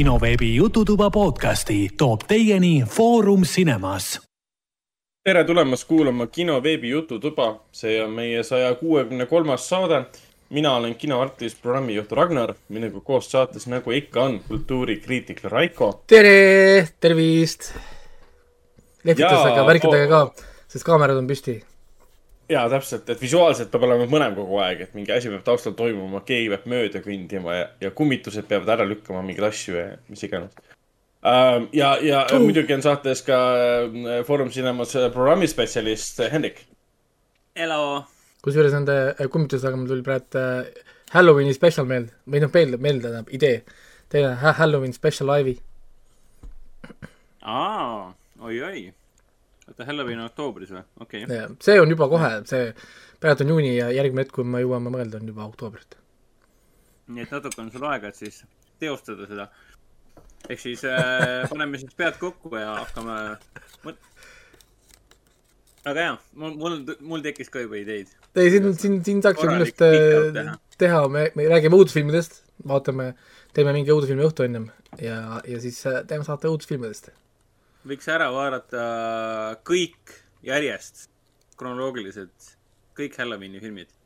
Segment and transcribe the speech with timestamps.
[0.00, 4.20] kinoveebi Jututuba podcasti toob teieni Foorum Cinemas.
[5.24, 10.04] tere tulemast kuulama kinoveebi Jututuba, see on meie saja kuuekümne kolmas saade.
[10.50, 16.02] mina olen kinoartist, programmijuht Ragnar, minuga koos saates, nagu ikka on, kultuurikriitik Raiko.
[16.06, 17.74] tere, tervist.
[19.04, 21.60] lehvitustega, värkidega ka, sest kaamerad on püsti
[22.50, 26.22] jaa, täpselt, et visuaalselt peab olema mõlem kogu aeg, et mingi asi peab taustal toimuma,
[26.26, 30.56] keegi peab mööda kõndima ja, ja kummitused peavad ära lükkama mingeid asju ja mis iganes.
[31.76, 32.38] ja, ja uh.
[32.42, 36.64] muidugi on saates ka äh, Foorum Cinemas äh, programmispetsialist äh, Hendrik.
[37.58, 38.04] Hello.
[38.42, 38.94] kusjuures nende
[39.30, 40.46] kummitustega mul tuli praegu
[41.10, 43.64] Halloweeni special meelde, või noh, meelde, meelde tähendab idee.
[44.08, 45.58] teine Halloween special live'i.
[47.42, 48.90] aa, oi-oi
[49.70, 50.84] oota, Halloween on oktoobris või?
[51.04, 51.56] okei okay..
[51.62, 52.70] see on juba kohe, see,
[53.22, 55.98] praegu on juuni ja järgmine hetk, kui me jõuame mõelda, on juba oktoobrist.
[57.10, 58.42] nii et natuke on sul aega, et siis
[58.80, 59.48] teostada seda.
[60.48, 63.18] ehk siis äh, paneme siis pead kokku ja hakkame
[63.86, 64.02] mõt-.
[65.84, 68.12] aga jaa, mul, mul, mul tekkis ka juba ideid.
[68.34, 73.12] ei, siin, siin, siin saaks ju millest teha, teha., me, me räägime õudusfilmidest, vaatame,
[73.56, 77.12] teeme mingi õudusfilmi õhtu ennem ja, ja siis äh, teeme saate õudusfilmidest
[77.88, 78.82] võiks ära vaadata
[79.66, 80.12] kõik
[80.44, 81.08] järjest
[81.60, 82.52] kronoloogiliselt,
[82.96, 83.96] kõik Halloweeni filmid.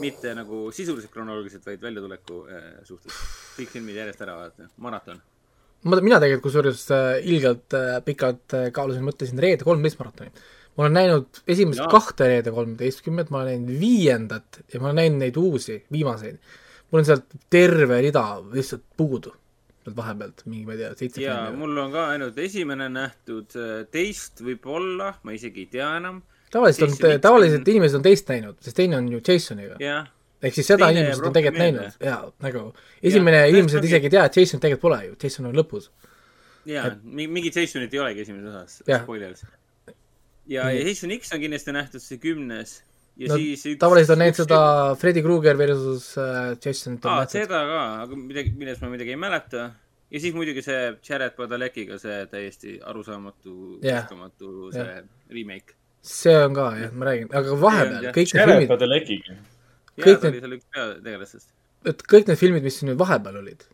[0.00, 3.12] mitte nagu sisuliselt kronoloogiliselt, vaid väljatuleku äh, suhtes.
[3.56, 5.20] kõik filmid järjest ära vaadata, maraton.
[5.82, 10.30] ma, mina tegelikult kusjuures äh, ilgelt äh, pikalt äh, kaalusin, mõtlesin reede kolmteist maratoni.
[10.76, 11.88] ma olen näinud esimest ja.
[11.88, 16.36] kahte reede kolmeteistkümmet, ma olen näinud viiendat ja ma olen näinud neid uusi, viimaseid.
[16.90, 19.39] mul on sealt terve rida lihtsalt puudu
[19.90, 23.82] sealt vahepealt mingi, ma ei tea, seitse jaa, mul on ka ainult esimene nähtud, äh,
[23.92, 26.22] teist võib-olla, ma isegi ei tea enam.
[26.52, 27.72] tavaliselt on, tavaliselt on...
[27.74, 29.78] inimesed on teist näinud, sest teine on ju Jasoniga.
[30.40, 32.66] ehk siis seda teine inimesed on tegelikult näinud, jaa, nagu
[33.02, 35.90] esimene ja, inimesed isegi ei tea, et Jason tegelikult pole ju, Jason on lõpus.
[36.68, 39.44] jaa et..., mingit Jasonit ei olegi esimeses osas, spoilers.
[40.46, 42.80] ja, ja Jason X on kindlasti nähtud, see kümnes
[43.20, 44.60] ja no, siis üks tavaliselt on näinud seda
[45.00, 49.70] Freddy Krueger versus äh, Jason aa, seda ka, aga midagi, millest ma midagi ei mäleta.
[50.10, 53.54] Ja siis muidugi see Jared Padalekiga see täiesti arusaamatu
[53.84, 55.04] yeah., uskumatu see yeah.
[55.30, 55.76] remake.
[56.02, 58.70] see on ka jah, ma räägin, aga vahepeal kõik need filmid.
[58.74, 59.36] Padalekiga.
[60.00, 61.52] jaa, ta oli seal üks peategelastest.
[61.92, 63.68] et kõik need filmid, mis nüüd vahepeal olid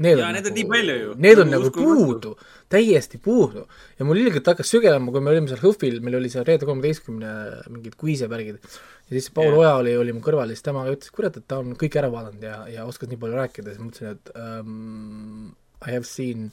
[0.00, 1.14] Need ja on need nagu, on nii palju ju.
[1.20, 2.30] Need on nagu puudu,
[2.72, 3.66] täiesti puudu.
[3.98, 7.32] ja mul ilgelt hakkas sügelema, kui me olime seal HÖFFil, meil oli seal Reede kolmeteistkümne
[7.68, 8.60] mingid kviisevärgid.
[8.64, 9.60] ja siis Paul yeah.
[9.60, 12.08] Oja oli, oli mu kõrval ja siis tema ütles, kurat, et ta on kõik ära
[12.12, 15.52] vaadanud ja, ja oskas nii palju rääkida, siis ma mõtlesin, et um,
[15.84, 16.48] I have seen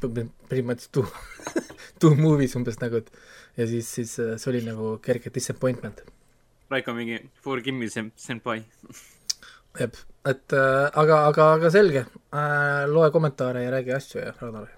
[0.00, 1.04] pretty much two
[2.00, 3.12] two movies umbes nagu, et
[3.60, 6.02] ja siis, siis äh, see oli nagu kerge disappointment.
[6.72, 8.62] Raiko mingi forgive me senpai
[9.80, 10.00] jep,
[10.30, 14.68] et äh, aga, aga, aga selge äh,, loe kommentaare ja räägi asju ja Ragnar.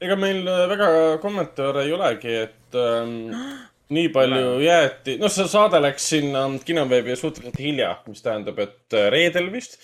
[0.00, 0.90] ega meil äh, väga
[1.22, 3.34] kommentaare ei olegi, et ähm,
[3.96, 9.10] nii palju jäeti, noh, see saade läks sinna kinoveebi suhteliselt hilja, mis tähendab, et äh,
[9.14, 9.78] reedel vist.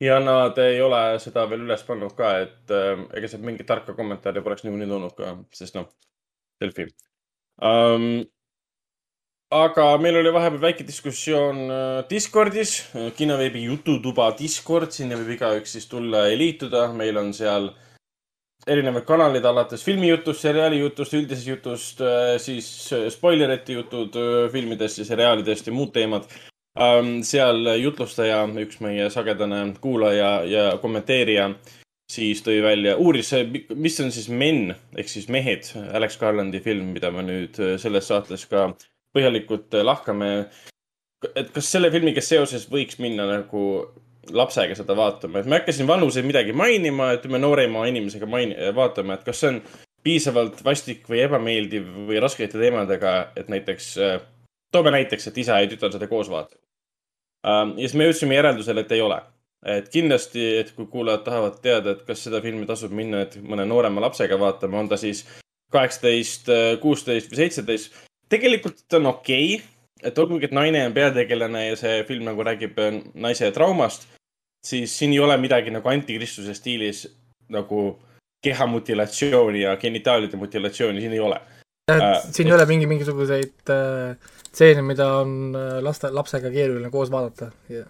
[0.00, 3.96] ja nad ei ole seda veel üles pannud ka, et äh, ega sealt mingit tarka
[3.96, 5.88] kommentaari poleks niikuinii tulnud ka, sest noh,
[6.60, 6.88] Delfi
[7.60, 8.22] um,
[9.50, 15.74] aga meil oli vahepeal väike diskussioon äh, Discordis, äh, kinoveebi Jututuba Discord, sinna võib igaüks
[15.74, 16.84] siis tulla ja liituda.
[16.94, 17.72] meil on seal
[18.66, 22.68] erinevad kanalid alates filmijutust, seriaali jutust, üldisest jutust, äh, siis
[23.10, 24.14] spoilerite jutud
[24.52, 26.30] filmidest ja seriaalidest ja muud teemad.
[26.78, 31.48] Ähm, seal jutlustaja, üks meie sagedane kuulaja ja kommenteerija,
[32.06, 33.32] siis tõi välja, uuris,
[33.74, 38.46] mis on siis Men ehk siis Mehed, Alex Garlandi film, mida me nüüd selles saates
[38.46, 38.68] ka
[39.16, 40.30] põhjalikult äh, lahkame.
[41.34, 43.64] et kas selle filmiga seoses võiks minna nagu
[44.32, 48.28] lapsega seda vaatama, et ma ei hakka siin vanuseid midagi mainima, et me noorema inimesega
[48.30, 49.60] main-, vaatame, et kas see on
[50.04, 54.16] piisavalt vastik või ebameeldiv või raskete teemadega, et näiteks, äh,
[54.72, 56.62] toome näiteks, et isa ja tütar seda koos vaatavad.
[57.46, 59.20] Ähm, ja siis me jõudsime järeldusele, et ei ole.
[59.60, 63.66] et kindlasti, et kui kuulajad tahavad teada, et kas seda filmi tasub minna, et mõne
[63.68, 65.26] noorema lapsega vaatama, on ta siis
[65.68, 66.48] kaheksateist,
[66.80, 67.98] kuusteist või seitseteist,
[68.30, 69.66] tegelikult on okei okay,,
[70.02, 74.06] et olgugi, et naine on peategelane ja see film nagu räägib äh, naise traumast,
[74.66, 77.06] siis siin ei ole midagi nagu antikristuse stiilis
[77.50, 77.98] nagu
[78.42, 81.40] kehamutilatsiooni ja genitaalide mutilatsiooni siin ei ole
[81.90, 82.22] äh,.
[82.30, 87.50] siin ei ole mingi mingisuguseid äh, stseene, mida on äh, laste, lapsega keeruline koos vaadata
[87.70, 87.88] yeah..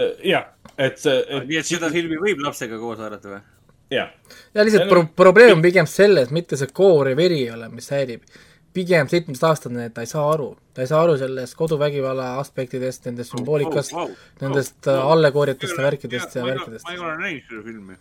[0.00, 0.46] Äh, jah,
[0.78, 1.48] et see et....
[1.48, 3.42] nii et seda filmi võib lapsega koos vaadata või?
[3.92, 4.14] jah.
[4.54, 7.90] ja lihtsalt pro probleem on pigem selles, mitte see koor ja veri ei ole, mis
[7.92, 8.24] häirib
[8.72, 13.34] pigem seitsmeteistaastane, et ta ei saa aru, ta ei saa aru sellest koduvägivalla aspektidest, nendest
[13.34, 16.88] sümboolikast oh,, oh, nendest oh, allegooriatest ja värkidest ja värkidest.
[16.88, 17.98] ma ei ole näinud seda filmi.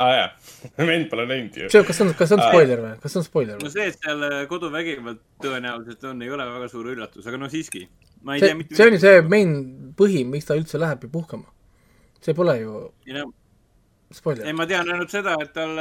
[0.00, 0.28] aa jaa,
[0.90, 1.70] vend pole näinud ju.
[1.72, 3.74] kas see on, kas see on spoiler või, kas see on spoiler no või?
[3.76, 7.84] see, et seal äh, koduvägivald tõenäoliselt on, ei ole väga suur üllatus, aga no siiski.
[8.32, 9.58] see, mitte see on ju see main
[9.98, 11.48] põhi, miks ta üldse läheb ju puhkama.
[12.24, 13.28] see pole ju ei no,
[14.10, 14.52] ei spoiler.
[14.58, 15.78] ma tean ainult seda, et tal,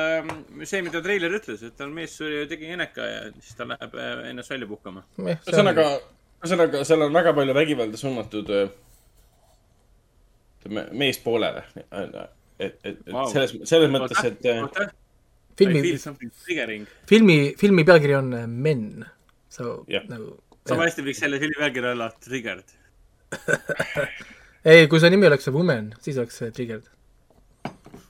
[0.61, 4.21] see, mida treiler ütles, et tal mees suri, tegi eneka ja siis ta läheb äh,
[4.29, 5.03] ennast välja puhkama.
[5.23, 5.87] ühesõnaga,
[6.43, 8.67] ühesõnaga, seal on väga palju vägivalda suunatud öö,
[10.59, 11.63] ütleme, meespoolele.
[11.79, 12.19] et,
[12.59, 13.25] et, et Vau.
[13.31, 14.91] selles, selles mõttes, et äh,
[15.57, 15.81] filmi
[17.09, 19.05] filmi, filmi pealkiri on äh, Men.
[19.49, 20.05] So Jah.
[20.09, 20.35] nagu
[20.69, 22.77] sama hästi võiks selle filmi pealkiri olla Triggered.
[24.69, 26.85] ei, kui see nimi oleks Woman, siis oleks see Triggered.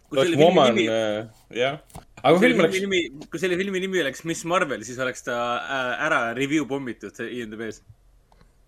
[0.10, 1.80] Kui selle filmi woman nimi, äh,, jah.
[2.22, 4.84] aga kui kui selle film filmi oleks, nimi, kui selle filmi nimi oleks Miss Marvel,
[4.88, 7.82] siis oleks ta äh, ära review pommitud IMDB-s.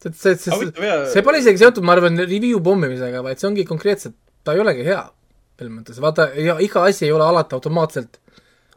[0.01, 4.17] see, see, see see pole isegi seotud, ma arvan, review pommimisega, vaid see ongi konkreetselt,
[4.45, 5.03] ta ei olegi hea.
[5.59, 6.31] selles mõttes, vaata,
[6.65, 8.21] iga asi ei ole alati automaatselt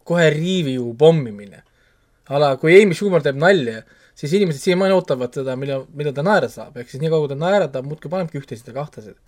[0.05, 1.63] kohe review pommimine.
[2.29, 3.83] ala, kui Amy Schumer teeb nalja,
[4.17, 7.35] siis inimesed siiamaani ootavad seda, mille, mida ta naera saab, ehk siis nii kaua, kui
[7.35, 9.19] ta naeratab, muudkui panebki ühtesid ja kahtesid.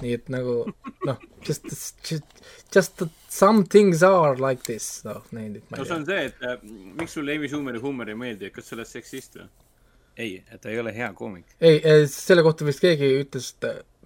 [0.00, 0.54] Nii et nagu
[1.08, 1.66] noh, just,
[2.06, 2.42] just,
[2.74, 6.06] just some things are like this, noh, neid, no ei see on.
[6.08, 6.56] see, et äh,
[6.98, 9.48] miks sulle Amy Schumeri huumor ei meeldi, kas sa oled seksist või?
[10.20, 11.46] ei, et ta ei ole hea koomik.
[11.60, 13.52] ei, selle kohta vist keegi ütles,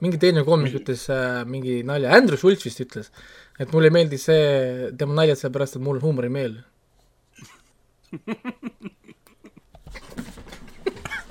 [0.05, 3.11] mingi teine koomik ütles äh, mingi nalja, Andrew Schultz vist ütles,
[3.61, 6.55] et mulle ei meeldi see, tema naljad sellepärast, et mul on huumorimeel.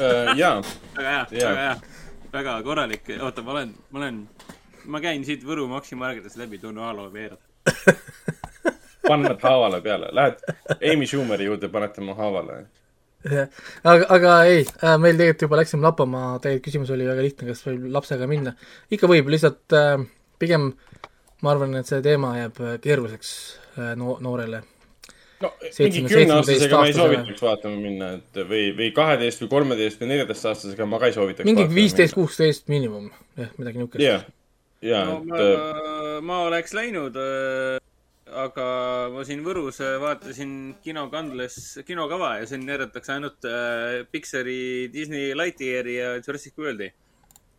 [0.04, 0.56] äh, jaa,
[0.96, 1.76] väga hea, väga hea,
[2.34, 4.22] väga korralik, oota, ma olen, ma olen,
[4.86, 7.42] ma käin siit Võru Maxi Marketist läbi, toon aloe veerad.
[9.08, 10.42] paned haavale peale, lähed
[10.92, 12.64] Amy Schumeri juurde, paned tema haavale.
[13.24, 14.66] aga, aga ei,
[15.00, 18.56] meil tegelikult juba läksime lappama, tegelikult küsimus oli väga lihtne, kas võib lapsega minna.
[18.92, 20.04] ikka võib, lihtsalt äh,
[20.40, 20.72] pigem
[21.44, 23.34] ma arvan, et see teema jääb äh, keeruliseks
[23.78, 24.64] äh, no, noorele.
[25.42, 27.00] No mingi kümneaastasega ma ei 17-aastasega.
[27.00, 31.48] soovitaks vaatama minna, et või, või kaheteist või kolmeteist või neljateist-aastasega ma ka ei soovitaks.
[31.50, 33.10] mingi viisteist, kuusteist miinimum,
[33.40, 34.28] jah, midagi niisugust jah,
[34.84, 37.18] ja no et ma äh,, ma oleks läinud,
[38.44, 38.66] aga
[39.14, 41.58] ma siin Võrus äh, vaatasin kinokandles
[41.88, 46.92] kinokava ja siin näidatakse ainult äh, Pixari, Disney Lightyeari ja Jurassic Worldi.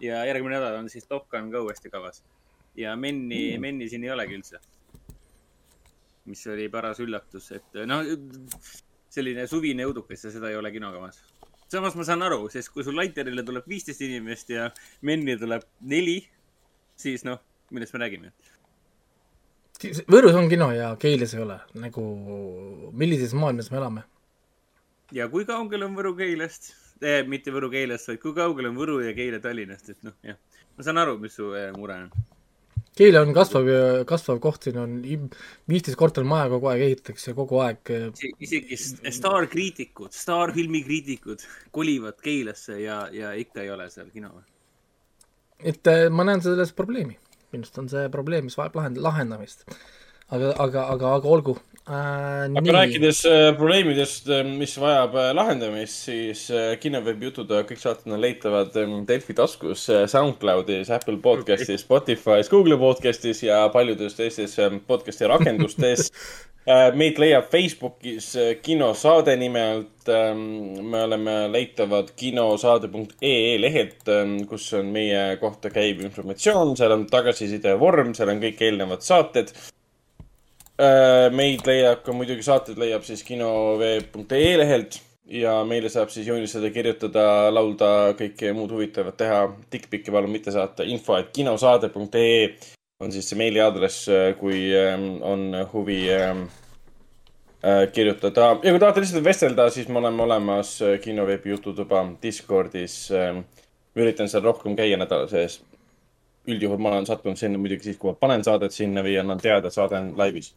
[0.01, 2.23] ja järgmine nädal on siis Top Gun ka uuesti kavas.
[2.77, 4.61] ja Menni mm., Menni siin ei olegi üldse.
[6.31, 8.05] Mis oli paras üllatus, et noh,
[9.13, 11.21] selline suvine õudukas ja seda ei ole kinokavas.
[11.69, 14.71] samas ma saan aru, sest kui sul Lightyearile tuleb viisteist inimest ja
[15.03, 16.19] Menni tuleb neli,
[16.97, 17.41] siis noh,
[17.71, 18.33] millest me räägime?
[20.09, 22.03] Võrus on kino ja Keilis ei ole, nagu
[22.93, 24.05] millises maailmas me elame?
[25.13, 26.71] ja kui kaugel on Võru Keilast
[27.03, 30.39] eh,, mitte Võru Keilast, vaid kui kaugel on Võru ja Keila Tallinnast, et noh, jah.
[30.77, 32.34] ma saan aru, mis su eh, mure on.
[32.95, 33.69] Keila on kasvav,
[34.07, 38.05] kasvav koht, siin on viisteist kortermaja kogu aeg ehitatakse, kogu aeg äh,
[38.47, 41.43] isegi staarkriitikud, staarfilmikriitikud
[41.75, 44.31] kolivad Keilasse ja, ja ikka ei ole seal kino.
[45.59, 47.19] et äh, ma näen selles probleemi.
[47.55, 49.67] minu arust on see probleem, mis vajab lahend-, lahendamist.
[50.29, 51.59] aga, aga, aga, aga olgu
[51.89, 52.49] äh,.
[52.59, 58.13] aga rääkides äh, probleemidest, mis vajab äh, lahendamist, siis äh, kinoveebi jutud äh, kõik saated
[58.13, 64.81] on leitavad ähm, Delfi taskus, SoundCloudis, Apple podcastis, Spotify's, Google podcastis ja paljudes teistes ähm,
[64.87, 66.09] podcast'i rakendustes.
[66.97, 69.91] meid leiab Facebookis äh, kinosaade nime alt.
[70.05, 74.09] me oleme leitavad kinosaade.ee lehelt,
[74.49, 79.55] kus on meie kohta käiv informatsioon, seal on tagasiside vorm, seal on kõik eelnevad saated
[79.57, 79.84] Äh,
[81.31, 84.99] meid leiab ka muidugi saated leiab siis kinoveeb.ee lehelt
[85.31, 89.41] ja meile saab siis joonistada, kirjutada, laulda, kõike muud huvitavat teha.
[89.73, 90.85] Dickpic'i palun mitte saata.
[90.85, 92.49] info, et kinosaade.ee
[93.03, 96.45] on siis see meiliaadress, kui ähm, on huvi ähm,
[97.65, 103.11] äh, kirjutada ja kui tahate lihtsalt vestelda, siis me oleme olemas äh, kinoveebi jututuba Discordis
[103.13, 103.45] ähm,.
[103.95, 105.61] üritan seal rohkem käia nädala sees.
[106.49, 109.71] Üldjuhul ma olen sattunud sinna muidugi siis, kui ma panen saadet sinna või annan teada,
[109.71, 110.53] et saade on laivis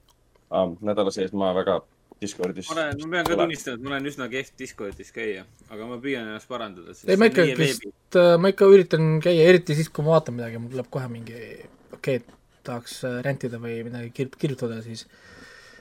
[0.50, 0.76] um,.
[0.82, 1.82] nädala sees ma väga
[2.22, 2.70] Discordis.
[2.72, 6.00] ma olen, ma pean ka tunnistama, et ma olen üsna kehv Discordis käia, aga ma
[6.02, 6.96] püüan ennast parandada.
[7.06, 7.86] ei, ma ikka vist,
[8.42, 11.38] ma ikka üritan käia, eriti siis, kui ma vaatan midagi, mul tuleb kohe mingi,
[11.94, 15.06] okei okay,, tahaks äh, rentida või midagi kir-, kirjutada, siis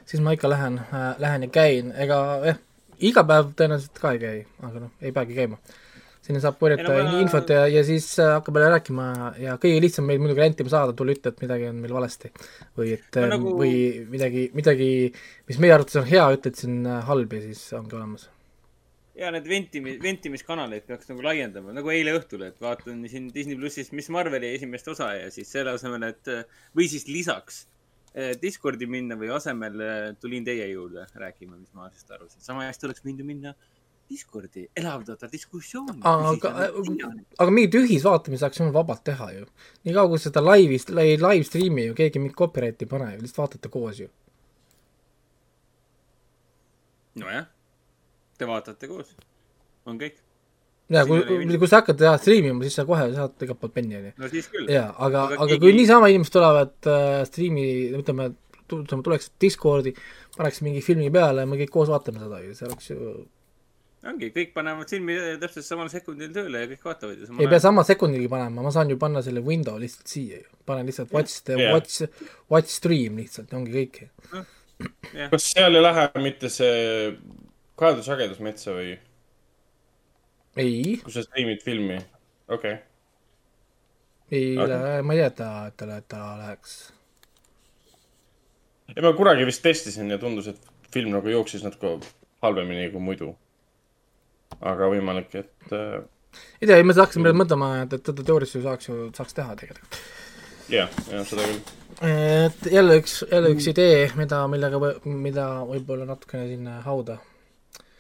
[0.07, 2.61] siis ma ikka lähen äh,, lähen ja käin, ega jah,
[3.01, 5.59] iga päev tõenäoliselt ka ei käi, aga noh, ei peagi käima.
[6.27, 9.07] Sinna saab korjata no ma- infot ja, ja siis äh, hakkab jälle rääkima
[9.41, 12.33] ja kõige lihtsam meil muidugi rentima saada, tulla ütle, et midagi on meil valesti.
[12.79, 13.75] või et No no, nagu- või
[14.13, 14.89] midagi, midagi,
[15.49, 18.27] mis meie arvates on hea, ütled, on äh, halb ja siis ongi olemas.
[19.17, 23.89] ja need ventimi-, ventimiskanaleid peaks nagu laiendama, nagu eile õhtul, et vaatan siin Disney plussis
[23.97, 26.29] Miss Marveli esimest osa ja siis selle asemel, et
[26.77, 27.63] või siis lisaks
[28.43, 29.81] Discordi minna või asemel
[30.21, 32.41] tulin teie juurde rääkima, mis ma asjast arvasin.
[32.41, 33.51] sama hästi oleks võinud ju minna
[34.11, 35.99] Discordi, elavdada diskussiooni.
[36.07, 36.51] aga,
[37.39, 39.47] aga mingit ühisvaatamist saaks jumal vabalt teha ju.
[39.85, 43.43] nii kaua, kui seda laivis, live stream'i ju keegi mingit copyrighti ei pane ju, lihtsalt
[43.43, 44.09] vaatate koos ju.
[47.21, 47.47] nojah,
[48.39, 49.13] te vaatate koos,
[49.89, 50.19] on kõik.
[50.93, 51.23] ja kui
[51.59, 54.13] kui sa hakkad teha stream ima, siis sa kohe saad igalt poolt penni onju.
[54.23, 54.69] no siis küll.
[54.71, 57.65] jaa, aga, Aga aga keegi- kui niisama inimesed tulevad äh, striimi,
[57.99, 58.29] ütleme,
[58.69, 59.95] ütleme, tuleks Discordi,
[60.37, 63.15] paneks mingi filmi peale ja me kõik koos vaatame seda ju, see oleks ju,
[64.11, 67.29] ongi, kõik panevad silmi täpselt samal sekundil tööle ja kõik vaatavad ju.
[67.41, 70.89] ei pea sama sekundigi panema, ma saan ju panna selle window lihtsalt siia ju, panen
[70.89, 71.73] lihtsalt watch, Jah.
[71.75, 72.03] watch,
[72.53, 74.03] watch stream lihtsalt, ongi kõik.
[75.33, 77.15] kas seal ei lähe mitte see
[77.81, 78.97] kaedussagedus metsa või,
[80.57, 81.99] ei, kui sa striimid filmi?
[82.49, 82.85] okei okay.,
[84.31, 86.77] ei Aga- lähe, ma ei tea, et ta, et ta, ta läheks.
[88.95, 91.99] ja ma kunagi vist testisin ja tundus, et film nagu jooksis natuke
[92.43, 93.33] halvemini kui muidu.
[94.63, 96.05] Aga võimalik, et äh,
[96.61, 99.57] ei tea, ma hakkasin praegu mõtlema, et, et seda teoorias ju saaks ju, saaks teha
[99.59, 99.99] tegelikult.
[100.73, 101.61] jah, jah, seda küll.
[102.11, 107.19] et jälle üks, jälle üks idee, mida, millega, mida võib-olla natukene sinna hauda.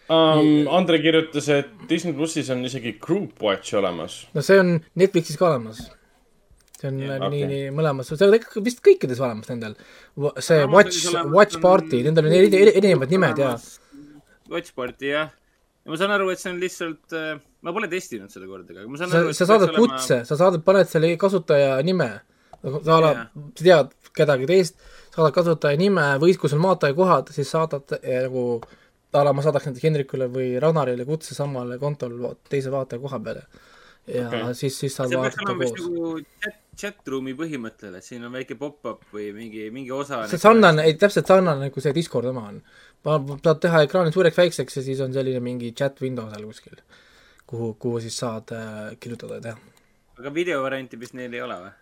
[0.06, 4.20] Um, Andre kirjutas, et Disney plussis on isegi Group Watch olemas.
[4.34, 5.80] no see on Netflixis ka olemas.
[6.76, 9.74] see on yeah, nii okay., nii mõlemas, see on ikka vist kõikides olemas nendel.
[10.38, 13.56] see Amazonis Watch Watch on- Party, nendel on eri- eri- erinevad nimed ja.
[14.52, 15.32] Watch Party jah.
[15.86, 17.14] Ja ma saan aru, et see on lihtsalt,
[17.62, 20.64] ma pole testinud seda kordagi, aga ma saan sa aru,, sa saadad kutse, sa saadad,
[20.66, 22.08] paned selle kasutaja nime,
[22.66, 23.12] sa Jaa.,
[23.54, 24.80] sa tead kedagi teist,
[25.14, 28.58] saadad kasutaja nime või kui sul maataja kohad, siis saadad eh, nagu
[29.16, 33.16] a la ma saadaks näiteks Hendrikule või Ragnarile kutse samale kontole va- teise vaataja koha
[33.24, 33.46] peale.
[34.06, 34.54] Ja okay.
[34.54, 35.74] Siis, siis saad peaks vaadata koos.
[35.76, 36.10] nagu
[36.44, 40.24] chat, chat-room'i põhimõttel, et siin on väike pop-up või mingi, mingi osa.
[40.30, 42.60] see sarnane, ei täpselt sarnane, nagu see Discord oma on.
[43.06, 46.84] tahad teha ekraani suureks-väikseks ja siis on selline mingi chat window seal kuskil,
[47.46, 49.74] kuhu, kuhu siis saad äh, kirjutada ja teha
[50.16, 51.72] aga videovarianti vist neil ei ole või?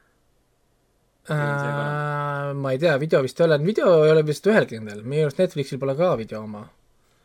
[1.35, 2.55] äh,.
[2.59, 5.41] ma ei tea, video vist ei ole, video ei ole vist ühelgi nendel, minu arust
[5.41, 6.65] Netflixil pole ka video oma.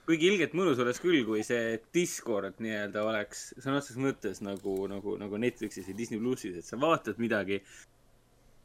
[0.09, 5.13] Kuigi ilgelt mõnus oleks küll, kui see Discord nii-öelda oleks sõna otseses mõttes nagu, nagu,
[5.21, 7.59] nagu Netflixis ja Disney plussis, et sa vaatad midagi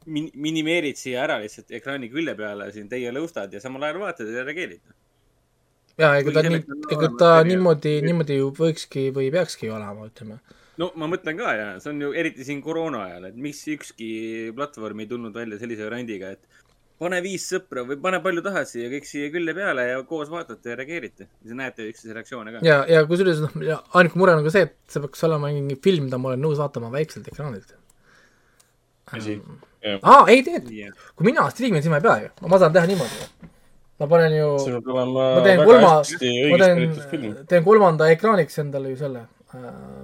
[0.09, 4.33] min-, minimeerid siia ära lihtsalt ekraani külje peale siin teie lõustad ja samal ajal vaatad
[4.33, 4.81] ja reageerid.
[6.01, 6.61] jaa, ega ta nii
[6.97, 10.41] ega ta niimoodi, niimoodi ju võikski või peakski olema, ütleme.
[10.81, 14.09] no ma mõtlen ka ja see on ju eriti siin koroona ajal, et miks ükski
[14.57, 16.64] platvorm ei tulnud välja sellise variandiga, et
[17.01, 20.71] pane viis sõpra või pane palju tahad siia kõik siia külje peale ja koos vaatate
[20.71, 21.27] ja reageerite.
[21.43, 22.61] siis näete üksteise reaktsioone ka.
[22.65, 23.55] ja, ja kusjuures noh,
[23.99, 26.61] ainuke mure on ka see, et see peaks olema mingi film, mida ma olen nõus
[26.61, 27.75] vaatama väikselt ekraanilt.
[29.11, 29.99] jah.
[30.01, 30.95] aa, ei tegelikult, Yeah.
[31.15, 33.51] kui mina striimin, siis ma ei pea ju, ma saan teha niimoodi.
[33.99, 39.27] ma panen ju, ma teen kolma, ma teen teen kolmanda ekraaniks endale ju selle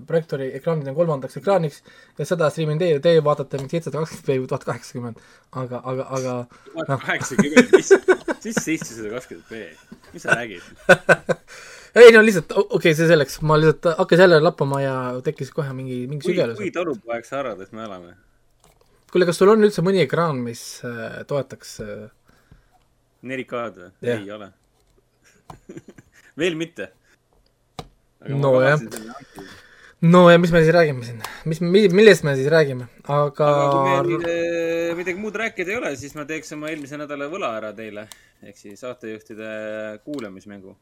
[0.08, 1.81] projektoori ekraani teen kolmandaks ekraaniks
[2.20, 5.22] ja seda striimin teie, vaatate mingi seitsesada kakskümmend või tuhat kaheksakümmend,
[5.63, 6.36] aga, aga, aga
[6.77, 7.03] noh.
[7.05, 7.91] kaheksakümmend, mis,
[8.46, 9.62] mis seitsesada kakskümmend B,
[10.15, 10.65] mis sa räägid?
[12.01, 15.74] ei no lihtsalt, okei okay,, see selleks, ma lihtsalt hakkasin jälle lappama ja tekkis kohe
[15.77, 16.72] mingi, mingi sügelus kui.
[16.75, 18.15] talupoeg sa arvad, et me oleme?
[19.12, 22.10] kuule, kas sul on üldse mõni ekraan, mis äh, toetaks äh,
[23.27, 23.91] 4K-d või?
[24.08, 24.24] Jah.
[24.24, 24.50] ei ole.
[26.41, 26.91] veel mitte.
[28.30, 28.78] No jah.
[30.01, 34.20] no ja mis me siis räägime siin, mis, millest me siis räägime, aga, aga kui
[34.20, 38.08] meil midagi muud rääkida ei ole, siis ma teeks oma eelmise nädala võla ära teile.
[38.46, 39.48] ehk siis saatejuhtide
[40.06, 40.75] kuulamismängu.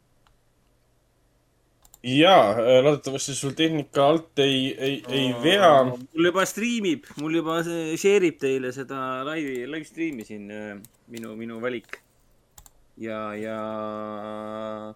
[2.03, 5.72] jaa, loodetavasti sul tehnika alt ei, ei, ei vea.
[5.86, 10.75] mul juba striimib, mul juba share ib teile seda laivi, live stream'i siin äh,
[11.08, 12.01] minu, minu valik.
[12.98, 13.58] ja, ja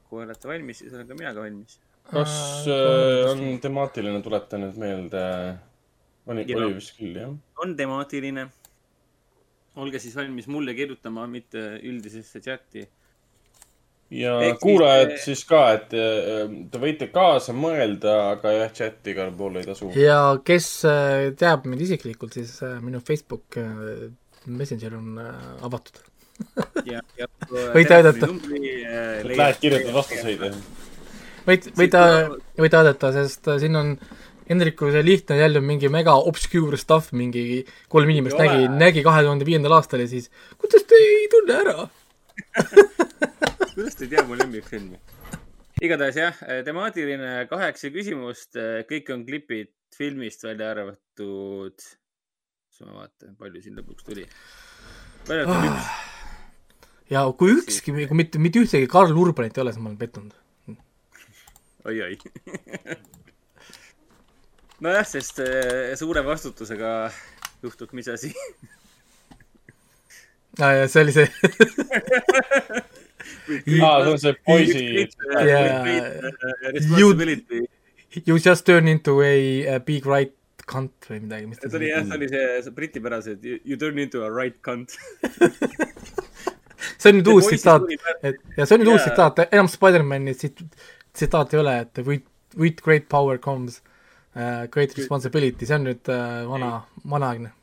[0.09, 1.79] kui olete valmis, siis olen ka mina ka valmis.
[2.11, 2.33] Kas
[2.67, 5.21] äh, on temaatiline, tuleta nüüd meelde.
[6.27, 7.31] oli, oli vist küll, jah.
[7.63, 8.49] on temaatiline.
[9.75, 12.85] olge siis valmis mulle kirjutama, mitte üldisesse chati.
[14.13, 19.33] ja kuulajad eh, siis ka, et äh, te võite kaasa mõelda, aga jah, chati igal
[19.37, 19.91] pool ei tasu.
[19.97, 24.09] ja kes äh, teab mind isiklikult, siis äh, minu Facebook äh,
[24.45, 25.33] Messenger on äh,
[25.63, 26.01] avatud.
[27.73, 28.27] Võite aidata.
[28.27, 30.57] Lähed kirjutad vastuseid, jah?
[31.47, 32.03] võid, võite,
[32.59, 33.95] võite vaadata, sest äh, siin on
[34.43, 39.23] Hendriku see lihtne jälle mingi mega obscure stuff, mingi kolm inimest Ei nägi nägi kahe
[39.23, 41.87] tuhande viiendal aastal ja siis kuidas te ei tunne ära?
[43.73, 44.99] kuidas te ei tea mu lemmikfilmi?
[45.83, 48.59] igatahes jah, temaatiline kaheksa küsimust,
[48.89, 51.83] kõik on klipid filmist välja arvatud.
[52.71, 54.27] siis ma vaatan, palju siin lõpuks tuli.
[55.27, 55.91] välja arvatud üks,
[57.13, 60.35] ja kui ükski, kui mitte, mitte ühtegi Karl Urbanit ei ole, siis ma olen pettunud.
[61.85, 62.17] oi-oi.
[64.83, 67.11] nojah, sest äh, suure vastutusega
[67.63, 68.33] juhtub mis asi.
[70.59, 71.27] ja see oli see
[73.81, 75.07] aa, see on see poisi.
[75.49, 75.83] Jaa.
[76.71, 77.65] Responsibility.
[78.25, 80.33] You just turn into a, a big right
[80.69, 83.97] cunt või midagi, see oli jah, see oli see, see britipärase, et you, you turn
[83.99, 84.95] into a right cunt.
[87.01, 87.89] see on nüüd uus tsitaat
[88.23, 89.09] et ja see on nüüd uus Jaa.
[89.09, 90.35] tsitaat, enam Spider-man'i
[91.13, 92.25] tsit- tsitaat ei ole, et with,
[92.57, 93.81] with great power comes
[94.35, 96.71] uh, great responsibility, see on nüüd uh, vana,
[97.09, 97.53] vanaaegne.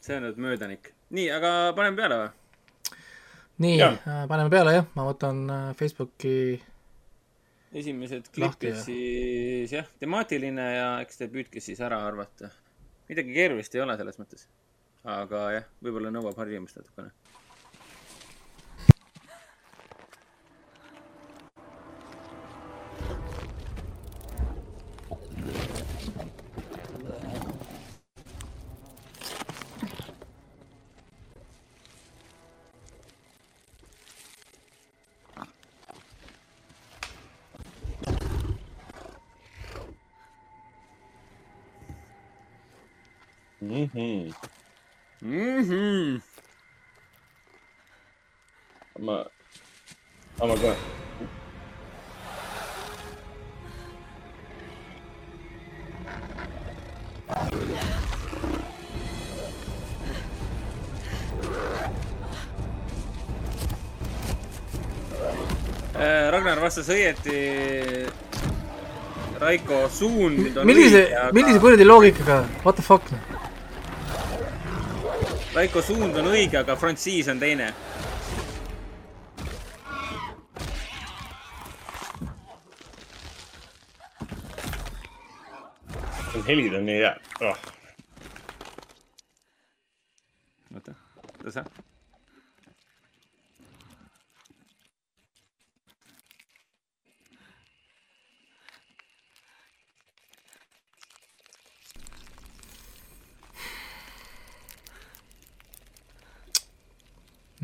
[0.00, 0.92] see on nüüd möödanik.
[1.10, 2.98] nii, aga paneme peale või?
[3.64, 5.46] nii uh,, paneme peale jah, ma võtan
[5.78, 6.60] Facebooki,
[7.72, 12.52] esimesed klipid siis jah, temaatiline ja eks te püüdke siis ära arvata.
[13.08, 14.46] midagi keerulist ei ole selles mõttes.
[15.04, 17.12] aga jah, võib-olla nõuab harjumust natukene.
[43.94, 44.32] Mhm.
[45.22, 46.20] Mhm.
[48.98, 49.24] ma,
[50.38, 50.76] ma kohe.
[65.98, 67.38] Äh, Ragnar vastas õieti.
[69.38, 73.02] Raiko suund on millise millise kuradi loogikaga, what the fuck,
[75.58, 77.72] Raiko suund on õige, aga frantsiis on teine.
[86.46, 87.58] helid on nii head oh..
[90.78, 90.94] oota,
[91.42, 91.87] oota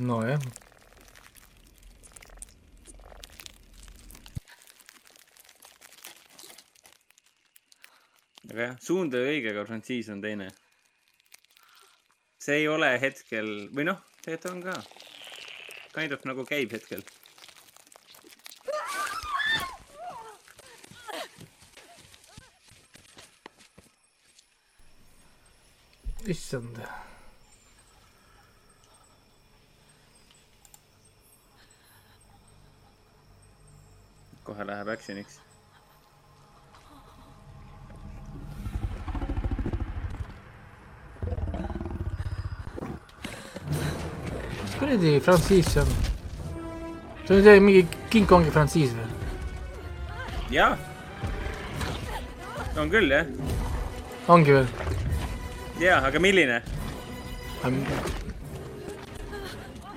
[0.05, 0.09] sa.
[0.09, 0.39] nojah,
[8.51, 10.51] aga jah, suund oli õige, aga frantsiis on teine.
[12.39, 14.77] see ei ole hetkel või noh, tegelikult on ka.
[15.95, 17.03] kind of nagu käib hetkel.
[26.25, 26.79] issand.
[34.45, 35.41] kohe läheb action'iks.
[44.63, 45.93] mis kuradi frantsiis see on?
[47.27, 49.09] see on see mingi King Kongi frantsiis või?
[50.53, 50.77] jaa.
[52.77, 53.27] on küll jah.
[54.29, 54.69] ongi veel?
[55.81, 56.63] jaa, aga milline?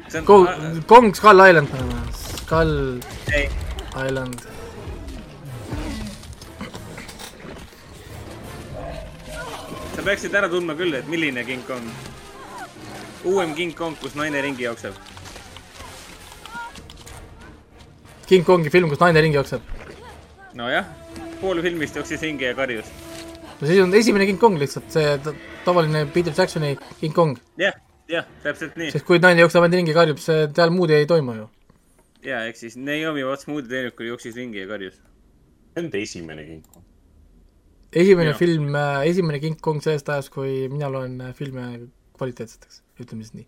[0.07, 1.67] see on,, Kong Skull Island
[2.15, 3.01] Skull
[3.35, 3.49] ei,
[4.07, 4.56] Island.
[10.07, 11.83] Peaksid ära tundma küll, et milline King Kong.
[13.27, 14.95] uuem King Kong, kus naine ringi jookseb.
[18.27, 19.61] King Kongi film, kus naine ringi jookseb.
[20.55, 20.87] nojah,
[21.41, 22.85] pool filmist jooksis ringi ja karjus.
[23.59, 27.37] no siis on esimene King Kong lihtsalt, see ta- tavaline Peter Jacksoni King Kong.
[27.57, 27.73] jah,
[28.07, 28.91] jah, täpselt nii.
[28.91, 31.49] sest kui naine jookseb ainult ringi ja karjub, see, seal muud ei toimu ju.
[32.23, 35.01] ja ehk siis Naomi Watts moodi teenikul jooksis ringi ja karjus.
[35.75, 36.86] see on esimene king.
[37.93, 38.37] Esimene Jaa.
[38.39, 38.75] film,
[39.07, 41.67] esimene King Kong sellest ajast, kui mina loen äh, filme
[42.17, 43.47] kvaliteetseteks, ütleme siis nii.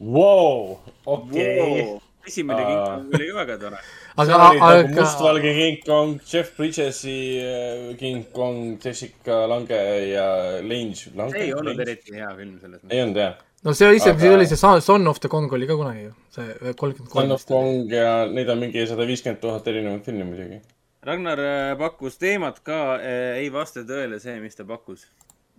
[0.00, 1.98] Vau, okei.
[2.26, 2.66] esimene Aa.
[2.68, 3.78] King Kong oli väga tore.
[4.16, 9.80] aga, nagu aga, mustvalge King Kong, Jeff Bridges'i äh, King Kong, Jessica Lange
[10.12, 10.28] ja
[10.62, 12.94] see ei olnud eriti hea film selles mõttes.
[12.94, 13.34] ei olnud jah.
[13.64, 15.76] no see oli ise, Aga- siis oli see Son- Son of the Kong oli ka
[15.80, 16.46] kunagi ju, see
[16.78, 17.44] kolmkümmend Son kolm of.
[17.50, 20.60] Kong ja neid on mingi sada viiskümmend tuhat erinevat filmi muidugi.
[21.04, 22.96] Ragnar äh, pakkus teemat ka,
[23.36, 25.04] ei vasta tõele see, mis ta pakkus.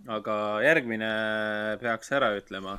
[0.06, 1.10] aga järgmine
[1.80, 2.78] peaks ära ütlema.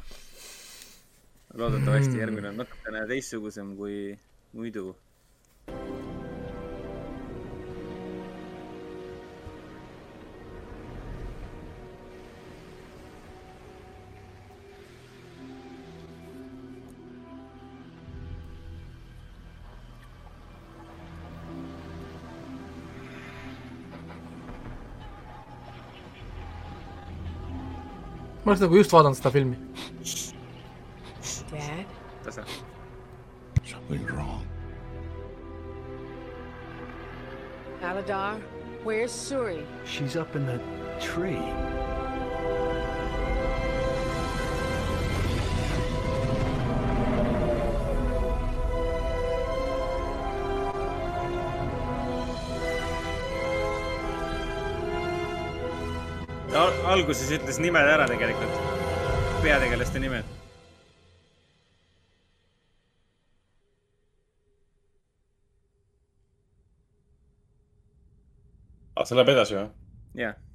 [1.53, 4.17] loodetavasti järgmine on natukene teistsugusem kui
[4.51, 4.95] muidu.
[28.48, 29.58] Ma oleks nagu just vaadanud seda filmi.
[31.52, 31.90] Dad?
[32.24, 32.46] tasa.
[33.66, 34.48] Something's wrong.
[37.82, 38.40] Aladar?
[38.86, 39.66] Where's Suri?
[39.84, 40.62] She's up in the
[41.02, 41.44] tree.
[56.98, 58.58] Alguses ütles nimed ära tegelikult.
[59.44, 60.26] peategelaste nimed.
[68.98, 69.68] aa, see läheb edasi või?
[70.18, 70.34] jah.
[70.34, 70.47] Come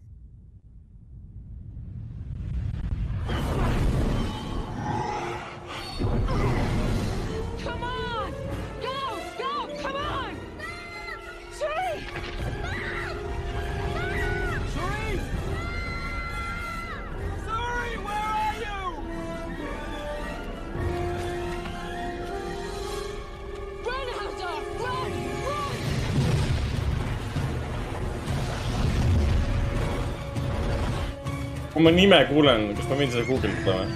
[31.83, 33.88] kui ma nime kuulen, kas ma võin seda guugeldada või?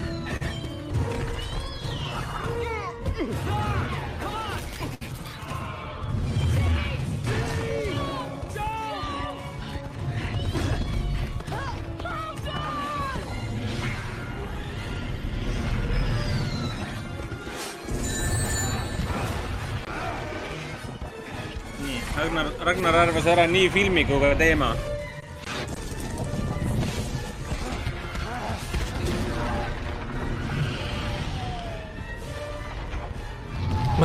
[22.16, 24.74] Ragnar, Ragnar arvas ära nii filmi kui ka teema.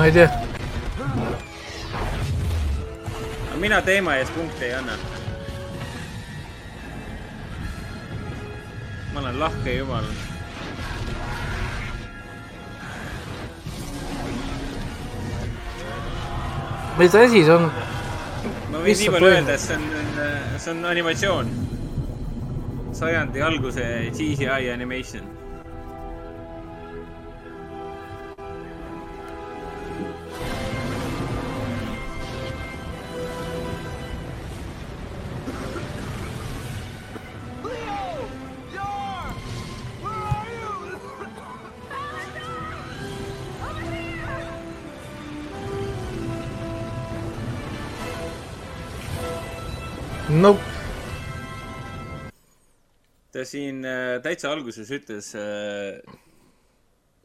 [0.02, 0.30] Aga
[3.62, 4.94] mina teema eest punkte ei anna.
[9.14, 10.06] ma olen lahke jumal.
[16.98, 17.70] mis asi see on?
[18.72, 19.86] ma võin nii palju öelda, et see on,
[20.58, 21.54] see on animatsioon.
[23.04, 23.86] sajandi alguse
[24.18, 25.41] CGI animation.
[53.42, 55.98] Ta siin äh, täitsa alguses ütles äh,,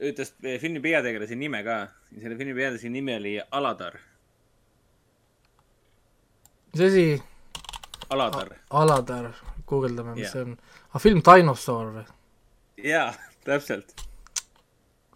[0.01, 1.79] ütles filmi peategelase nime ka.
[2.15, 3.99] selle filmi peategelase nimi oli Aladar.
[6.73, 7.07] mis asi,
[8.11, 8.55] Aladar.
[8.71, 9.31] Aladar,
[9.69, 10.33] guugeldame, mis Jah.
[10.33, 10.57] see on.
[10.91, 12.07] aga film Dinosaur või?
[12.87, 13.11] jaa,
[13.45, 13.93] täpselt.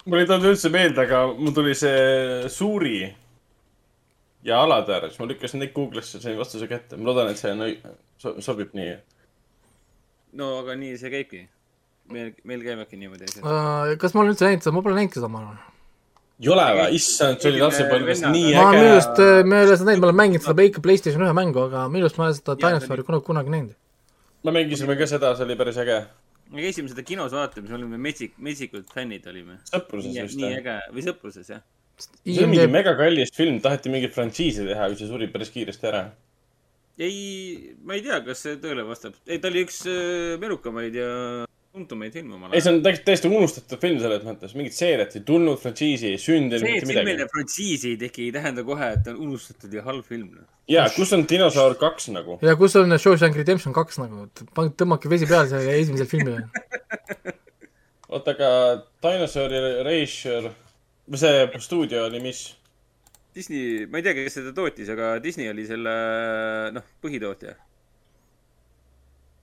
[0.04, 2.98] mul ei tulnud üldse meelde, aga mul tuli see Suuri
[4.44, 7.00] ja Aladar, siis ma lükkasin neid Google'isse, sain vastuse kätte.
[7.00, 7.78] ma loodan, et see on õi-,
[8.44, 8.98] sobib nii.
[10.38, 11.42] No aga nii see käibki.
[12.10, 13.44] meil, meil käivadki niimoodi asjad.
[13.44, 15.58] Äh, kas ma olen üldse näinud seda, ma pole näinud seda, ma arvan.
[16.40, 16.86] ei ole või?
[16.98, 20.10] issand, see oli lapsepõlves nii ma minu arust äge., ma ei ole seda näinud, ma
[20.10, 23.06] olen mänginud seda ikka Playstation ühe mängu, aga minu arust ma ei ole seda Dinosauri
[23.06, 23.76] kunagi, kunagi näinud.
[24.46, 25.98] me mängisime ka seda, see oli päris äge.
[26.50, 29.60] me käisime seda kinos vaatamas, me olime metsik, metsikud fännid olime.
[29.70, 30.56] sõpruses vist nii või?
[30.62, 31.62] äge või sõpruses jah.
[32.00, 35.92] see oli mingi mega kallis film, taheti mingit frantsiisi teha, aga see suri päris kiiresti
[35.92, 36.08] ära.
[37.00, 39.16] ei, ma ei tea, kas see tõele vastab.
[39.26, 41.08] ei, ta oli üks äh, merukamaid ja
[41.70, 45.24] tuntumaid filme omal ei, see on täiesti, täiesti unustatud film selles mõttes, mingit seeriat ei
[45.26, 47.28] tulnud, frantsiisi ei sündinud, see, et filmile.
[47.30, 50.32] frantsiisi ei teki, ei tähenda kohe, et ta on unustatud ja halb film.
[50.34, 50.48] noh.
[50.70, 52.40] ja, kus on Dinosaur kaks nagu?
[52.44, 56.44] ja kus on Shawshank Redemption kaks nagu, tõmmake vesi peale sellele esimesele filmile.
[58.12, 58.50] oota, aga
[59.06, 59.62] Dinosauri
[61.10, 62.48] või see stuudio oli mis?
[63.34, 65.92] Disney, ma ei tea, kes seda tootis, aga Disney oli selle,
[66.74, 67.54] noh, põhitootja.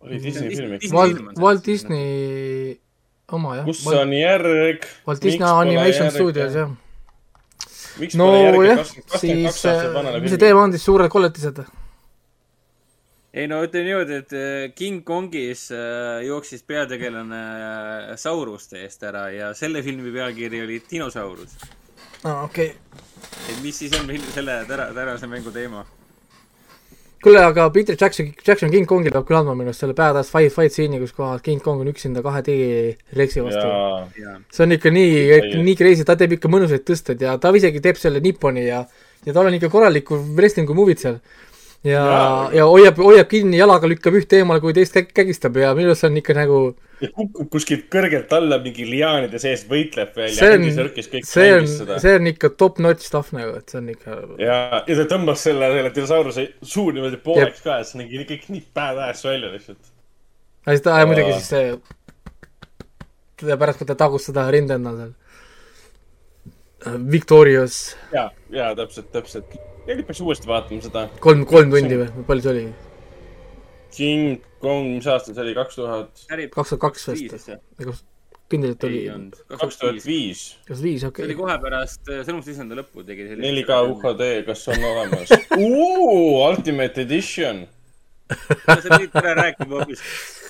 [0.04, 0.84] oli Disney Dis- film ikka.
[0.84, 1.39] Disney Walt.
[1.39, 2.78] Walt Disney
[3.32, 3.65] oma jah.
[3.65, 4.86] kus on järg?
[5.08, 6.54] Walt Disney Animation Studios.
[6.54, 6.76] jah.
[7.97, 8.30] miks no
[8.63, 8.84] jah,
[9.17, 11.63] siis mis see teema on siis, suured kolletised?
[13.38, 19.28] ei no ütleme niimoodi, et äh, King Kongis äh, jooksis peategelane äh, sauruste eest ära
[19.34, 21.58] ja selle filmi pealkiri oli Dinosaurus.
[22.23, 22.71] aa, okei.
[23.49, 25.86] Et mis siis on selle täna, tänase mängu teema?
[27.23, 30.53] kuule, aga Peter Jackson, Jackson King Kongil peab küll andma minu arust selle badass fight,
[30.53, 33.67] fight scene'i, kus kohas King Kong on üksinda kahe D-Rexi vastu.
[34.53, 37.99] see on ikka nii nii crazy, ta teeb ikka mõnusaid tõsteid ja ta isegi teeb
[37.99, 38.84] selle Nipponi ja,
[39.25, 41.19] ja tal on ikka korralikku wrestling'u movie'd seal.
[41.84, 45.73] ja Jaa., ja hoiab, hoiab kinni jalaga, lükkab ühte eemale, kui teist käg- kägistab ja
[45.77, 50.15] minu arust see on ikka nagu, ja kukub kuskilt kõrgelt alla mingi liaanide sees, võitleb
[50.17, 50.63] veel see on
[51.27, 51.67] see on
[52.01, 55.45] see on ikka top notch stuff nagu, et see on ikka, ja, ja ta tõmbas
[55.45, 59.93] selle, selle dinosauruse suu niimoodi pooleks ka, et see nägi kõik nii badass välja lihtsalt.
[60.65, 61.77] ja siis ta muidugi siis see,
[63.53, 65.15] pärast, kui ta tagus seda rindenna seal.
[67.12, 69.55] Victorious, ja, ja täpselt, täpselt.
[69.86, 72.67] ja nüüd peaks uuesti vaatama seda kolm, kolm tundi või, palju see oli?
[73.93, 78.06] King Kong, mis aasta see oli, kaks tuhat, kaks tuhat kaks viis vist
[78.50, 80.06] kindlalt oli ei, olnud, kaks tuhat.
[80.06, 80.43] viis.
[80.67, 81.36] kas viis, see okei oli.
[81.38, 83.63] kohe pärast äh, Sõnumite isanda lõppu tegi sellise.
[83.65, 85.34] 4K UHD, kas on olemas?
[86.47, 87.65] Ultimate Edition.
[88.32, 90.04] sa pidid täna rääkima hoopis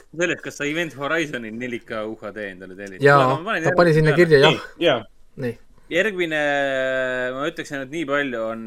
[0.07, 3.03] sellest, kas sa Event Horizoni 4K UHD endale tellid.
[3.05, 5.01] jaa, ta pani sinna kirja jah, jaa,
[5.41, 5.57] nii.
[5.93, 6.41] järgmine,
[7.33, 8.65] ma ütleksin, et nii palju on,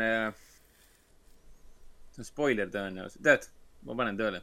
[2.11, 3.51] see on spoiler tõenäoliselt, tead,
[3.87, 4.43] ma panen tööle.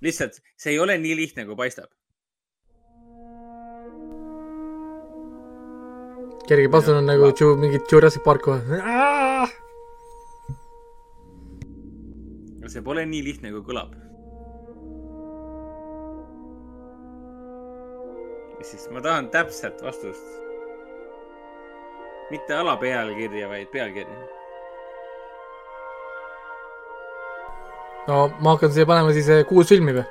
[0.00, 1.90] Lihtsalt see ei ole nii lihtne, kui paistab.
[6.50, 8.82] kerge pasun on nagu Ju-, mingi Jurassic Park kohe.
[12.70, 13.94] see pole nii lihtne, kui kõlab.
[18.70, 20.26] siis ma tahan täpset vastust.
[22.30, 24.39] mitte alapealkirja, vaid pealkirja.
[28.08, 30.06] No ma hakkan siia panema siis eh, kuus filmi või?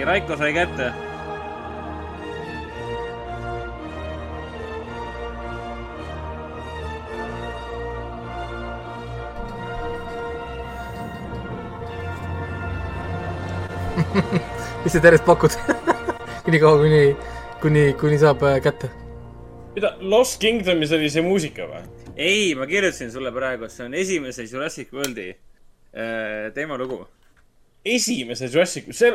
[0.00, 0.92] nii, Raiko sai kätte.
[14.84, 15.52] mis sa järjest pakud?
[16.50, 17.02] nii kaua, kuni,
[17.60, 18.88] kuni, kuni saab äh, kätte.
[19.76, 21.84] mida, Lost Kingdomis oli see muusika või?
[22.16, 27.04] ei, ma kirjutasin sulle praegu, see on esimese Jurassic Worldi äh, teemalugu.
[27.84, 29.12] esimese Jurassic, see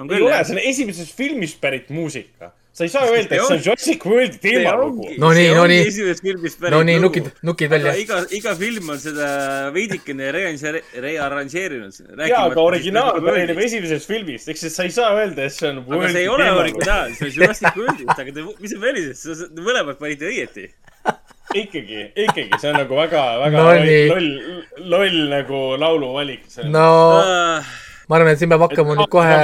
[0.00, 2.52] ei, ole, see on esimesest filmist pärit muusika.
[2.72, 5.10] sa ei saa öelda, et see on Jurassic Worldi teemalugu.
[5.20, 5.82] No nii, no nii.
[5.90, 7.20] esimesest filmist pärit no nii, lugu.
[7.20, 9.26] nukid, nukid välja iga, iga film on seda
[9.74, 11.98] veidikene rearranže- rearranžeerinud.
[12.30, 15.82] jaa, aga originaal pärineb esimesest filmist, ehk siis sa ei saa öelda, et see on
[15.84, 19.68] aga see ei ole originaal, see on Jurassic Worldist, aga te, mis see välises, te
[19.68, 20.70] mõlemad panite õieti.
[21.52, 24.28] ikkagi, ikkagi, see on nagu väga, väga No loll, loll,
[24.96, 26.48] loll nagu lauluvalik.
[26.72, 26.88] no
[28.08, 29.34] ma arvan, et siin peab hakkama nüüd kohe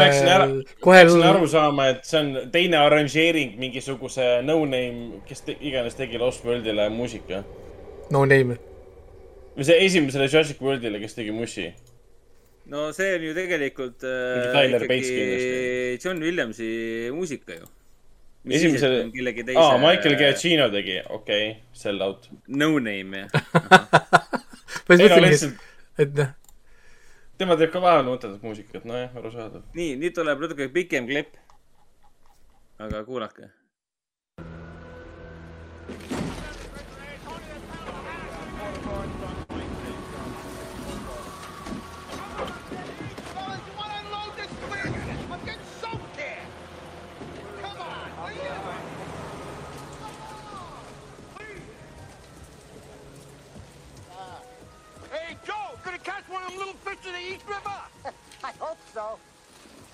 [0.85, 6.21] kohe peaksin aru saama, et see on teine arranžeering mingisuguse no-name, kes te, iganes tegi
[6.21, 7.43] Lost Worldile muusika.
[8.15, 8.59] no name.
[9.57, 11.71] või see esimesele Jurassic Worldile, kes tegi mussi.
[12.73, 16.71] no see on ju tegelikult äh, Tyler Bates ikkagi John Williamsi
[17.15, 17.71] muusika ju.
[18.49, 19.61] teise.
[19.61, 22.31] aa, Michael Giacchino tegi, okei okay,, sell out.
[22.47, 23.31] No name jah.
[24.89, 25.65] ma just ei no mõtlengi, lihtsalt,
[26.03, 26.38] et noh,
[27.39, 29.63] tema teeb ka vahel mõttetut muusikat, nojah, arusaadav.
[29.79, 31.39] nii, nüüd tuleb natuke pikem klipp.
[32.79, 33.51] aga kuulake.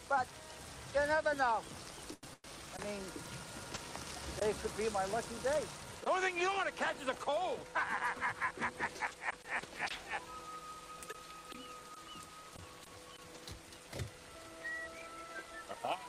[0.08, 0.26] but
[0.94, 1.58] you never know.
[2.78, 3.00] I mean,
[4.36, 5.62] today could be my lucky day.
[6.04, 7.58] The only thing you don't want to catch is a cold.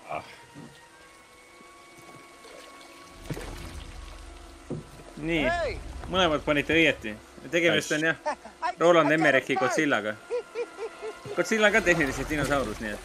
[0.09, 0.23] ah.
[5.25, 5.77] nii hey.,
[6.11, 7.15] mõlemad panite õieti.
[7.51, 8.17] tegemist on jah
[8.81, 10.15] Roland Emmerichi Godzillaga
[11.35, 13.01] Godzilla on ka tehniliselt dinosaurus, nii et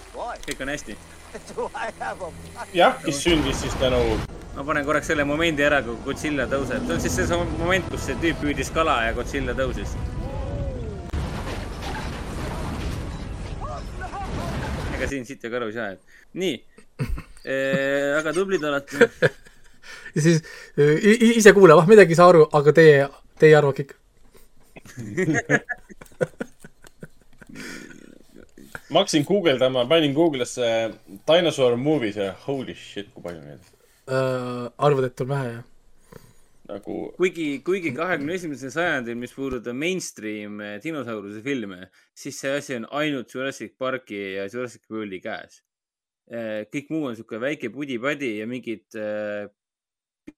[0.46, 0.94] kõik on hästi.
[2.80, 3.98] jah, kes sündis siis tänu,
[4.56, 6.86] ma panen korraks selle momendi ära, kui Godzilla tõuseb.
[6.86, 9.96] see on siis see moment, kus see tüüp püüdis kala ja Godzilla tõusis.
[14.94, 16.00] ega siin siit ka aru ei saa, et
[16.36, 16.56] nii.
[18.20, 19.08] aga tublid olete.
[20.14, 20.42] ja siis
[20.78, 23.08] äh, i- ise kuulab, ah midagi ei saa aru, aga teie,
[23.40, 23.96] teie arvake ikka.
[28.90, 30.70] ma hakkasin guugeldama, panin Google'isse
[31.28, 33.76] dinosaur movies ja holy shit, kui palju neid
[34.10, 35.66] Äh, arvad, et on vähe, jah?
[36.70, 42.76] nagu, kuigi, kuigi kahekümne esimesel sajandil, mis puudutab mainstream eh, dinosauruse filme, siis see asi
[42.78, 45.62] on ainult Jurassic Parki ja Jurassic Worldi käes.
[46.70, 49.48] kõik muu on sihuke väike pudi-padi ja mingit eh,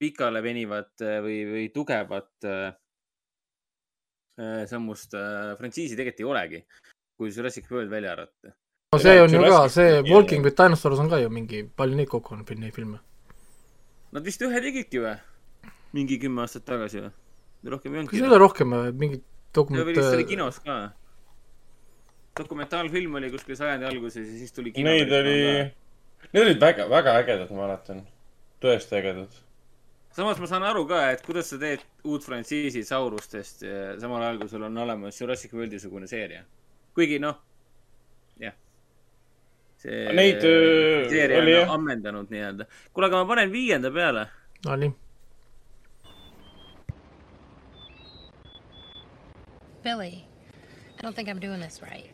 [0.01, 2.71] pikale venivat eh, või, või tugevat eh,
[4.41, 6.63] eh, sammust eh, frantsiisi tegelikult ei olegi,
[7.17, 8.55] kui Jurassic World välja arvata.
[8.93, 11.97] no see on ju ka, Jurassic see Walking with Dinosaurs on ka ju mingi, palju
[11.97, 12.99] neid kokku on, neid filme?
[14.13, 15.19] Nad vist ühe tegidki või?
[15.93, 17.13] mingi kümme aastat tagasi või?
[17.63, 18.31] või rohkem ei kas ei olnudki?
[18.31, 20.91] ole rohkem mingit ja dokument vist oli kinos ka.
[22.39, 24.91] dokumentaalfilm oli kuskil sajandi alguses ja siis tuli kino.
[24.91, 25.39] neid oli,
[26.33, 28.07] need olid väga, väga ägedad, ma mäletan.
[28.63, 29.37] tõesti ägedad.
[30.17, 34.41] samas ma saan aru ka, et kuidas sa teed uut frantsiisi Saurustest ja samal ajal,
[34.41, 36.45] kui sul on olemas Jurassic Worldi sugune seeria.
[36.95, 37.37] Kuigi noh,
[38.41, 38.55] jah.
[39.83, 41.71] see Neid, öö, seeria oli on jah.
[41.77, 42.67] ammendanud nii-öelda.
[42.93, 44.27] kuule, aga ma panen viienda peale.
[44.67, 44.93] no nii,
[49.83, 50.25] Billy,
[50.99, 52.11] I don't think I'm doing this right.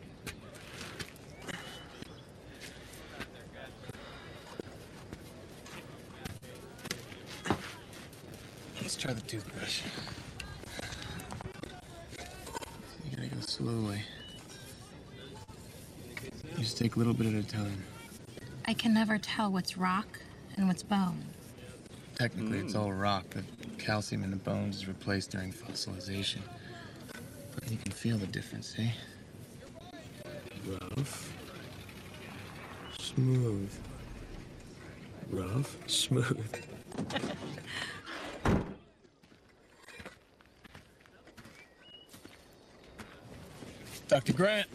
[8.81, 9.81] Let's try the toothbrush.
[13.05, 14.01] You gotta go slowly.
[16.59, 17.81] You just take a little bit at a time.
[18.65, 20.19] I can never tell what's rock
[20.57, 21.23] and what's bone.
[22.15, 23.29] Technically, it's all rock.
[23.29, 23.43] The
[23.77, 26.41] calcium in the bones is replaced during fossilization.
[27.55, 28.91] But you can feel the difference, eh?
[30.67, 31.31] Rough.
[32.99, 33.73] Smooth.
[35.29, 35.77] Rough.
[35.87, 36.61] Smooth.
[44.09, 44.33] Dr.
[44.33, 44.67] Grant.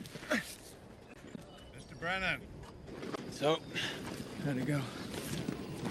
[2.05, 2.21] Mr.
[2.21, 2.41] Brennan.
[3.31, 3.59] So,
[4.45, 4.81] how'd it go?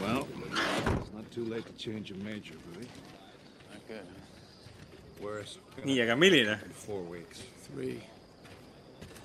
[0.02, 2.88] Well, it's not too late to change a major, Billy.
[3.86, 4.02] Okay.
[5.20, 6.60] Where's nii, aga milline?
[6.72, 7.44] four weeks?
[7.64, 8.02] Three.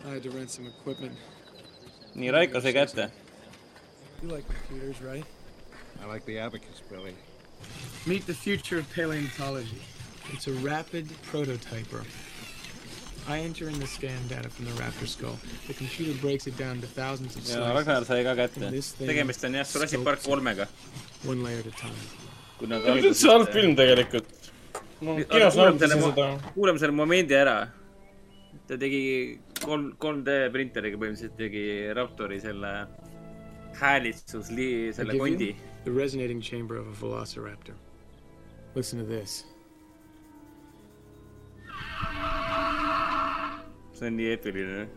[0.06, 1.12] I had to rent some equipment.
[2.16, 3.10] nii, Raiko sai kätte.
[4.22, 5.24] You like computers, right?
[6.02, 7.14] I like the abacus, Billy.
[8.06, 9.82] Meet the future of paleontology.
[10.32, 12.04] It's a rapid prototyper.
[13.28, 15.36] I enter in the scan data from the raptor skull.
[15.66, 18.70] The computer breaks it down to thousands of ja Ragnar slices, sai ka kätte.
[19.10, 20.66] tegemist on jah, Jurassic Park kolmega.
[21.24, 21.98] one layer at a time.
[22.58, 24.24] see on üldse halb film tegelikult.
[26.54, 27.58] kuulame selle momendi ära.
[28.66, 29.02] ta tegi
[29.60, 31.66] kolm, 3D printeriga põhimõtteliselt tegi
[32.00, 32.72] Raptori selle
[33.80, 34.48] häälitsus,
[34.96, 37.74] selle kondi the resonating chamber of a velociraptor.
[38.74, 39.44] Listen to this.
[43.98, 44.88] See on nii eepiline.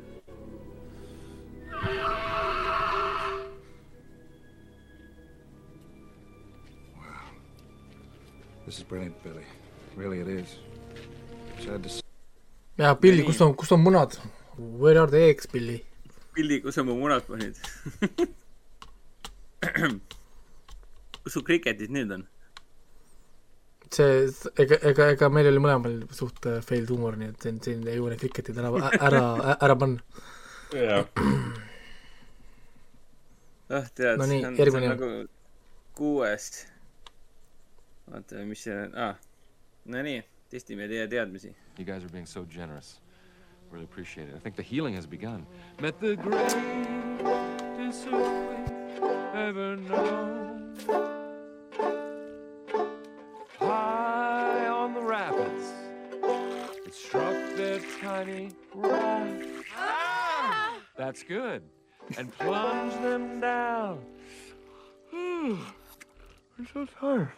[8.66, 9.46] This is brilliant, Billy.
[9.98, 10.60] Really, it is.
[11.60, 12.02] Sad to see.
[12.78, 14.20] ja Billy, kus on, kus on munad?
[14.58, 15.84] Where are the eggs, Billy?
[16.36, 17.58] pildi, kus sa mu munad panid?
[21.24, 22.24] kus su kriketid nüüd on?
[23.96, 27.84] see, ega, ega, ega meil oli mõlemal suht äh, failed huumor, nii et siin, siin
[27.88, 29.22] ei jõua neid kriketid ära, ära,
[29.58, 30.24] ära panna.
[30.76, 31.06] jah,
[33.70, 34.94] ah, tead No nii, järgmine.
[34.96, 35.12] nagu
[35.98, 36.50] kuues.
[38.12, 39.16] vaata, mis see on ah.,
[39.92, 40.20] Nonii,
[40.52, 41.56] testime teie teadmisi.
[41.80, 43.00] You guys are being so generous.
[43.72, 44.36] Really appreciate it.
[44.36, 45.46] I think the healing has begun.
[45.80, 46.58] Met the greatest
[49.34, 51.21] ever known.
[53.72, 55.72] High on the rapids,
[56.86, 59.46] it struck their tiny raft.
[60.98, 61.64] That's good.
[62.18, 64.04] And plunged them down.
[65.14, 67.32] I'm so tired.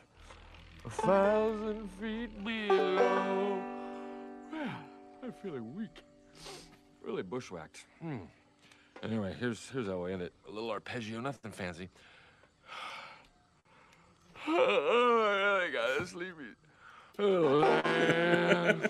[0.85, 3.61] A thousand feet below.
[4.51, 4.75] Man,
[5.23, 6.03] I'm feeling weak.
[7.03, 7.85] Really bushwhacked.
[8.01, 8.25] Hmm.
[9.03, 10.33] Anyway, here's here's how we end it.
[10.47, 11.89] A little arpeggio, nothing fancy.
[14.47, 16.49] Oh, I gotta sleepy.
[17.17, 18.89] Land,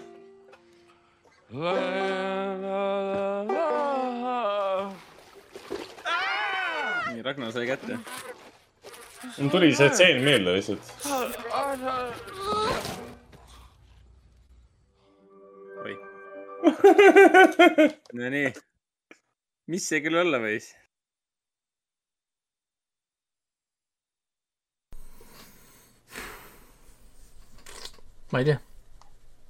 [1.52, 4.96] land of love.
[7.14, 7.98] nii, Ragnar sai kätte.
[9.38, 10.94] mul tuli see tseen meelde lihtsalt.
[15.84, 15.96] oi.
[18.20, 18.54] Nonii.
[19.68, 20.72] mis see küll olla võis?
[28.34, 28.58] Ma ei tea,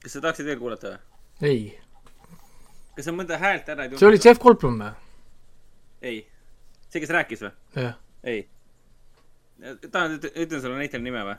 [0.03, 0.99] kas sa tahaksid veel kuulata või?
[1.49, 1.61] ei.
[2.97, 4.91] kas sa mõnda häält ära ei see oli Jeff Goldblum või?
[6.09, 6.17] ei.
[6.89, 7.53] see, kes rääkis või?
[7.79, 7.95] jah.
[8.27, 8.43] ei.
[9.87, 11.37] tahan, ütlen sulle näitel nime või?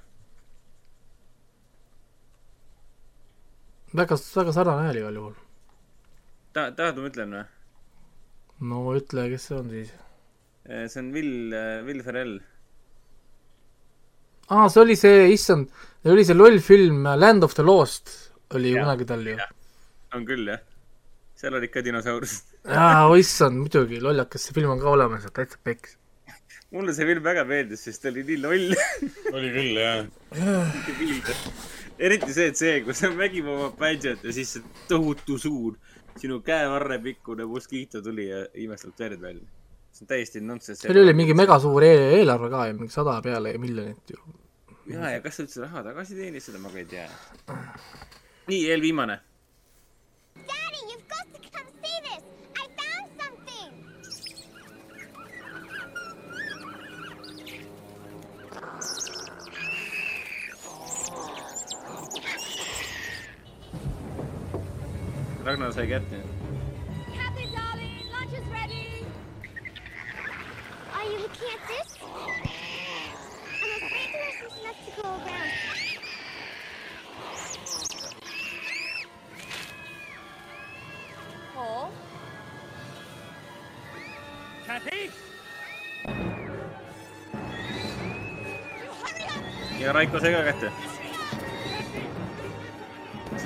[4.00, 5.36] väga, väga sarnane hääl igal juhul.
[6.56, 7.44] ta, tahad, ma ütlen või?
[8.72, 9.92] no ütle, kes see on siis.
[10.64, 12.38] see on Will, Will Ferrell.
[14.48, 15.70] aa, see oli see, issand,
[16.02, 18.12] see oli see loll film Land of the Lost
[18.54, 19.36] oli ju kunagi tal ju.
[20.14, 20.62] on küll jah.
[21.34, 22.56] seal olid ka dinosaurused.
[22.68, 25.96] aa, issand, muidugi, lollakas, see film on ka olemas, täitsa peks.
[26.74, 28.76] mulle see film väga meeldis, sest ta oli nii loll.
[29.32, 30.06] oli küll jah.
[31.98, 35.76] eriti see, et see, kus sa mängib oma bändžet ja siis see tohutu suur
[36.20, 39.46] sinu käevarre pikkune moskiito tuli ja imestab verd välja.
[39.94, 40.82] See on täiesti nonsense.
[40.82, 44.18] seal oli mingi megasuur e eelarve ka ju, mingi sada peale miljonit ju.
[44.90, 47.08] ja, ja kas sa üldse raha tagasi teenis, seda ma ka ei tea.
[48.50, 49.20] nii, eelviimane.
[50.34, 52.22] Daddy, you've got to come see this.
[52.58, 53.72] I found something.
[65.44, 66.18] Ragnar sai kätte.
[74.96, 75.50] Go around.
[81.54, 81.88] Paul?
[84.66, 85.10] Kathy?
[89.80, 90.72] ja Raiko sai ka kätte.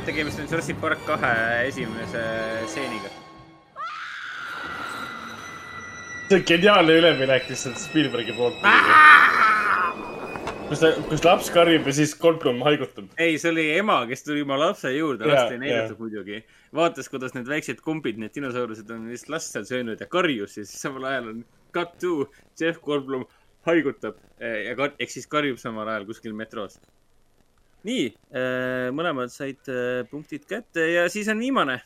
[0.08, 1.32] tegemist on Jurassic Park kahe
[1.68, 2.22] esimese
[2.66, 3.10] stseeniga.
[6.28, 8.56] see on geniaalne üleminek lihtsalt Spielbergi poolt.
[10.68, 13.08] Kus ta, kus laps karjub ja siis Goldblum haigutab.
[13.20, 16.42] ei, see oli ema, kes tuli oma lapse juurde, last ei näidatud muidugi.
[16.76, 20.66] vaatas, kuidas need väiksed kumbid, need dinosaurused on lihtsalt last seal söönud ja karjus ja
[20.68, 21.42] siis samal ajal on
[21.76, 22.14] cut to
[22.60, 23.24] Jeff Goldblum
[23.68, 26.78] haigutab eh, ja kar-, ehk siis karjub samal ajal kuskil metroos.
[27.88, 28.10] nii,
[28.92, 31.80] mõlemad said eh, punktid kätte ja siis on viimane.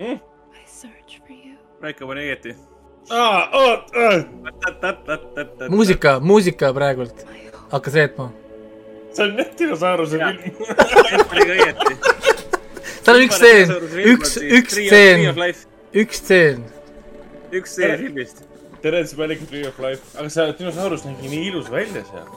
[0.00, 0.20] Mm?
[0.52, 1.56] I search for you.
[1.80, 2.52] Raiko pani õieti.
[3.10, 3.92] aa, oot,
[5.72, 7.22] muusika, muusika praegult
[7.70, 8.26] hakkas reetma.
[9.16, 10.40] see on jah dinosauruse film.
[11.56, 11.96] õieti.
[13.06, 13.72] seal on üks stseen,
[14.12, 15.24] üks, üks stseen,
[16.02, 16.66] üks stseen.
[17.52, 18.44] üks stseen filmist.
[18.84, 22.28] Terence Malick Tree of Life, aga see dinosaurus nägi nii ilus välja seal.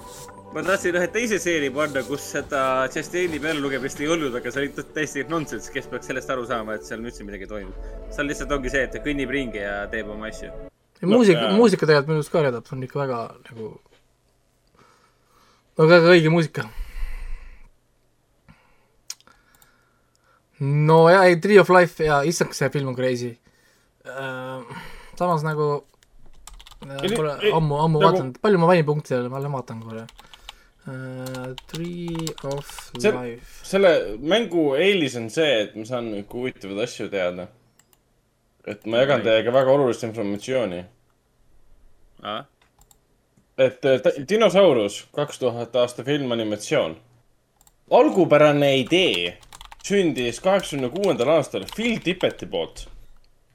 [0.53, 2.61] Ma tahtsin ühe teise stseeni panna, kus seda
[2.93, 6.87] Chastain'i pealelugemist ei olnud, aga see oli täiesti nonsense, kes peaks sellest aru saama, et
[6.87, 7.89] seal üldse midagi toimub.
[8.15, 10.49] seal lihtsalt ongi see, et ta kõnnib ringi ja teeb oma asju.
[11.05, 13.19] muusika, muusika tegelikult minu arust ka reedab, see on ikka väga
[13.49, 13.67] nagu,
[15.83, 16.65] väga õige muusika.
[20.59, 23.35] no ja ei, Tree of Life ja issand, see film on crazy.
[25.19, 25.69] samas nagu
[26.87, 29.85] äh, Ei, pole ammu, ammu nagu- vaadanud, palju ma panin punkte sellele, ma lähen vaatan
[29.85, 30.07] korra
[30.89, 31.55] uh,.
[31.71, 32.67] Tree of
[32.99, 37.47] see Life,, selle mängu eelis on see, et ma saan nagu huvitavaid asju teada.
[38.67, 40.83] et ma jagan teiega väga olulist informatsiooni.
[43.57, 46.97] et äh, dinosaurus, kaks tuhat aasta film, animatsioon.
[47.91, 49.37] algupärane idee
[49.83, 52.87] sündis kaheksakümne kuuendal aastal Phil Tippeti poolt,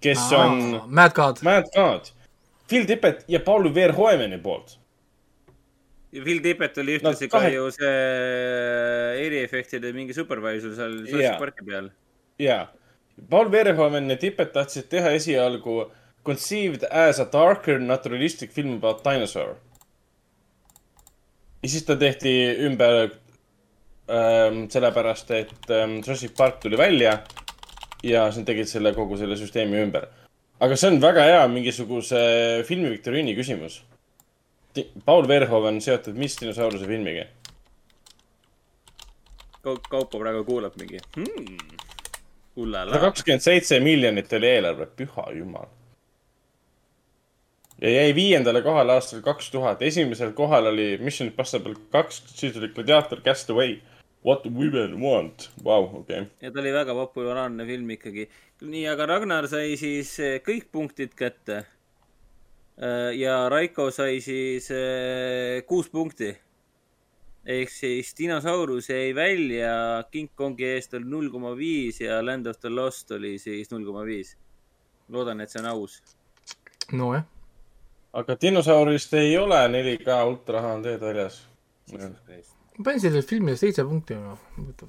[0.01, 1.43] kes Aa, on Mad God.
[1.43, 2.11] Mad God.
[2.68, 4.78] Phil Tippet ja Paul Verhoeveni poolt.
[6.14, 11.00] Phil Tippett oli No ühtlasi ka kahe- ju see eriefektide mingi supervisor seal.
[11.08, 11.90] Jurassic Parki peal.
[12.38, 12.68] jaa.
[13.30, 15.84] Paul Verhoeven ja Tippet tahtsid teha esialgu
[16.24, 19.56] conceived as a darker naturalistic film about dinosaur.
[21.62, 22.32] ja siis ta tehti
[22.66, 23.10] ümber
[24.08, 27.18] ähm, sellepärast, et ähm, Jurassic Park tuli välja
[28.04, 30.08] ja siis nad tegid selle kogu selle süsteemi ümber.
[30.60, 32.20] aga see on väga hea mingisuguse
[32.68, 33.82] filmiviktoriini küsimus.
[35.04, 37.28] Paul Verhoeven seotud mis dinosauruse filmiga?
[39.62, 41.56] Kaupo praegu kuulab mingi hmm..
[42.56, 45.70] sada kakskümmend seitse miljonit oli eelarve, püha jumal.
[47.80, 52.68] ja jäi viiendale kohale aastal kaks tuhat, esimesel kohal oli Mission Impossible kaks, siis oli
[52.68, 53.78] Gladiator Castaway.
[54.24, 56.22] What women want, vau, okei.
[56.40, 58.28] ja ta oli väga populaarne film ikkagi.
[58.60, 61.64] nii, aga Ragnar sai siis eh, kõik punktid kätte.
[63.14, 66.32] Ja Raiko sai siis eh, kuus punkti.
[67.44, 72.58] ehk siis dinosaurus jäi välja King Kongi eest oli null koma viis ja Land of
[72.60, 74.36] the Lost oli siis null koma viis.
[75.08, 76.02] loodan, et see on aus.
[76.92, 77.24] nojah,
[78.12, 81.42] aga dinosaurist ei ole 4K ultra HD väljas.
[81.92, 84.14] ma panin sellele filmile seitse punkti,
[84.56, 84.88] huvitav.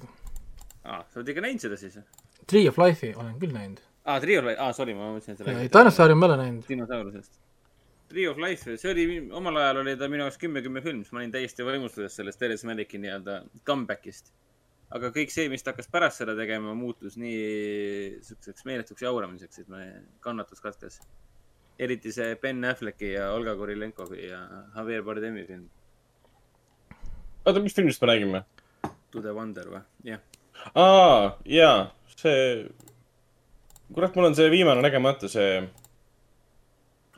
[0.84, 1.98] aa, sa oled ikka näinud seda siis?
[2.46, 3.80] Tree of Life'i olen küll näinud.
[4.04, 6.42] aa, Tree of Life, aa, sorry, ma mõtlesin, et sa ei, dinosauri ma ei ole
[6.42, 6.68] näinud.
[6.68, 7.45] dinosaurusest.
[8.08, 11.14] Tree of Life, see oli, omal ajal oli ta minu jaoks kümme, kümme film, siis
[11.14, 14.32] ma olin täiesti vaimustuses sellest Teres Maliki nii-öelda comeback'ist.
[14.94, 19.72] aga kõik see, mis ta hakkas pärast seda tegema, muutus nii siukseks meeletuks jauramiseks, et
[19.72, 19.86] me
[20.22, 21.00] kannatus katkes.
[21.78, 24.46] eriti see Ben Afflecki ja Olga Kurilenkovi ja
[24.76, 25.66] Javier Bardemi film
[27.46, 28.42] oota, mis filmist me räägime?
[29.10, 29.82] To the Wonder või?
[30.04, 30.20] jah.
[30.74, 32.66] aa, jaa, see,
[33.94, 35.60] kurat, mul on see viimane nägemata, see,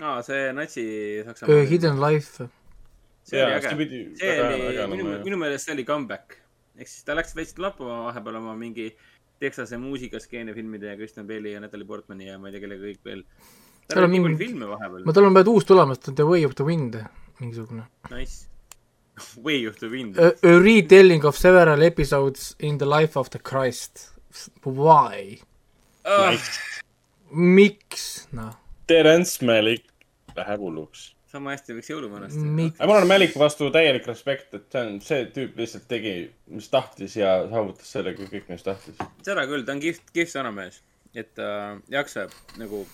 [0.01, 0.85] aa, see natsi
[1.21, 1.65] Uh, Saksamaa.
[1.71, 2.49] Hidden Life.
[3.29, 3.71] see oli äge
[4.17, 6.37] see oli minu minu meelest see oli comeback.
[6.79, 8.91] ehk siis ta läks veits lappama vahepeal oma mingi
[9.41, 13.05] Texase muusikaskeene filmide ja Kristjan Bale'i ja Natalie Portmani ja ma ei tea, kellega kõik
[13.07, 13.21] veel.
[13.89, 16.45] Tal on nii palju mingi- filme vahepeal ma, tal on praegu uus tulemas, The Way
[16.47, 16.97] of the Wind,
[17.41, 17.85] mingisugune.
[18.11, 18.47] nice.
[19.47, 20.19] Way of the Wind.
[20.19, 20.33] A,
[20.63, 24.13] retelling of several episodes in the life of the Christ.
[24.65, 25.39] Why?
[26.05, 26.35] Ah,
[27.31, 28.55] miks, noh,
[28.89, 29.85] Terence Malick
[30.39, 31.13] läheb hulluks.
[31.29, 32.39] sama hästi võiks jõuluvanast.
[32.41, 32.79] miks?
[32.81, 36.15] aga mul on Maliku vastu täielik respekt, et see on, see tüüp lihtsalt tegi,
[36.55, 38.97] mis tahtis ja saavutas sellega kõik, mis tahtis.
[39.27, 40.81] seda küll, ta on kihvt, kihvt sõnamees,
[41.13, 41.51] et ta
[41.93, 42.85] jaksab nagu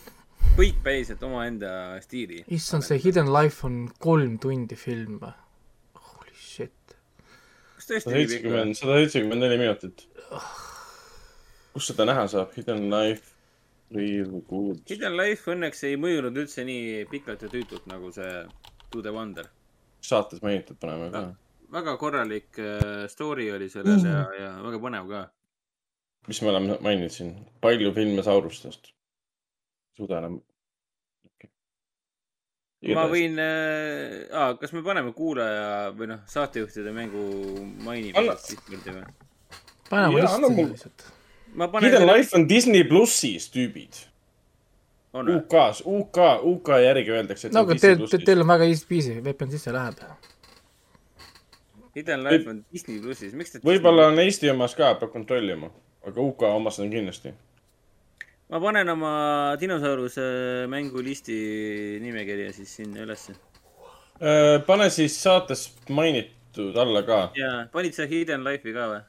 [0.58, 1.70] põikpäiselt omaenda
[2.02, 2.42] stiili.
[2.58, 5.34] issand, see Hidden Life on kolm tundi film või?
[6.10, 6.96] Holy shit.
[7.76, 8.50] kas tõesti sada nii pikk või?
[8.50, 10.08] seitsekümmend, sada seitsekümmend neli minutit.
[11.74, 12.50] kus seda näha saab?
[12.58, 13.33] Hidden Life,
[13.92, 14.84] Real Good.
[14.88, 18.30] Hidden Life õnneks ei mõjunud üldse nii pikalt ja tüütult nagu see
[18.90, 19.48] To the Wonder.
[20.04, 21.22] saates mainitud paneme ka.
[21.72, 25.22] väga korralik äh, story oli sellel ja, ja väga põnev ka.
[26.28, 28.92] mis me oleme maininud siin, palju filme saurustest.
[29.96, 30.38] suuda enam
[31.30, 31.50] okay..
[32.94, 37.26] ma võin äh,, kas me paneme kuulaja või noh, saatejuhtide mängu
[37.84, 38.64] mainimisest
[39.90, 41.06] paneme lihtsalt lihtsalt.
[41.54, 44.02] Ma panen Hidden Life on Disney plussis, tüübid.
[45.14, 48.24] UK-s, UK, UK järgi öeldakse, et no see on aga Disney teil, plussis.
[48.26, 50.00] teil on väga easy peasy, VPN sisse läheb.
[51.94, 53.62] Hidden Life on Disney plussis, miks te?
[53.62, 55.70] võib-olla on Eesti omas ka, peab kontrollima,
[56.02, 57.30] aga UK omas on kindlasti.
[58.50, 59.14] ma panen oma
[59.60, 60.26] dinosauruse
[60.70, 61.38] mängulisti
[62.02, 63.38] nimekirja siis sinna ülesse.
[64.18, 67.28] Äh, pane siis saates mainitud alla ka.
[67.38, 69.02] ja panid sa Hidden Life'i ka või?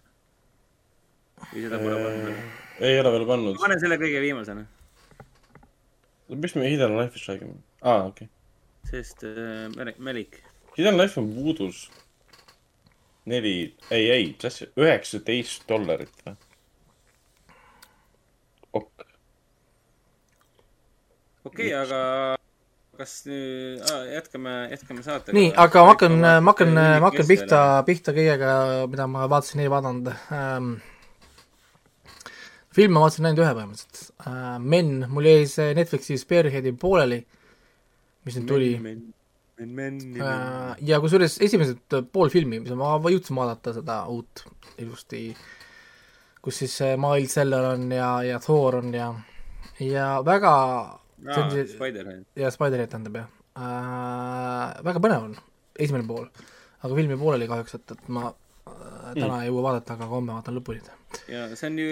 [1.56, 2.40] Või seda pole pannud veel?
[2.90, 3.60] ei ole veel pannud.
[3.62, 4.66] panen selle kõige viimasena,
[6.46, 7.60] mis me Hidden Life'ist räägime?
[7.82, 8.92] aa, okei okay..
[8.92, 10.42] sest äh, Mel- Melik.
[10.76, 11.86] Hidden Life on Voodoo's
[13.26, 13.56] neli,
[13.90, 16.36] ei, ei, mis asja, üheksateist dollarit või?
[18.76, 19.06] ok.
[21.48, 22.02] okei okay,, aga
[22.96, 25.36] kas nüüd ah,, jätkame, jätkame saatega.
[25.38, 28.52] nii, aga ma hakkan, ma hakkan, ma hakkan pihta, pihta kõigega,
[28.92, 30.76] mida ma vaatasin, ei vaadanud ähm,.
[32.76, 34.56] Filme vaatasin ainult ühe põhimõtteliselt äh,.
[34.62, 37.22] Men, mul jäi see Netflixi Spearheadi pooleli,
[38.28, 38.72] mis nüüd tuli.
[39.56, 44.44] Äh, ja kusjuures esimesed pool filmi, mis ma jõudsin vaadata seda uut
[44.84, 45.30] ilusti,
[46.44, 49.14] kus siis see Miles Seller on ja, ja Thor on ja,
[49.80, 52.26] ja väga aa, Spider-Man.
[52.36, 55.38] ja Spider-head tähendab jah äh,, väga põnev on
[55.80, 56.28] esimene pool,
[56.84, 60.36] aga film jäi pooleli kahjuks, et, et ma äh, täna ei jõua vaadata, aga homme
[60.36, 60.84] vaatan lõpuni.
[61.32, 61.88] Ja see on ju,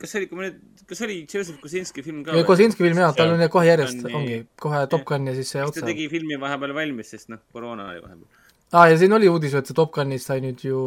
[0.00, 2.36] kas see oli, kui ma nüüd, kas see oli Joseph Kosinski film ka?
[2.48, 5.62] Kosinski film jah, tal on jah kohe järjest, ongi kohe Top Gun ja siis see
[5.62, 5.84] ta otsa.
[5.86, 8.46] tegi filmi vahepeal valmis, sest noh, koroona oli vahepeal.
[8.72, 10.80] aa ah,, ja siin oli uudis, et see Top Gunist sai nüüd ju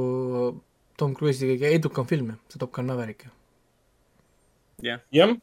[0.99, 3.27] Tom Cruise'i kõige edukam film, see Top Gun Maverick.
[4.83, 5.01] jah.
[5.15, 5.35] jah,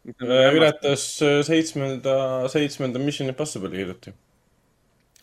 [0.57, 2.16] ületas äh, seitsmenda,
[2.53, 4.16] seitsmenda Mission Impossible'i hiljuti.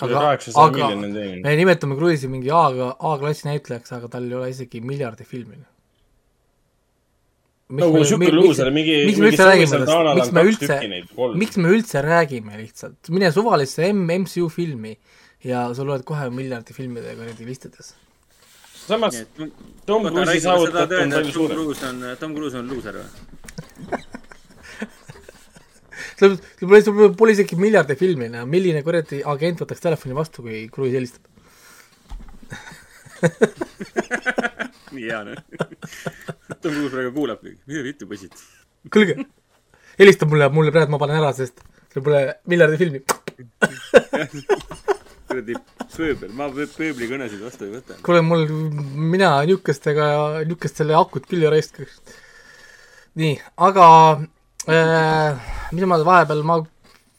[0.04, 0.24] aga,
[0.68, 5.62] aga me nimetame Cruise'i mingi A-ga, A-klassi näitlejaks, aga tal ei ole isegi miljardi filmi.
[7.80, 10.76] Kui siuke luuser, mingi, miks me mingi üldse räägime sellest, miks on me üldse
[11.42, 14.94] miks me üldse räägime lihtsalt, mine suvalisse M-, MCU filmi
[15.48, 17.94] ja sa loed kohe miljardi filmide kuradi listides.
[18.84, 19.24] samas
[19.88, 21.58] Tom Cruise'i saavutatud on palju suurem.
[21.58, 23.08] Cruise on, Tom Cruise on luuser või?
[26.20, 30.66] sul, sul pole, pole isegi miljardi filmi, no milline kuradi agent võtaks telefoni vastu, kui
[30.74, 31.24] Cruise helistab?
[34.96, 35.40] nii hea noh.
[36.62, 38.34] Tom Cruise praegu kuulab, mida vittu poisid.
[38.94, 39.18] kuulge,
[40.00, 41.64] helista mulle, mulle praegu ma panen ära, sest
[41.94, 43.04] sul pole miljardi filmi.
[45.28, 45.56] kuradi
[45.94, 47.98] pööbel, ma pöö- pööbli kõnesid vastu ei võta.
[48.06, 48.46] kuule, mul,
[49.14, 50.06] mina niukestega,
[50.50, 52.02] niukestele akut küll ei raiskaks.
[53.20, 53.36] nii,
[53.70, 53.88] aga
[54.70, 56.60] äh, mis ma vahepeal, ma,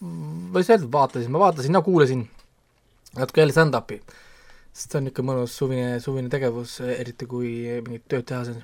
[0.00, 2.24] ma ei saa öelda, vaatasin, ma vaatasin, no kuulasin
[3.18, 4.00] natuke jälle stand-up'i.
[4.74, 7.54] Sest see on niisugune mõnus suvine, suvine tegevus, eriti kui
[7.86, 8.62] mingit tööd teha siin.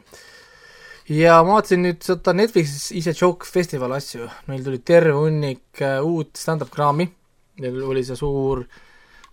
[1.15, 5.83] ja ma vaatasin nüüd seda Netflixis Is a Joke festivali asju, meil tuli terve hunnik
[5.87, 7.07] äh, uut stand-up kraami,
[7.63, 8.65] neil oli see suur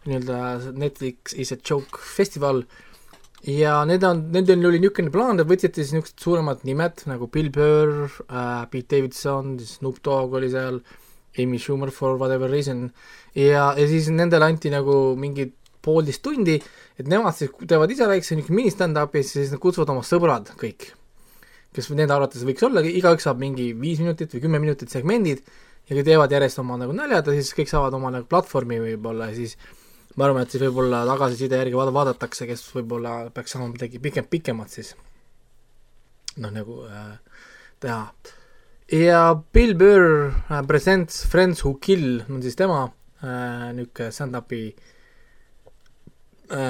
[0.06, 2.64] nii-öelda Netflix Is a Joke festival.
[3.48, 7.50] Ja need on, nendel oli niisugune plaan, et võtsite siis niisugused suuremad nimed nagu Bill
[7.54, 10.82] Burr äh,, Pete Davidson, siis Snoop Dogg oli seal,
[11.38, 12.88] Amy Schumer for whatever reason.
[13.34, 15.52] Ja, ja siis nendele anti nagu mingi
[15.84, 16.58] poolteist tundi,
[16.98, 20.90] et nemad siis teevad ise väikse niisugune mini-stand-up'i, siis nad kutsuvad oma sõbrad kõik,
[21.76, 25.44] kes nende arvates võiks olla, igaüks saab mingi viis minutit või kümme minutit segmendid
[25.88, 29.38] ja teevad järjest oma nagu naljad ja siis kõik saavad oma nagu platvormi võib-olla ja
[29.38, 29.56] siis
[30.18, 34.28] ma arvan, et siis võib-olla tagasiside järgi vaada-, vaadatakse, kes võib-olla peaks saama midagi pikem,
[34.28, 34.96] pikemat siis
[36.42, 37.16] noh, nagu äh,
[37.84, 38.02] teha.
[38.98, 39.22] ja
[39.54, 42.84] Bill Burr äh, presents Friends Who Kill on siis tema
[43.22, 44.94] äh, niisugune stand-up'i äh,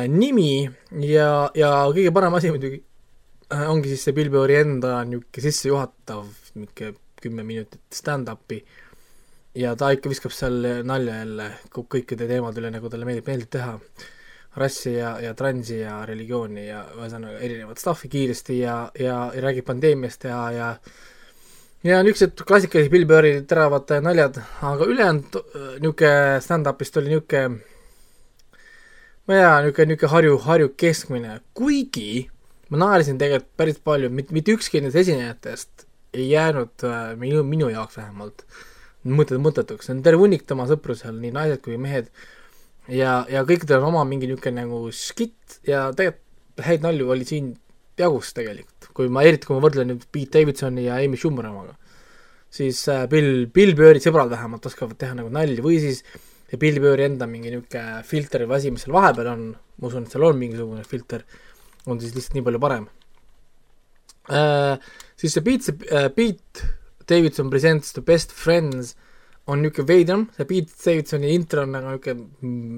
[0.10, 0.66] nimi
[1.06, 2.80] ja, ja kõige parem asi muidugi
[3.54, 6.26] äh, ongi siis see Bill Burri enda niisugune sissejuhatav
[6.56, 8.60] niisugune kümme minutit stand-up'i
[9.58, 13.50] ja ta ikka viskab seal nalja jälle kõ- kõikide teemade üle, nagu talle meeldib, meeldib
[13.58, 13.80] teha.
[14.58, 19.68] rassi ja, ja transi ja religiooni ja ühesõnaga erinevat stuff'i kiiresti ja, ja, ja räägib
[19.68, 20.70] pandeemiast ja, ja
[21.86, 27.77] ja niisugused klassikalised Bill Burri teravad naljad, aga ülejäänud äh, niisugune stand-up'ist oli niisugune
[29.28, 32.28] ma ei tea, niisugune, niisugune Harju, Harju keskmine, kuigi
[32.72, 35.86] ma naersin tegelikult päris palju, mitte, mitte ükski nendest esinejatest
[36.18, 38.46] ei jäänud äh, minu, minu jaoks vähemalt
[39.08, 42.10] mõtet, mõttetuks, see on terve hunnik tema sõpru seal, nii naised kui mehed,
[42.92, 46.24] ja, ja kõikidel on oma mingi niisugune nagu skitt ja tegelikult
[46.68, 47.52] häid nalju oli siin
[47.98, 51.76] jagus tegelikult, kui ma, eriti kui ma võrdlen nüüd Pete Davidsoni ja Amy Schumeri omaga,
[52.54, 55.64] siis äh, Bill, Bill Burri sõbrad vähemalt oskavad teha nagu nalja.
[55.64, 56.04] Või siis
[56.52, 60.08] ja Bill Burri enda mingi niisugune filter või asi, mis seal vahepeal on, ma usun,
[60.08, 61.26] et seal on mingisugune filter,
[61.88, 62.88] on siis lihtsalt nii palju parem
[64.32, 64.78] äh,.
[65.20, 66.72] siis see Pete, see Pete
[67.08, 68.96] Davidson Presents The Best Friends
[69.48, 72.30] on niisugune veidram, see Pete Davidsoni intro on nagu niisugune,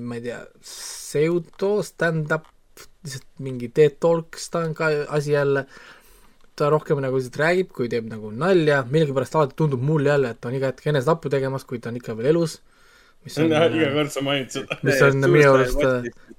[0.09, 2.49] ma ei tea, pseudo stand-up,
[3.03, 5.65] lihtsalt mingi TED Talks ta on ka asi jälle,
[6.55, 10.41] ta rohkem nagu lihtsalt räägib, kui teeb nagu nalja, millegipärast alati tundub mulle jälle, et
[10.41, 12.59] ta on iga hetk enesetappu tegemas, kuid ta on ikka veel elus.
[12.59, 12.78] mis
[13.27, 14.79] on iga kord sa mainid seda.
[14.85, 15.83] mis on minu arust,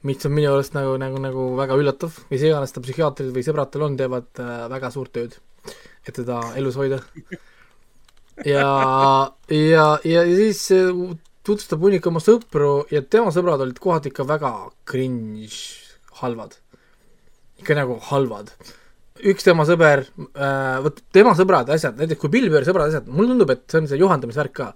[0.08, 3.72] mis on minu arust nagu, nagu, nagu väga üllatav, mis iganes ta psühhiaatrid või sõbrad
[3.72, 5.36] tal on, teevad äh, väga suurt tööd,
[6.06, 7.02] et teda elus hoida.
[8.48, 8.70] ja,
[9.52, 10.88] ja, ja siis äh,
[11.44, 14.52] tutvustab hunnik oma sõpru ja tema sõbrad olid kohati ikka väga
[14.88, 15.60] cringe,
[16.22, 16.56] halvad.
[17.60, 18.54] ikka nagu halvad.
[19.20, 23.34] üks tema sõber äh,, vot tema sõbrad, asjad, näiteks kui Bill Burri sõbrad, asjad, mulle
[23.34, 24.70] tundub, et see on see juhendamisvärk ka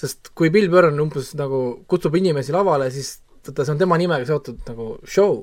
[0.00, 3.98] sest kui Bill Burr on umbes nagu kutsub inimesi lavale, siis vaata, see on tema
[4.00, 5.42] nimega seotud nagu show,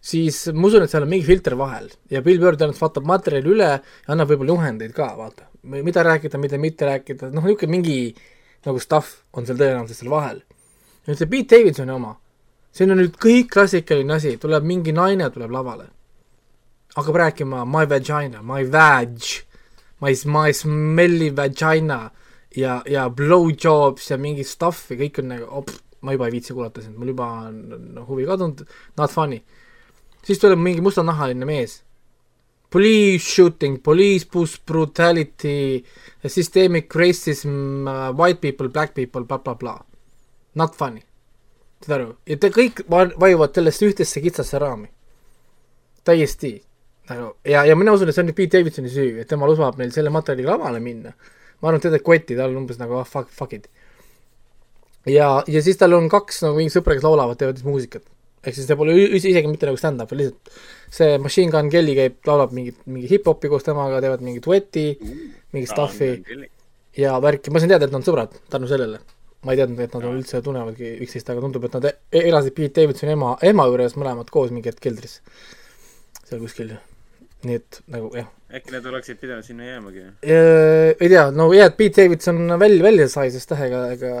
[0.00, 3.52] siis ma usun, et seal on mingi filter vahel ja Bill Burr tõenäoliselt vaatab materjali
[3.52, 7.98] üle ja annab võib-olla juhendeid ka, vaata, mida rääkida, mida mitte rääkida, noh, niisugune mingi
[8.66, 10.42] nagu stuff on seal tõenäoliselt seal vahel.
[11.06, 12.14] nüüd see Pete Davidsoni oma,
[12.76, 15.88] siin on nüüd kõik klassikaline asi, tuleb mingi naine tuleb lavale,
[16.96, 19.18] hakkab rääkima my vagina, my vag,
[20.02, 22.08] my, my smelly vagina
[22.56, 25.70] ja, ja blowjobs ja mingi stuff ja kõik on nagu op,
[26.02, 28.64] ma juba ei viitsi kuulata sind, mul juba on on huvi kadunud,
[28.98, 29.42] not funny.
[30.24, 31.82] siis tuleb mingi mustanahaline mees.
[32.70, 35.82] Police shooting, police push brutality,
[36.26, 39.86] systemic racism, white people, black people, blablabla bla..
[40.54, 41.02] Not funny.
[41.82, 44.88] saad aru, ja te kõik va- vajuvad sellest ühtesse kitsasse raami.
[46.04, 46.62] täiesti
[47.10, 49.78] nagu ja, ja mina usun, et see on nüüd Pete Davidsoni süü, et tema lubab
[49.78, 51.12] neil selle materjaliga lavale minna.
[51.60, 53.68] Ma arvan, et teda ei koti, tal on umbes nagu ah, fuck, fuck it.
[55.08, 58.06] ja, ja siis tal on kaks nagu mingi sõpra, kes laulavad, teevad siis muusikat.
[58.44, 60.54] ehk siis see pole isegi mitte nagu stand-up, lihtsalt
[60.90, 64.88] see Machine Gun Kelly käib, laulab mingit, mingi hip-hopi koos temaga, teevad mingit dueti,
[65.54, 66.10] mingit stuff'i
[66.98, 69.00] ja värki, ma sain teada, et nad on sõbrad tänu sellele.
[69.40, 72.52] ma ei teadnud, et nad on üldse tunnevadki üksteist, aga tundub, et nad e- elasid
[72.52, 75.20] Pete Davidsoni ema, ema juures mõlemad koos mingi hetk keldris.
[76.26, 76.76] seal kuskil.
[77.46, 78.28] Nii et nagu jah.
[78.52, 80.04] äkki nad oleksid pidanud sinna jäämagi?
[80.24, 84.12] ei tea, no hea, et Pete Davidson välja, välja sai, sest jah, ega, ega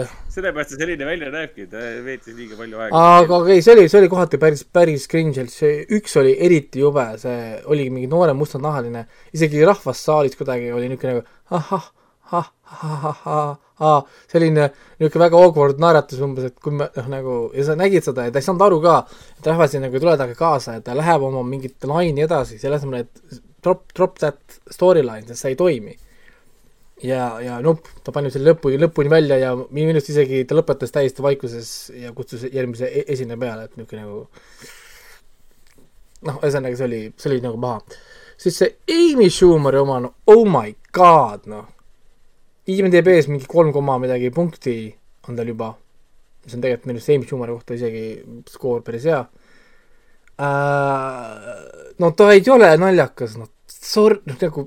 [0.00, 0.14] jah.
[0.32, 3.02] sellepärast see selline välja näebki, ta veetis liiga palju aega.
[3.20, 7.06] aga okei, see oli, see oli kohati päris, päris cringe, see üks oli eriti jube,
[7.22, 9.06] see oligi mingi noorem mustanahaline,
[9.36, 11.90] isegi rahvassaalis kuidagi oli niisugune nagu ahah,
[12.32, 13.06] ah, ah,
[13.36, 14.70] ah, ah, selline
[15.00, 18.32] niisugune väga awkward naeratus umbes, et kui me noh, nagu ja sa nägid seda ja
[18.32, 18.96] ta ei saanud aru ka,
[19.38, 22.60] et rahvas ei nagu ei tule temaga kaasa ja ta läheb oma mingit laini edasi,
[22.62, 25.96] selle asemel, et drop, drop that storyline, sest see ei toimi
[27.02, 30.94] ja, ja nope, ta pani selle lõpuni, lõpuni välja ja minu meelest isegi ta lõpetas
[30.94, 31.70] täiesti vaikuses
[32.00, 34.18] ja kutsus järgmise e- esineja peale, et niisugune nagu
[36.26, 37.80] noh, ühesõnaga see oli, see oli nagu paha.
[38.40, 41.66] siis see Amy Schumeri oma, no oh my god, noh.
[42.72, 44.76] IMDB-s mingi kolm koma midagi punkti
[45.28, 45.72] on tal juba,
[46.44, 48.06] mis on tegelikult minu arust Amy Schumeri kohta isegi
[48.50, 49.20] skoor päris hea
[50.42, 51.36] äh,.
[51.98, 54.66] no ta ei ole naljakas, noh, sorry, noh nagu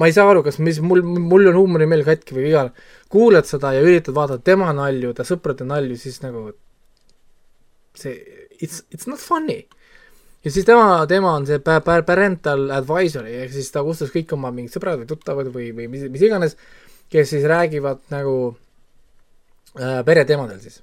[0.00, 2.72] ma ei saa aru, kas mis mul, mul on huumorimeel katki või vigane.
[3.12, 6.50] kuulad seda ja üritad vaadata tema nalju, ta sõprade nalju, siis nagu
[7.98, 8.16] see,
[8.60, 9.64] it's, it's not funny.
[10.44, 14.32] Ja siis tema, tema on see pa- pa- parental advisory ehk siis ta kutsus kõik
[14.36, 16.56] oma mingid sõbrad või tuttavad või, või mis, mis iganes,
[17.12, 18.36] kes siis räägivad nagu
[19.76, 20.80] äh, pereteemadel siis.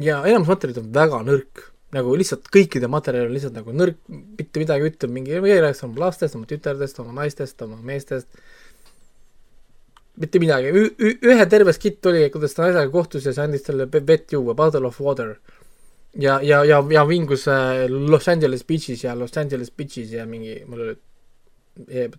[0.00, 1.66] ja enamus materjalid on väga nõrk,
[1.96, 3.98] nagu lihtsalt kõikide materjal on lihtsalt nagu nõrk,
[4.38, 8.28] mitte midagi ütleb mingi, ei räägi oma lastest, oma tütardest, oma naistest, oma meestest,
[10.20, 14.04] mitte midagi, ühe terve skitt oli, kuidas ta naisega kohtus ja see andis talle ve-
[14.06, 15.34] vett juua, bottle of water.
[16.14, 20.62] ja, ja, ja, ja vingus äh, Los Angeles Beach'is ja Los Angeles Beach'is ja mingi,
[20.66, 20.96] mul oli
[21.88, 22.10] yeah,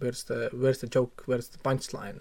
[0.00, 2.20] where's the, where's the joke, where's the punchline.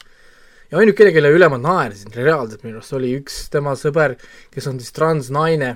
[0.72, 4.16] ja ainukene, kelle üle ma naersin reaalselt minu arust oli üks tema sõber,
[4.54, 5.74] kes on siis transnaine,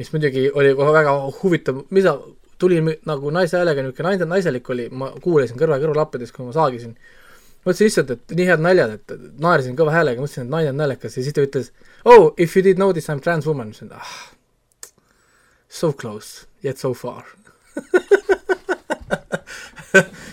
[0.00, 1.12] mis muidugi oli väga
[1.42, 2.16] huvitav, mis ta
[2.58, 6.96] tuli nagu naise häälega niisugune naine, naiselik oli, ma kuulasin kõrva kõrvalappides, kui ma saagisin.
[7.66, 11.18] mõtlesin lihtsalt, et nii head naljad, et naersin kõva häälega, mõtlesin, et naine on naljakas
[11.18, 11.72] ja siis ta ütles
[12.06, 14.14] oh, if you did notice I m trans woman, ma ütlesin ah,
[15.68, 17.26] so close yet so far.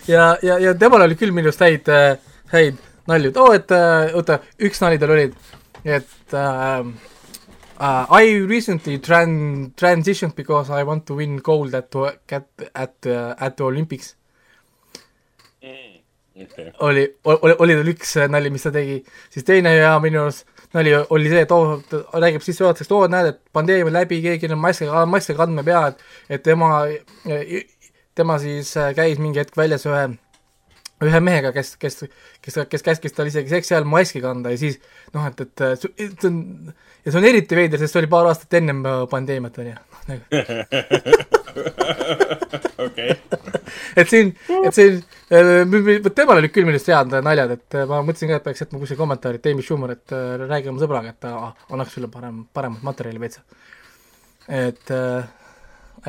[0.06, 1.88] Ja, ja, ja temal oli küll minu arust häid,
[2.52, 5.24] häid nalju, et oo, et äh, oota, üks nali tal oli,
[5.84, 6.90] et äh,
[7.78, 13.34] uh, I recently tran- transitioned because I want to win gold at at at uh,
[13.38, 14.14] at the Olympics.
[16.34, 16.72] Okei.
[16.82, 18.98] oli, oli, oli tal üks äh, nali, mis ta tegi,
[19.30, 20.44] siis teine ja minu arust
[20.74, 24.60] nali oli see, et oo, ta räägib sissejuhatuseks, oo, näed, et pandeemia läbi, keegi on
[24.62, 26.74] maski, maski kandma ei pea, et et tema,
[28.14, 30.06] tema siis äh, käis mingi hetk väljas ühe
[31.04, 32.04] ühe mehega, kes, kes,
[32.42, 34.78] kes, kes käskis tal isegi seksi ajal maski kanda ja siis
[35.12, 36.38] noh, et, et see on
[37.04, 39.74] ja see on eriti veider, sest see oli paar aastat ennem äh, pandeemiat, on ju.
[42.86, 43.10] okei.
[43.96, 48.40] et siin, et siin, temal olid küll arust head naljad, et äh, ma mõtlesin ka,
[48.40, 51.32] et peaks jätma kuskile kommentaari, et Amy Schumer, et äh, räägi oma sõbraga, et ta
[51.70, 53.40] annaks sulle parem, paremat materjali veitsa.
[54.48, 54.92] et,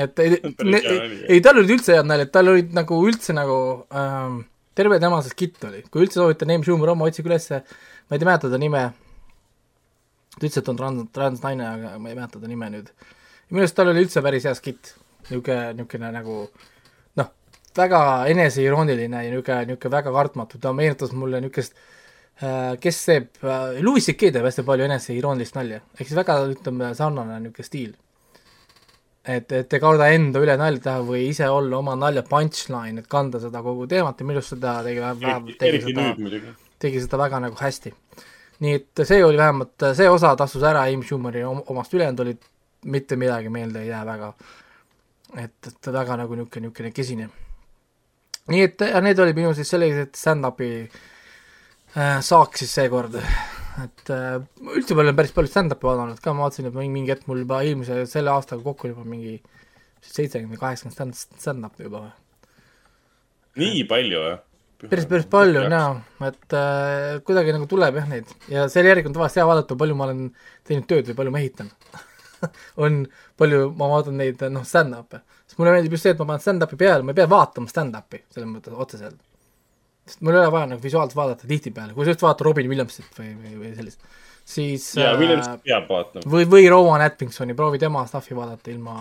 [0.03, 0.36] et ei,
[1.38, 3.57] ei tal olid üldse head naljad, tal olid nagu üldse nagu
[3.95, 4.43] ähm,
[4.76, 7.63] terve tema see skitt oli, kui üldse soovitan Amy Schumer oma, otsige ülesse,
[8.09, 8.86] ma ei mäleta ta nime,
[10.36, 12.91] ta ütles, et on trans, transnaine, aga ma ei mäleta ta nime nüüd.
[13.49, 14.97] minu arust tal oli üldse päris hea skitt,
[15.30, 16.74] niisugune, niisugune nagu noh,
[17.78, 17.99] väga
[18.32, 21.76] eneseirooniline ja niisugune, niisugune väga kartmatu, ta meenutas mulle niisugust
[22.43, 26.93] äh, kes teeb äh,, Louis CK teeb hästi palju eneseiroonilist nalja, ehk siis väga ütleme
[26.97, 27.93] sarnane niisugune stiil.
[29.26, 33.09] et, et ei karda enda üle nalja teha või ise olla oma nalja punchline, et
[33.09, 36.11] kanda seda kogu teemat ja minu arust seda tegi väga, tegi seda
[36.80, 37.93] tegi seda väga nagu hästi.
[38.63, 42.45] nii et see oli vähemalt, see osa tasus ära Amy Schumeri om- omast, ülejäänud olid
[42.86, 44.34] mitte midagi meelde ei jää väga.
[45.38, 47.30] et, et väga nagu niisugune, niisugune kesine.
[48.54, 53.18] Nii et ja need olid minu siis sellised stand-up'i äh, saaks siis seekord,
[53.84, 54.39] et äh,
[54.76, 57.43] üldse ma olen päris palju stand-up'i vaadanud ka, ma vaatasin, et mingi, mingi hetk mul
[57.43, 59.38] juba eelmise, selle aastaga kokku oli juba mingi
[60.06, 62.08] seitsekümmend, kaheksakümmend stand-, stand-up'i juba.
[63.62, 64.36] nii palju või?
[64.89, 65.88] päris, päris palju jaa,
[66.28, 68.32] et äh, kuidagi nagu tuleb jah neid.
[68.52, 70.28] Ja selle järgi on tavaliselt hea vaadata, palju ma olen
[70.68, 71.72] teinud tööd või palju ma ehitan.
[72.84, 73.00] On
[73.39, 75.22] palju, ma vaatan neid noh, stand-up'e,
[75.56, 78.22] sest mulle meeldib just see, et ma panen stand-up'i peale, ma ei pea vaatama stand-up'i
[78.28, 79.20] selles mõttes otseselt.
[80.06, 83.16] sest mul ei ole vaja nagu visuaalselt vaadata tihtipeale, kui sa just vaatad Robin Williamsit
[83.20, 84.03] või, või, või sellist,
[84.45, 86.28] siis jaa, äh, peab vaatama.
[86.34, 88.97] või, või Rowan Atkinsoni, proovi tema stuff'i vaadata ilma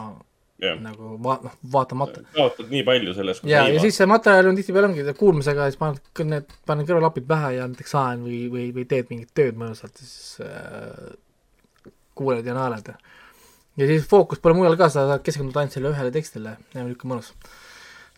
[0.63, 2.23] jah, nagu va-, noh, vaatamata.
[2.37, 3.51] kaotad nii palju sellest.
[3.51, 7.57] ja, ja siis see materjal on tihtipeale ongi kuulmisega, siis paned need, paned kõrvalapid pähe
[7.59, 11.19] ja näiteks saen või, või, või teed mingit tööd mõnusalt, siis äh,
[12.15, 12.95] kuuled ja naerad.
[12.95, 13.15] ja
[13.79, 17.33] siis fookus pole mujal ka, sa saad keskenduda ainult sellele ühele tekstile ja niisugune mõnus.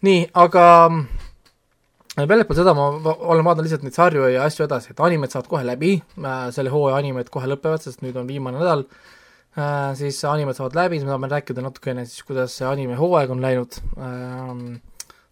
[0.06, 5.04] nii, aga äh, väljaspool seda ma olen vaadanud lihtsalt neid sarju ja asju edasi, et
[5.08, 8.84] animed saavad kohe läbi äh,, selle hooaja animed kohe lõpevad, sest nüüd on viimane nädal
[9.56, 13.32] äh,, siis animed saavad läbi, siis me tahame rääkida natukene siis, kuidas see anime hooaeg
[13.32, 14.66] on läinud ähm,.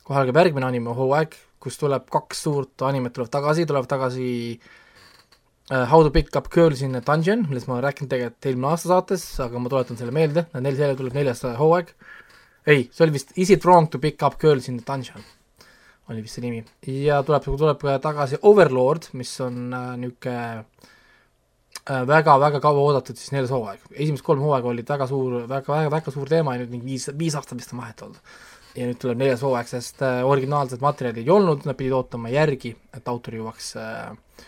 [0.05, 4.73] kohe algab järgmine anime hooaeg, kus tuleb kaks suurt animet tuleb tagasi, tuleb tagasi äh,
[5.71, 9.23] How to pick up girls in a dungeon, millest ma rääkinud tegelikult eelmine aasta saates,
[9.41, 11.95] aga ma tuletan selle meelde, neil selle tuleb neljas hooaeg.
[12.69, 15.25] ei, see oli vist Is it wrong to pick up girls in a dungeon
[16.13, 16.61] oli vist see nimi
[17.05, 23.55] ja tuleb, tuleb tagasi Overlord, mis on äh, niisugune äh, väga-väga kaua oodatud siis neljas
[23.55, 23.87] hooaeg.
[23.93, 27.37] esimesed kolm hooaega olid väga suur väga,, väga-väga suur teema ja nüüd mingi viis, viis
[27.39, 28.35] aastat vist on vahet olnud.
[28.77, 32.75] ja nüüd tuleb neljas hooaeg, sest äh, originaalset materjali ei olnud, nad pidid ootama järgi,
[32.97, 34.45] et autor jõuaks äh,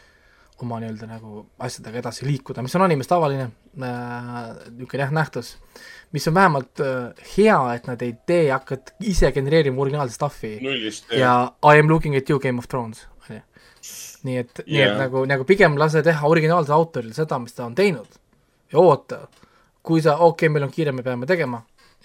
[0.65, 4.37] oma nii-öelda nagu asjadega edasi liikuda, mis on animes tavaline äh,
[4.71, 5.55] niisugune jah, nähtus,
[6.17, 11.13] mis on vähemalt äh, hea, et nad ei tee, hakkad ise genereerima originaalset stuff'i nullist.
[11.13, 13.43] ja I am looking at you Game of Thrones, on ju.
[14.29, 17.69] nii et yeah., nii et nagu, nagu pigem lase teha originaalsel autoril seda, mis ta
[17.69, 18.21] on teinud
[18.73, 19.27] ja oota,
[19.83, 21.61] kui sa, okei okay,, meil on kiire, me peame tegema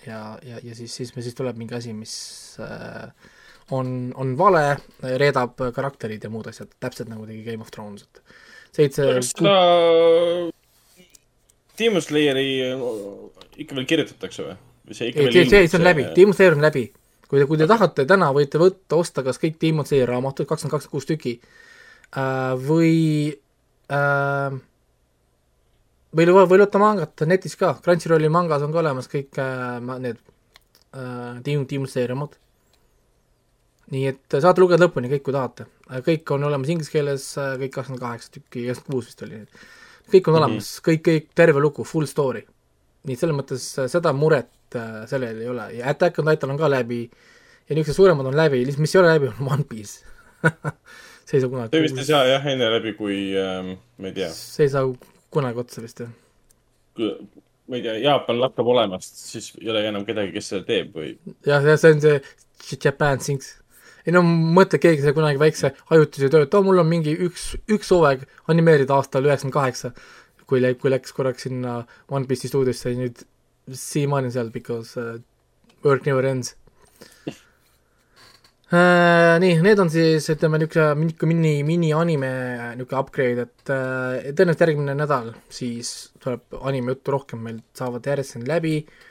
[0.06, 2.14] ja, ja, ja siis, siis, siis tuleb mingi asi, mis
[2.60, 3.12] äh,
[3.72, 4.64] on, on vale,
[5.22, 8.22] reedab karakterid ja muud asjad, täpselt nagu tegi Game of Thrones, et
[8.76, 9.56] seitse seda
[11.80, 12.48] Demon Slayeri
[13.62, 14.58] ikka veel kirjutatakse või?
[14.88, 16.88] või see ikka ei, see, see, see on läbi, Demon Slayer on läbi.
[17.28, 20.76] kui te, kui te tahate täna, võite võtta, osta kas kõik Demon Slayer raamatud, kakskümmend
[20.76, 22.98] kaks, kuus tükki äh,, või
[23.92, 24.60] äh,
[26.12, 31.40] või, või võtta mangat netis ka, Crunchyrolli mangas on ka olemas kõik äh, need äh,
[31.46, 32.40] Demon, Demon Slayer raamatud.
[33.92, 35.66] Nii et saate lugeda lõpuni kõik, kui tahate.
[36.08, 39.46] kõik on olemas inglise keeles, kõik kakskümmend kaheksa tükki, kakskümmend kuus vist oli.
[40.12, 40.42] kõik on Mhm.
[40.44, 42.46] olemas, kõik, kõik, terve lugu, full story
[43.08, 46.54] nii et selles mõttes äh, seda muret äh, sellel ei ole ja Attack on Titan
[46.54, 50.06] on ka läbi ja niisugused suuremad on läbi, mis ei ole läbi, on One Piece
[51.26, 54.18] see ei saa kunagi see vist ei saa jah enne läbi, kui ähm, ma ei
[54.18, 54.86] tea, see ei saa
[55.34, 56.12] kunagi otsa vist jah.
[57.02, 61.16] ma ei tea, Jaapan lakkab olemast, siis ei ole enam kedagi, kes seda teeb või
[61.48, 63.56] jah, see on see Japan Things.
[64.06, 67.52] Ei no mõtle, keegi sai kunagi väikse ajutise töö, et oo, mul on mingi üks,
[67.72, 69.94] üks hooaeg animeerida aastal üheksakümmend kaheksa,
[70.50, 73.22] kui kui läks korraks sinna One Piece'i stuudiosse nüüd
[73.72, 75.20] siiamaani seal because uh,
[75.86, 76.56] work never ends.
[78.72, 82.34] Uh, nii, need on siis ütleme niisugune niisugune mini, mini-anime
[82.80, 88.42] niisugune upgrade, et uh, tõenäoliselt järgmine nädal siis tuleb anime juttu rohkem, meil saavad järjest
[88.50, 88.82] läbi.
[88.82, 89.11] uh,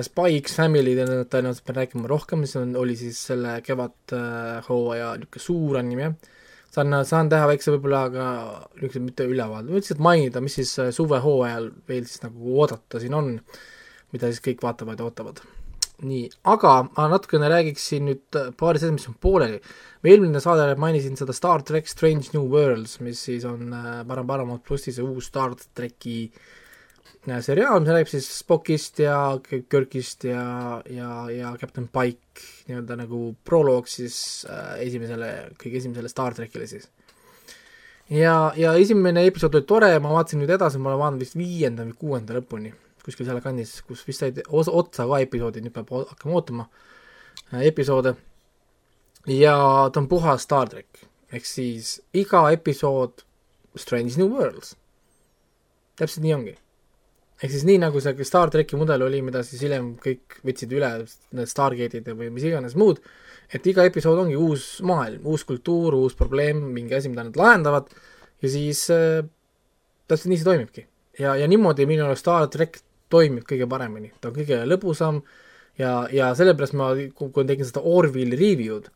[0.00, 5.44] Spy X Family tõenäoliselt pean rääkima rohkem, mis on, oli siis selle kevadhooaja uh, niisugune
[5.44, 6.12] suur anime.
[6.72, 8.26] saan, saan teha väikse võib-olla ka
[8.78, 13.34] niisuguse mitte ülevaade, lihtsalt mainida, mis siis äh, suvehooajal veel siis nagu oodata siin on,
[14.16, 15.44] mida siis kõik vaatavad ja ootavad
[16.02, 19.60] nii, aga ma natukene räägiksin nüüd äh, paari asjast, mis on pooleli.
[20.00, 24.26] ma eelmine saade mainisin seda Star track Strange New Worlds, mis siis on äh, Param
[24.26, 26.50] Paramount plussi see uus Star tracki äh,
[27.22, 29.16] seriaal, mis räägib siis Spockist ja
[29.46, 34.16] Kirkist ja, ja, ja Captain Pike nii-öelda nagu proloog siis
[34.50, 35.28] äh, esimesele,
[35.60, 36.88] kõige esimesele Star trackile siis.
[38.10, 41.86] ja, ja esimene episood oli tore, ma vaatasin nüüd edasi, ma olen vaadanud vist viienda
[41.86, 42.72] või kuuenda lõpuni,
[43.04, 46.66] kuskil seal kandis, kus vist said otsa ka episoodid, nüüd peab hakkama ootama
[47.52, 48.16] äh, episoode.
[49.30, 49.54] ja
[49.92, 53.22] ta on puhas Star track, ehk siis iga episood
[53.78, 54.74] Strange New Worlds.
[55.94, 56.58] täpselt nii ongi.
[57.42, 60.92] Ehk siis nii, nagu see Star tracki mudel oli, mida siis hiljem kõik võtsid üle,
[61.34, 63.02] need Stargate'id või mis iganes muud,
[63.52, 67.90] et iga episood ongi uus maailm, uus kultuur, uus probleem, mingi asi, mida nad lahendavad
[68.42, 69.20] ja siis äh,
[70.08, 70.86] täpselt nii see toimibki.
[71.18, 72.82] ja, ja niimoodi minu arust Star track
[73.12, 75.20] toimib kõige paremini, ta on kõige lõbusam
[75.80, 78.88] ja, ja sellepärast ma, kui tegin seda Orville review'd,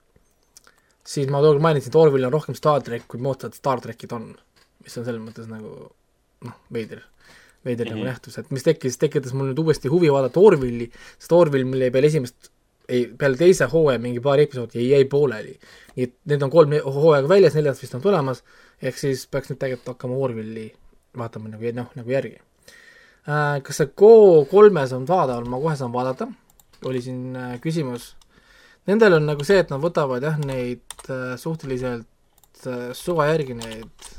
[1.07, 4.33] siis ma tookord mainisin, et Orwell on rohkem Star track, kui moodsad Star trackid on.
[4.87, 5.71] mis on selles mõttes nagu
[6.47, 7.03] noh, veider,
[7.67, 8.05] veider mm -hmm.
[8.05, 11.91] nagu nähtus, et mis tekkis, tekitas mul nüüd uuesti huvi vaadata Orwelli, sest Orwell jäi
[11.91, 12.51] peale esimest
[12.89, 15.59] ei, peale teise hooaja mingi paari episoodi jäi, jäi pooleli.
[15.97, 18.43] nii et need on kolm hooaega väljas, neljas vist on tulemas,
[18.83, 20.67] ehk siis peaks nüüd tegelikult hakkama Orwelli
[21.19, 22.37] vaatama nagu noh, nagu järgi
[23.29, 23.63] äh,.
[23.63, 26.29] kas see Go kolmes on vaadaval, ma kohe saan vaadata,
[26.85, 28.15] oli siin äh, küsimus.
[28.87, 34.13] Nendel on nagu see, et nad võtavad jah, neid äh, suhteliselt äh, suva järgi neid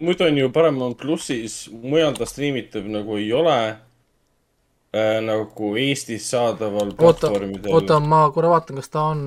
[0.00, 6.94] muidu on ju Paramount plussis, mujal ta striimitav nagu ei ole äh, nagu Eestis saadaval
[6.98, 7.74] platvormidel.
[7.74, 9.20] oota, ma korra vaatan, kas ta on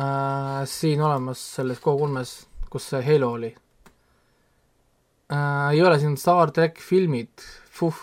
[0.00, 2.34] äh, siin olemas selles Go3-s,
[2.70, 3.54] kus see Halo oli
[5.32, 5.70] äh,.
[5.72, 7.32] ei ole, siin on Star track filmid,
[7.72, 7.96] fuh,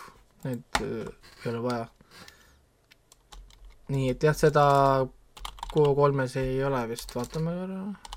[0.44, 1.06] neid äh,
[1.44, 1.86] ei ole vaja.
[3.94, 4.66] nii et jah, seda
[5.76, 8.15] Go3-s ei ole vist, vaatame korra.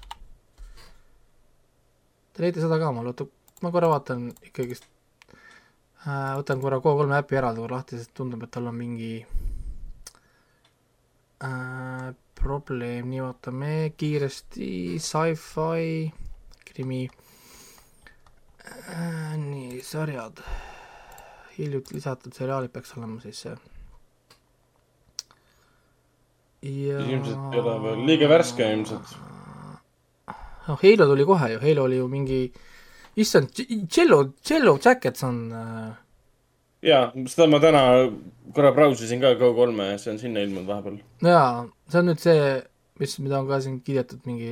[2.40, 3.26] Te näite seda ka mul, oota,
[3.60, 4.86] ma korra vaatan ikkagist
[6.08, 6.38] äh,.
[6.40, 9.10] võtan korra Go3 äpi eraldi korra lahti, sest tundub, et tal on mingi
[11.44, 12.06] äh,
[12.40, 14.70] probleem, nii vaatame kiiresti,
[15.04, 15.90] sci-fi,
[16.70, 17.02] krimi
[18.64, 19.36] äh,.
[19.42, 20.40] nii, sarjad.
[21.58, 23.58] hiljuti lisatud seriaalid peaks olema siis see.
[26.72, 29.12] ja ilmselt ei ole veel, liiga värske ilmselt.
[30.70, 32.44] noh, Halo tuli kohe ju, Halo oli ju mingi,
[33.20, 33.52] issand,
[33.90, 35.90] Cello, Cello Jackets on äh,
[36.86, 37.84] jaa, seda ma täna
[38.56, 41.00] korra brausisin ka Go3-e ja see on sinna ilmunud vahepeal.
[41.26, 42.50] jaa, see on nüüd see,
[43.02, 44.52] mis, mida on ka siin kiidetud mingi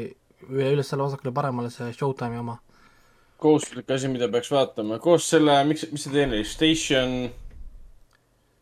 [0.49, 2.57] üle, üles-alla vasakule paremale, see Showtime'i oma.
[3.43, 7.15] kohustuslik asi, mida peaks vaatama, koos selle, miks, mis see teine oli, Station,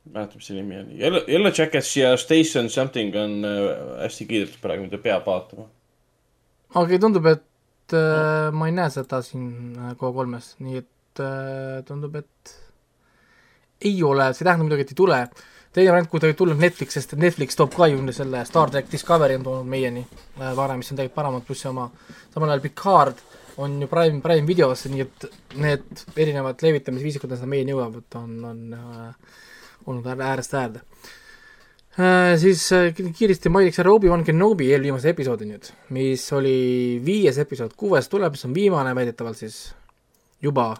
[0.06, 3.72] ei mäleta, mis see nimi oli, Yellow, Yellow Jackets ja Station Something on äh,
[4.04, 5.70] hästi kiidetud praegu, mida peab vaatama.
[6.76, 12.18] Aga tundub, et äh, ma ei näe seda siin äh, Go3-s, nii et äh, tundub,
[12.20, 12.56] et
[13.86, 15.22] ei ole, see ei tähenda muidugi, et ei tule.
[15.76, 18.92] teine variant, kui ta ei tulnud Netflixist, et Netflix toob ka ju selle Star track
[18.92, 21.90] Discovery on toonud meieni äh, varem, mis on tegelikult Paramount plussi oma,
[22.34, 23.20] samal ajal Picard
[23.58, 25.28] on ju Prime, Prime videosse, nii et
[25.60, 29.38] need erinevad levitamisviisid, kuidas nad meieni jõuavad, on, on äh,
[29.86, 31.22] olnud äär- äärest äärde äh,.
[32.42, 36.56] Siis äh, ki- kiiresti mainiks ära Obi-Wan Kenobi eelviimase episoodi nüüd, mis oli
[37.06, 39.60] viies episood, kuues tuleb, mis on viimane väidetavalt siis
[40.44, 40.74] juba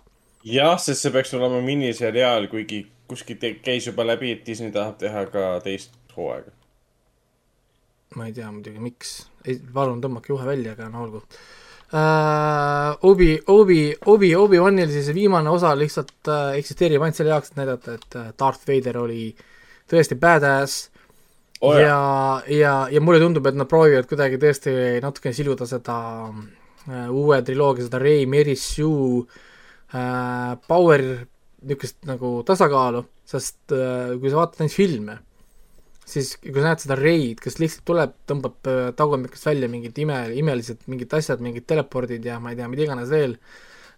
[0.44, 5.26] jah, sest see peaks olema miniseriaal, kuigi kuskilt käis juba läbi, et Disney tahab teha
[5.32, 6.52] ka teist hooaega.
[8.16, 9.14] ma ei tea muidugi, miks,
[9.46, 13.08] ei, palun tõmmake juhe välja, aga no olgu uh,.
[13.08, 13.80] Obi, Obi,
[14.12, 18.68] Obi, Obi-Wanil siis viimane osa lihtsalt uh, eksisteerib ainult selle jaoks, et näidata, et Darth
[18.68, 19.30] Vader oli
[19.92, 20.90] tõesti badass
[21.64, 27.08] Oh ja, ja, ja mulle tundub, et nad proovivad kuidagi tõesti natukene siluda seda uh,
[27.16, 31.06] uue triloogia, seda Rey, Mary Sue uh, power
[31.66, 35.18] niisugust nagu tasakaalu, sest uh, kui sa vaatad neid filme,
[36.06, 40.20] siis kui sa näed seda Reid, kes lihtsalt tuleb, tõmbab äh, tagumikust välja mingid ime,
[40.38, 43.34] imelised mingid asjad, mingid telepordid ja ma ei tea, mida iganes veel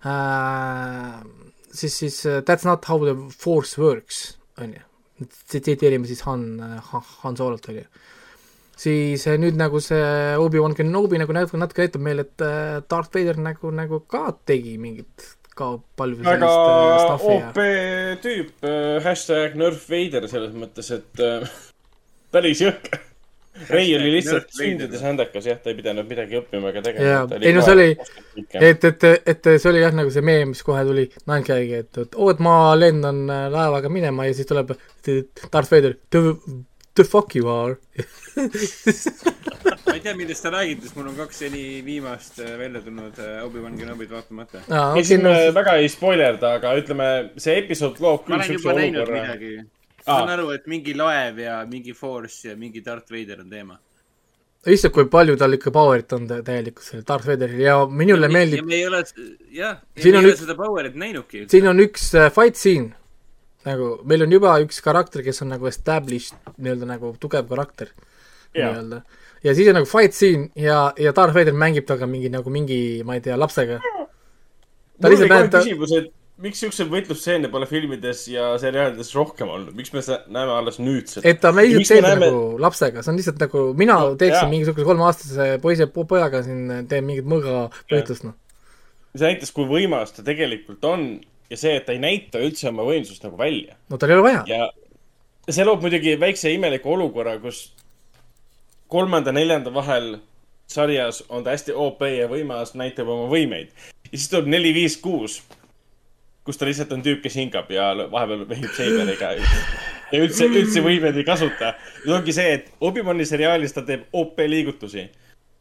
[0.08, 1.20] äh,,
[1.68, 4.87] siis, siis uh, that's not how the force works, on ju.
[5.26, 6.60] Tsiteerime siis Han,
[7.24, 7.86] Han Sololt, on ju.
[8.78, 13.16] siis äh, nüüd nagu see Obi-Wan Kenobi nagu natuke, natuke näitab meile, et äh, Darth
[13.16, 18.70] Vader nagu, nagu ka tegi mingit ka palju väga sellist äh, stuff'i ja OP tüüp,
[19.08, 21.26] hashtag Nerf Vader selles mõttes, et
[22.34, 23.07] päris jõhker.
[23.70, 27.64] Rei oli lihtsalt sündides händekas, jah, ta ei pidanud midagi õppima ega tegema., ei no
[27.66, 27.90] see oli,
[28.54, 32.18] et, et, et see oli jah, nagu see meem, mis kohe tuli Nankagi, et, et
[32.18, 34.76] oo, et ma lendan äh, laevaga minema ja siis tuleb
[35.08, 36.36] Darth Vader, the,
[36.96, 37.78] the fuck you are.
[39.86, 43.18] ma ei tea, millest sa räägid, sest mul on kaks seni viimast äh, välja tulnud
[43.24, 44.62] äh, Obi-Wan Kenobit vaatamata.
[44.68, 47.10] aa, ei, okei, siin no väga ei spoilerda, aga ütleme,
[47.42, 49.24] see episood loob küll siukse olukorra.
[50.08, 50.28] midagi.
[50.28, 53.78] saan aru, et mingi laev ja mingi Force ja mingi Darth Vader on teema.
[54.68, 58.32] issand, kui palju tal ikka power'it on tä- täielikult sellel Darth Vaderil ja minule ja
[58.34, 59.04] meeldib, me ei ole,
[59.52, 61.46] jah, Siin me on ei ole üks- seda power'it näinudki.
[61.52, 62.90] siin on üks äh, fight scene,
[63.66, 67.88] nagu meil on juba üks karakter, kes on nagu established nii-öelda nagu tugev karakter
[68.56, 68.74] Jaa.
[68.74, 69.02] nii-öelda.
[69.44, 73.04] ja siis on nagu fight scene ja, ja Darth Vader mängib temaga mingi nagu mingi,
[73.08, 73.80] ma ei tea, lapsega.
[73.80, 79.50] ta mul oli lihtsalt kohe küsimus, et miks siukseid võitlusstseene pole filmides ja seriaalides rohkem
[79.54, 81.26] olnud, miks me näeme alles nüüd seda?
[81.30, 84.44] et ta mängib miks me teeb näeme- nagu lapsega, see on lihtsalt nagu mina teeksin
[84.44, 84.52] jaa.
[84.52, 88.38] mingisuguse kolmeaastase poisi, pojaga siin teen mingit mõõga võitlust, noh.
[89.16, 91.10] see näitas, kui võimas ta tegelikult on
[91.50, 93.78] ja see, et ta ei näita üldse oma võimsust nagu välja.
[93.90, 94.46] no tal ei ole vaja.
[94.52, 94.70] ja
[95.50, 97.72] see loob muidugi väikse imeliku olukorra, kus
[98.94, 100.18] kolmanda-neljanda vahel
[100.68, 103.72] sarjas on ta hästi OP ja võimas, näitab oma võimeid.
[104.12, 105.42] ja siis tuleb neli, viis, kuus,
[106.48, 109.34] kus ta lihtsalt on tüüp, kes hingab ja vahepeal vehib seiberiga.
[110.14, 111.74] ja üldse, üldse võimeid ei kasuta.
[112.06, 115.10] nüüd ongi see, et Obi-Wani seriaalis ta teeb OP liigutusi.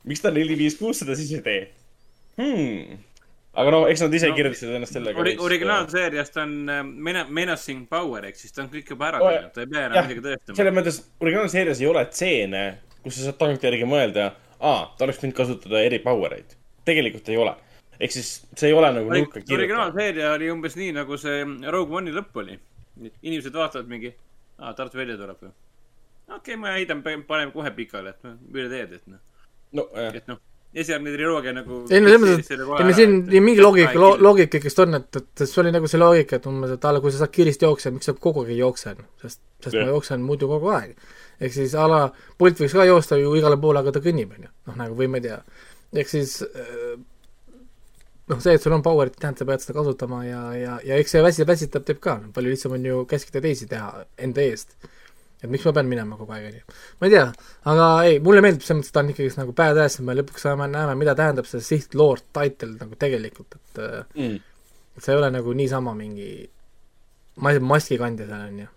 [0.07, 1.61] miks ta neli, viis, kuus seda siis ei tee
[2.39, 2.99] hmm.?
[3.57, 7.27] aga noh, eks nad ise No, kirjutasid ennast sellega Ori-, originaalseerias ta on äh, mena-,
[7.29, 10.07] menacing power ehk siis ta on kõik juba ära Oh, teinud, ta ei pea enam
[10.07, 10.59] midagi tõestama.
[10.61, 12.65] selles mõttes originaalseerias ei ole stseene,
[13.03, 14.31] kus sa saad tagantjärgi mõelda,
[14.61, 16.55] aa, ta oleks võinud kasutada eri power eid.
[16.87, 17.57] tegelikult ei ole.
[18.01, 19.59] Ehk siis see ei ole nagu nurka kirjutatud.
[19.59, 22.59] originaalseeria oli umbes nii, nagu see Rogue One'i lõpp oli.
[23.23, 24.13] inimesed vaatavad mingi,
[24.59, 25.53] aa, Darth Vader tuleb ju.
[26.29, 29.23] okei okay,, ma heidan, panen kohe pikali, et noh, üle teed, et noh.
[29.77, 30.15] no jah.
[30.21, 30.41] et noh,
[30.77, 31.83] esialgne triloogia nagu.
[31.91, 35.21] ei no selles mõttes, et ei no siin nii mingi loogika, loogika ikkagist on, et,
[35.21, 37.69] et see oli nagu see loogika, et umbes, et a la kui sa saad kiiresti
[37.69, 39.87] jooksma, miks sa kogu aeg ei jookse, sest, sest Jah.
[39.87, 40.97] ma jooksen muidu kogu aeg.
[41.41, 42.01] ehk siis a la
[42.39, 44.53] Bolt võiks ka joosta ju igale poole, aga ta kõnnib, onju.
[44.69, 45.41] noh, nagu või ma ei tea.
[46.03, 46.97] ehk siis äh,
[48.31, 51.15] noh, see, et sul on power'it, tähendab, sa pead seda kasutama ja, ja, ja eks
[51.15, 54.77] see väsi, väsitab teeb ka, palju lihtsam on ju käskida teisi teha enda eest.
[55.43, 56.77] et miks ma pean minema kogu aeg, onju.
[57.01, 57.27] ma ei tea,
[57.73, 60.47] aga ei, mulle meeldib selles mõttes, et ta on ikkagi nagu badass ja me lõpuks
[60.49, 64.41] saame, näeme, mida tähendab see siht lord title nagu tegelikult, et äh, Mm.
[64.97, 66.31] et see ei ole nagu niisama mingi
[67.45, 68.69] ma-, maskikandja seal on ju.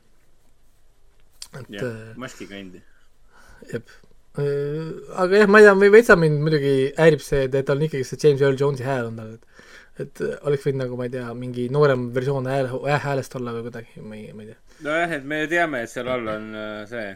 [1.61, 2.83] et jah äh,, maskikandi.
[3.73, 3.87] jep.
[4.39, 8.19] Aga jah, ma ei tea, veitsa mind muidugi häirib see, et, et on ikkagi see
[8.23, 9.49] James Earl Jones'i hääl on tal, et
[9.99, 12.69] et äh, oleks võinud nagu, ma ei tea, mingi noorem versioon hääl,
[13.03, 14.59] häälest olla või kuidagi, ma ei, ma ei tea.
[14.87, 17.09] nojah, et me teame, et seal all on äh, see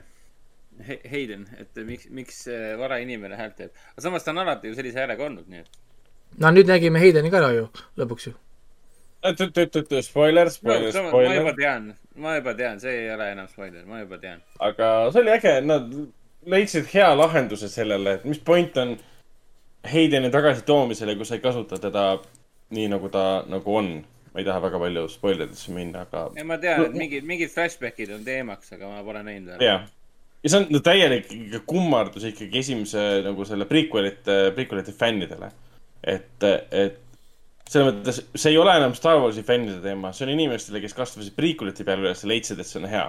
[1.12, 3.84] Hayden, et miks, miks äh, varainimene häält teeb.
[3.94, 5.78] aga samas ta on alati ju sellise häälega olnud, nii et.
[6.44, 7.68] no nüüd nägime Heideni ka ära ju,
[8.02, 8.34] lõpuks ju.
[10.10, 11.62] spoiler, no spoiler, sama- ma juba spoiler.
[11.62, 11.94] tean,
[12.26, 14.44] ma juba tean, see ei ole enam spoiler, ma juba tean.
[14.60, 15.96] aga see oli äge, nad
[16.50, 18.96] leidsid hea lahenduse sellele, et mis point on
[19.84, 22.06] Heideni tagasitoomisele, kui sa ei kasuta teda
[22.74, 23.94] nii, nagu ta nagu on.
[24.34, 28.10] ma ei taha väga palju spoileritesse minna, aga ja ma tean, et mingid, mingid flashbackid
[28.16, 29.62] on teemaks, aga ma pole näinud veel.
[29.62, 29.84] jah.
[30.42, 31.30] ja see on no, täielik
[31.70, 35.52] kummardus ikkagi esimese nagu selle prequelite, prequelite fännidele.
[36.16, 37.04] et, et
[37.70, 41.36] selles mõttes, see ei ole enam Star Warsi fännide teema, see on inimestele, kes kasvasid
[41.38, 43.06] prequelite peale üles ja leidsid, et see on hea.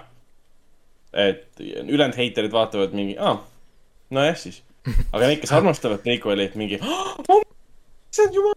[1.14, 3.38] Et ülejäänud heiterid vaatavad mingi, aa,
[4.14, 4.62] nojah siis.
[5.14, 7.40] aga need, kes armastavad prequelit, mingi, oh,
[8.10, 8.54] issand jumal.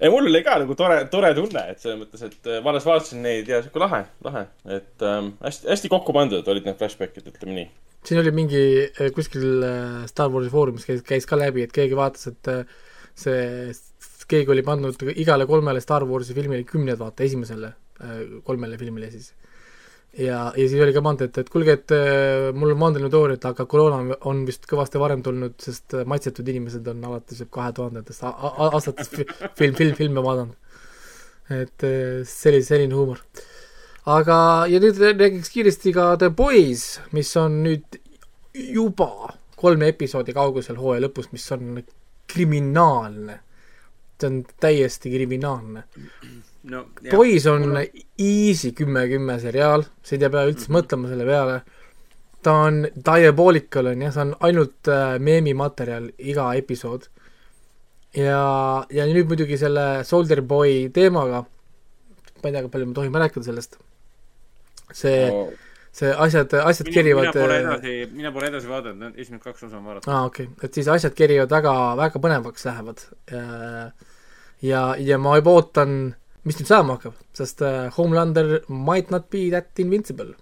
[0.00, 2.86] ja mul oli ka nagu tore, tore tunne, et selles mõttes, et äh, ma alles
[2.88, 4.46] vaatasin neid ja sihuke lahe, lahe,
[4.78, 7.70] et ähm, hästi, hästi kokku pandud olid need flashback'id, ütleme nii.
[8.08, 11.98] siin oli mingi äh, kuskil äh, Star Warsi foorumis käis, käis ka läbi, et keegi
[11.98, 12.52] vaatas, et
[13.16, 13.72] see,
[14.28, 17.72] keegi oli pannud igale kolmele Star Warsi filmile kümned, vaata, esimesele
[18.44, 19.30] kolmele filmile siis.
[20.18, 23.66] ja, ja siis oli ka pandud, et, kuulge, et äh, mul on teooria, et aga
[23.66, 29.16] koroona on- vist kõvasti varem tulnud, sest äh, maitsetud inimesed on alates kahe tuhandetest aastatest
[29.16, 30.56] fi- film, film, filme vaadanud.
[31.50, 33.20] et äh, selline, selline huumor
[34.06, 34.38] aga,
[34.70, 37.98] ja nüüd räägiks kiiresti ka The Boys, mis on nüüd
[38.54, 41.82] juba kolme episoodi kaugusel hooaja lõpust, mis on
[42.30, 43.40] kriminaalne.
[44.16, 45.82] see on täiesti kriminaalne.
[46.70, 47.76] No Boys on
[48.18, 50.76] easy kümme, kümme seriaal, sa ei pea üldse Mhm.
[50.78, 51.60] mõtlema selle peale.
[52.42, 57.08] ta on diabolical on jah, see on ainult äh, meemimaterjal iga episood.
[58.14, 61.42] ja, ja nüüd muidugi selle Soldier Boy teemaga,
[62.42, 63.78] ma ei tea, kui palju me tohime rääkida sellest.
[64.92, 65.48] see No.
[65.96, 69.62] see asjad, asjad mina, kerivad mina pole äh, edasi, mina pole edasi vaadanud, esimesed kaks
[69.66, 70.12] osa on vaadatud.
[70.12, 73.00] aa, okei okay., et siis asjad kerivad väga, väga põnevaks lähevad.
[74.62, 76.14] ja, ja ma juba ootan,
[76.46, 80.34] mis nüüd saama hakkab, sest äh, Homelander might not be that invincible.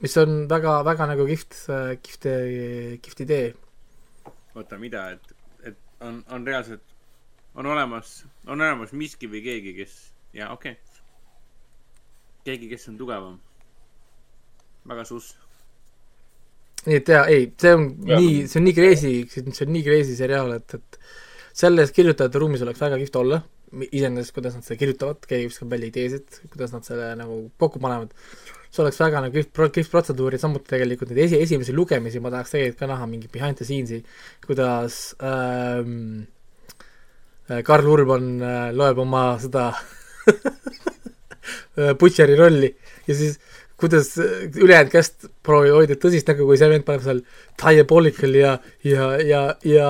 [0.00, 1.54] mis on väga, väga nagu kihvt,
[2.04, 2.26] kihvt,
[3.04, 3.54] kihvt idee.
[4.54, 5.34] oota, mida, et,
[5.70, 6.82] et on, on reaalselt,
[7.54, 9.94] on olemas, on olemas miski või keegi, kes,
[10.36, 11.00] jaa, okei okay..
[12.44, 13.38] keegi, kes on tugevam.
[14.88, 15.36] väga suss.
[16.86, 18.20] nii et jaa, ei, see on Jah.
[18.20, 21.00] nii, see on nii crazy, see on nii crazy seriaal, et, et
[21.54, 23.44] selles kirjutajate ruumis oleks väga kihvt olla,
[23.90, 28.12] iseenesest, kuidas nad seda kirjutavad, keegi viskab välja ideesid, kuidas nad selle nagu kokku panevad.
[28.74, 32.32] see oleks väga nagu kihvt, kihvt protseduur ja samuti tegelikult neid esi, esimesi lugemisi ma
[32.34, 34.00] tahaks tegelikult ka näha mingi behind the scenes'i,
[34.46, 36.26] kuidas ähm,
[37.50, 39.68] äh, Karl Urban äh, loeb oma seda
[42.00, 42.72] Butcheri rolli
[43.06, 43.38] ja siis
[43.78, 47.22] kuidas äh, ülejäänud käest proovivad hoida tõsist nägu, kui see vend paneb seal
[47.60, 49.88] diabolical ja, ja, ja, ja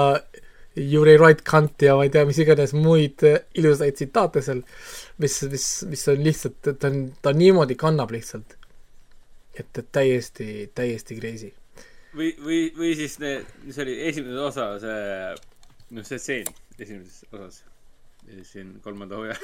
[0.76, 4.62] right cunt ja ma ei tea, mis iganes muid äh, ilusaid tsitaate seal,
[5.22, 8.56] mis, mis, mis on lihtsalt, ta on, ta niimoodi kannab lihtsalt.
[9.54, 11.52] et, et täiesti, täiesti crazy.
[12.16, 14.98] või, või, või siis need, see oli esimene osa, see,
[15.94, 17.62] noh, see stseen esimeses osas.
[18.42, 19.34] siin kolmanda hooaja.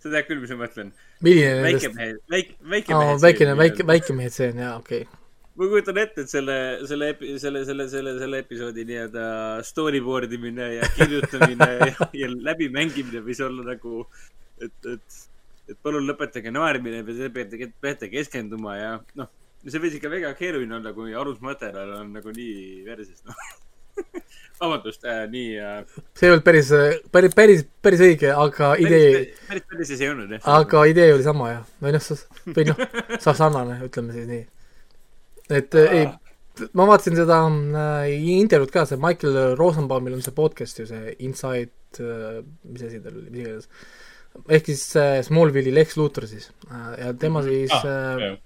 [0.00, 0.94] sa tead küll, mis ma mõtlen.
[1.20, 5.21] Milline nendest- väikemehe, väike, väike aa, väikene, väike, väikemehed see on jaa, okei okay..
[5.56, 6.56] Ma kujutan ette, et selle,
[6.88, 7.10] selle,
[7.40, 9.24] selle, selle, selle, selle episoodi nii-öelda
[9.68, 14.06] storyboard imine ja kirjutamine ja, ja läbimängimine võis olla nagu,
[14.62, 15.18] et, et,
[15.68, 19.28] et palun lõpetage naermine, te peate, peate keskenduma ja noh,
[19.66, 23.44] see võis ikka väga keeruline olla, kui alusmaterjal on nagu nii verses, noh.
[24.62, 25.84] vabandust äh,, nii äh,.
[26.16, 26.70] see ei olnud päris,
[27.12, 30.48] päris, päris, päris õige, aga idee, päris, päris, päris ei olnud jah.
[30.56, 32.10] aga idee oli sama jah, või noh,
[32.56, 32.84] või noh,
[33.20, 34.44] sa sarnane, ütleme siis nii.
[35.58, 36.06] Et äh, ei,
[36.76, 41.70] ma vaatasin seda äh, intervjuud ka, see Michael Rosenbaumil on see podcast ju see Inside
[42.00, 43.68] äh,, mis asi tal oli, mis iganes.
[44.48, 47.84] ehk siis äh, Smallville'i Lex Luthor siis äh, ja tema siis Ah,
[48.22, 48.38] äh,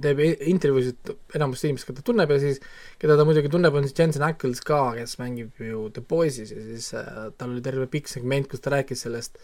[0.00, 2.60] teeb intervjuusid enamasti inimesed, keda ta tunneb ja siis,
[3.02, 6.62] keda ta muidugi tunneb, on siis Jensen Ackles ka, kes mängib ju The Boys'is ja
[6.64, 9.36] siis äh, tal oli terve pikk segment, kus ta rääkis sellest,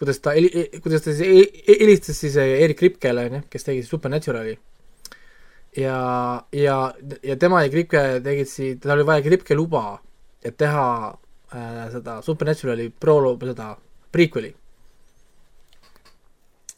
[0.00, 0.32] kuidas ta
[0.80, 4.56] kuidas ta siis he- he- helistas siis äh, Erik Ripkele, onju, kes tegi Supernaturali.
[5.76, 9.98] ja, ja, ja tema ja Kripke tegid siis, tal oli vaja Kripke luba,
[10.44, 10.84] et teha
[11.54, 13.72] äh, seda Supernaturali pro-, seda
[14.14, 14.52] prequel'i.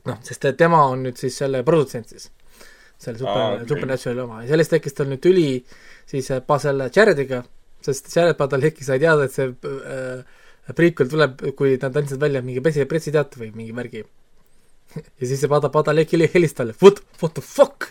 [0.06, 2.28] noh, sest tema on nüüd siis selle produtsent siis,
[2.96, 3.68] selle super ah, okay.
[3.68, 5.48] Supernaturali oma ja sellest tekkis tal nüüd tüli
[6.08, 7.42] siis äh, pa selle Jarediga,
[7.84, 10.22] sest Jared Padalecki sai teada, et see äh,
[10.76, 14.02] prequel tuleb, kui nad andsid välja mingi pressi, pressiteate või mingi märgi.
[15.18, 17.90] ja siis see Pada-, Padalecki helistas talle, what, what the fuck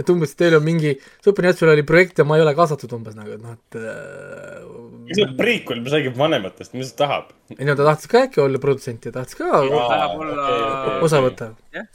[0.00, 0.94] et umbes teil on mingi
[1.24, 4.62] Supernaturali projekt ja ma ei ole kaasatud umbes nagu, et noh, et äh,
[5.06, 7.32] mis see prequel, mis räägib vanematest, mis ta tahab?
[7.54, 11.22] ei no ta tahtis ka äkki olla produtsent ja tahtis ka tahab olla okei, osa
[11.24, 11.50] võtta.
[11.76, 11.88] jah,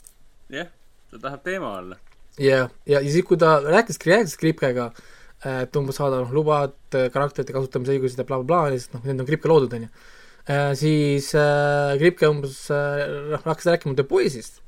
[0.56, 0.70] jah,
[1.12, 2.00] ta tahab teema olla.
[2.38, 4.92] ja, ja, ja siis, kui ta rääkis, rääkis Kripkega,
[5.50, 9.28] et umbes saada noh, lubad karakterite kasutamise õigused ja blablabla bla,, lihtsalt noh, need on
[9.28, 9.92] Kripke loodud, onju.
[10.80, 14.64] siis äh, Kripke umbes äh, noh, hakkas rääkima The Boys'ist.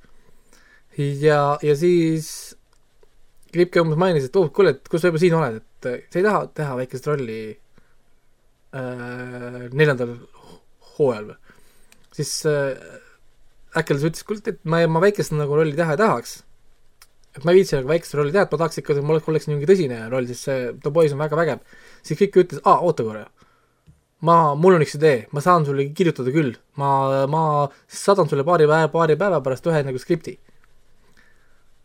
[0.99, 2.57] ja, ja siis
[3.51, 6.21] Kripke umbes mainis, et oh, kuule, et kus sa juba siin oled, et äh, sa
[6.21, 10.15] ei taha teha väikest rolli äh, neljandal
[10.97, 11.39] hooajal või?
[12.15, 12.71] siis äh,
[13.77, 16.39] Äkkeldus ütles, kuule, et ma, ma väikest nagu rolli teha ei tahaks
[17.35, 19.47] et ma ei viitsi nagu väikest rolli teha, et ma tahaks ikka, et mul oleks
[19.47, 21.61] mingi tõsine roll, sest see The Boys on väga vägev.
[22.03, 23.25] siis kõik ütles, aa, oota korra.
[24.27, 26.89] ma, mul on üks idee, ma saan sulle kirjutada küll, ma,
[27.31, 27.43] ma
[27.87, 30.37] saadan sulle paari päeva, paari päeva pärast ühe nagu skripti.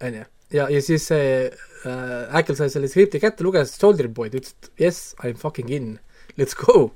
[0.03, 4.55] onju, ja, ja siis see äh, Äkkel sai selle skripti kätte, luges Soldier Boy'd, ütles,
[4.55, 5.99] et yes, I m fucking in,
[6.39, 6.93] let's go.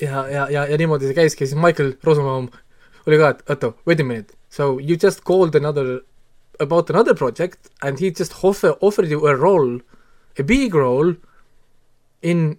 [0.00, 2.48] ja, ja, ja, ja niimoodi see käiski, siis Michael Rosenbaum
[3.06, 6.00] oli ka, et oota, wait a minute, so you just called another
[6.60, 9.80] about another project and he just offer, offered you a role,
[10.38, 11.14] a big role
[12.22, 12.58] in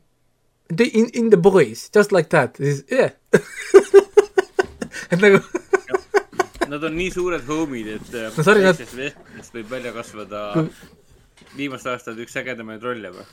[0.69, 2.55] the, in, in the boys, just like that.
[2.57, 3.11] Siis, yeah.
[5.11, 5.41] et nagu
[6.71, 10.43] Nad on nii suured homid, et No sorry, nad- vestlust võib välja kasvada
[11.57, 13.25] viimaste aastate üks ägedamaid rolle või?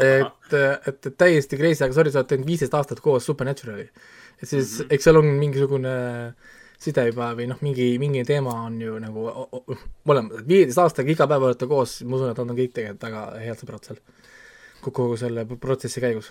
[0.00, 3.86] et, et, et täiesti crazy, aga sorry, sa oled teinud viisteist aastat koos Supernaturali.
[4.42, 4.94] et siis mm, -hmm.
[4.96, 5.94] eks seal on mingisugune
[6.80, 9.76] side juba või noh, mingi, mingi teema on ju nagu o- o-
[10.08, 13.24] mõlemad, viieteist aastaga iga päev olete koos, ma usun, et nad on kõik tegelikult väga
[13.44, 13.98] head sõbrad seal
[14.80, 16.30] kogu selle protsessi käigus.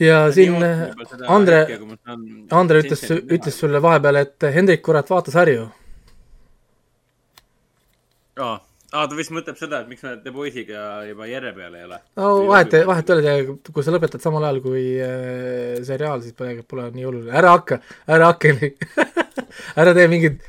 [0.00, 0.56] Ja siin
[1.28, 1.62] Andre,
[2.50, 5.68] Andre ütles, ütles sulle vahepeal, et Hendrik, kurat, vaata sarju.
[8.92, 12.00] aa, ta vist mõtleb seda, et miks me The Boys'iga juba järje peal ei ole.
[12.20, 16.58] no vahet, vahet ei ole, kui sa lõpetad samal ajal kui äh, seriaal, siis pole,
[16.68, 18.52] pole nii oluline, ära hakka, ära hakka
[19.76, 20.42] ära tee mingit,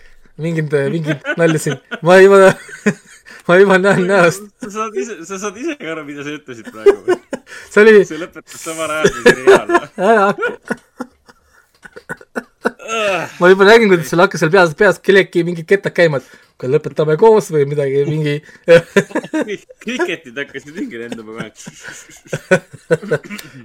[0.43, 2.95] mingit, mingit nalja siin, ma juba, ma
[3.61, 4.45] juba näen näost.
[4.63, 7.17] sa saad ise, sa saad ise ka aru, mida sa ütlesid praegu.
[7.73, 9.67] see oli, see lõpetas samal ajal kui seriaal.
[10.11, 10.77] ära hakka.
[13.39, 16.27] ma juba nägin, kuidas sul hakkas seal peas, peas kellegi mingid kettad käima, et
[16.61, 18.35] kas lõpetame koos või midagi, mingi
[19.83, 21.49] kriketid hakkasid ringi lendama kohe.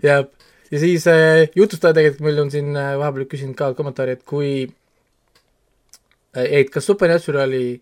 [0.03, 0.33] jääb.
[0.73, 4.51] ja siis äh, jutustaja tegelikult meil on siin äh, vahepeal küsinud ka kommentaari, et kui
[6.35, 7.79] äh,, et kas Supernaturali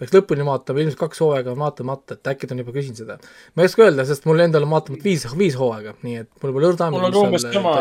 [0.00, 3.18] peaks lõpuni vaatama, ilmselt kaks hooaega on vaatamata, et äkki ta on juba küsinud seda.
[3.54, 6.52] ma ei oska öelda, sest mul endal on vaatamata viis, viis hooaega, nii et mul
[6.56, 7.74] pole õrna mul on umbes sama,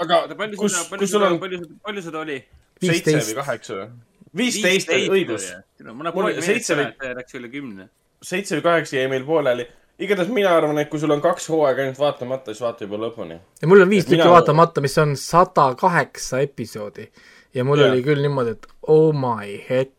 [0.00, 2.38] aga palju kus seda, palju kus sul seda palju, palju seda oli?
[2.80, 3.90] seitse või kaheksa või?
[4.40, 5.50] viisteist, õigus.
[6.14, 7.88] mul seitse või- läks üle kümne.
[8.22, 9.66] seitse või kaheksa jäi meil pooleli.
[10.00, 13.38] igatahes mina arvan, et kui sul on kaks hooaega ainult vaatamata, siis vaata juba lõpuni.
[13.62, 17.08] ja mul on viis Et mina- tükki vaatamata, mis on sada kaheksa episoodi.
[17.54, 17.92] ja mul Jaa.
[17.92, 19.92] oli küll niimoodi, et oh my heck,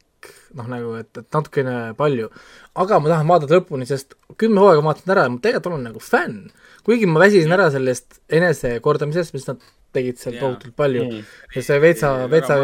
[0.57, 2.29] noh nagu, et, et natukene palju.
[2.75, 5.85] aga ma tahan vaadata lõpuni, sest kümme hooaega ma vaatasin ära ja ma tegelikult olen
[5.89, 6.49] nagu fänn.
[6.87, 9.61] kuigi ma väsisin ära sellest enesekordamisest, mis nad
[9.91, 10.41] tegid seal Jaa.
[10.45, 11.23] tohutult palju Mm.
[11.55, 12.55] ja see veitsa, veitsa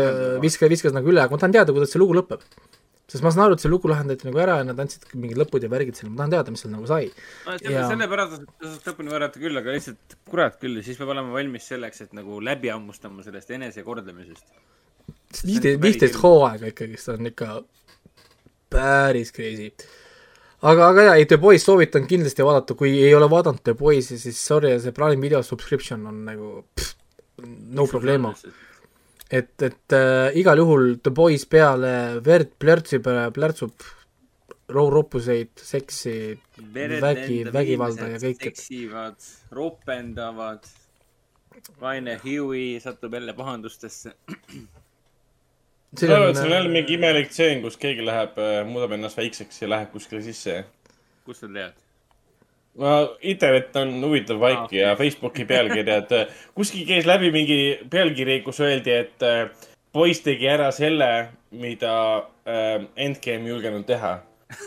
[0.41, 2.41] viskas, viskas nagu üle, aga ma tahan teada, kuidas see lugu lõpeb.
[3.07, 5.63] sest ma saan aru, et see lugu lahendati nagu ära ja nad andsid mingid lõpud
[5.63, 7.05] ja värgid seal, ma tahan teada, mis seal nagu sai.
[7.45, 11.67] selle Ja-, sellepärast tasub lõpuni vaadata küll, aga lihtsalt kurat küll, siis peab olema valmis
[11.71, 14.43] selleks, et nagu läbi hammustama sellest enesekordlemisest.
[15.45, 17.61] viisteist, viisteist hooaega ikkagi, see on ikka
[18.69, 19.71] päris crazy.
[20.61, 24.19] aga, aga jaa, ei The Boys soovitan kindlasti vaadata, kui ei ole vaadanud The Boys'i,
[24.21, 26.95] siis sorry, see Prime video subscription on nagu pff,
[27.77, 28.33] no problemo.
[29.29, 31.93] et, et äh, igal juhul The Boys peale
[32.25, 33.87] verd plörtsib, plärtsub
[34.67, 36.15] ro-, roppuseid, seksi,
[36.73, 38.51] vägi, vägivalda ja kõike.
[38.51, 40.67] seksivad, ropendavad.
[41.81, 44.13] vaene Huey satub jälle pahandustesse.
[45.87, 48.35] Ma arvan, on, et seal on jälle mingi imelik tseen, kus keegi läheb,
[48.67, 50.63] muudab ennast väikseks ja läheb kuskile sisse.
[51.25, 51.75] kust sa tead?
[52.77, 56.11] no internet on huvitav vaik ja Facebooki pealkirjad.
[56.55, 59.49] kuskil käis läbi mingi pealkiri, kus öeldi, et äh,
[59.93, 61.93] poiss tegi ära selle, mida
[62.45, 64.17] äh, Endgame ei julgenud teha.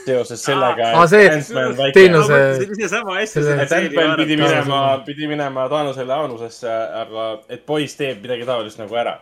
[0.04, 1.94] seoses sellega, Aa, see Ant-Man väike.
[1.96, 6.68] teenuse- ise sama asja et Ant-Man pidi minema, pidi minema Thanosele aanusesse,
[7.04, 9.14] aga et poiss teeb midagi taolist nagu ära.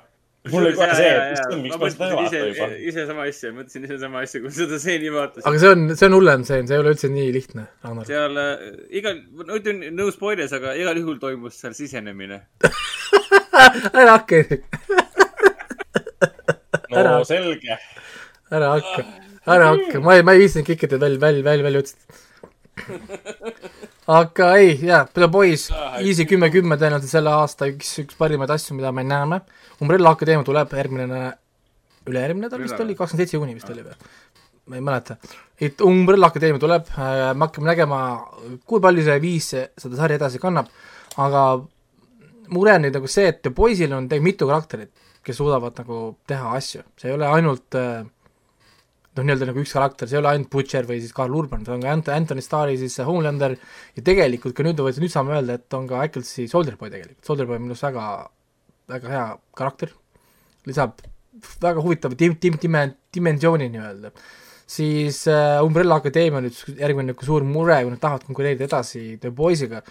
[0.46, 2.68] Mul oli kohe see, et issand, miks ma seda ei vaata juba.
[2.90, 5.46] ise sama asja, mõtlesin ise sama asja, kui seda seeni vaatasin.
[5.50, 8.08] aga see on, see on hullem stseen, see ei ole üldse nii lihtne, Ragnar.
[8.08, 8.64] seal äh,
[9.00, 12.40] igal, no ütlen no spoilers, aga igal juhul toimus seal sisenemine.
[13.98, 14.42] ära hakka,
[16.94, 17.80] no selge.
[18.54, 19.06] ära hakka,
[19.44, 22.24] ära hakka, ma ei, ma ei viitsinud kõike teid välja, välja, välja, välja otsida.
[24.18, 28.78] aga ei, jaa, The Boys, Easy kümme, kümme tõenäoliselt selle aasta üks, üks parimaid asju,
[28.78, 29.42] mida me näeme.
[29.82, 31.06] Umbrella Akadeemia tuleb järgmine
[32.08, 33.96] üle-järgmine nädal vist oli, kakskümmend seitse juuni vist oli või?
[34.68, 35.16] ma ei mäleta.
[35.60, 37.98] et Umbrella Akadeemia tuleb, me hakkame nägema,
[38.68, 40.68] kui palju see viis seda sarja edasi kannab,
[41.16, 41.44] aga
[42.52, 44.92] mure on nüüd nagu see, et Boysil on tegelikult mitu karakterit,
[45.24, 48.04] kes suudavad nagu teha asju, see ei ole ainult äh,
[49.18, 51.74] noh, nii-öelda nagu üks karakter, see ei ole ainult Butcher või siis Karl Urban, see
[51.74, 55.58] on ka Ant- Anthony Starri siis see Homelander ja tegelikult ka nüüd, nüüd saame öelda,
[55.58, 58.06] et on ka Ecclesi Soldier Boy tegelikult, Soldier Boy on minu arust väga,
[58.88, 59.24] väga hea
[59.56, 59.92] karakter,
[60.66, 60.98] lisab
[61.62, 64.10] väga huvitava dim-, dim-, dime-, dimensiooni nii-öelda.
[64.68, 69.16] siis äh, Umbrella Akadeemia nüüd s- järgmine nagu suur mure, kui nad tahavad konkureerida edasi
[69.22, 69.82] The Boys'iga,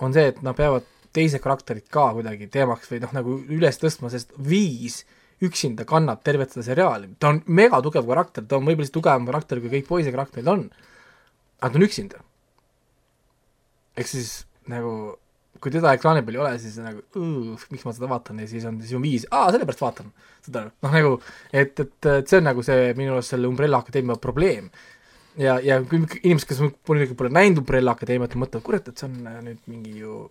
[0.00, 4.08] on see, et nad peavad teised karakterid ka kuidagi teemaks või noh, nagu üles tõstma,
[4.14, 5.02] sest viis
[5.44, 9.60] üksinda kannab tervet seda seriaali, ta on megatugev karakter, ta on võib-olla isegi tugevam karakter,
[9.60, 10.62] kui kõik poisi karakterid on,
[11.60, 12.22] aga ta on üksinda.
[13.98, 14.30] ehk siis
[14.70, 15.18] nagu
[15.62, 18.64] kui teda ekraani peal ei ole, siis nagu "Õõ, miks ma seda vaatan ja siis
[18.66, 20.08] on, siis on viis, aa sellepärast vaatan
[20.42, 21.12] seda, noh nagu
[21.52, 24.70] et, et, et see on nagu see minu arust selle Umbrella Akadeemia probleem.
[25.38, 29.38] ja, ja inimesed, kes muidugi pole näinud Umbrella Akadeemiat, mõtlevad, kurat, et see on äh,
[29.46, 30.26] nüüd mingi ju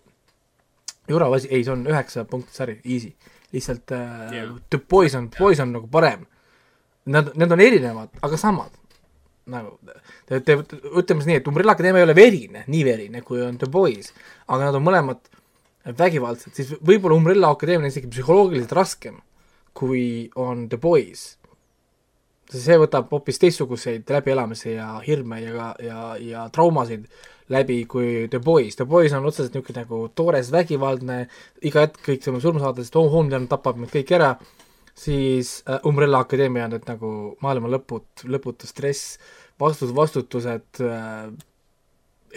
[1.10, 3.14] jurav asi, ei, see on üheksa punkt sari, easy.
[3.52, 4.52] lihtsalt äh, yeah.
[4.70, 6.22] The Boys on, Boys on nagu parem.
[7.12, 8.70] Nad, need on erinevad, aga samad.
[9.50, 9.74] nagu,
[10.28, 10.56] te, te,
[10.92, 14.12] ütleme siis nii, et Umbrella Akadeemia ei ole verine, nii verine, kui on The Boys,
[14.46, 15.30] aga nad on mõlemad
[15.98, 19.20] vägivaldsed, siis võib-olla Umbrella Akadeemia on isegi psühholoogiliselt raskem,
[19.74, 21.38] kui on The Boys.
[22.52, 27.06] see võtab hoopis teistsuguseid läbielamisi ja hirme ja ka, ja, ja traumasid
[27.48, 28.76] läbi kui The Boys.
[28.76, 31.22] The Boys on otseselt niisugune nagu toores vägivaldne,
[31.64, 34.34] iga hetk kõik saame surma saada, sest oh, Homelander tapab meid kõik ära,
[34.94, 37.12] siis äh, Umbrella Akadeemia on need nagu
[37.44, 39.16] maailma lõput, lõputu stress,
[39.60, 41.32] vastus, vastutused äh,,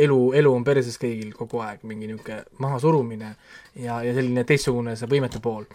[0.05, 3.35] elu, elu on perses kõigil kogu aeg, mingi niisugune mahasurumine
[3.79, 5.67] ja, ja selline teistsugune see võimete pool.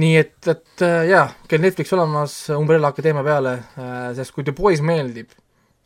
[0.00, 4.54] nii et, et äh, jaa, kell Netflix olemas Umbrella Akadeemia peale äh,, sest kui The
[4.56, 5.34] Boys meeldib,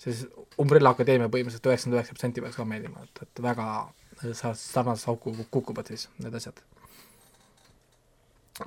[0.01, 0.27] siis
[0.61, 3.69] Umbrella Akadeemia põhimõtteliselt üheksakümmend üheksa protsenti peaks ka meeldima, et, et väga
[4.33, 6.61] sa- sarnasesse auku kukuvad siis need asjad.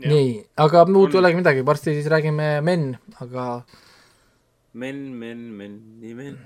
[0.03, 2.89] nii, aga muud ei olegi midagi, varsti siis räägime men,
[3.23, 3.47] aga
[4.77, 6.38] men, men, men, nii men.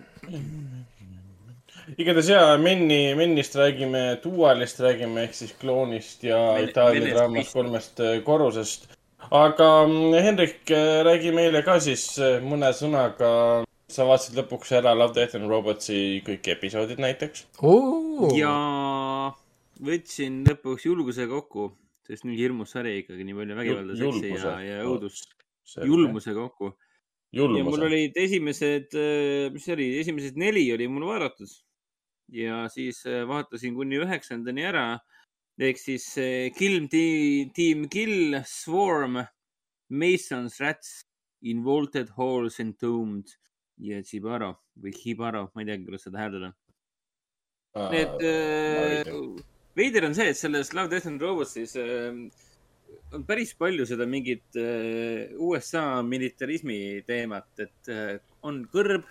[1.98, 7.54] igatahes jaa, Menni, Mennist räägime, Dualist räägime ehk siis kloonist ja Men- Itaalia vist.
[7.54, 8.88] kolmest äh, korrusest.
[9.32, 10.62] aga mm, Henrik,
[11.10, 13.34] räägi meile ka siis äh, mõne sõnaga,
[13.92, 17.48] sa vaatasid lõpuks ära Love, Death and Robotsi kõik episoodid näiteks.
[18.38, 18.56] ja
[19.82, 21.72] võtsin lõpuks julguse kokku,
[22.12, 25.36] sest nii hirmus sari ikkagi, nii palju vägivalda, seksi ja, ja õudust.
[25.88, 26.74] Julmuse kokku.
[27.32, 28.96] ja mul olid esimesed,
[29.54, 31.52] mis see oli, esimesed neli oli mul vaadatud
[32.32, 34.86] ja siis äh, vaatasin kuni üheksandani ära
[35.62, 39.20] ehk siis äh, Kill Team, Kill, Swarm,
[39.90, 41.06] Masons, Rats
[41.42, 43.36] Involted Halls Entombed
[43.82, 46.52] ja Chibaro või Hibaro, ma ei teagi, kuidas seda hääldada.
[47.92, 49.12] Need äh,,
[49.78, 52.12] veider on see, et selles Love, Death and Robotsis äh,
[53.16, 58.16] on päris palju seda mingit äh, USA militarismi teemat, et äh,
[58.48, 59.08] on kõrb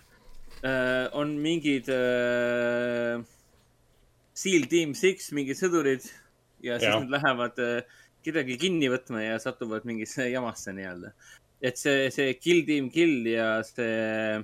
[0.63, 3.21] äh,, on mingid äh,
[4.41, 6.07] SEAL Team Six, mingid sõdurid
[6.65, 7.03] ja siis Jah.
[7.03, 11.13] nad lähevad äh, kedagi kinni võtma ja satuvad mingisse jamasse nii-öelda.
[11.61, 14.41] et see, see Kill Team Kill ja see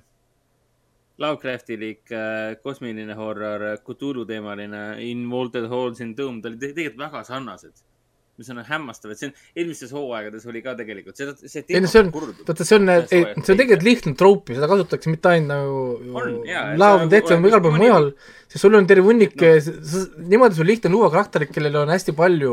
[1.23, 7.23] Lovecraftilik äh, kosmiline horror, Cthulhu teemaline Involted Halls in Doom, ta oli te- tegelikult väga
[7.25, 7.73] sarnased.
[8.37, 11.89] mis on hämmastav, et see on, eelmistes hooaegades oli ka tegelikult, seda, see ei no
[11.89, 12.11] see on,
[12.45, 15.79] vaata see on, see on tegelikult lihtne troop ja seda kasutatakse mitte ainult nagu
[16.83, 18.11] Love and Death on nagu- igal pool mujal,
[18.45, 19.55] sest sul on terve hunnik no.,
[20.35, 22.53] niimoodi sul lihtne luua karakterid, kellel on hästi palju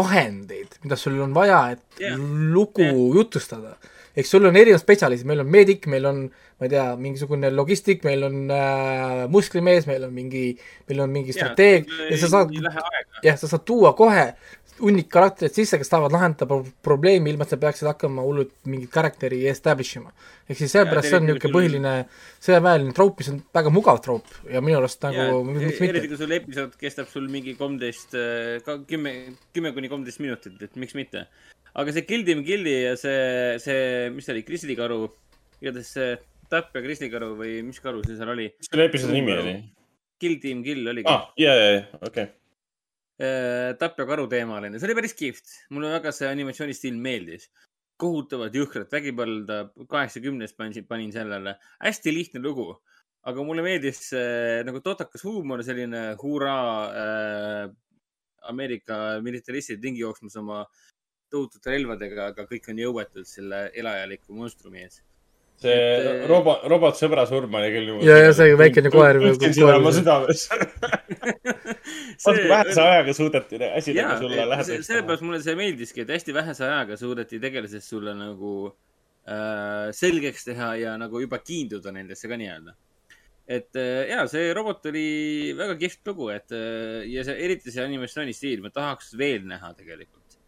[0.00, 2.16] vahendeid, mida sul on vaja, et Jah.
[2.56, 3.76] lugu jutustada.
[4.14, 6.20] Eks sul on erinevad spetsialistid, meil on meedik, meil on,
[6.60, 10.44] ma ei tea, mingisugune logistik, meil on äh, musklimees, meil on mingi,
[10.88, 12.54] meil on mingi strateeg sul ja sa saad
[13.24, 14.28] jah, sa saad tuua kohe
[14.80, 18.90] hunnik karakterid sisse, kes tahavad lahendada pro probleemi, ilma et sa peaksid hakkama hullult mingit
[18.94, 20.10] karakteri establish ima.
[20.48, 21.94] ehk siis sellepärast see on eriti niisugune põhiline
[22.46, 26.10] sõjaväeline troop, mis on väga mugav troop ja minu arust nagu miks eriti mitte.
[26.10, 28.16] kui sul episood kestab sul mingi kolmteist,
[28.90, 29.14] kümme,
[29.54, 31.26] kümme kuni kolmteist minutit, et miks mitte.
[31.74, 35.02] aga see Kill Team Killi ja see, see, mis ta oli, kristlikaru,
[35.62, 36.14] igatahes see
[36.50, 38.50] Tapp ja kristlikaru või mis karu see seal oli?
[38.58, 39.58] mis selle episoodi nimi oli?
[40.20, 42.26] Kill Team Kill oligi aa, ja, ja, ja, okei.
[42.26, 42.43] Tapp
[43.24, 47.50] ja karu teemaline, see oli päris kihvt, mulle väga see animatsioonistiil meeldis.
[47.96, 52.72] kohutavalt jõhkrat vägivalda, kaheksakümnest panin, panin sellele, hästi lihtne lugu,
[53.22, 57.68] aga mulle meeldis äh, nagu totakas huumor, selline huraa äh,
[58.50, 60.64] Ameerika militaristid ringi jooksmas oma
[61.32, 65.00] tohutute relvadega, aga kõik on jõuetud selle elajaliku monstrumi ees.
[65.62, 67.94] see Et, robot, robotsõbra surm oli küll.
[68.04, 70.48] Ja, ja see väikene koer- tundsin seda oma südames.
[72.22, 74.86] kui vähese ajaga suudeti asi jaa nagu sulle, lähedaks.
[74.88, 80.72] sellepärast mulle see meeldiski, et hästi vähese ajaga suudeti tegelasest sulle nagu äh, selgeks teha
[80.80, 82.76] ja nagu juba kiinduda nendesse ka nii-öelda.
[83.58, 85.06] et äh, ja see robot oli
[85.58, 89.74] väga kihvt lugu, et äh, ja see, eriti see animatsiooni stiil, ma tahaks veel näha
[89.76, 90.38] tegelikult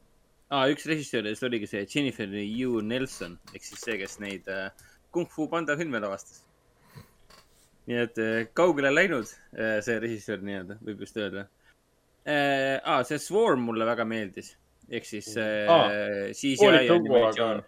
[0.50, 0.66] ah,.
[0.70, 4.70] üks režissööridest oligi see Jennifer Yu Nelson ehk siis see, kes neid äh,
[5.10, 6.45] Kung Fu Panda filme lavastas.
[7.86, 11.46] Nii et äh, kaugele läinud äh, see režissöör nii-öelda, võib vist öelda.
[12.26, 14.48] Ah, see Swarm mulle väga meeldis,
[14.90, 15.84] ehk siis Aa,
[16.34, 17.60] CGI animatsioon.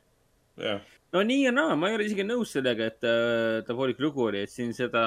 [1.14, 3.06] no nii ja naa, ma ei ole isegi nõus sellega, et
[3.68, 5.04] ta poolik lugu oli, et siin seda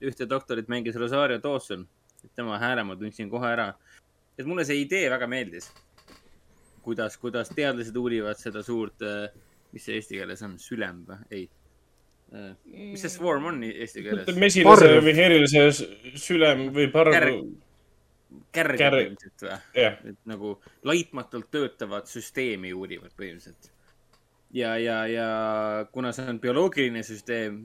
[0.00, 1.84] ühte doktorit mängis Rosario Dawson.
[2.36, 3.74] tema hääle ma tundsin kohe ära.
[4.38, 5.68] et mulle see idee väga meeldis.
[6.80, 9.04] kuidas, kuidas teadlased uurivad seda suurt,
[9.72, 11.20] mis see eesti keeles on, sülem või?
[11.30, 11.48] ei.
[12.30, 14.30] Mis see Swarm on eesti keeles?
[14.38, 15.66] mesilase või herilise
[16.20, 17.16] sülem või parv.
[17.16, 17.42] Kärg.
[18.54, 19.58] kärg põhimõtteliselt või?
[19.82, 20.54] jah, et nagu
[20.86, 23.72] laitmatult töötavat süsteemi uurivad põhimõtteliselt.
[24.54, 25.28] ja, ja, ja
[25.92, 27.60] kuna see on bioloogiline süsteem,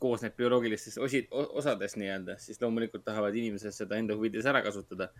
[0.00, 5.10] koosneb bioloogilistest osi, osadest nii-öelda, siis loomulikult tahavad inimesed seda enda huvides ära kasutada.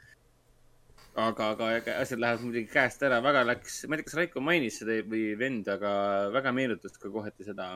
[1.18, 4.78] aga, aga asjad lähevad muidugi käest ära, väga läks, ma ei tea, kas Raiko mainis
[4.78, 5.90] seda või vend, aga
[6.30, 7.74] väga meenutas ka kohati seda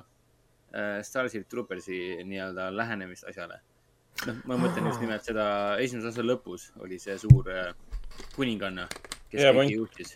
[1.06, 3.60] Starship Troopersi nii-öelda lähenemist asjale.
[4.26, 5.46] noh, ma mõtlen just nimelt seda
[5.82, 7.72] esimese osa lõpus oli see suur äh,
[8.36, 8.86] kuninganna,
[9.30, 10.14] kes Hea kõike juhtis.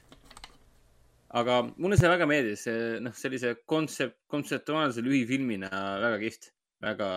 [1.40, 2.64] aga mulle see väga meeldis,
[3.04, 5.70] noh, sellise kontsept, kontseptuaalse lühifilmina
[6.04, 6.50] väga kihvt,
[6.84, 7.10] väga,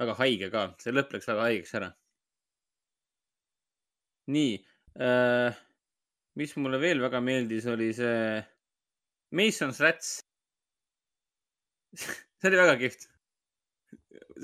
[0.00, 1.90] väga haige ka, see lõpp läks väga haigeks ära.
[4.34, 4.52] nii
[5.00, 5.62] äh,,
[6.40, 8.42] mis mulle veel väga meeldis, oli see
[9.34, 10.20] Mason's Rats.
[12.40, 13.08] see oli väga kihvt.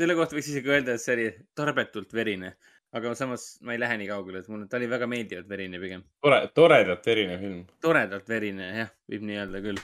[0.01, 2.55] selle kohta võiks isegi öelda, et see oli tarbetult verine,
[2.97, 6.05] aga samas ma ei lähe nii kaugele, et mulle, ta oli väga meeldivalt verine pigem.
[6.23, 7.65] tore, toredalt verine film.
[7.83, 9.83] toredalt verine, jah, võib nii öelda küll.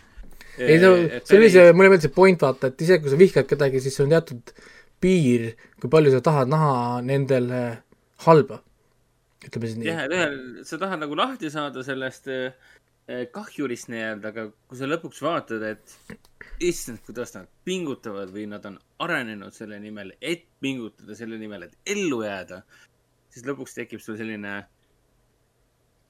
[0.59, 3.51] ei no see oli see, mulle meeldis see point vaata, et isegi kui sa vihkad
[3.51, 4.55] kedagi, siis on teatud
[5.03, 5.51] piir,
[5.83, 7.83] kui palju sa tahad näha nendel äh,
[8.25, 8.63] halba.
[9.47, 9.91] ütleme siis nii.
[9.91, 12.31] jah, et ühel, sa tahad nagu lahti saada sellest
[13.07, 16.23] kahjurist nii-öelda, aga kui sa lõpuks vaatad, et
[16.67, 21.93] issand, kuidas nad pingutavad või nad on arenenud selle nimel, et pingutada selle nimel, et
[21.95, 22.63] ellu jääda,
[23.31, 24.57] siis lõpuks tekib sul selline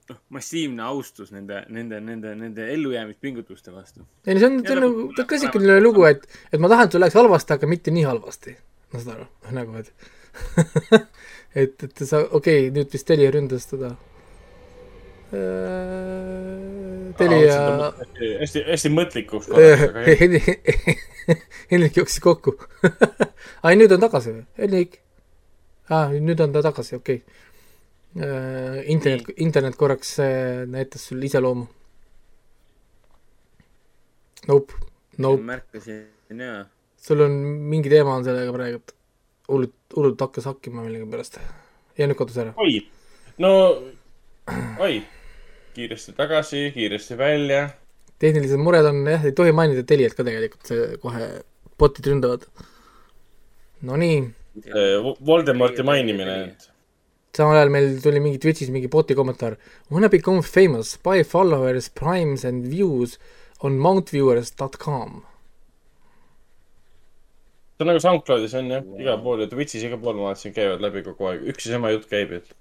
[0.09, 4.07] noh, massiivne austus nende, nende, nende, nende ellujäämispingutuste vastu.
[4.25, 7.03] ei no see on, see on nagu klassikaline lugu, et, et ma tahan, et sul
[7.03, 8.55] läheks halvasti, aga mitte nii halvasti.
[8.93, 9.29] no saad aru,
[9.59, 9.93] nagu et
[11.61, 13.95] et, et sa, okei okay,, nüüd vist Teli ründas teda.
[17.17, 17.57] Telia
[18.41, 21.03] hästi, hästi mõtlikuks korraks, jah.
[21.71, 22.53] Henrik, jooksis kokku.
[23.65, 24.45] ai, nüüd on tagasi või?
[24.61, 25.01] Henrik
[25.89, 26.11] ah,?
[26.11, 28.83] nüüd on ta tagasi, okei okay..
[28.91, 31.67] internet, internet korraks äh, näitas sulle iseloomu.
[34.47, 34.73] Nope,
[35.17, 36.05] nope, märkasin
[36.39, 36.61] jaa.
[36.97, 37.33] sul on
[37.71, 38.95] mingi teema on sellega praegu, et
[39.51, 41.39] hullult, hullult hakkas hakkima millegipärast.
[41.97, 42.53] ja nüüd kadus ära.
[42.63, 42.79] oi,
[43.43, 43.51] no
[44.79, 45.01] oi,
[45.77, 47.67] kiiresti tagasi, kiiresti välja.
[48.19, 51.27] tehnilised mured on jah, ei tohi mainida Teliat ka tegelikult, see kohe
[51.77, 52.47] botid ründavad.
[53.85, 54.23] Nonii
[55.25, 56.67] Voldemorti mainimine, et
[57.37, 59.57] samal ajal meil tuli mingi Twitch'is mingi bot'i kommentaar.
[59.93, 63.17] Wanna become famous, buy followers, primes and views
[63.61, 65.25] on mountviewers.com.
[67.77, 70.81] see on nagu SoundCloudis on jah, igal pool ja Twitch'is igal pool ma vaatasin, käivad
[70.81, 72.55] läbi kogu aeg, üks ja sama jutt käib, et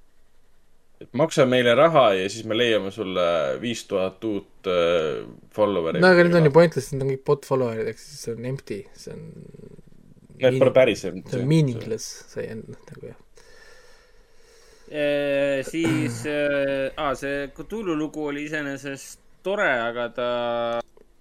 [1.17, 3.27] maksa meile raha ja siis me leiame sulle
[3.61, 6.01] viis tuhat uut äh, follower'i.
[6.01, 8.49] no aga need on ju pointless, need on kõik bot follower'id, ehk siis see on
[8.53, 9.29] empty, see on.
[10.37, 11.05] Need pole päris.
[11.05, 13.21] see on meaningless, see on nagu jah.
[15.69, 20.29] siis äh,, aa, see Cthulhu lugu oli iseenesest tore, aga ta,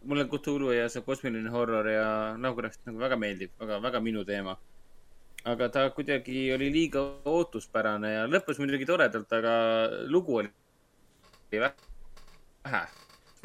[0.06, 2.08] mulle Cthulhu ja see kosmiline horror ja
[2.40, 4.56] Lovecraft nagu väga meeldib, väga, väga minu teema.
[5.46, 9.56] Aga ta kuidagi oli liiga ootuspärane ja lõppes muidugi toredalt, aga
[10.10, 10.50] lugu oli
[11.62, 12.82] vähe.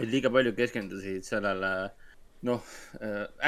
[0.00, 1.72] liiga palju keskendusid sellele,
[2.48, 2.62] noh,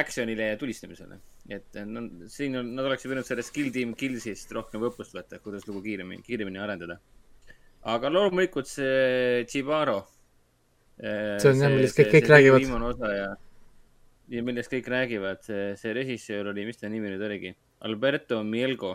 [0.02, 1.16] action'ile ja tulistamisele.
[1.48, 5.64] et no, siin on, nad oleksid võinud sellest Kill Team Killsist rohkem õppust võtta, kuidas
[5.66, 7.00] lugu kiiremini, kiiremini arendada.
[7.88, 10.02] aga loomulikult see Chibaro.
[11.00, 12.60] See on jah, millest kõik- kõik räägivad.
[12.60, 13.28] viimane osa ja,
[14.28, 17.56] ja millest kõik räägivad, see, see režissöör oli, mis ta nimi nüüd oligi?
[17.88, 18.92] Alberto Mielgo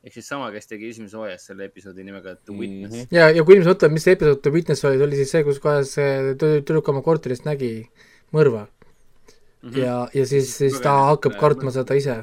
[0.00, 3.00] ehk siis sama, kes tegi esimese hooajas selle episoodi nimega The Witness mm.
[3.00, 3.16] -hmm.
[3.16, 5.42] ja, ja kui inimesed mõtlevad, mis see episood The Witness oli, see oli siis see,
[5.44, 5.94] kus kohas
[6.40, 7.72] tüdruk oma korterist nägi
[8.36, 9.70] mõrva mm.
[9.70, 9.80] -hmm.
[9.82, 12.16] ja, ja siis, siis ta hakkab kartma seda ise.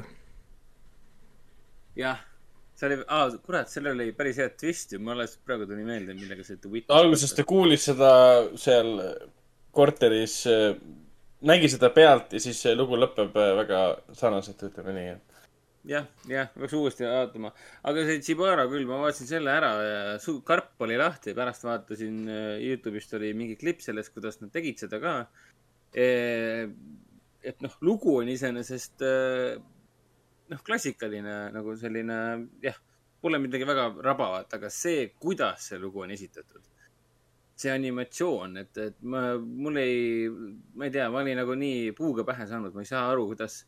[2.02, 2.18] jah,
[2.74, 6.18] see oli, aa, kurat, sellel oli päris hea twist ju, mul alles praegu tuli meelde,
[6.18, 8.12] millega see The Witness alguses ta kuulis seda
[8.58, 8.96] seal
[9.70, 10.40] korteris,
[11.46, 13.82] nägi seda pealt ja siis see lugu lõpeb äh, väga
[14.18, 15.37] sarnaselt, ütleme nii, et
[15.86, 17.52] jah, jah, peaks uuesti vaatama.
[17.86, 22.20] aga see Chibara küll, ma vaatasin selle ära ja su- karp oli lahti, pärast vaatasin
[22.28, 25.14] äh, Youtube'ist oli mingi klipp sellest, kuidas nad tegid seda ka.
[25.94, 29.56] et noh, lugu on iseenesest äh,
[30.50, 32.18] noh, klassikaline nagu selline
[32.64, 32.76] jah,
[33.22, 36.62] pole midagi väga rabavat, aga see, kuidas see lugu on esitatud,
[37.58, 40.28] see animatsioon, et, et ma, mul ei,
[40.78, 43.62] ma ei tea, ma olin nagu nii puuga pähe saanud, ma ei saa aru, kuidas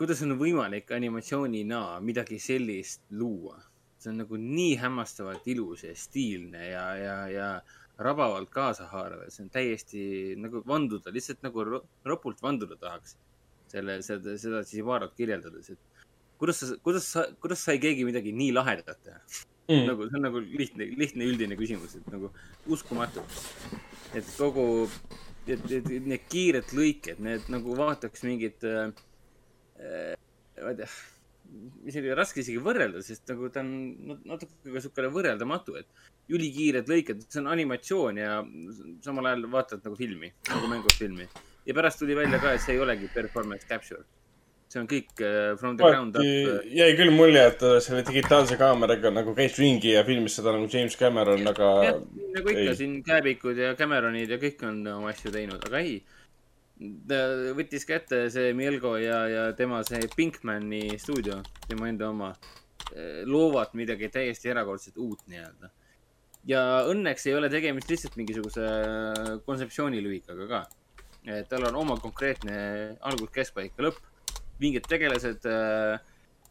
[0.00, 3.58] kuidas on võimalik animatsioonina midagi sellist luua?
[4.00, 7.48] see on nagu nii hämmastavalt ilus ja stiilne ja, ja, ja
[8.00, 10.04] rabavalt kaasahaarav ja see on täiesti
[10.40, 13.18] nagu vanduda, lihtsalt nagu ro- ropult vanduda tahaks.
[13.68, 16.06] selle, seda, seda Chibarat kirjeldades, et
[16.40, 19.84] kuidas sa, kuidas sa, kuidas sai keegi midagi nii lahedat teha mm.?
[19.90, 22.32] nagu, see on nagu lihtne, lihtne üldine küsimus, et nagu
[22.72, 23.22] uskumatu.
[24.16, 24.88] et kogu,
[25.44, 28.88] et, et need kiired lõiked, need nagu vaataks mingit äh,
[29.80, 30.90] ma ei tea,
[31.90, 33.72] isegi raske isegi võrrelda, sest nagu ta on
[34.10, 35.88] nat- natuke ka siukene võrreldamatu, et
[36.30, 38.38] ülikiired lõiked, see on animatsioon ja
[39.04, 41.26] samal ajal vaatad nagu filmi, nagu mängufilmi.
[41.66, 44.04] ja pärast tuli välja ka, et see ei olegi performance capture.
[44.70, 46.22] see on kõik uh, from the ground up.
[46.70, 50.70] jäi küll mulje, et ta selle digitaalse kaameraga nagu käis ringi ja filmis seda nagu
[50.70, 51.70] James Cameron, aga
[52.36, 55.98] nagu ikka siin Kääbikud ja Cameronid ja kõik on oma asju teinud, aga ei.
[56.80, 57.18] Ta
[57.56, 62.30] võttis kätte see Mielgo ja, ja tema see Pinkmani stuudio, tema enda oma,
[63.28, 65.70] loovad midagi täiesti erakordselt uut nii-öelda.
[66.48, 68.64] ja õnneks ei ole tegemist lihtsalt mingisuguse
[69.46, 70.62] kontseptsioonilühikaga ka.
[71.50, 72.56] tal on oma konkreetne
[73.00, 74.00] algus, keskpaik ja lõpp,
[74.60, 75.44] vinged tegelased,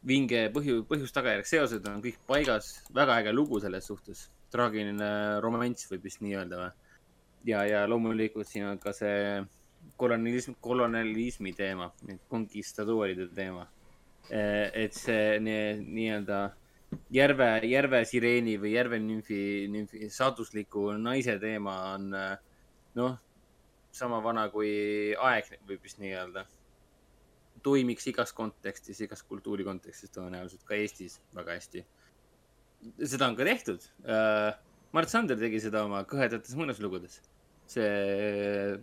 [0.06, 6.06] vinge põhju, põhjus-tagajärg seosed on kõik paigas, väga äge lugu selles suhtes, traagiline romanss võib
[6.06, 6.70] vist nii öelda või.
[7.50, 9.42] ja, ja loomulikult siin on ka see
[10.00, 11.92] kolonialism, kolonialismi teema,
[12.32, 13.68] konkistadooride teema.
[14.30, 16.40] et see nii- nii-öelda
[17.14, 19.40] järve, järve sireeni või järve nümfi,
[19.74, 22.36] nümfi saadusliku naise teema on äh,
[23.00, 23.18] noh,
[23.92, 24.70] sama vana kui
[25.16, 26.46] aeg võib vist nii öelda.
[27.64, 31.82] toimiks igas kontekstis, igas kultuuri kontekstis tõenäoliselt ka Eestis väga hästi.
[33.04, 33.84] seda on ka tehtud.
[34.96, 37.20] Mart Sander tegi seda oma kõhedates mõnuslugudes.
[37.68, 38.80] see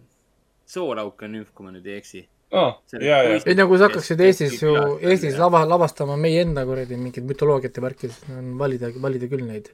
[0.66, 2.24] soolauk on nümf, kui ma nüüd ei eksi.
[2.52, 3.20] ja.
[3.36, 4.72] ei no kui sa hakkaksid Eestis ju,
[5.02, 9.42] Eestis lava, lavastama meie enda kuradi mingit mütoloogiat ja värki, siis on valida, valida küll
[9.46, 9.72] neid.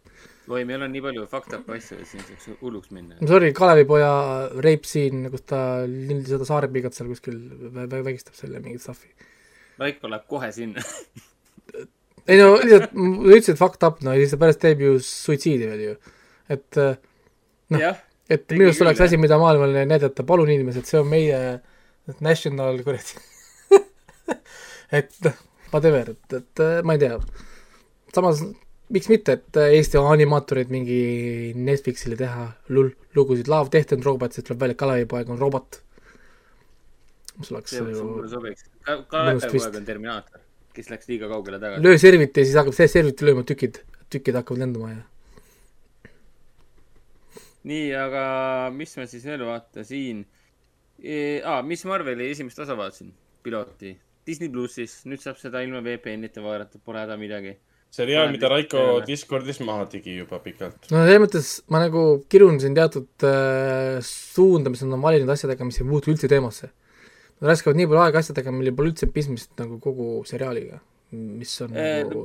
[0.48, 3.18] oi, meil on nii palju fucked up asju, et siin saaks hulluks minna.
[3.28, 4.12] Sorry, Kalevipoja
[4.64, 5.60] reip siin, kus ta
[6.28, 7.38] seda saarepiigat seal kuskil
[7.76, 9.12] vä- vä- vägistab selle mingit stuff'i.
[9.80, 10.82] Raiko läheb kohe sinna.
[12.28, 15.68] ei no lihtsalt, sa ütlesid fucked up, no ja siis ta pärast teeb ju suitsiidi
[15.70, 15.94] veel ju.
[16.52, 16.96] et äh,
[17.72, 18.00] noh Jah,,
[18.32, 21.38] et minu arust oleks asi, mida maailmale näidata, palun inimesed, see on meie
[22.24, 23.20] national kuradi.
[24.98, 25.38] et noh,
[25.72, 27.18] whatever, et, et äh, ma ei tea.
[28.14, 28.42] samas,
[28.92, 31.00] miks mitte, et äh, Eesti animaatorid mingi
[31.56, 35.80] Netflixile teha lull-, lugusid, Love, Death and Robots, siis tuleb välja, Kalevipoeg on robot.
[37.38, 38.66] mis oleks see ju sobiks.
[38.86, 39.64] mõnus Kalev twist.
[39.64, 40.42] poeg on Terminaator,
[40.76, 41.84] kes läks liiga kaugele tagasi.
[41.86, 43.80] löö serviti ja siis hakkab see serviti lööma tükid,
[44.12, 45.00] tükid hakkavad lendama ja
[47.68, 48.22] nii, aga
[48.74, 50.24] mis ma siis veel vaatasin
[51.02, 51.18] e,?
[51.44, 53.12] aa, Miss Marveli esimest osa vaatasin,
[53.42, 53.96] pilooti.
[54.26, 57.56] Disney plussis, nüüd saab seda ilma VPN-ita vaadata, pole häda midagi.
[57.92, 60.86] seriaal, mida Raiko Discordis maha tegi juba pikalt.
[60.92, 65.66] no selles mõttes ma nagu kirun siin teatud äh, suunda, mis nad on valinud asjadega,
[65.66, 66.70] mis ei puutu üldse teemasse.
[67.42, 70.78] Nad raiskavad nii palju aega asjadega, millel pole üldse pistmist nagu kogu seriaaliga,
[71.10, 72.22] mis on Eh, nagu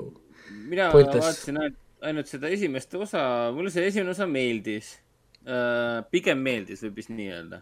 [0.70, 1.26] mina pointless.
[1.26, 1.82] vaatasin ainult,
[2.12, 3.26] ainult seda esimest osa,
[3.58, 4.94] mulle see esimene osa meeldis.
[6.12, 7.62] Pigem meeldis, võib vist nii öelda.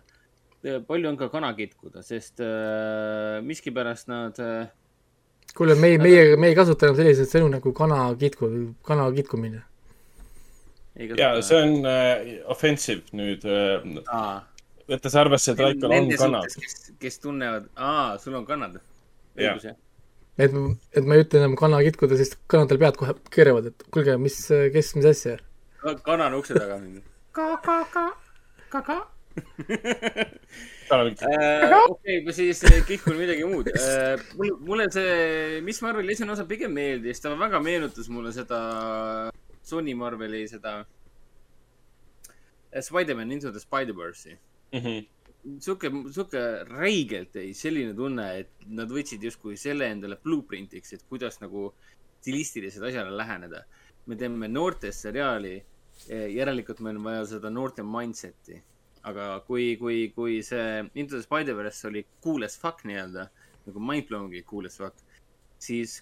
[0.87, 4.71] palju on ka kana kitkuda, sest äh, miskipärast nad äh,
[5.53, 8.49] kuule, meie, meie, me ei kasuta enam selliseid sõnu nagu kana kitku,
[8.87, 9.61] kana kitkumine.
[10.95, 14.25] ei ja see on äh, offensive nüüd Aa.
[14.39, 16.59] äh,, võttes arvesse, et Raikol on kanad.
[16.61, 18.77] kes, kes tunnevad, aa, sul on kannad.
[19.35, 19.55] Jah.
[19.55, 19.79] õigus jah.
[20.39, 20.55] et,
[20.95, 24.39] et ma ei ütle enam kana kitkuda, sest kanadel pead kohe keeravad, et kuulge, mis,
[24.73, 25.37] kes, mis asja.
[26.05, 27.03] kana on ukse taga mingi.
[31.91, 33.71] okei, ma siis eh, kihkun midagi muud.
[34.39, 38.59] mul, mulle see Miss Marveli esimene osa pigem meeldis, ta väga meenutas mulle seda
[39.65, 40.77] Sony Marveli seda
[42.85, 44.37] Spider-man Into the Spider-verse'i.
[45.61, 51.39] sihuke, sihuke räigelt ei, selline tunne, et nad võtsid justkui selle endale blueprintiks, et kuidas
[51.43, 51.69] nagu
[52.21, 53.65] stilistiliselt asjale läheneda.
[54.05, 55.55] me teeme noortest seriaali,
[56.09, 58.61] järelikult meil on vaja seda noorte mindset'i.
[59.05, 63.27] aga kui, kui, kui see Into the Spider-verse oli cool as fuck nii-öelda,
[63.67, 64.97] nagu mindblowing'i cool as fuck,
[65.61, 65.99] siis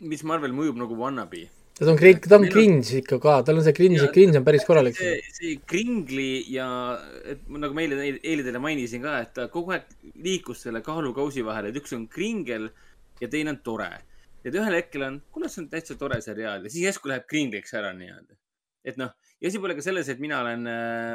[0.00, 1.44] Miss Marvel mõjub nagu wannabe
[1.78, 4.62] ta on cringe, ta on cringe ikka ka, tal on see cringe, cringe on päris
[4.66, 4.94] korralik.
[4.94, 6.66] see, see kringli ja
[7.26, 9.88] et nagu ma eile, eile teile mainisin ka, et ta kogu aeg
[10.22, 12.68] liikus selle kaalukausi vahel, et üks on kringel
[13.18, 13.90] ja teine on tore.
[14.44, 17.74] et ühel hetkel on, kuule, see on täitsa tore seriaal ja siis järsku läheb kringliks
[17.74, 18.38] ära nii-öelda.
[18.84, 20.66] Et noh, ja asi pole ka selles, et mina olen,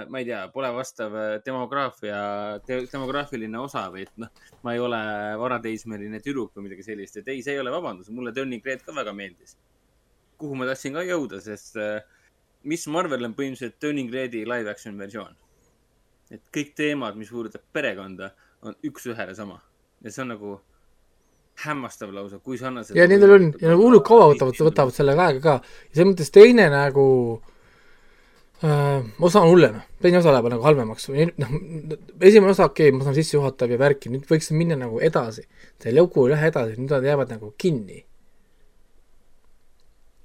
[0.09, 2.19] ma ei tea, pole vastav äh, demograafia
[2.65, 4.31] de,, demograafiline osa või et noh,
[4.65, 5.01] ma ei ole
[5.41, 8.95] varateismeline tüdruk või midagi sellist, et ei, see ei ole vabandus, mulle Turning Red ka
[8.95, 9.57] väga meeldis
[10.39, 11.99] kuhu ma tahtsin ka jõuda, sest äh,
[12.69, 15.35] Miss Marvel on põhimõtteliselt Turning Redi live action versioon.
[16.29, 18.31] et kõik teemad, mis puudutab perekonda,
[18.61, 19.57] on üks-ühele sama
[20.05, 20.57] ja see on nagu
[21.63, 22.95] hämmastav lausa, kui sarnased.
[22.95, 25.55] ja nendel on, ja nagu hullult kaua võtavad, võtavad sellega aega ka.
[25.91, 27.05] selles mõttes teine nagu
[27.35, 27.55] äh,
[28.61, 31.51] osa on hullem, teine osa läheb nagu halvemaks või noh,
[32.19, 35.45] esimene osa, okei okay,, ma saan sissejuhatav ja värki, nüüd võiks minna nagu edasi.
[35.79, 38.03] see lugu ei lähe edasi, nüüd nad jäävad nagu kinni.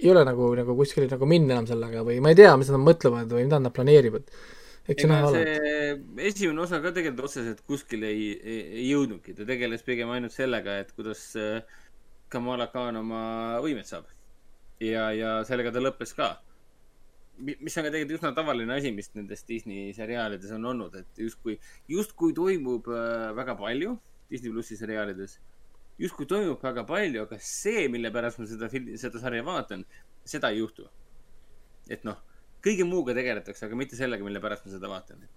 [0.01, 2.81] ei ole nagu, nagu kuskil nagu minna enam sellega või ma ei tea, mis nad
[2.81, 4.25] mõtlevad või mida nad planeerivad.
[4.89, 5.43] eks see näha ole.
[6.25, 10.79] esimene osa ka tegelikult otseselt kuskile ei, ei, ei jõudnudki, ta tegeles pigem ainult sellega,
[10.81, 11.61] et kuidas äh,
[12.31, 13.21] Kamala Khan oma
[13.63, 14.07] võimed saab.
[14.81, 16.31] ja, ja sellega ta lõppes ka.
[17.41, 21.57] mis on ka tegelikult üsna tavaline asi, mis nendes Disney seriaalides on olnud, et justkui,
[21.89, 23.95] justkui toimub äh, väga palju
[24.31, 25.39] Disney plussi seriaalides.
[25.99, 29.85] justkui toimub väga palju, aga see, mille pärast ma seda filmi, seda sarja vaatan,
[30.35, 30.87] seda ei juhtu.
[31.89, 32.19] et noh,
[32.63, 35.27] kõige muuga tegeletakse, aga mitte sellega, mille pärast ma seda vaatan.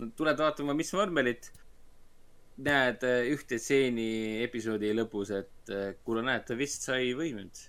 [0.00, 1.52] no tuled vaatama Miss Marvelit,
[2.66, 7.64] näed äh, ühte stseeni episoodi lõpus, et äh, kuule, näed, ta vist sai võimed.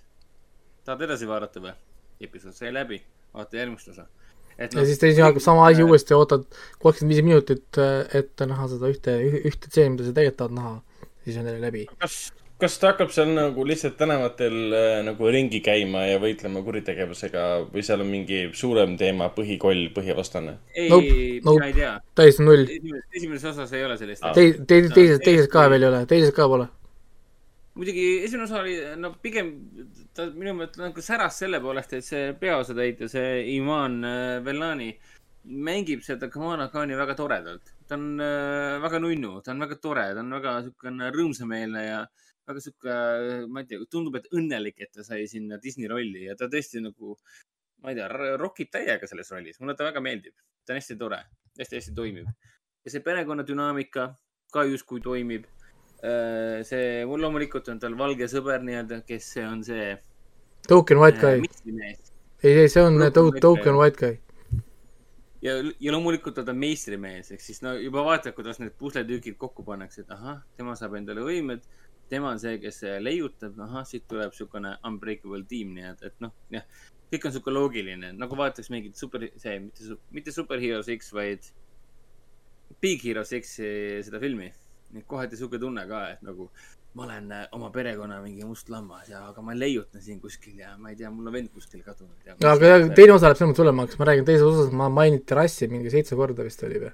[0.84, 1.74] tahad edasi vaadata või?
[2.24, 3.00] episood sai läbi,
[3.34, 4.06] vaata järgmist osa.
[4.58, 6.46] ja siis teise hakkab sama asi uuesti, ootad
[6.78, 7.80] kolmkümmend viis minutit,
[8.14, 10.74] et näha seda ühte, ühte stseeni, mida sa tegelikult tahad näha,
[11.24, 11.86] siis on jälle läbi.
[11.98, 12.18] kas,
[12.62, 17.82] kas ta hakkab seal nagu lihtsalt tänavatel äh, nagu ringi käima ja võitlema kuritegevusega või
[17.86, 20.58] seal on mingi suurem teema, põhikoll, põhivastane?
[20.74, 21.66] ei Nope, mina nope.
[21.66, 21.92] ei tea.
[22.14, 22.64] täiesti null.
[23.14, 26.46] esimeses, osas ei ole sellist Tei-, teises, teises, teises ka veel ei ole, teises ka
[26.50, 26.68] pole.
[27.74, 29.50] muidugi esimene osa oli, no pigem
[30.14, 34.92] ta minu meelest nagu säras selle poolest, et see peaosatäitja, see Iman äh, Vellani
[35.44, 37.74] mängib seda Kamala Khani väga toredalt.
[37.88, 42.04] ta on äh, väga nunnu, ta on väga tore, ta on väga siukene rõõmsameelne ja
[42.48, 42.96] väga sihuke,
[43.48, 46.82] ma ei tea, tundub, et õnnelik, et ta sai sinna Disney rolli ja ta tõesti
[46.84, 47.16] nagu,
[47.84, 48.08] ma ei tea,
[48.40, 51.22] rokib täiega selles rollis, mulle ta väga meeldib, ta on hästi tore,
[51.60, 52.28] hästi-hästi toimib
[52.84, 54.08] ja see perekonnadünaamika
[54.52, 55.46] ka justkui toimib.
[56.68, 59.94] see, mul loomulikult on tal valge sõber nii-öelda, kes see on see.
[60.68, 61.40] Token White Guy.
[61.40, 62.12] meistrimees
[62.44, 63.80] ei, ei, see on Token Token Guy.
[63.80, 64.18] White Guy.
[65.42, 69.64] ja, ja loomulikult on ta meistrimees, ehk siis no juba vaatad, kuidas need pusletükid kokku
[69.64, 71.64] pannakse, et ahah, tema saab endale võimed,
[72.10, 76.34] tema on see, kes leiutab, ahah, siit tuleb niisugune unbreakable tiim, nii et, et noh,
[76.54, 76.66] jah,
[77.12, 81.50] kõik on niisugune loogiline, nagu vaataks mingit super, see mitte, mitte Super Heroes X, vaid
[82.82, 84.52] Big Hero Six'i seda filmi.
[85.10, 86.50] kohati niisugune tunne ka, et nagu
[86.94, 90.76] ma olen äh, oma perekonna mingi must lammas ja, aga ma leiutan siin kuskil ja
[90.78, 92.36] ma ei tea, mul on vend kuskil kadunud ja.
[92.52, 95.66] aga jah, teine osa läheb selles mõttes hullemaks, ma räägin teises osas, ma mainiti rassi
[95.72, 96.92] mingi seitse korda vist oli või.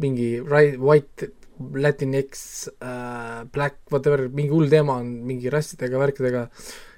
[0.00, 1.28] mingi ri- white,
[1.58, 6.46] latinx äh,, black, whatever, mingi hull teema on mingi rassidega, värkidega.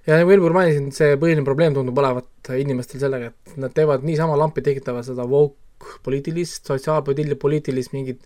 [0.08, 4.38] ja nagu eelpool mainisin, see põhiline probleem tundub olevat inimestel sellega, et nad teevad niisama
[4.40, 8.24] lampi, tekitavad seda woke poliitilist, sotsiaalpoliitilist mingit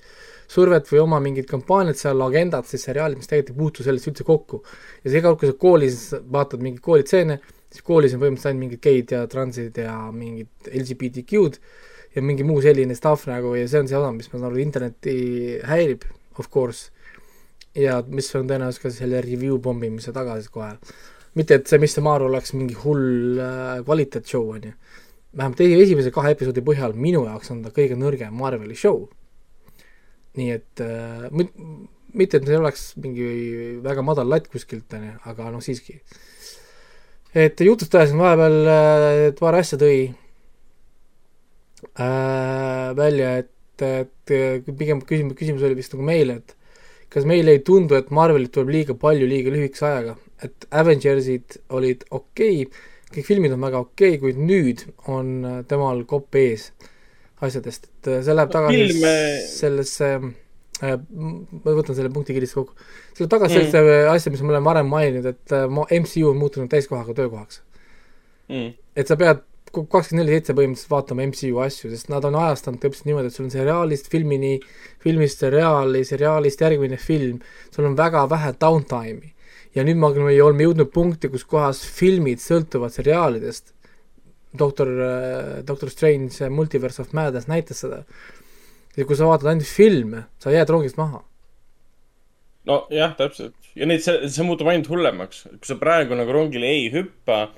[0.53, 4.27] survet või oma mingit kampaaniat seal, agendat, siis seriaalid, mis tegelikult ei puutu sellesse üldse
[4.29, 4.63] kokku.
[5.05, 5.99] ja see iga kord, kui sa koolis
[6.37, 7.39] vaatad mingeid koolitseene,
[7.73, 11.61] siis koolis on põhimõtteliselt ainult mingid geid ja transid ja mingid LGBTQ-d
[12.17, 14.61] ja mingi muu selline stuff nagu ja see on see osa, mis ma saan aru,
[14.61, 15.15] internetti
[15.69, 16.05] häirib,
[16.39, 16.91] of course.
[17.75, 20.75] ja mis on tõenäoliselt ka selle review pommimise taga siis kohe.
[21.35, 24.73] mitte, et see Mr Maru oleks mingi hull äh, kvaliteetshow, on ju.
[25.37, 29.09] vähemalt esi- esimese kahe episoodi põhjal minu jaoks on ta kõige nõrgem Marveli show.
[30.37, 31.57] nii et äh, mit-
[32.15, 36.01] mitte, et see oleks mingi väga madal latt kuskilt, on ju, aga noh, siiski.
[37.35, 40.13] et jutust ajasin vahepeal äh, paar asja tõi
[41.99, 43.52] äh, välja, et,
[43.83, 46.57] et äh, pigem küsimus, küsimus oli vist nagu meile, et
[47.13, 52.07] kas meile ei tundu, et Marvelit tuleb liiga palju liiga lühikese ajaga, et Avengersid olid
[52.11, 56.71] okei okay,, kõik filmid on väga okei okay,, kuid nüüd on äh, temal kopp ees
[57.43, 62.91] asjadest, et äh, see läheb tagasi Filme- sellesse äh, ma võtan selle punkti kiiresti kokku,
[63.13, 63.71] see läheb tagasi Mm.
[63.75, 65.69] sellesse asja, mis ma olen varem maininud, et äh,
[66.01, 67.63] MCU on muutunud täiskohaga töökohaks.
[68.49, 68.73] mm..
[68.97, 73.09] et sa pead kakskümmend neli seitse põhimõtteliselt vaatama MCU asju, sest nad on ajastanud täpselt
[73.09, 74.57] niimoodi, et sul on seriaalist filmini,
[75.03, 77.39] filmist seriaali, seriaalist järgmine film,
[77.73, 79.33] sul on väga vähe downtime'i.
[79.75, 83.73] ja nüüd me oleme jõudnud punkti, kus kohas filmid sõltuvad seriaalidest.
[84.59, 84.89] doktor,
[85.65, 88.05] doktor Strange Multiverse of Madness näitas seda.
[88.97, 91.25] ja kui sa vaatad ainult filme, sa jääd rongist maha.
[92.67, 93.55] nojah, täpselt.
[93.75, 95.47] ja neid, see, see muutub ainult hullemaks.
[95.49, 97.49] kui sa praegu nagu rongile ei hüppa,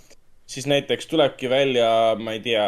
[0.47, 1.89] siis näiteks tulebki välja,
[2.21, 2.66] ma ei tea,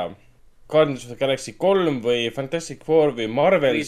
[0.69, 3.79] Guardians of the Galaxy kolm või Fantastic Four või Marvel.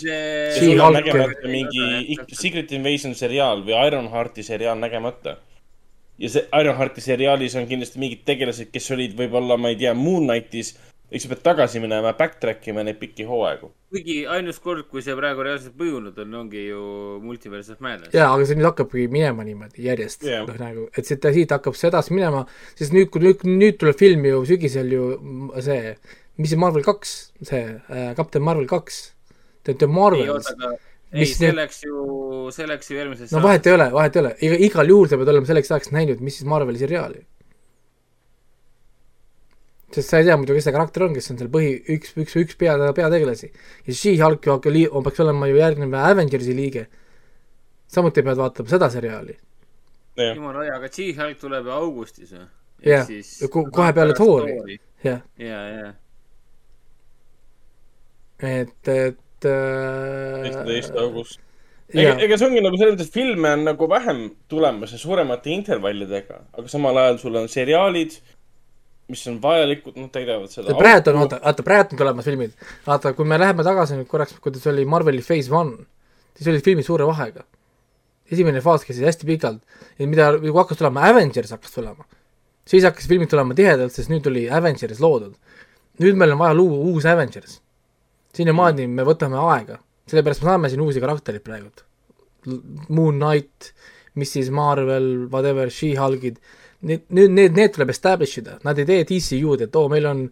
[1.51, 5.39] Mingi Secret Invasion seriaal või Ironhearti seriaal nägemata.
[6.19, 10.27] ja see Ironhearti seriaalis on kindlasti mingid tegelased, kes olid võib-olla, ma ei tea, Moon
[10.27, 10.77] Knightis.
[11.09, 13.70] Eks sa pead tagasi minema, backtrack ima neid pikki hooaegu.
[13.93, 16.82] kuigi ainus kord, kui see praegu reaalselt mõjunud on, ongi ju
[17.24, 18.14] Multiverse of Madness.
[18.16, 20.44] jaa, aga see nüüd hakkabki minema niimoodi järjest Jah.
[20.48, 22.44] noh, nagu, et siit, siit hakkab see edasi minema,
[22.78, 25.06] sest nüüd, kui nüüd, nüüd tuleb film ju sügisel ju
[25.64, 25.94] see,
[26.36, 29.06] mis see Marvel kaks, see äh, Captain Marvel kaks,
[29.64, 30.52] The, The ei Marvels
[31.12, 31.97] ei, see läks ju,
[32.52, 35.18] see läks ju järgmisesse no vahet ei ole, vahet ei ole, iga, igal juhul sa
[35.20, 37.22] pead olema selleks ajaks näinud, mis siis Marveli seriaali.
[39.94, 42.36] Sest sa ei tea muidu, kes see karakter on, kes on seal põhi, üks, üks,
[42.43, 43.51] üks pea, peategelasi.
[43.89, 46.86] ja She-Hulk ju hakkab lii-, peaks olema ju järgnev Avengersi liige.
[47.89, 49.39] samuti pead vaatama seda seriaali
[50.35, 52.47] jumal hoia, aga She-Hulk tuleb ju augustis või?
[52.86, 54.78] Jah, ja ko- kohe peale Thori.
[55.02, 55.20] Jah.
[55.39, 55.90] ja, ja,
[58.39, 61.40] et, et äh, seitseteist august.
[61.94, 65.51] ega, ega see ongi nagu selles mõttes, et filme on nagu vähem tulemas ja suuremate
[65.55, 68.19] intervallidega, aga samal ajal sul on seriaalid,
[69.09, 70.74] mis on vajalikud, noh, täidavad seda.
[70.76, 72.52] Praegu on, oota, oota, praegu on tulemas filmid.
[72.86, 75.86] vaata, kui me läheme tagasi nüüd korraks, kuidas oli Marveli Phase One,
[76.36, 77.44] siis olid filmid suure vahega.
[78.28, 79.62] esimene faas käis hästi pikalt
[79.98, 82.05] ja mida, kui hakkas tulema Avengers hakkas tulema,
[82.68, 85.35] siis hakkas filmid tulema tihedalt, sest nüüd oli Avengers loodud.
[86.05, 87.60] nüüd meil on vaja luua uus Avengers.
[88.36, 91.85] sinnamaani me võtame aega, sellepärast me saame siin uusi karaktereid praegult.
[92.89, 93.72] Moon Knight,
[94.14, 96.36] Mrs Marvel, whatever, She-Hulgid,
[96.86, 100.26] need, nüüd need, need tuleb establish ida, nad ei tee DCU-d, et oo, meil on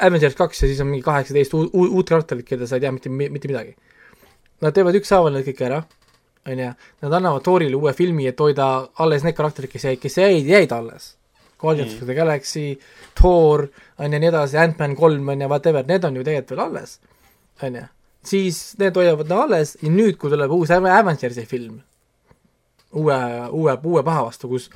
[0.00, 3.48] Avengers kaks ja siis on mingi kaheksateist uut, karakterit, keda sa ei tea mitte, mitte
[3.50, 3.74] midagi.
[4.64, 5.80] Nad teevad ükshaaval need kõik ära,
[6.48, 6.72] on ju,
[7.04, 8.70] nad annavad Thorile uue filmi, et hoida
[9.04, 11.14] alles need karakterid, kes jäid, kes jäid, jäid alles.
[11.60, 12.78] Guardians of the Galaxy,
[13.16, 13.66] Thor
[14.00, 16.96] on ju nii edasi, Ant-Man kolm on ju, whatever, need on ju tegelikult veel alles,
[17.60, 17.86] on ju.
[18.24, 21.80] siis need hoiavad nad alles ja nüüd, kui tuleb uus Avengersi film,
[22.92, 23.18] uue,
[23.50, 24.70] uue, uue paha vastu, kus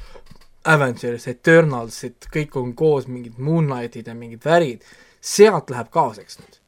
[0.64, 4.84] Avengers, Eternalsid, kõik on koos, mingid Moon Knightid ja mingid värid,
[5.20, 6.60] sealt läheb kaoseks nüüd.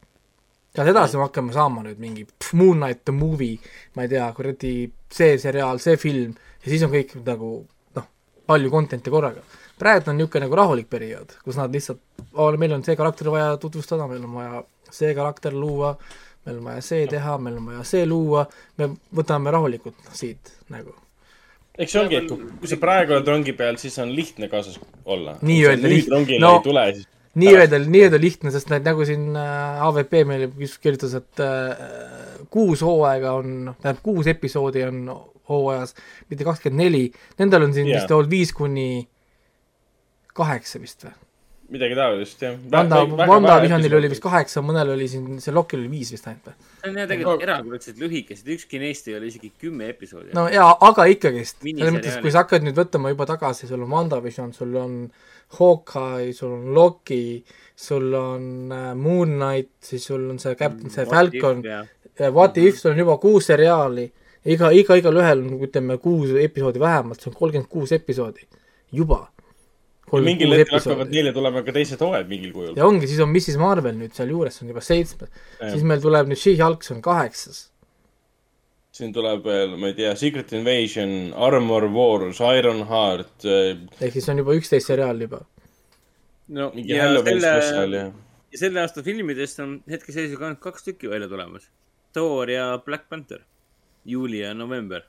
[0.75, 3.57] sealt edasi me hakkame saama nüüd mingi pff, Moon Knight the movie,
[3.95, 4.73] ma ei tea, kuradi
[5.13, 7.49] see seriaal, see film ja siis on kõik nagu
[7.97, 8.07] noh,
[8.45, 9.41] palju content'i korraga.
[9.79, 12.01] praegu on niisugune nagu rahulik periood, kus nad lihtsalt,
[12.57, 15.95] meil on see karakter vaja tutvustada, meil on vaja see karakter luua,
[16.45, 18.45] meil on vaja see teha, meil on vaja see luua,
[18.77, 20.93] me võtame rahulikult siit nagu
[21.77, 24.79] eks see ongi, et kui, kui sa praegu oled rongi peal, siis on lihtne kaasas
[25.05, 25.37] olla.
[25.45, 26.39] Nii-öelda lihtne.
[26.41, 30.49] No, tule, siis nii-öelda, nii-öelda lihtne, sest need nagu siin äh, AVP meile
[30.81, 31.83] kirjutas, et äh,
[32.53, 35.03] kuus hooaega on, tähendab kuus episoodi on
[35.49, 35.93] hooajas,
[36.31, 37.03] mitte kakskümmend neli,
[37.39, 38.01] nendel on siin Jaa.
[38.01, 38.89] vist olnud viis kuni
[40.37, 41.13] kaheksa vist või?
[41.73, 42.55] Midagi taolist, jah.
[42.71, 46.47] Vanda, Vanda Visionil oli vist kaheksa, mõnel oli siin, see Lokil oli viis vist ainult
[46.49, 46.55] või?
[46.77, 50.31] see on jah tegelikult erakordselt lühikesed, ükski neist ei ole isegi kümme episoodi.
[50.37, 53.91] no jaa, aga ikkagist, selles mõttes, kui sa hakkad nüüd võtama juba tagasi, sul on
[53.91, 55.01] WandaVision, sul on
[55.57, 57.43] Hawkeye, sul on Loki,
[57.75, 62.57] sul on äh, Moon Knight, siis sul on see Captain, see Mm, What Falcon What
[62.57, 64.07] If, sul on juba kuus seriaali,
[64.49, 68.47] iga, iga, igalühel on ütleme kuus episoodi vähemalt, see on kolmkümmend kuus episoodi,
[68.91, 69.27] juba.
[70.11, 72.75] Mingil hetkel hakkavad neile tulema ka teised hooajad mingil kujul.
[72.79, 75.73] ja ongi, siis on Mrs Marvel nüüd sealjuures, see on juba seitsmes, Jah.
[75.73, 77.65] siis meil tuleb nüüd She-Hulk, see on kaheksas
[78.97, 84.41] siin tuleb veel, ma ei tea, Secret Invasion, Armor Wars, Iron Heart, ehk siis on
[84.41, 85.43] juba üksteist seriaali juba.
[86.47, 88.07] no mingi ja Halloween spetsial selle ja,
[88.53, 91.67] ja selle aasta filmidest on hetkeseisuga ainult kaks tükki välja tulemas.
[92.15, 93.43] Thor ja Black Panther,
[94.05, 95.03] juuli ja november.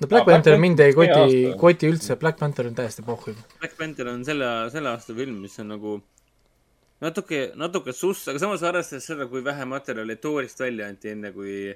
[0.00, 3.34] No Black Aa, Panther mind ei koti koti üldse, Black Panther on täiesti pohhu.
[3.58, 5.98] Black Panther on selle, selle aasta film, mis on nagu
[7.02, 11.72] natuke, natuke suss, aga samas arvestades seda, kui vähe materjali Thorist välja anti enne, kui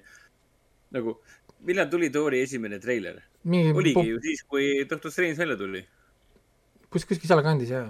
[0.94, 1.18] nagu,
[1.66, 3.22] millal tuli Thori esimene treiler?
[3.46, 5.84] mingi oligi ju siis, kui Doctor Strange välja tuli.
[6.90, 7.88] kus, kuskil sealkandis jaa.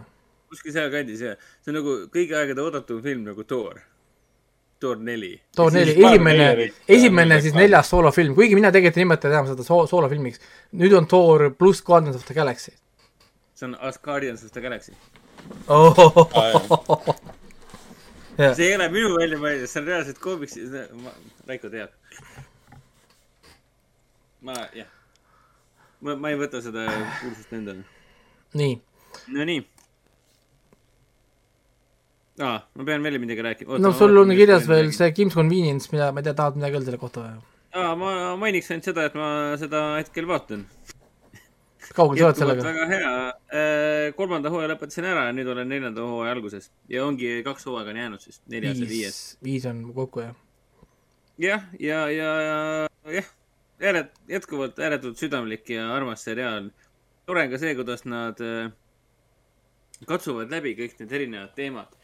[0.50, 3.80] kuskil sealkandis ja see on nagu kõigi aegade oodatum film nagu Thor.
[4.80, 5.34] Thor neli.
[5.56, 9.86] Thor neli, esimene, esimene siis neljas soolofilm, kuigi mina tegelikult ei nimeta enam seda soo-,
[9.88, 10.42] soolofilmiks.
[10.76, 12.76] nüüd on Thor pluss Guardians of the Galaxy
[13.56, 14.92] see on As Guardians of the Galaxy.
[15.68, 17.16] oh.
[18.38, 18.54] Jah.
[18.54, 20.58] see ei ole minu välja mõeldud, see on reaalselt koomiks,
[21.48, 21.94] Raiko teab.
[24.44, 24.90] ma, jah.
[26.04, 26.84] ma, ma ei võta seda
[27.22, 27.86] kuulsust endale.
[28.60, 28.74] nii,
[29.32, 29.62] Nonii.
[32.40, 33.78] aa, ma pean veel midagi rääkima.
[33.82, 36.90] no sul on kirjas veel see Kim's Convenience, mida, ma ei tea, tahad midagi öelda
[36.90, 37.38] selle kohta või?
[37.76, 38.10] aa, ma
[38.40, 39.28] mainiks ainult seda, et ma
[39.60, 40.66] seda hetkel vaatan.
[41.96, 42.66] kaugel sa oled sellega?
[42.66, 43.14] väga hea.
[44.18, 48.02] kolmanda hooaja lõpetasin ära ja nüüd olen neljanda hooaja alguses ja ongi kaks hooaega on
[48.02, 50.36] jäänud siis, neljas ja viies viis, viis on kokku jah.
[51.40, 53.34] jah, ja, ja, ja jah,
[53.80, 56.70] ääret-, jätkuvalt ääretult südamlik ja armas seriaal.
[57.26, 58.72] tore on ka see, kuidas nad äh,
[60.04, 61.94] katsuvad läbi kõik need erinevad teemad.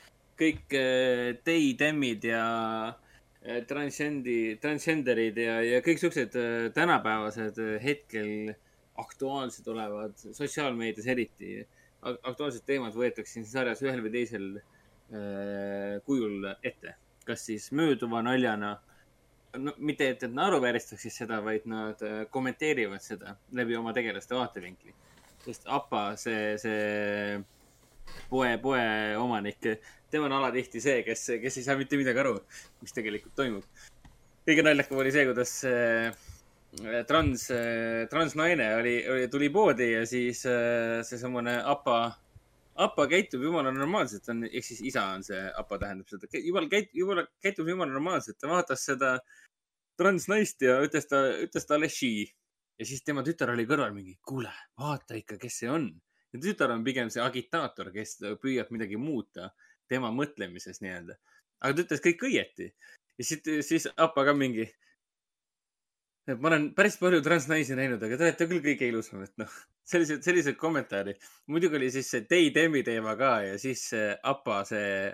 [0.42, 2.44] Kõik äh, teidemmid ja
[2.90, 8.52] äh, transcendi, transgenderid ja, ja kõik siuksed äh, tänapäevased hetkel
[9.00, 11.60] aktuaalsed olevad, sotsiaalmeedias eriti
[12.02, 16.96] ak- aktuaalsed teemad võetakse siin sarjas ühel või teisel äh, kujul ette.
[17.22, 18.72] kas siis mööduva naljana
[19.62, 22.00] no mitte, et nad naeruvääristaksid seda, vaid nad
[22.34, 24.94] kommenteerivad seda läbi oma tegelaste vaatevinkli.
[25.44, 27.42] sest APA, see, see
[28.30, 28.82] poe, poe
[29.18, 29.66] omanik,
[30.12, 32.36] tema on alatihti see, kes, kes ei saa mitte midagi aru,
[32.84, 33.88] mis tegelikult toimub.
[34.46, 36.22] kõige naljakam oli see, kuidas äh,
[37.08, 37.46] trans,
[38.10, 41.98] transnaine oli, oli, tuli poodi ja siis äh, seesamune APA,
[42.86, 46.92] APA käitub jumala normaalselt, on, ehk siis isa on see APA tähendab seda, jumal käit-,
[46.96, 49.18] jumala käitub jumala normaalselt, ta vaatas seda
[50.00, 52.30] transnaist ja ütles ta, ütles talle she.
[52.80, 55.90] ja siis tema tütar oli kõrval mingi, kuule, vaata ikka, kes see on.
[56.32, 59.52] ja tütar on pigem see agitaator, kes püüab midagi muuta
[59.90, 61.16] tema mõtlemises nii-öelda.
[61.62, 62.70] aga ta ütles kõik õieti.
[63.18, 64.68] ja siis, siis APA ka mingi.
[66.38, 69.58] ma olen päris palju transnaisi näinud, aga te olete küll kõige ilusamad, noh.
[69.84, 71.20] sellised, sellised kommentaarid.
[71.46, 73.90] muidugi oli siis see Day-Demi teema ka ja siis
[74.22, 75.12] APA, see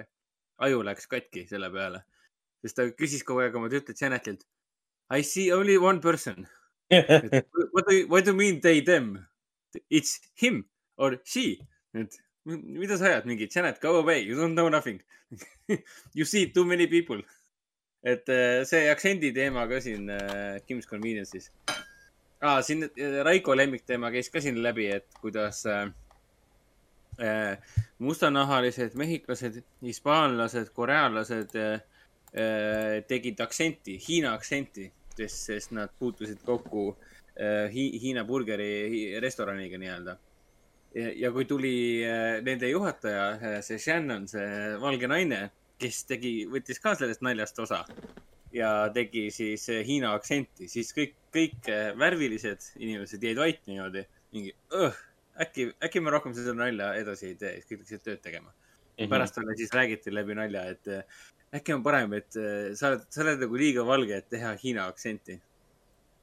[0.58, 2.04] aju läks katki selle peale.
[2.62, 4.44] sest ta küsis kogu aeg oma tütret Janetilt.
[5.10, 6.48] I see only one person.
[6.90, 9.26] What do you, what do you mean they, them?
[9.90, 10.64] It's him
[10.96, 11.60] or she.
[11.94, 12.18] et
[12.48, 15.02] mida sa ajad, mingi Janet, go away, you don't know nothing.
[16.14, 17.20] You see too many people.
[18.02, 21.50] et äh, see aktsendi teema ka siin äh, Kim's Convenience'is
[22.40, 22.60] ah,.
[22.62, 25.90] siin äh, Raiko lemmikteema käis ka siin läbi, et kuidas äh,
[27.98, 31.82] mustanahalised mehhiklased, hispaanlased, korealased äh,
[33.08, 34.86] tegid aktsenti, Hiina aktsenti,
[35.18, 36.92] sest, nad puutusid kokku
[37.34, 40.18] äh, Hi Hiina burgeri restoraniga nii-öelda.
[40.94, 41.74] Ja, kui tuli
[42.06, 45.42] äh, nende juhataja, see Shannon, see valge naine,
[45.78, 47.84] kes tegi, võttis ka sellest naljast osa
[48.52, 54.04] ja tegi siis äh, Hiina aktsenti, siis kõik, kõik äh, värvilised inimesed jäid vait niimoodi,
[54.34, 54.54] mingi
[55.42, 59.04] äkki, äkki me rohkem seda nalja edasi ei tee, siis kõik läksid tööd tegema mm.
[59.04, 59.10] -hmm.
[59.12, 61.20] pärast talle siis räägiti läbi nalja, et äh,
[61.54, 64.86] äkki on parem, et äh, sa oled, sa oled nagu liiga valge, et teha Hiina
[64.86, 65.40] aktsenti.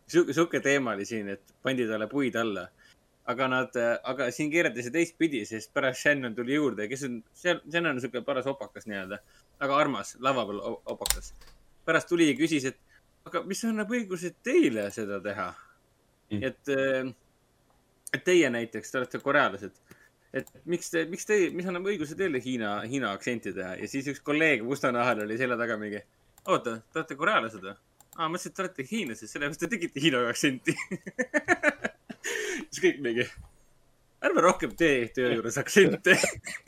[0.08, 2.68] sihuke, sihuke teema oli siin, et pandi talle puid alla.
[3.32, 7.96] Aga nad, aga siin keerati see teistpidi, sest pärast Shannon tuli juurde, kes on, Shannon
[7.96, 9.20] on sihuke paras opakas nii-öelda,
[9.62, 10.62] väga armas, lava peal
[10.94, 11.34] opakas.
[11.86, 12.78] pärast tuli ja küsis, et
[13.26, 15.48] aga mis annab õiguse teile seda teha
[16.32, 16.44] mm.?
[16.46, 16.74] et,
[18.14, 19.82] et teie näiteks, te olete korealased,
[20.38, 24.12] et miks te, miks te, mis annab õiguse teile Hiina, Hiina aktsenti teha ja siis
[24.14, 26.04] üks kolleeg mustanahal oli selja taga mingi,
[26.46, 27.76] oota, te olete korealased või?
[28.16, 30.78] aa, mõtlesin, et te olete hiinlased, sellepärast te tegite Hiina aktsenti.
[32.70, 33.26] siis kõik mingi,
[34.26, 36.16] ärme rohkem tee töö juures aktsente.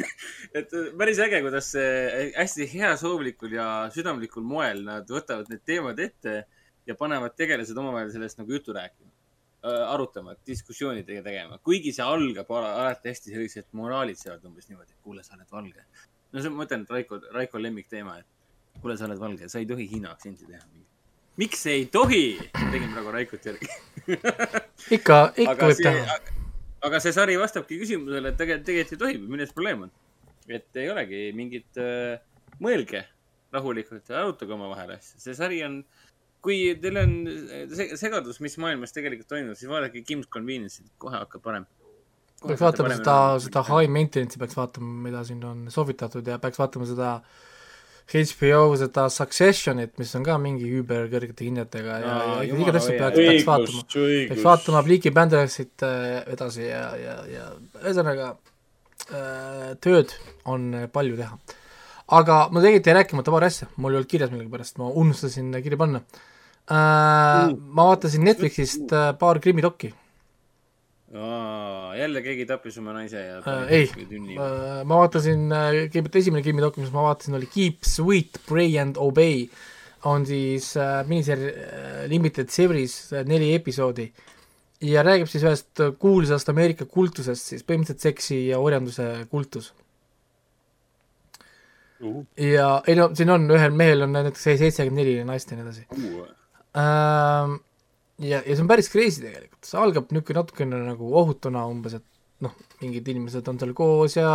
[0.57, 5.99] et äh, päris äge, kuidas äh, hästi heasoovlikul ja südamlikul moel nad võtavad need teemad
[6.03, 6.41] ette
[6.87, 9.09] ja panevad tegelased omavahel sellest nagu juttu rääkima,
[9.91, 15.35] arutama, diskussioonidega tegema, kuigi see algab ala- alati hästi selliselt moraalitsevad umbes niimoodi, kuule, sa
[15.35, 15.83] oled valge.
[16.31, 19.67] no see, ma mõtlen, et Raiko, Raiko lemmikteema, et kuule, sa oled valge, sa ei
[19.67, 20.63] tohi Hiina aktsenti teha.
[21.41, 22.37] miks ei tohi?
[22.53, 23.67] tegin praegu Raikot järgi.
[24.07, 26.17] ikka, ikka aga võib see teha.,
[26.87, 29.93] aga see sari vastabki küsimusele, et tegelikult, tegelikult ju tohib, milles probleem on.
[30.47, 32.19] et ei olegi mingit äh,,
[32.63, 33.01] mõelge
[33.51, 35.81] rahulikult ja arutage omavahel asju, see sari on,
[36.43, 37.15] kui teil on
[37.75, 41.65] se- segadus, mis maailmas tegelikult toimub, siis vaadake Kim's Convenience'it, kohe hakkab parem.
[42.45, 46.87] peaks vaatama seda, seda High Maintenance'i peaks vaatama, mida siin on soovitatud ja peaks vaatama
[46.87, 47.11] seda
[48.07, 52.13] HBO seda Successionit, mis on ka mingi üüberkõrgete hinnetega ja,
[52.47, 57.49] ja igatahes peaks, peaks vaatama, peaks vaatama Bleaky Bandersit äh, edasi ja, ja, ja
[57.81, 58.29] ühesõnaga
[59.11, 60.15] äh, tööd
[60.47, 61.35] on palju teha.
[62.15, 65.83] aga ma tegelikult jäin rääkimata paari asja, mul ei olnud kirjas millegipärast, ma unustasin kirja
[65.83, 66.03] panna.
[66.67, 67.51] Äh,.
[67.51, 69.43] ma vaatasin Netflixist äh, paar
[71.15, 73.71] krimidoki jälle keegi tappis oma naise ja äh,.
[73.71, 78.75] ei, äh, ma vaatasin äh,, kõigepealt esimene krimidokum, mis ma vaatasin, oli Keep Sweet, Pray
[78.81, 79.47] and Obey.
[80.05, 84.11] on siis äh, miniseri- äh, Limited Series äh, neli episoodi
[84.81, 89.73] ja räägib siis ühest kuulsast Ameerika kultusest, siis põhimõtteliselt seksi ja orjanduse kultus.
[92.37, 95.87] ja ei no siin on, ühel mehel on näiteks seitsekümmend neli naist ja nii edasi.
[96.77, 97.57] Ähm,
[98.19, 102.45] ja, ja see on päris crazy tegelikult, see algab niisugune natukene nagu ohutuna umbes, et
[102.45, 104.31] noh, mingid inimesed on seal koos ja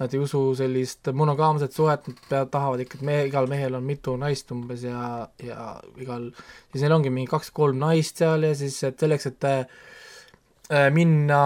[0.00, 3.84] nad ei usu sellist monogaamset suhet, nad peavad, tahavad ikka, et mehe, igal mehel on
[3.86, 5.68] mitu naist umbes ja, ja
[6.02, 6.30] igal,
[6.72, 11.42] siis neil ongi mingi kaks-kolm naist seal ja siis, et selleks, et äh, minna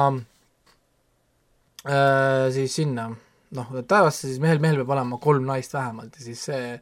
[1.85, 3.11] äh, siis sinna
[3.57, 6.73] noh, taevasse, siis mehel, mehel peab olema kolm naist vähemalt ja siis see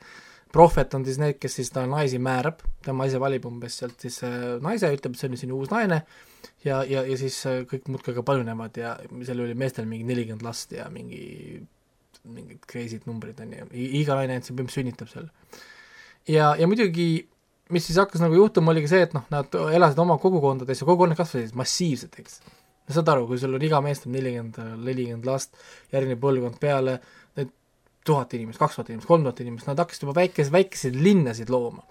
[0.56, 4.18] prohvet on siis need, kes siis ta naisi määrab, tema ise valib umbes sealt siis
[4.24, 6.02] äh, naise, ütleb, et see on sinu uus naine
[6.64, 8.96] ja, ja, ja siis äh, kõik muudkui aga paljunevad ja
[9.28, 11.62] seal oli meestel mingi nelikümmend last ja mingi
[12.26, 13.70] mingid crazy'd numbrid on ju,
[14.00, 15.28] iga naine ainult põhimõtteliselt sünnitab seal.
[16.26, 17.26] ja, ja muidugi
[17.74, 21.18] mis siis hakkas nagu juhtuma, oligi see, et noh, nad elasid oma kogukondades ja kogukonnad
[21.18, 22.40] kasvasid massiivselt, eks.
[22.94, 25.56] saad aru, kui sul on iga meest on nelikümmend, nelikümmend last,
[25.94, 27.00] järgmine põlvkond peale,
[28.06, 31.84] tuhat inimest, kaks tuhat inimest, kolm tuhat inimest, nad hakkasid juba väikese, väikeseid linnasid looma.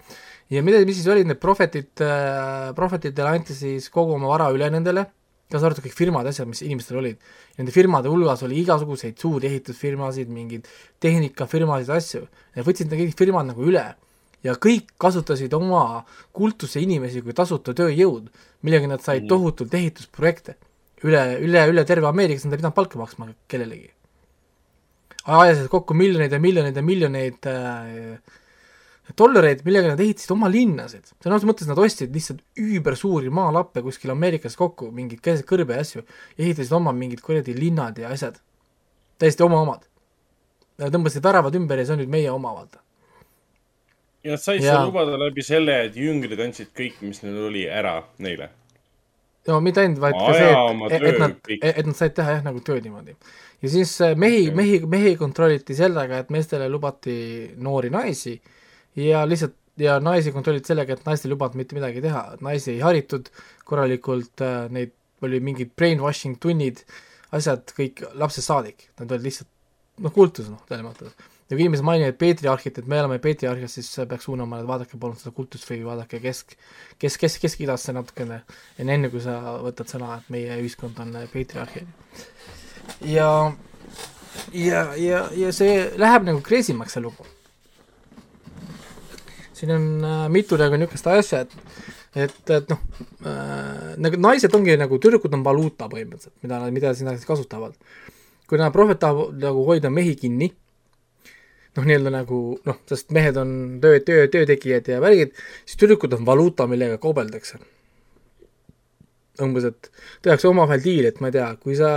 [0.50, 4.70] ja mida, mis siis olid need prohvetid äh,, prohvetitele anti siis kogu oma vara üle
[4.72, 5.06] nendele,
[5.52, 7.20] kaasa arvatud kõik firmad, asjad, mis inimestel olid.
[7.58, 10.66] Nende firmade hulgas oli igasuguseid suuri ehitusfirmasid, mingeid
[11.02, 12.26] tehnikafirmasid, asju,
[12.56, 13.84] nad võtsid need kõik firmad nagu üle
[14.46, 18.30] ja kõik kasutasid oma kultuse inimesi kui tasuta tööjõud,
[18.66, 20.56] millega nad said tohutult ehitusprojekte
[21.04, 23.90] üle, üle, üle terve Ameerika, sest nad ei pidanud palka maksma kellelegi.
[25.26, 28.42] Ajasid kokku miljoneid ja miljoneid ja miljoneid äh,
[29.14, 31.12] dollareid, millega nad ehitasid oma linnasid.
[31.22, 35.84] sõna otseses mõttes nad ostsid lihtsalt üübersuuri maalappe kuskil Ameerikas kokku, mingeid keset kõrbe ja
[35.84, 36.02] asju,
[36.38, 38.40] ehitasid oma mingid kuradi linnad ja asjad.
[39.18, 39.86] täiesti oma omad.
[40.80, 42.82] tõmbasid väravad ümber ja see on nüüd meie oma, vaata.
[44.24, 44.74] ja nad said Jaa.
[44.74, 48.50] seda lubada läbi selle, et jüngrid andsid kõik, mis neil oli, ära neile.
[49.46, 51.62] no mitte ainult, vaid ka see, et, töö et nad, kõik.
[51.62, 53.14] et nad said teha jah, nagu tööd niimoodi.
[53.66, 57.16] Ja siis äh, mehi, mehi, mehi kontrolliti sellega, et meestele lubati
[57.58, 58.38] noori naisi.
[58.96, 62.80] Ja lihtsalt ja naisi kontrolliti sellega, et naistel ei lubatud mitte midagi teha, naisi ei
[62.84, 63.28] haritud
[63.68, 64.94] korralikult, neid
[65.24, 66.82] oli mingid brainwashing tunnid,
[67.36, 69.50] asjad kõik lapsest saadik, nad olid lihtsalt
[70.04, 71.12] noh, kultus noh, mõttes.
[71.48, 75.18] ja kui inimesed mainivad patriarhit, et me oleme patriarhid, siis peaks suunama, et vaadake palun
[75.20, 76.56] seda kultust või vaadake kesk,
[77.00, 78.42] kes, kes, Kesk-Idasse natukene,
[78.82, 81.92] enne kui sa võtad sõna, et meie ühiskond on patriarhid.
[83.04, 83.30] Ja,
[84.52, 87.26] ja, ja, ja see läheb nagu crazy-maks, see lugu
[89.56, 91.54] siin on äh, mitu nagu niisugust asja, et
[92.16, 92.80] et, et noh
[93.28, 97.74] äh,, nagu naised ongi nagu, tüdrukud on valuuta põhimõtteliselt, mida mida siis nad kasutavad.
[98.46, 100.46] kui nad prohvet tahab nagu hoida mehi kinni,
[101.76, 103.50] noh, nii-öelda nagu noh, sest mehed on
[103.82, 105.34] töö, töö, töötegijad ja värgid,
[105.64, 107.58] siis tüdrukud on valuuta, millega kaubeldakse.
[109.42, 109.90] umbes, et
[110.24, 111.90] tehakse omavahel diil, et ma ei tea, kui sa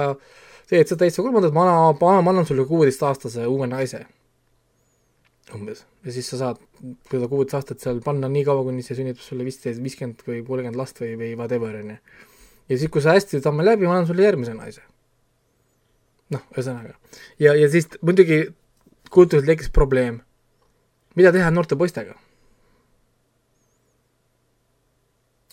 [0.69, 4.05] teed seda teist või kolmandat, ma annan, ma annan sulle kuueteistaastase uue naise
[5.55, 5.85] umbes.
[6.05, 6.61] ja siis sa saad
[7.09, 10.79] seda kuuteist aastat seal panna nii kaua, kuni see sünnitab sulle viisteist, viiskümmend või kolmkümmend
[10.79, 11.97] last või, või whatever, on ju.
[12.69, 14.85] ja siis, kui sa hästi saame läbi, ma annan sulle järgmise naise.
[16.35, 16.95] noh, ühesõnaga.
[17.41, 18.41] ja, ja siis muidugi
[19.09, 20.21] kultuuriliselt tekkis probleem.
[21.15, 22.15] mida teha noorte poistega?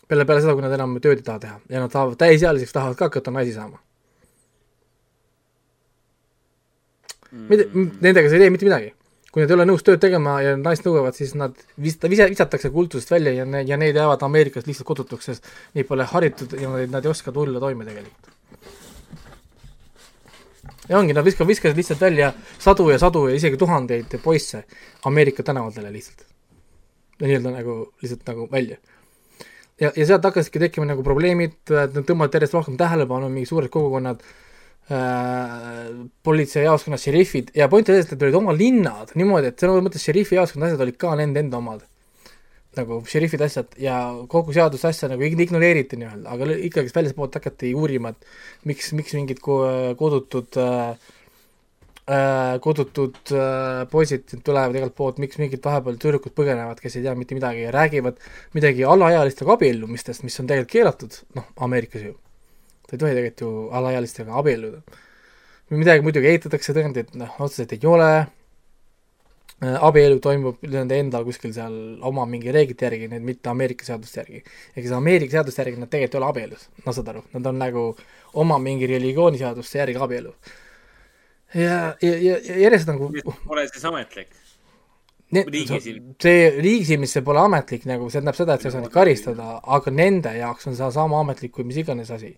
[0.08, 2.98] peale, peale seda, kui nad enam tööd ei taha teha ja nad tahavad, täisealiseks tahavad
[2.98, 3.80] ka hakata naisi saama.
[7.50, 8.94] Mida, nendega sa ei tee mitte midagi
[9.36, 12.70] kui nad ei ole nõus tööd tegema ja naist nõuavad, siis nad vis-, vise-, visatakse
[12.72, 16.70] kultusest välja ja ne-, ja need jäävad Ameerikas lihtsalt kodutuks, sest nii pole haritud ja
[16.72, 18.30] nad, nad ei oska tulla toime tegelikult.
[20.88, 24.62] ja ongi, nad viskavad, viskasid lihtsalt välja sadu ja sadu ja isegi tuhandeid poisse
[25.04, 26.24] Ameerika tänavatele lihtsalt.
[27.20, 28.80] nii-öelda nagu, lihtsalt nagu välja.
[29.80, 31.60] ja, ja sealt hakkasidki tekkima nagu probleemid,
[32.00, 34.45] tõmmati järjest rohkem tähelepanu, mingi suured kogukonnad äh,
[36.22, 37.50] politseijaoskonnas šerifid.
[37.58, 39.10] Ja point oli selles, et need olid oma linnad.
[39.18, 41.86] Niimoodi, et sõna mõttes šerifi jaoskonna asjad olid ka nende enda omad.
[42.76, 43.94] nagu šerifid asjad ja
[44.28, 49.40] kogu seaduse asja nagu ignoreeriti nii-öelda, aga ikkagi väljaspoolt hakati uurima, et miks, miks mingid
[49.40, 50.90] kodutud äh,
[52.04, 57.16] äh, kodutud äh, poisid tulevad igalt poolt, miks mingid vahepeal tüdrukud põgenevad, kes ei tea
[57.16, 58.20] mitte midagi ja räägivad
[58.52, 62.18] midagi alaealistega abiellumistest, mis on tegelikult keelatud, noh, Ameerikas ju
[62.86, 64.80] ta ei tohi tegelikult ju alaealistega abielluda.
[65.74, 68.10] midagi muidugi eitatakse, tõendeid noh, otseselt ei ole,
[69.64, 71.74] äh, abielu toimub nende enda kuskil seal
[72.06, 74.44] oma mingi reeglite järgi, need mitte Ameerika seaduste järgi.
[74.76, 77.58] ehk siis Ameerika seaduste järgi nad tegelikult ei ole abielus, no saad aru, nad on
[77.58, 77.84] nagu
[78.34, 80.56] oma mingi religiooniseaduste järgi abielus.
[81.54, 83.10] ja, ja, ja, ja järjest nagu
[83.46, 84.30] pole siis ametlik?
[85.34, 86.14] riigi silmis.
[86.22, 88.94] see riigi silmis see pole ametlik nagu, see tähendab seda, et sa ei saa neid
[88.94, 92.36] karistada, aga nende jaoks on see sama ametlik kui mis iganes asi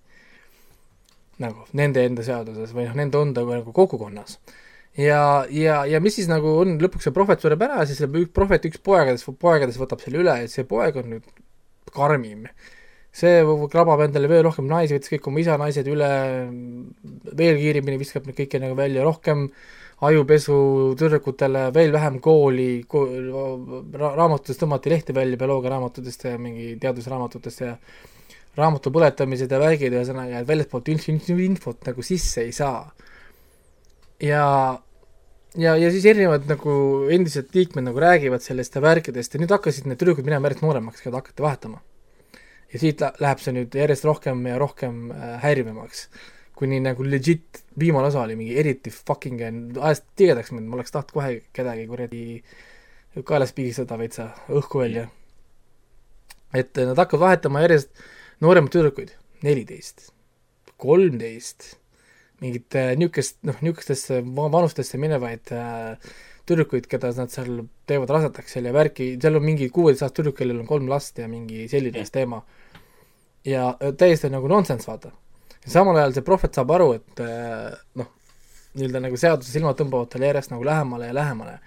[1.43, 4.39] nagu nende enda seaduses või noh, nende enda nagu kogukonnas.
[4.98, 8.66] ja, ja, ja mis siis nagu on, lõpuks see prohvet sureb ära, siis see prohvet,
[8.70, 11.31] üks poegadest, poegadest võtab selle üle, et see poeg on nüüd
[11.94, 12.47] karmim.
[13.19, 13.43] see
[13.73, 16.09] krabab endale veel rohkem naisi, võttis kõik oma isa naised üle,
[17.39, 19.48] veel kiiremini viskab neid kõiki nagu välja, rohkem
[20.06, 20.59] ajupesu
[20.98, 23.02] tüdrukutele, veel vähem kooli ko,,
[23.98, 27.73] ra raamatutest tõmmati lehti välja, bioloogia raamatutest ja mingi teadusraamatutest ja
[28.57, 32.91] raamatu põletamised ja värgid, ühesõnaga, et väljastpoolt infot nagu sisse ei saa.
[34.23, 34.45] ja,
[35.57, 36.73] ja, ja siis erinevad nagu
[37.15, 41.05] endised liikmed nagu räägivad sellest ja värkidest ja nüüd hakkasid need tüdrukud minema järjest nooremaks,
[41.05, 41.83] keda hakati vahetama.
[42.73, 46.09] ja siit läheb see nüüd järjest rohkem ja rohkem äh, häirivamaks.
[46.59, 49.39] kuni nagu legit viimane osa oli mingi eriti fucking,
[49.79, 52.25] ajas tigedaks mind, ma oleks tahtnud kohe kedagi kuradi
[53.25, 55.09] kaelas pigistada veitsa õhku välja.
[56.55, 57.93] et nad hakkavad vahetama järjest
[58.44, 59.12] nooremaid tüdrukuid,
[59.43, 60.10] neliteist,
[60.78, 61.74] kolmteist,
[62.43, 66.12] mingit äh, niisugust, noh, niisugustesse vanustesse minevaid äh,
[66.48, 70.62] tüdrukuid, keda nad seal teevad rasedaks seal ja värki, seal on mingi kuueteistaastane tüdruk, kellel
[70.62, 72.43] on kolm last ja mingi selline teema.
[73.44, 75.12] ja äh, täiesti nagu nonsense, vaata.
[75.66, 78.15] samal ajal see prohvet saab aru, et äh, noh,
[78.78, 81.59] nii-öelda nagu seaduse silmad tõmbavad talle järjest nagu lähemale ja lähemale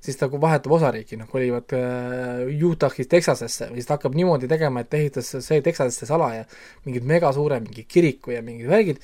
[0.00, 4.84] siis ta vahetab osariiki, noh, kolivad äh, Utah'ist Texasesse või siis ta hakkab niimoodi tegema,
[4.84, 6.46] et ehitas see Texasesse salaja
[6.86, 9.02] mingid megasuure mingi kiriku ja mingid värgid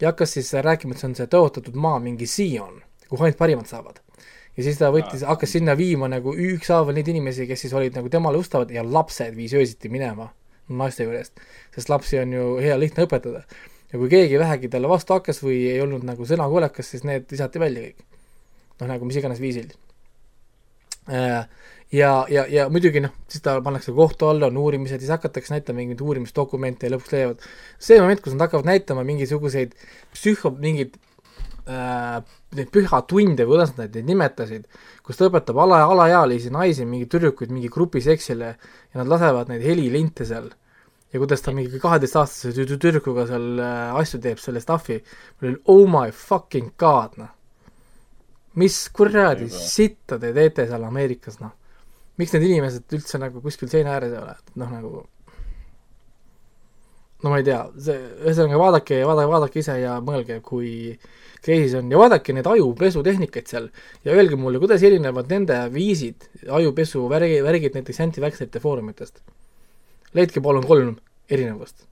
[0.00, 3.68] ja hakkas siis rääkima, et see on see tõotatud maa, mingi Sion, kuhu ainult parimad
[3.68, 4.00] saavad.
[4.56, 8.08] ja siis ta võttis, hakkas sinna viima nagu ükshaaval neid inimesi, kes siis olid nagu
[8.10, 10.30] temale ustavad ja lapsed viis öösiti minema
[10.68, 11.40] naiste juurest,
[11.74, 13.44] sest lapsi on ju hea lihtne õpetada.
[13.92, 17.60] ja kui keegi vähegi talle vastu hakkas või ei olnud nagu sõnakuulekas, siis need visati
[17.60, 18.02] välja kõik.
[18.80, 19.76] noh, nagu mis iganes viisil
[21.08, 25.80] ja, ja, ja muidugi noh, siis ta pannakse kohtu alla, on uurimised, siis hakatakse näitama
[25.82, 27.46] mingeid uurimisdokumente ja lõpuks leiavad.
[27.80, 29.72] See moment, kus nad hakkavad näitama mingisuguseid
[30.12, 30.98] psühho, mingeid
[31.68, 32.20] äh,
[32.58, 34.68] neid pühatunde või kuidas nad neid nimetasid,
[35.04, 39.64] kus ta õpetab ala, alaealisi naisi, mingeid tüdrukuid mingi grupi seksile ja nad lasevad neid
[39.64, 40.50] helilinte seal.
[41.08, 45.00] Ja kuidas ta mingi kaheteistaastase tü- tü- tüdrukuga seal äh, asju teeb, selle stuff'i,
[45.40, 47.32] mul oli oh my fucking god, noh.
[48.58, 51.54] Mis kuradi sitta te teete seal Ameerikas, noh.
[52.18, 55.04] miks need inimesed üldse nagu kuskil seina ääres ei ole, et noh, nagu
[57.22, 60.70] no ma ei tea, see, ühesõnaga vaadake, vaadake, vaadake ise ja mõelge, kui
[61.44, 63.68] see on ja vaadake neid ajupesutehnikaid seal
[64.06, 66.28] ja öelge mulle, kuidas erinevad nende viisid,
[66.58, 69.22] ajupesu värgi, värgid näiteks anti-vaxxerite foorumitest.
[70.14, 70.96] leidke palun kolm
[71.30, 71.86] erinevust.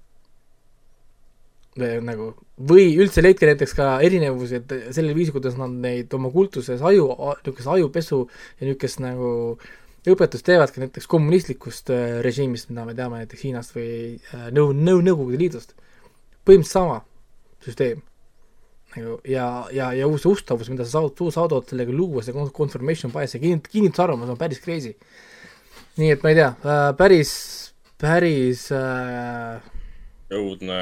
[1.76, 2.30] Nagu,
[2.68, 7.10] või üldse leidke näiteks ka erinevused sellel viisil, kuidas nad neid oma kultuses aju,
[7.42, 8.22] niisugust ajupesu
[8.60, 9.32] ja niisugust nagu
[10.06, 15.02] õpetust teevadki näiteks kommunistlikust äh, režiimist, mida me teame näiteks Hiinast või äh, Nõu-, Nõu-,
[15.02, 15.74] Nõukogude Liidust.
[16.46, 17.00] põhimõtteliselt sama
[17.64, 18.04] süsteem
[18.94, 23.34] nagu ja, ja, ja uus ustavus, mida sa saad, saadad sellega luua, see confirmation bias,
[23.34, 24.94] see kinnit-, kinnitusarvamus on päris crazy.
[25.96, 27.32] nii et ma ei tea äh,, päris,
[28.00, 29.58] päris äh,
[30.30, 30.80] õudne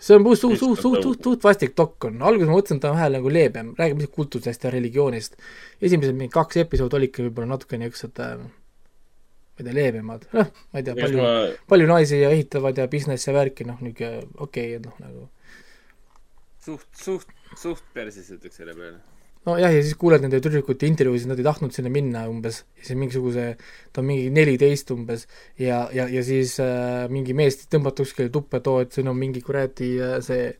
[0.00, 2.84] see on suht, suht, suht, suht, suht, suht vastik dokk on, alguses ma mõtlesin, et
[2.84, 5.38] ta on vähe nagu leebem, räägib lihtsalt kultusest ja religioonist.
[5.80, 10.82] esimesed mingi kaks episoodi olidki võib-olla natuke niisugused äh, ma ei tea, leebemad, noh, ma
[10.82, 11.32] ei tea, palju ma...,
[11.72, 15.28] palju naisi ja ehitavad ja business ja värki, noh, niisugune okei okay,, et noh, nagu
[16.66, 19.15] suht, suht, suht perses ütleks selle peale
[19.46, 23.46] nojah, ja siis kuuled nende tüdrukute intervjuusid, nad ei tahtnud sinna minna umbes, siis mingisuguse,
[23.94, 25.26] ta on mingi neliteist umbes
[25.62, 29.18] ja, ja, ja siis äh, mingi mees tõmbab kuskile tuppa, et oo, et siin on
[29.18, 30.50] mingi kuradi äh, see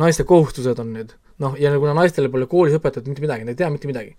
[0.00, 1.14] naiste kohustused on nüüd.
[1.40, 4.10] noh, ja kuna naistele pole koolis õpetatud mitte midagi, nad ei tea mitte midagi.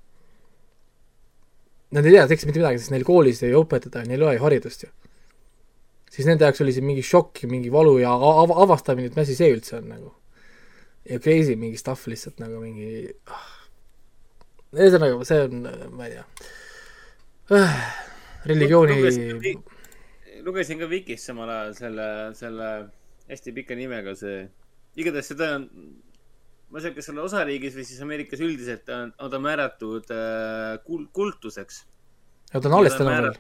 [1.94, 4.88] Nad ei tea teksti mitte midagi, sest neil koolis ei õpetata, neil ei ole haridust
[4.88, 4.94] ju.
[6.12, 9.30] siis nende jaoks oli see mingi šokk ja mingi valu ja av avastamine, et mis
[9.30, 10.10] asi see üldse on nagu
[11.10, 13.50] ja crazy mingi stuff lihtsalt nagu mingi ah.
[14.76, 15.68] ühesõnaga, see on,
[15.98, 16.26] ma ei tea
[17.58, 17.84] ah,,
[18.50, 19.00] religiooni
[20.46, 22.08] lugesin, ka Vikis samal ajal selle,
[22.38, 22.70] selle
[23.30, 24.46] hästi pika nimega see,
[25.00, 25.68] igatahes seda on,
[26.72, 30.76] ma ei tea, kas selle osariigis või siis Ameerikas üldiselt on, on ta määratud äh,
[30.88, 31.86] kul-, kultuseks.
[32.54, 33.40] ja ta on alles täna veel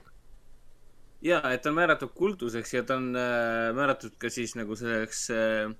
[1.21, 5.27] jaa, et ta on määratud kultuseks ja ta on äh, määratud ka siis nagu selleks
[5.33, 5.73] äh,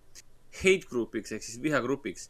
[0.60, 2.30] hate group'iks ehk siis vihagrupiks.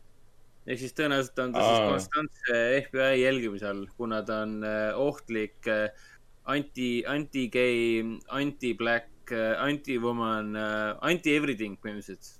[0.68, 1.69] ehk siis tõenäoliselt on ta Aa.
[1.69, 5.89] siis konstantse FBI jälgimise all, kuna ta on äh, ohtlik äh,
[6.45, 10.53] anti, anti-gay, anti-black, äh, anti-woman,
[11.02, 12.38] anti-everything põhimõtteliselt.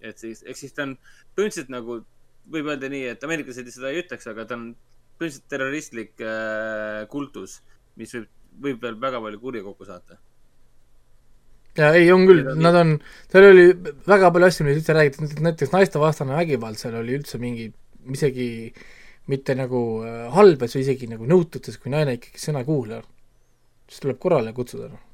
[0.00, 0.96] et siis, ehk siis ta on
[1.36, 2.00] põhimõtteliselt nagu,
[2.48, 4.70] võib öelda nii, et ameeriklased seda ei ütleks, aga ta on
[5.18, 6.24] põhimõtteliselt terroristlik
[7.12, 7.58] kultus,
[7.98, 8.32] mis võib,
[8.64, 10.20] võib veel väga palju kurja kokku saata
[11.78, 12.94] ja ei, on küll, nad on,
[13.30, 13.66] seal oli
[14.08, 17.68] väga palju asju, millest üldse räägiti, näiteks naistevastane vägivald, seal oli üldse mingi,
[18.14, 18.48] isegi
[19.28, 22.68] mitte nagu äh, halb, et see isegi nagu nõutud, sest kui naine ikkagi sõna ei
[22.68, 23.02] kuula,
[23.88, 25.04] siis tuleb korrale kutsuda, noh.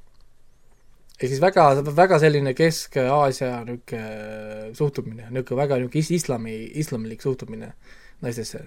[1.19, 7.73] ehk siis väga, väga selline Kesk-Aasia niisugune suhtumine, niisugune väga niisugune islami, islamilik suhtumine
[8.23, 8.63] naistesse.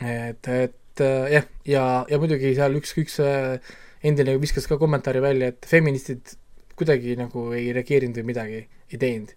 [0.00, 3.58] et, et äh, jah, ja, ja muidugi seal üks, üks äh,
[4.02, 6.36] endine viskas ka kommentaari välja, et feministid
[6.78, 9.34] kuidagi nagu ei reageerinud või midagi ei teinud.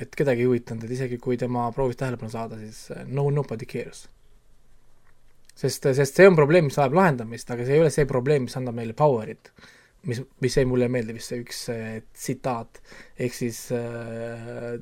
[0.00, 3.66] et kedagi ei huvitanud, et isegi kui tema proovis tähelepanu saada, siis äh, no nobody
[3.68, 4.06] cares.
[5.54, 8.56] sest, sest see on probleem, mis vajab lahendamist, aga see ei ole see probleem, mis
[8.56, 9.52] annab meile power'it.
[10.08, 12.80] mis, mis jäi mulle meelde vist see üks äh, tsitaat,
[13.18, 14.78] ehk siis äh,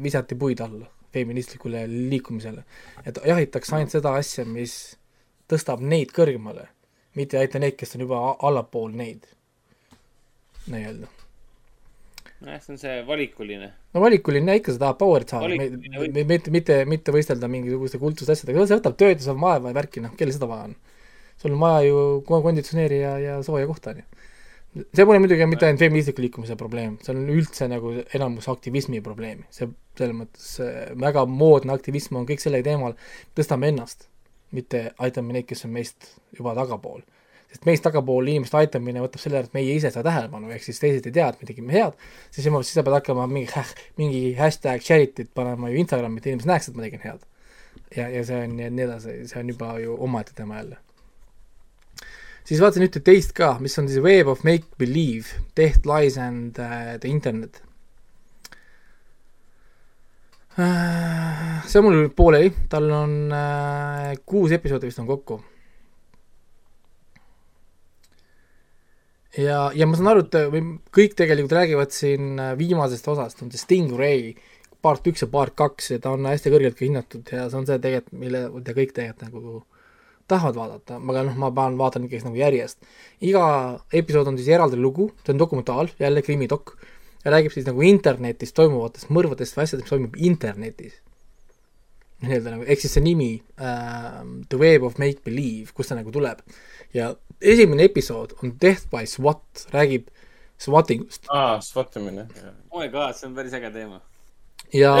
[0.00, 2.64] visati puid alla feministlikule liikumisele.
[3.04, 4.96] et jahitakse ainult seda asja, mis
[5.50, 6.68] tõstab neid kõrgemale,
[7.18, 9.26] mitte ei aita neid, kes on juba allapool neid
[10.68, 11.08] nii-öelda.
[12.40, 13.70] nojah, see on see valikuline.
[13.94, 18.66] no valikuline ikka, sa tahad power'it saada, mitte, mitte, mitte, mitte võistelda mingisuguste kultuste asjadega,
[18.68, 20.78] see võtab tööd ja see on vaeva ja värki, noh, kellel seda vaja on?
[21.40, 24.04] sul on vaja ju konditsioneeri ja, ja sooja kohta, on ju.
[24.94, 29.48] see pole muidugi mitte ainult feministliku liikumise probleem, see on üldse nagu enamus aktivismi probleemi,
[29.54, 30.50] see selles mõttes
[31.00, 32.94] väga moodne aktivism on kõik selle teemal,
[33.36, 34.06] tõstame ennast,
[34.56, 37.02] mitte aitame neid, kes on meist juba tagapool
[37.50, 41.06] sest meist tagapool inimeste aitamine võtab selle, et meie ise seda tähelepanu, ehk siis teised
[41.08, 41.96] ei tea, et me tegime head,
[42.30, 43.64] siis jumal, siis sa pead hakkama mingi,
[43.98, 47.26] mingi hashtag charity't panema ju Instagrami, et inimesed näeks, et ma tegin head.
[47.96, 50.78] ja, ja see on ja nii edasi, see on juba ju omaette teema jälle.
[52.46, 56.58] siis vaatasin ühte teist ka, mis on siis Web of Make Believe, Death, Lies and
[56.58, 57.62] uh, the Internet
[60.54, 61.66] uh,.
[61.66, 65.42] see on mul pooleli, tal on uh, kuus episoodi vist on kokku
[69.38, 70.62] ja, ja ma saan aru, et või
[70.96, 74.32] kõik tegelikult räägivad siin äh, viimasest osast, on see Stingray
[74.82, 77.68] part üks ja part kaks ja ta on hästi kõrgelt ka hinnatud ja see on
[77.68, 79.60] see tegelikult, mille te kõik tegelikult nagu
[80.30, 82.78] tahavad vaadata, aga noh, ma panen, vaatan ikkagi nagu järjest.
[83.26, 83.44] iga
[84.00, 86.76] episood on siis eraldi lugu, see on dokumentaal, jälle krimidokk,
[87.24, 91.00] ja räägib siis nagu internetis toimuvatest mõrvadest või asjadest, mis toimub internetis.
[92.20, 96.14] nii-öelda nagu, ehk siis see nimi uh, The Web of Make Believe, kust see nagu
[96.14, 96.44] tuleb.
[96.94, 100.08] ja esimene episood on Death by SWAT, räägib
[100.60, 101.26] SWAT-ingust.
[101.28, 102.26] aa, SWAT-imine.
[102.70, 104.00] oh my god, see on päris äge teema.
[104.72, 104.92] ja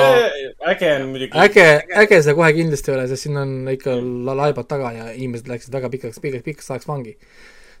[0.72, 1.36] äge on muidugi.
[1.38, 1.66] äge,
[2.02, 5.50] äge see kohe kindlasti ei ole, sest siin on ikka la- laibad taga ja inimesed
[5.52, 7.16] läksid väga pikaks, pikaks, pikaks ajaks vangi.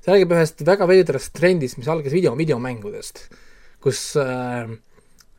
[0.00, 3.26] see räägib ühest väga veidrast trendist, mis algas video, videomängudest,
[3.80, 4.68] kus äh,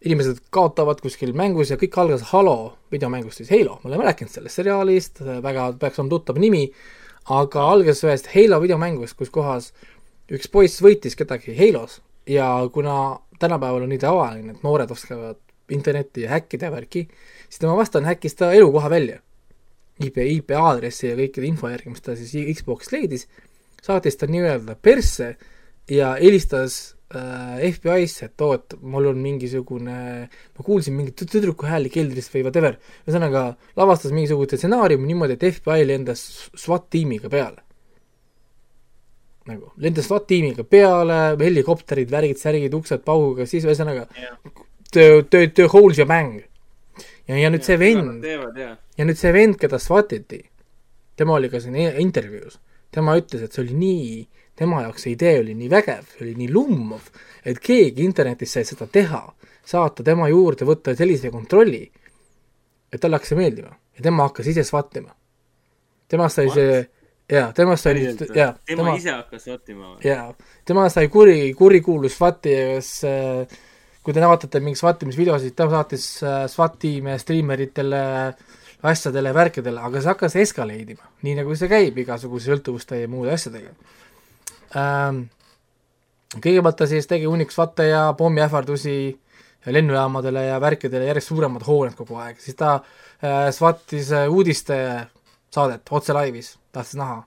[0.02, 4.58] inimesed kaotavad kuskil mängus ja kõik algas Halo videomängust, siis Halo, ma olen rääkinud sellest
[4.58, 6.66] seriaalist, väga peaks olema tuttav nimi,
[7.30, 9.72] aga algas ühest Halo videomängust, kus kohas
[10.32, 12.00] üks poiss võitis kedagi Halos
[12.30, 15.40] ja kuna tänapäeval on nii tavaline, et noored oskavad
[15.72, 17.06] internetti ja häkkida ja värki,
[17.48, 19.20] siis tema vastane häkkis ta elukoha välja.
[20.02, 23.28] IP, IP aadressi ja kõikide info järgi, mis ta siis Xbox'ist leidis,
[23.86, 25.36] saatis ta nii-öelda persse
[25.90, 26.96] ja helistas
[27.72, 29.96] FBI-sse, et oo, et mul on mingisugune,
[30.30, 32.78] ma kuulsin mingit tü- tüdruku hääli keldrist või whatever.
[33.08, 33.44] ühesõnaga,
[33.76, 36.24] lavastas mingisuguse stsenaariumi niimoodi, et FBI lendas
[36.56, 37.66] SWAT tiimiga peale
[39.50, 44.06] nagu lendas SWAT tiimiga peale, helikopterid, värgid, särgid, uksed pauguga, siis ühesõnaga
[44.92, 46.42] the, the, the whole shebang.
[47.28, 48.76] ja, ja nüüd see vend, teevad ja.
[49.02, 50.44] nüüd see vend, keda SWAT-iti,
[51.18, 52.60] tema oli ka siin intervjuus,
[52.94, 54.12] tema ütles, et see oli nii,
[54.62, 57.10] tema jaoks see idee oli nii vägev, oli nii lummav,
[57.46, 59.24] et keegi internetis sai seda teha,
[59.66, 61.82] saata tema juurde, võtta sellise kontrolli,
[62.92, 63.74] et talle hakkas see meeldima.
[63.98, 65.16] Ja tema hakkas ise SWAT-ima.
[66.12, 66.78] temast sai see,
[67.32, 70.06] jaa, temast sai, jaa, tema, tema ise hakkas SWAT-ima või?
[70.06, 70.28] jaa,
[70.68, 73.60] tema sai kuri, kurikuulus SWAT-i, kes äh,
[74.04, 78.04] kui te vaatate mingi SWAT-imisvideosid, ta saatis äh, SWAT-tiime striimeritele,
[78.92, 83.34] asjadele, värkidele, aga see hakkas escalate ima, nii nagu see käib igasuguse sõltuvuste ja muude
[83.34, 83.74] asjadega
[84.76, 85.24] ähm,.
[86.38, 88.96] kõigepealt ta siis tegi hunnik SWAT-e ja pommiähvardusi
[89.66, 96.16] lennujaamadele ja värkidele, järjest suuremad hooned kogu aeg, siis ta äh, SWAT-is äh, uudistesaadet otse
[96.18, 97.22] laivis, tahtis näha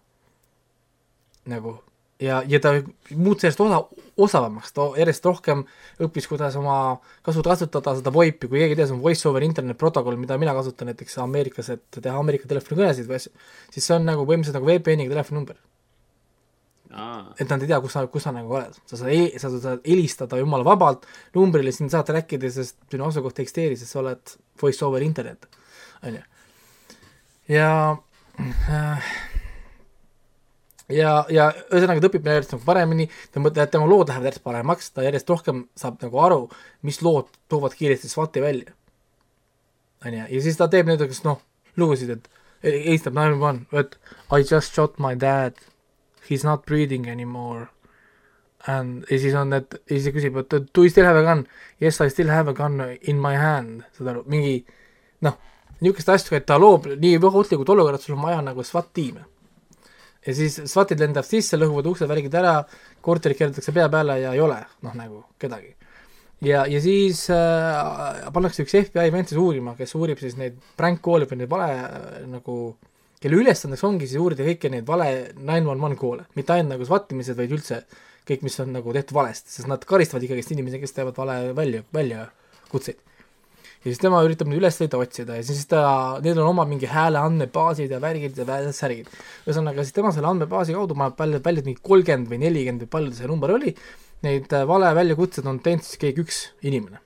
[1.53, 1.77] nagu
[2.21, 2.73] ja, ja ta
[3.17, 3.81] muutus järjest osa,
[4.17, 5.65] osavamaks, ta järjest rohkem
[6.03, 6.79] õppis, kuidas oma
[7.27, 10.39] kasu kasutada seda VoIP-i, kui keegi ei tea, see on voice over internet protokoll, mida
[10.41, 13.35] mina kasutan näiteks Ameerikas, et teha Ameerika telefonikõnesid või asju,
[13.75, 15.59] siis see on nagu põhimõtteliselt nagu VPN-iga telefoninumber.
[16.95, 20.39] Et nad ei tea, kus sa, kus sa nagu oled, sa saad, sa saad helistada
[20.39, 24.85] jumala vabalt numbrile, sind saad rääkida, sest sinu asukoht ei eksisteeri, sest sa oled voice
[24.87, 25.49] over internet,
[26.07, 26.25] on ju.
[27.57, 27.71] ja
[28.71, 29.09] äh,
[30.93, 34.47] ja, ja ühesõnaga ta õpib järjest nagu paremini, ta mõtleb, et tema lood lähevad järjest
[34.47, 36.41] paremaks, ta järjest rohkem saab nagu aru,
[36.87, 38.79] mis lood toovad kiiresti SWAT-i välja.
[40.05, 41.41] on ju, ja siis ta teeb näiteks noh,
[41.81, 42.29] lugusid, et
[42.65, 43.97] helistab nine one, et
[44.31, 45.57] I just shot my dad,
[46.29, 47.69] he is not breathing anymore.
[48.67, 51.45] And ja siis on need, ja siis küsib, et do you still have a gun?
[51.83, 54.57] Yes, I still have a gun in my hand, saad aru, mingi
[55.27, 55.37] noh,
[55.83, 59.27] niisuguseid asju, et ta loob nii ohtlikud olukorrad, sul on vaja nagu SWAT-tiime
[60.27, 62.59] ja siis SWAT-id lendavad sisse, lõhuvad uksed, värgid ära,
[63.05, 65.75] korterid keeratakse pea peale ja ei ole, noh nagu kedagi.
[66.45, 71.29] ja, ja siis äh, pannakse üks FBI vend siis uurima, kes uurib siis neid pränkkoole
[71.31, 72.59] või neid vale äh, nagu,
[73.25, 76.85] kelle ülesandeks ongi siis uurida kõiki neid vale nine one one koole, mitte ainult nagu
[76.85, 77.81] SWAT imised, vaid üldse
[78.29, 81.83] kõik, mis on nagu tehtud valesti, sest nad karistavad ikkagist inimesi, kes teevad vale välja,
[81.97, 83.01] väljakutseid
[83.85, 85.85] ja siis tema üritab neid üles leida, otsida ja siis ta,
[86.25, 89.11] neil on oma mingi hääle andmebaasid ja värgid ja särgid.
[89.45, 93.17] ühesõnaga, siis tema selle andmebaasi kaudu paneb välja, välja mingi kolmkümmend või nelikümmend või palju
[93.19, 93.75] see number oli,
[94.25, 97.03] neid äh, vale väljakutsed on teinud siis keegi üks inimene.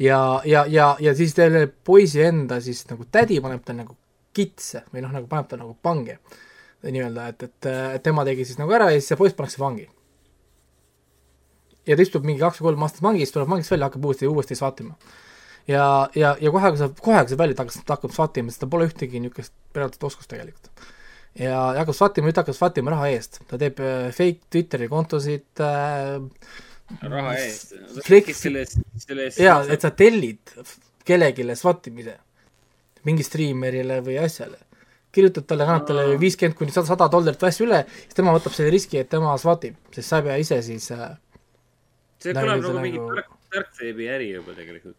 [0.00, 3.98] ja, ja, ja, ja siis selle poisi enda siis nagu tädi paneb ta nagu
[4.32, 6.18] kitse või noh, nagu paneb ta nagu pange
[6.82, 9.86] nii-öelda, et, et, et tema tegi siis nagu ära ja siis see poiss pannakse vangi
[11.86, 14.58] ja ta istub mingi kaks või kolm aastat vangis, tuleb vangist välja, hakkab uuesti, uuesti
[14.58, 14.96] svaatima.
[15.68, 15.84] ja,
[16.14, 18.62] ja, ja kohe, kui sa, kohe, kui sa välja ta hakkab, ta hakkab svaatima, sest
[18.62, 20.70] tal pole ühtegi niisugust pärast oskust tegelikult.
[21.34, 25.64] ja, ja hakkab svaatima, nüüd hakkab svaatima raha eest, ta teeb äh, fake Twitteri kontosid
[25.64, 26.22] äh,,
[27.02, 27.74] raha eest.
[28.06, 29.42] Flex- selle eest, selle eest.
[29.42, 30.54] jaa, et sa tellid
[31.06, 32.18] kellelegi svatimise,
[33.08, 34.58] mingi striimerile või asjale,
[35.12, 38.72] kirjutad talle, kannad talle viiskümmend kuni sada, sada dollarit asju üle, siis tema võtab selle
[38.72, 41.12] riski, et tema swatib, sest sa ei pea ise siis äh,
[42.22, 44.98] see nagu kõlab nagu mingi nagu- tark, tarkveebi äri juba tegelikult.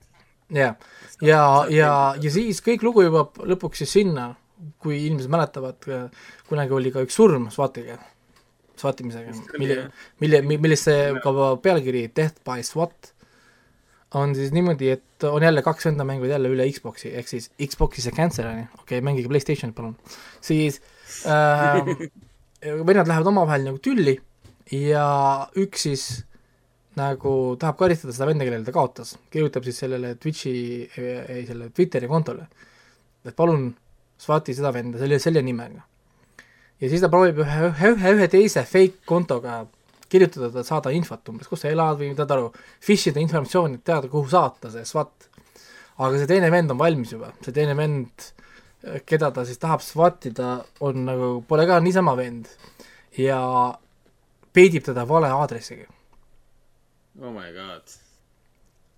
[0.53, 0.75] jah,
[1.21, 1.43] ja,
[1.73, 4.33] ja, ja siis kõik lugu jõuab lõpuks siis sinna,
[4.83, 5.87] kui inimesed mäletavad,
[6.49, 7.97] kunagi oli ka üks surm SWAT-iga,
[8.79, 9.87] SWAT-imisega, mille,
[10.23, 13.12] mille, millest see ka pealkiri Death by SWAT,
[14.19, 18.03] on siis niimoodi, et on jälle kaks venda mängivad jälle üle Xbox'i, ehk siis Xbox'i
[18.05, 19.95] see cancel on ju, okei okay,, mängige Playstationit palun,
[20.41, 20.81] siis
[21.29, 21.81] äh,
[22.87, 24.17] vennad lähevad omavahel nagu tülli
[24.71, 25.07] ja
[25.59, 26.05] üks siis
[26.97, 30.53] nagu tahab karistada seda venda, kellele ta kaotas, kirjutab siis sellele Twitch'i,
[30.93, 32.45] ei selle Twitteri kontole,
[33.25, 33.71] et palun
[34.21, 35.81] SWAT-i seda venda selle, selle nimega.
[36.79, 39.63] ja siis ta proovib ühe, ühe, ühe teise fake kontoga
[40.13, 42.49] kirjutada, saada infot umbes, kus sa elad või saad aru,
[42.83, 45.29] fish ida informatsiooni, et teada, kuhu saata see SWAT.
[46.03, 48.29] aga see teine vend on valmis juba, see teine vend,
[49.09, 50.53] keda ta siis tahab SWAT ida,
[50.85, 52.49] on nagu, pole ka niisama vend
[53.17, 53.39] ja
[54.53, 55.89] peidib teda vale aadressiga.
[57.21, 57.97] oh my god.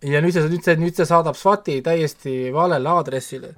[0.03, 3.55] ja nüüd see, nüüd see, nüüd see saadab SWAT-i täiesti valele aadressile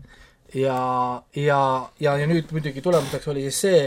[0.54, 1.60] ja, ja,
[2.00, 3.84] ja, ja nüüd muidugi tulemuseks oli siis see,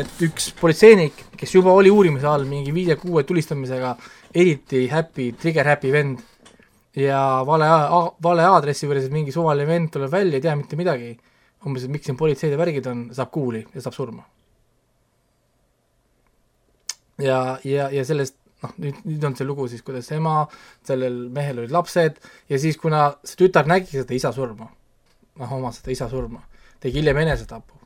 [0.00, 3.94] et üks politseinik, kes juba oli uurimise all mingi viie-kuue tulistamisega,
[4.36, 6.24] eriti happy, trigger happy vend.
[6.96, 7.66] Ja vale,
[8.24, 11.10] vale aadressi juures mingi suvaline vend tuleb välja, ei tea mitte midagi,
[11.68, 14.24] umbes, et miks siin politseid ja värgid on, saab kuuli ja saab surma.
[17.20, 20.46] ja, ja, ja sellest noh, nüüd, nüüd on see lugu siis, kuidas ema,
[20.86, 22.18] sellel mehel olid lapsed
[22.50, 24.68] ja siis, kuna see tütar nägi seda isa surma,
[25.40, 26.42] noh, oma seda isa surma,
[26.80, 27.80] tegi hiljem enesetapu.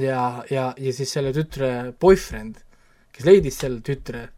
[0.00, 2.60] ja, ja, ja siis selle tütre boyfriend,
[3.12, 4.28] kes leidis selle tütre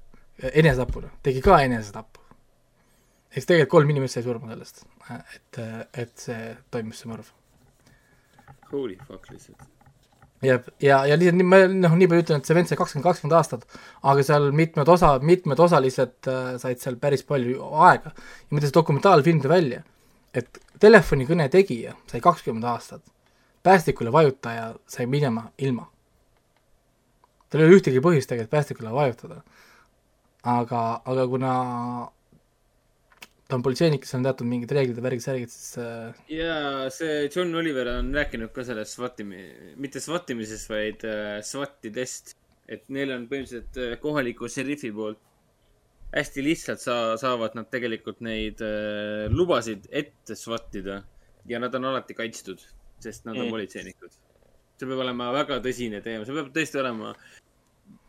[0.50, 2.20] enesetapuna, tegi ka enesetapu.
[3.32, 4.82] eks tegelikult kolm inimest sai surma sellest,
[5.36, 5.62] et,
[6.04, 7.30] et see toimus, see mõrv
[8.72, 9.68] Holy fuck lihtsalt.
[10.42, 13.06] jah, ja, ja lihtsalt nii, ma noh, nii palju ütlen, et see vend sai kakskümmend,
[13.06, 13.66] kakskümmend aastat,
[14.10, 19.44] aga seal mitmed osa, mitmed osalised äh, said seal päris palju aega ja see dokumentaalfilm
[19.44, 19.82] tõi välja,
[20.34, 23.04] et telefonikõne tegija sai kakskümmend aastat,
[23.62, 25.88] päästikule vajutaja sai minema ilma.
[27.50, 29.42] tal ei ole ühtegi põhjust tegelikult päästikule vajutada.
[30.42, 31.52] aga, aga kuna
[33.48, 37.28] ta on politseinik, kes on teatud mingid reeglid ja värgid, särgid, siis äh, ja see
[37.28, 39.42] John Oliver on rääkinud ka sellest SWAT-imi,
[39.76, 42.38] mitte SWAT-imisest, vaid äh, SWAT-idest.
[42.72, 45.20] et neil on põhimõtteliselt äh, kohaliku šerifi poolt
[46.12, 51.02] hästi lihtsalt saa-, saavad nad tegelikult neid äh, lubasid ette SWAT-ida
[51.48, 52.60] ja nad on alati kaitstud,
[53.02, 53.54] sest nad on Mm.
[53.56, 54.18] politseinikud.
[54.82, 57.12] see peab olema väga tõsine teema, see peab tõesti olema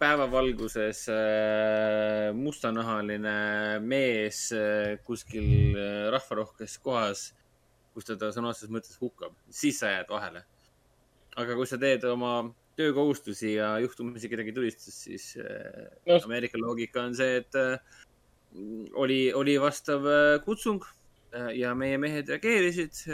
[0.01, 3.35] päevavalguses äh, mustanahaline
[3.79, 7.27] mees äh, kuskil äh, rahvarohkes kohas,
[7.93, 10.43] kus ta sõna otseses mõttes hukkab, siis sa jääd vahele.
[11.35, 12.33] aga kui sa teed oma
[12.75, 16.19] töökohustusi ja juhtumisi kedagi tulistad, siis äh, No.
[16.25, 17.77] Ameerika loogika on see, et äh,
[18.99, 20.83] oli, oli vastav äh, kutsung
[21.33, 23.05] äh, ja meie mehed reageerisid.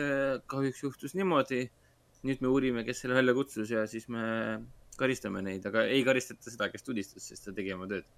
[0.47, 1.67] kahjuks juhtus niimoodi.
[2.27, 4.23] nüüd me uurime, kes selle välja kutsus ja siis me
[4.99, 8.09] karistame neid, aga ei karistata seda, kes tulistas, sest ta tegi oma tööd.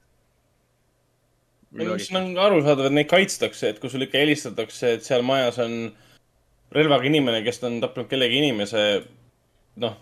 [1.78, 5.76] mis on arusaadav, et neid kaitstakse, et kui sulle ikka helistatakse, et seal majas on
[6.74, 8.82] relvaga inimene, kes on tapnud kellegi inimese,
[9.86, 10.00] noh,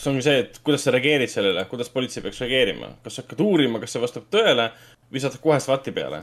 [0.00, 3.40] see ongi see, et kuidas sa reageerid sellele, kuidas politsei peaks reageerima, kas sa hakkad
[3.44, 4.70] uurima, kas see vastab tõele
[5.12, 6.22] või saad kohe SWAT-i peale.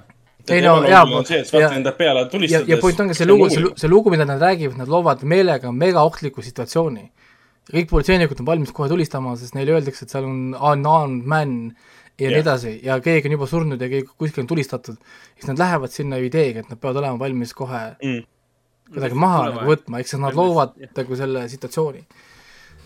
[0.49, 1.03] Ei no, jaa,
[2.53, 5.71] ja- ja, point ongi see lugu, see, see lugu, mida nad räägivad, nad loovad meelega
[5.71, 7.11] mega ohtliku situatsiooni.
[7.67, 11.75] kõik politseinikud on valmis kohe tulistama, sest neile öeldakse, et seal on unarmed man
[12.17, 12.45] ja nii Jah.
[12.45, 14.95] edasi ja keegi on juba surnud ja keegi kuskil on tulistatud,
[15.35, 18.23] siis nad lähevad sinna ideega, et nad peavad olema valmis kohe Mm.
[18.93, 22.05] kuidagi maha nagu võtma, siis nad loovad nagu selle situatsiooni.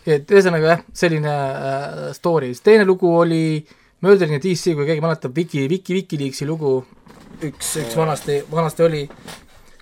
[0.06, 3.62] Et ühesõnaga jah, selline äh, story, siis teine lugu oli
[4.02, 6.80] Murder in DC, kui keegi mäletab Viki, Viki, Wikileaksi lugu,
[7.46, 9.04] üks, üks vanasti, vanasti oli,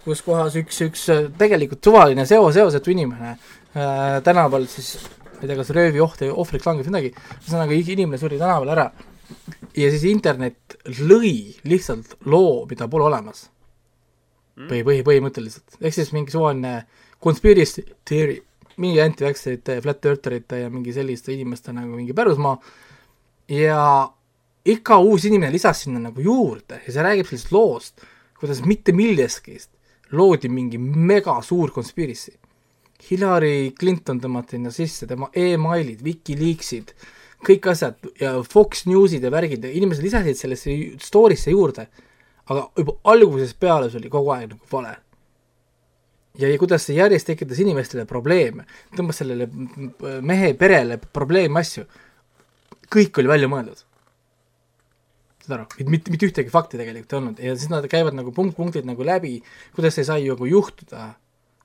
[0.04, 4.98] kus kohas üks, üks äh, tegelikult suvaline seo, seosetu inimene äh, tänaval siis
[5.40, 8.90] ma ei tea, kas röövioht või ohvriks langes midagi, ühesõnaga inimene suri tänaval ära.
[9.78, 13.46] Ja siis internet lõi lihtsalt loo, mida pole olemas.
[14.60, 16.82] põhi, põhi, põhimõtteliselt, ehk siis mingi suvaline
[17.24, 18.42] conspiracy theory,
[18.80, 22.56] mingi anti-vaxxerite, flat eartherite ja mingi selliste inimeste nagu mingi pärusmaa
[23.54, 23.82] ja
[24.70, 28.06] iga uus inimene lisas sinna nagu juurde ja see räägib sellest loost,
[28.40, 29.58] kuidas mitte millestki
[30.16, 32.34] loodi mingi mega suur conspiracy.
[33.10, 36.92] Hillary Clinton tõmmati sinna sisse, tema emailid, Wikileaksid,
[37.48, 41.88] kõik asjad ja Fox Newsid ja värgid ja inimesed lisasid sellesse story'sse juurde,
[42.50, 44.98] aga juba algusest peale see oli kogu aeg nagu vale.
[46.40, 49.50] ja, kuidas see järjest tekitas inimestele probleeme, tõmbas sellele
[50.26, 51.86] mehe perele probleemasju,
[52.90, 53.86] kõik oli välja mõeldud.
[55.46, 58.86] saad aru, mitte, mitte ühtegi fakti tegelikult ei olnud ja siis nad käivad nagu punkt-punktid
[58.86, 59.40] nagu läbi,
[59.76, 61.14] kuidas see sai nagu juhtuda,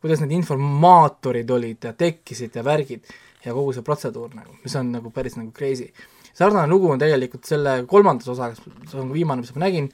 [0.01, 3.05] kuidas need informaatorid olid ja tekkisid ja värgid
[3.45, 5.91] ja kogu see protseduur nagu, mis on nagu päris nagu crazy.
[6.35, 8.59] sarnane lugu on tegelikult selle kolmandas osas,
[8.91, 9.91] see on viimane, mis ma nägin,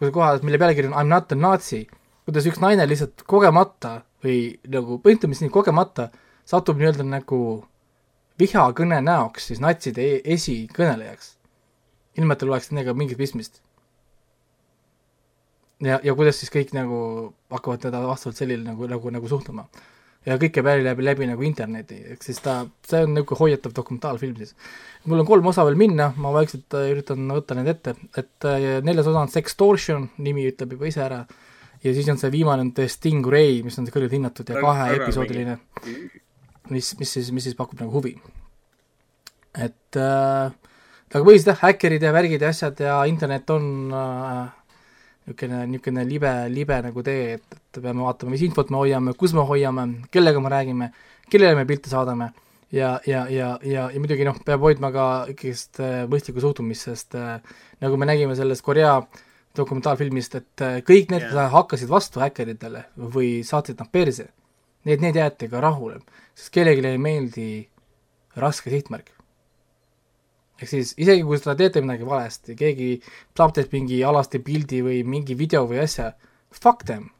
[0.00, 1.84] kohas, mille pealkiri on I m not a nazi,
[2.24, 4.38] kuidas üks naine lihtsalt kogemata või
[4.72, 6.08] nagu põhimõtteliselt nii kogemata
[6.48, 7.38] satub nii-öelda nagu
[8.40, 11.34] vihakõne näoks siis natside e- esikõnelejaks,
[12.18, 13.60] ilma et tal oleks nendega mingit pistmist.
[15.84, 16.98] ja, ja kuidas siis kõik nagu
[17.52, 19.68] hakkavad teda vastavalt sellele nagu, nagu, nagu suhtuma.
[20.26, 23.74] ja kõik käib läbi, läbi, läbi nagu interneti, ehk siis ta, see on niisugune hoiatav
[23.76, 24.54] dokumentaalfilm siis.
[25.04, 28.80] mul on kolm osa veel minna, ma vaikselt äh, üritan võtta need ette, et äh,
[28.82, 31.24] neljas osa on Sextortion, nimi ütleb juba ise ära,
[31.84, 35.58] ja siis on see viimane on The Stingray, mis on kõrgelt hinnatud ja kaheepisoodiline,
[36.72, 38.16] mis, mis siis, mis siis pakub nagu huvi.
[39.54, 40.52] et äh,
[41.14, 44.46] aga põhiliselt jah, häkkerid ja värgid ja asjad ja internet on äh,
[45.26, 49.34] niisugune, niisugune libe, libe nagu tee, et, et peame vaatama, mis infot me hoiame, kus
[49.36, 50.90] me hoiame, kellega me räägime,
[51.30, 52.32] kellele me pilte saadame.
[52.74, 57.14] Ja, ja, ja, ja, ja muidugi noh, peab hoidma ka ikkagist äh, mõistlikku suhtumist, sest
[57.14, 57.36] äh,
[57.84, 58.96] nagu me nägime sellest Korea
[59.56, 61.50] dokumentaalfilmist, et äh, kõik need yeah.
[61.52, 64.28] hakkasid vastu häkkeritele või saatsid nad perse,
[64.84, 66.00] need, need jäeti ka rahule,
[66.34, 67.48] sest kellelegi ei meeldi
[68.40, 69.14] raske sihtmärk
[70.60, 72.88] ehk siis isegi kui te teete midagi valesti, keegi
[73.36, 76.12] saab teilt mingi alasti pildi või mingi video või asja,
[76.54, 77.10] fuck them.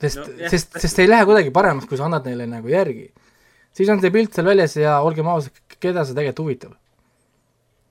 [0.00, 3.10] sest No sest, sest ei lähe kuidagi paremaks, kui sa annad neile nagu järgi.
[3.76, 6.72] siis on see pilt seal väljas ja olgem ausad, keda see tegelikult huvitab.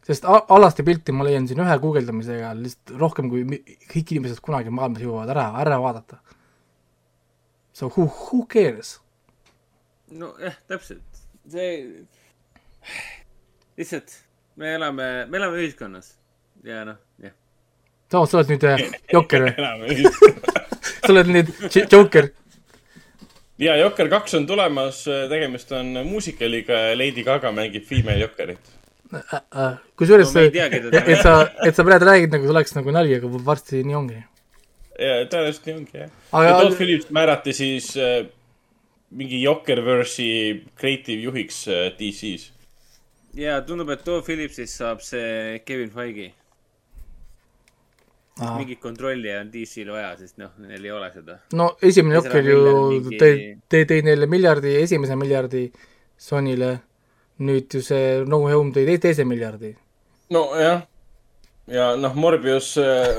[0.10, 3.44] Sest a- alasti pilti ma leian siin ühe guugeldamisega lihtsalt rohkem kui
[3.91, 6.18] kõik inimesed kunagi maailmas jõuavad ära, ära vaadata.
[7.73, 8.98] So who, who cares?
[10.10, 12.02] nojah, täpselt, see,
[13.77, 14.15] lihtsalt
[14.57, 16.15] me elame, me elame ühiskonnas
[16.65, 17.36] ja noh, jah.
[18.10, 18.84] sa sa oled nüüd äh,
[19.14, 20.10] Jokker või?
[21.06, 21.53] sa oled nüüd
[21.91, 22.31] Joker.
[23.61, 28.78] ja Jokker kaks on tulemas, tegemist on muusikaliga ja Lady Gaga mängib female Jokkerit.
[29.98, 31.34] Kusjuures No ta et, et sa,
[31.65, 34.19] et sa praegu räägid nagu see oleks nagu nali, aga varsti nii ongi.
[34.99, 36.10] ja tõenäoliselt nii ongi jah.
[36.31, 38.26] Aga- ja Todd Phillips määrati siis äh,
[39.11, 42.52] mingi Jokkerverse'i creative juhiks äh, DC-s.
[43.34, 46.31] ja tundub, et too Phillipsist saab see Kevin Feige.
[48.40, 48.53] Aa.
[48.56, 51.34] mingit kontrolli on DC-l vaja, sest noh, neil ei ole seda.
[51.60, 52.60] no esimene Jokker ju
[52.94, 55.65] mingi- tõi, tõi neile miljardi, esimese miljardi
[56.19, 56.69] Sonyle,
[57.39, 59.75] nüüd ju see No Home tõi te- teise miljardi.
[60.31, 60.81] nojah,
[61.67, 63.15] ja noh, Morbius äh,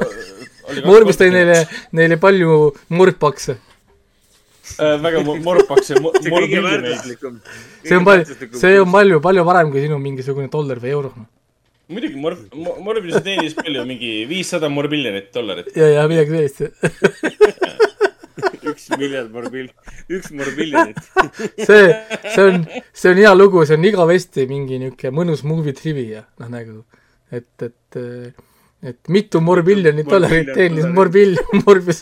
[0.68, 3.56] oli Morbius tõi neile, neile palju murpakse.
[4.78, 6.70] äh, väga mo- morpaks ja mo- see kõige morbiilne.
[6.92, 7.40] väärtuslikum.
[7.84, 8.24] see on palju,
[8.60, 11.12] see on palju, palju parem kui sinu mingisugune dollar või euro.
[11.90, 12.38] muidugi Mor-,
[12.84, 15.72] Morbius teenis palju, mingi viissada morbiljonit dollarit.
[15.76, 16.60] ja, ja midagi sellist.
[18.81, 19.73] üks miljard morbil-,
[20.09, 21.01] üks morbiljonit.
[21.69, 21.89] see,
[22.24, 22.62] see on,
[22.97, 26.81] see on hea lugu, see on igavesti mingi niisugune mõnus movie trivia, noh nagu,
[27.35, 27.98] et, et,
[28.93, 32.01] et mitu morbiljonit dollarit teenis morbil-, Morbius.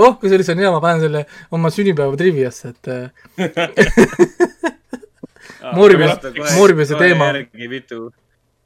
[0.00, 1.24] oh, kusjuures see on hea, ma panen selle
[1.54, 2.84] oma sünnipäeva triviasse, et
[5.74, 6.18] Morbius,
[6.58, 7.30] Morbiuse teema.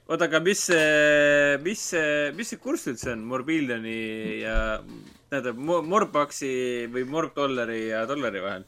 [0.09, 4.01] oota, aga mis see, mis see, mis see kurss üldse on Morbiljoni
[4.41, 4.57] ja
[5.29, 6.51] tähendab Mo- Morbaksi
[6.93, 8.65] või Morgdollari ja dollari vahel?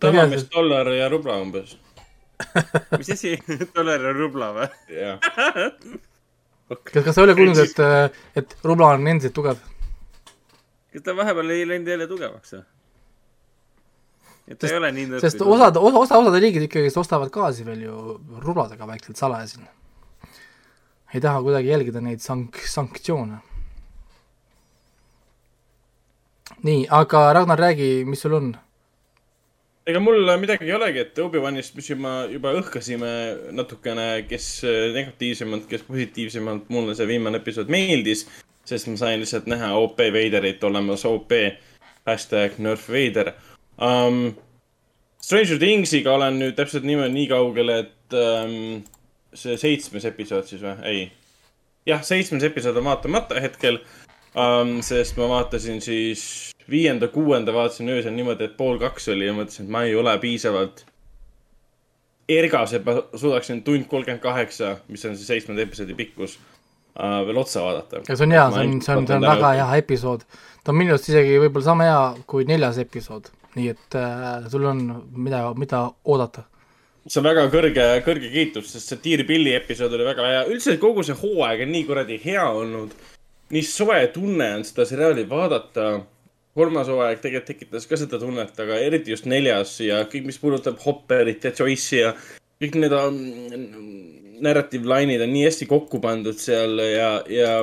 [0.00, 1.76] tavamees dollar ja rubla umbes.
[2.98, 3.36] mis asi?
[3.76, 4.70] dollar ja rubla või?
[4.96, 5.18] jah.
[6.92, 7.82] kas, kas sa ei ole kuulnud, et,
[8.38, 9.60] et rubla on endiselt tugev?
[10.92, 12.64] kas ta vahepeal ei läinud jälle tugevaks või?
[14.52, 15.24] et ta ei ole nii nõrk.
[15.24, 19.68] sest osad, osa, osa, osad riigid ikkagist ostavad gaasi veel ju rubladega vaikselt salaja siin.
[21.14, 23.40] ei taha kuidagi jälgida neid sank-, sanktsioone.
[26.66, 28.52] nii, aga Ragnar, räägi, mis sul on?
[29.86, 33.10] ega mul midagi ei olegi, et Obi-Wanist, mis juba, juba õhkasime
[33.56, 34.46] natukene, kes
[34.94, 38.26] negatiivsemalt, kes positiivsemalt, mulle see viimane episood meeldis,
[38.68, 41.34] sest ma sain lihtsalt näha OP Veiderit olemas OP,
[42.06, 43.34] hashtag Nerf Veider
[43.78, 44.32] um,.
[45.22, 48.80] Stranger Thingsiga olen nüüd täpselt niimoodi nii kaugel, et um,
[49.38, 50.72] see seitsmes episood siis või?
[50.82, 51.04] ei.
[51.86, 53.78] jah, seitsmes episood on vaatamata hetkel
[54.36, 56.24] um,, sest ma vaatasin siis
[56.70, 60.84] viienda-kuuenda vaatasin öösel niimoodi, et pool kaks oli ja mõtlesin, et ma ei ole piisavalt
[62.28, 67.42] ergas, et ma suudaksin tund kolmkümmend kaheksa, mis on siis seitsmenda episoodi pikkus uh,, veel
[67.42, 68.02] otsa vaadata.
[68.08, 70.24] ja see on hea, see on, see on, see on väga hea episood.
[70.62, 72.00] ta on minu arust isegi võib-olla sama hea
[72.30, 74.82] kui neljas episood, nii et äh, sul on
[75.16, 76.46] mida, mida oodata.
[77.06, 80.44] see on väga kõrge, kõrge kiitus, sest see Dear Billy episood oli väga hea.
[80.52, 82.94] üldse kogu see hooaeg on nii kuradi hea olnud.
[83.52, 85.92] Nii soe tunne on seda seriaali vaadata.
[86.52, 90.82] kolmas hooaeg tegelikult tekitas ka seda tunnet, aga eriti just neljas ja kõik, mis puudutab
[90.84, 92.10] Hopperit ja Joyce'i ja
[92.60, 93.16] kõik need um,
[94.44, 97.54] narrative line'id on nii hästi kokku pandud seal ja, ja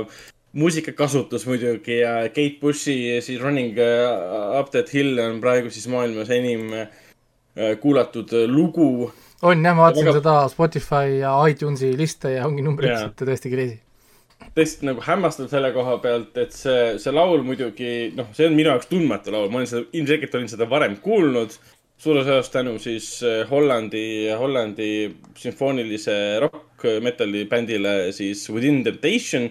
[0.58, 6.32] muusikakasutus muidugi ja Kate Bushi siis Running äh, Up That Hill on praegu siis maailmas
[6.34, 6.90] enim äh,
[7.82, 9.12] kuulatud äh, lugu
[9.42, 13.54] on jah, ma vaatasin Aga- seda Spotify ja iTunesi liste ja ongi numbrid lihtsalt tõesti
[13.54, 13.78] crazy.
[14.56, 18.72] Tõesti nagu hämmastav selle koha pealt, et see, see laul muidugi, noh, see on minu
[18.74, 21.58] jaoks tundmatu laul, ma olen seda, ilmselgelt olin seda varem kuulnud.
[22.00, 24.92] suures osas tänu siis äh, Hollandi, Hollandi
[25.36, 29.50] sümfoonilise rock metal'i bändile siis Within Temptation.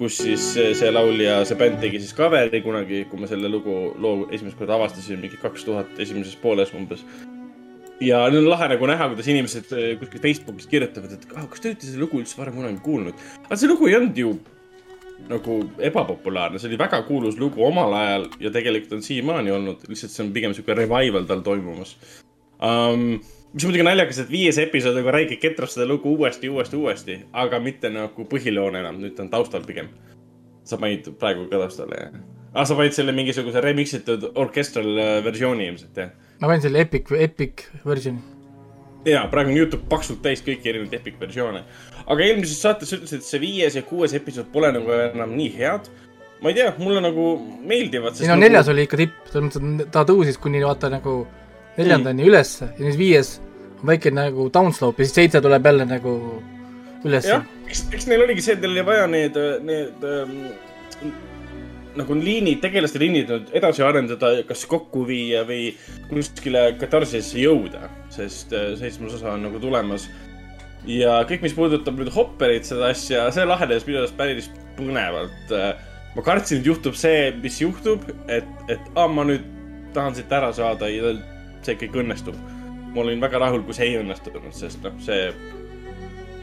[0.00, 4.30] kus siis see laulja, see bänd tegi siis cover'i kunagi, kui ma selle lugu, loo
[4.32, 7.04] esimest korda avastasin, mingi kaks tuhat esimeses pooles umbes
[8.00, 11.62] ja nüüd on lahe nagu näha, kuidas inimesed eh, kuskil Facebookis kirjutavad, et ah, kas
[11.62, 13.26] te olete seda lugu üldse varem kunagi kuulnud.
[13.44, 14.32] aga see lugu ei olnud ju
[15.28, 15.58] nagu
[15.90, 20.24] ebapopulaarne, see oli väga kuulus lugu omal ajal ja tegelikult on siiamaani olnud, lihtsalt see
[20.24, 21.92] on pigem sihuke revival tal toimumas
[22.56, 23.20] um,.
[23.50, 27.58] mis muidugi naljakas, et viies episood nagu räige ketrab seda lugu uuesti, uuesti, uuesti, aga
[27.60, 29.90] mitte nagu põhiloon enam, nüüd ta on taustal pigem.
[30.64, 32.18] sa panid praegu ka taustale, jah?
[32.54, 36.29] aa, sa panid selle mingisuguse remix itud orchestral äh, versiooni ilmselt, jah?
[36.40, 38.20] Ma panin selle epic, epic versiooni.
[39.08, 41.64] ja praegu on Youtube paksult täis kõiki erinevaid epic versioone.
[42.06, 45.50] aga eelmises saates sa ütlesid, et see viies ja kuues episood pole nagu enam nii
[45.56, 45.90] head.
[46.40, 47.26] ma ei tea, mulle nagu
[47.60, 48.16] meeldivad.
[48.20, 51.22] ei no neljas oli ikka tipp, selles mõttes, et ta tõusis kuni vaata nagu
[51.76, 52.28] neljandani mm.
[52.32, 53.36] ülesse ja nüüd viies
[53.80, 56.14] on väike nagu downslope ja siis seitse tuleb jälle nagu
[57.04, 60.34] ülesse jah, eks, eks neil oligi see, et neil oli vaja need, need ähm,
[62.00, 65.70] nagu liinid, tegelaste liinid nüüd edasi arendada, kas kokku viia või
[66.10, 70.08] kuskile katarsisse jõuda, sest äh, seitsmes osa on nagu tulemas.
[70.88, 75.54] ja kõik, mis puudutab nüüd Hopperit, seda asja, see lahenes minu arust päris põnevalt.
[76.16, 79.44] ma kartsin, et juhtub see, mis juhtub, et, et aa, ma nüüd
[79.94, 81.14] tahan siit ära saada ja
[81.66, 82.36] see kõik õnnestub.
[82.94, 85.28] ma olin väga rahul, kui see ei õnnestunud, sest noh, see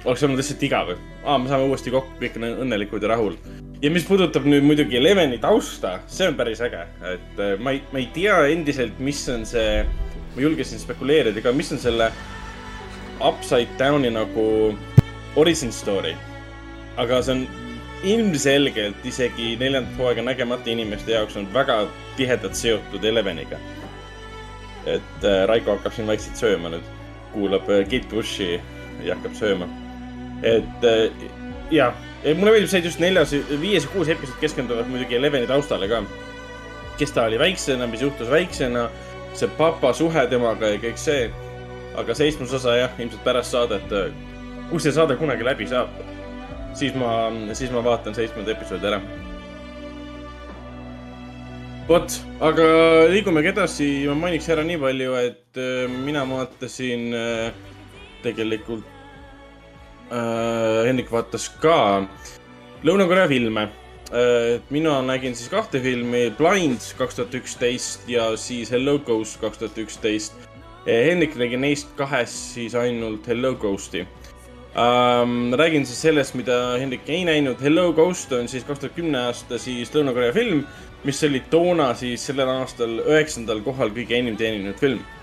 [0.08, 0.94] oleks olnud lihtsalt igav,
[1.26, 3.36] aa, me saame uuesti kokku, kõik on õnnelikud ja rahul.
[3.82, 7.82] ja mis puudutab nüüd muidugi Leveni tausta, see on päris äge, et äh, ma ei,
[7.92, 9.84] ma ei tea endiselt, mis on see,
[10.36, 12.12] ma julgesin spekuleerida ka, mis on selle
[13.18, 14.48] Upside Downi nagu
[15.36, 16.16] origin story.
[16.98, 17.48] aga see on
[18.08, 21.82] ilmselgelt isegi neljandat hooaega nägemata inimeste jaoks on väga
[22.18, 23.60] tihedalt seotud Eleveniga.
[24.86, 26.88] et äh, Raiko hakkab siin vaikselt sööma nüüd,
[27.34, 28.56] kuulab äh, Kate Bushi
[29.04, 29.68] ja hakkab sööma
[30.44, 31.10] et äh,
[31.72, 31.92] ja,
[32.36, 36.04] mulle meeldib see, et just neljas, viies ja kuues episood keskenduvad muidugi Eleveni taustale ka.
[36.98, 38.88] kes ta oli väiksena, mis juhtus väiksena,
[39.38, 41.30] see papa suhe temaga ja kõik see.
[41.98, 43.94] aga seitsmes osa jah, ilmselt pärast saadet,
[44.70, 45.90] kui see saade kunagi läbi saab,
[46.78, 49.02] siis ma, siis ma vaatan seitsmenda episoodi ära.
[51.88, 52.68] vot, aga
[53.10, 55.62] liigumegi edasi, ma mainiks ära nii palju, et
[56.04, 57.10] mina vaatasin
[58.22, 58.97] tegelikult
[60.12, 62.04] äh, Hendrik vaatas ka
[62.86, 63.68] Lõuna-Korea filme
[64.12, 64.60] äh,.
[64.70, 69.78] mina nägin siis kahte filmi, Blind kaks tuhat üksteist ja siis Hello Ghost kaks tuhat
[69.78, 70.38] üksteist.
[70.88, 74.06] Hendrik nägi neist kahest siis ainult Hello Ghosti
[74.78, 75.54] ähm,.
[75.54, 77.60] räägin siis sellest, mida Hendrik ei näinud.
[77.62, 80.64] Hello Ghost on siis kaks tuhat kümne aasta siis Lõuna-Korea film,
[81.04, 85.17] mis oli toona siis sellel aastal üheksandal kohal kõige enim teeninud film Äh,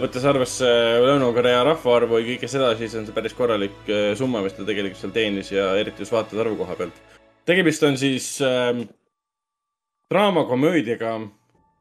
[0.00, 0.68] võttes arvesse
[1.04, 5.00] Lõuna-Korea rahvaarvu ja kõike seda, siis on see päris korralik äh, summa, mis ta tegelikult
[5.00, 7.00] seal teenis ja eriti just vaatajate arvu koha pealt.
[7.44, 8.72] tegemist on siis äh,
[10.12, 11.18] draamakomöödiaga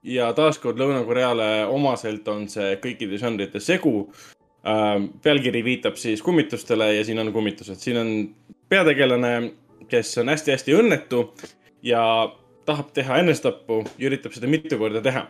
[0.03, 4.09] ja taaskord Lõuna-Koreale omaselt on see kõikide žanrite segu
[4.67, 4.98] äh,.
[5.23, 8.11] pealkiri viitab siis kummitustele ja siin on kummitused, siin on
[8.69, 9.53] peategelane,
[9.88, 11.30] kes on hästi-hästi õnnetu
[11.83, 12.03] ja
[12.65, 15.27] tahab teha enesetappu ja üritab seda mitu korda teha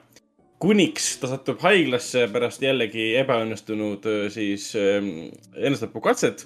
[0.63, 6.45] kuniks ta satub haiglasse pärast jällegi ebaõnnestunud siis enesetapukatset.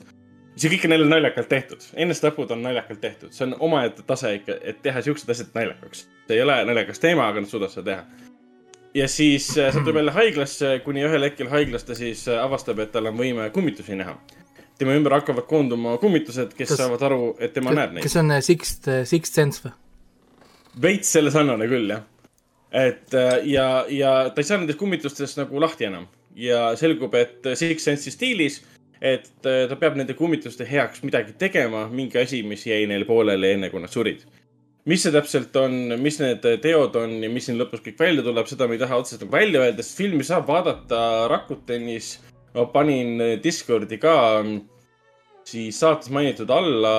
[0.57, 4.55] see kõik on jälle naljakalt tehtud, enesetapud on naljakalt tehtud, see on omaette tase ikka,
[4.71, 6.07] et teha siuksed asjad naljakaks.
[6.27, 8.03] see ei ole naljakas teema, aga nad suudavad seda teha.
[8.97, 12.91] ja siis äh, satub jälle haiglasse, kuni ühel hetkel haiglas ta siis äh, avastab, et
[12.91, 14.17] tal on võime kummitusi näha.
[14.77, 18.03] tema ümber hakkavad koonduma kummitused, kes Kas- saavad aru, et tema näeb neid.
[18.09, 19.77] kas see on äh, Sixth, Sixth Sense või?
[20.81, 22.03] veits selle sarnane küll, jah.
[22.71, 27.45] Et äh, ja, ja ta ei saa nendest kummitustest nagu lahti enam ja selgub, et
[27.57, 28.59] Six Sense'i stiilis,
[29.01, 33.55] et äh, ta peab nende kummituste heaks midagi tegema, mingi asi, mis jäi neil pooleli
[33.55, 34.25] enne, kui nad surid.
[34.87, 38.47] mis see täpselt on, mis need teod on ja mis siin lõpus kõik välja tuleb,
[38.47, 42.17] seda ma ei taha otseselt nagu välja öelda, sest filmi saab vaadata Rakutenis.
[42.55, 44.13] ma panin Discordi ka
[44.43, 44.61] mm,
[45.47, 46.93] siis saates mainitud alla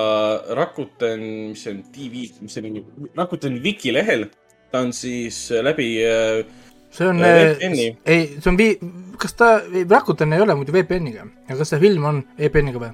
[0.57, 2.83] Rakuten, mis see on, TV, mis see nimi,
[3.17, 4.27] Rakuten Wiki lehel.
[4.71, 6.45] Ta on siis läbi äh,
[6.91, 8.77] see on äh, äh, ei, see on vi-,
[9.17, 12.91] kas ta, Rakuten ei ole muidu VPN-iga, aga kas see film on VPN-iga või?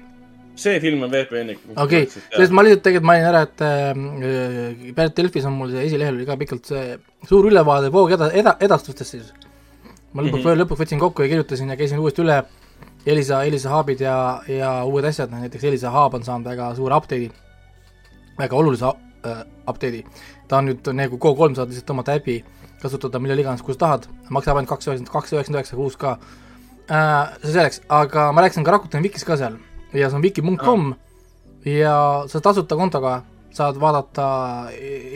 [0.56, 1.76] see film on VPN-iga.
[1.84, 5.88] okei okay., sest ma lihtsalt tegelikult mainin ära, et äh, Pärnu Delfis on mul see
[5.88, 6.98] esilehel oli ka pikalt see
[7.28, 9.32] suur ülevaade Voog eda-, eda-, edastustest siis.
[10.12, 10.62] ma lõpuks mm -hmm.
[10.62, 12.42] lõpuks võtsin kokku ja kirjutasin ja käisin uuesti üle
[13.06, 17.30] Elisa, Elisa Hubid ja, ja uued asjad, näiteks Elisa Hub on saanud väga suure update'i,
[18.38, 18.88] väga olulise
[19.26, 20.04] äh, update'i.
[20.48, 22.40] ta on nüüd nagu Go3 saad lihtsalt tõmmata äpi,
[22.82, 26.18] kasutada millal iganes, kus tahad, maksab ainult kaks üheksakümmend, kaks üheksakümmend üheksa kuus ka
[26.88, 27.34] äh,.
[27.42, 29.58] see selleks, aga ma rääkisin ka Rakuteni Vikis ka seal
[29.92, 30.92] ja see on wiki.com
[31.66, 31.96] ja
[32.30, 33.22] sa tasuta kontoga
[33.56, 34.26] saad vaadata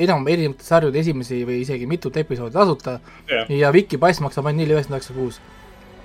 [0.00, 2.98] enam erinevate sarjade esimesi või isegi mitut episoodi tasuta
[3.28, 3.50] Jah.
[3.52, 5.40] ja Viki pass maksab ainult neli üheksakümmend üheksa kuus.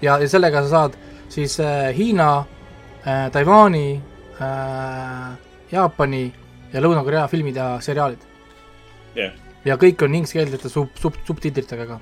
[0.02, 0.98] ja, ja sellega sa saad
[1.30, 2.46] siis äh, Hiina
[3.06, 4.02] äh,, Taiwan'i
[4.42, 5.38] äh,,
[5.72, 6.34] Jaapani
[6.76, 8.28] ja Lõuna-Korea filmid ja seriaalid.
[9.16, 9.32] jah,
[9.66, 12.00] ja kõik on inglise sub, sub, subtiitritega ka.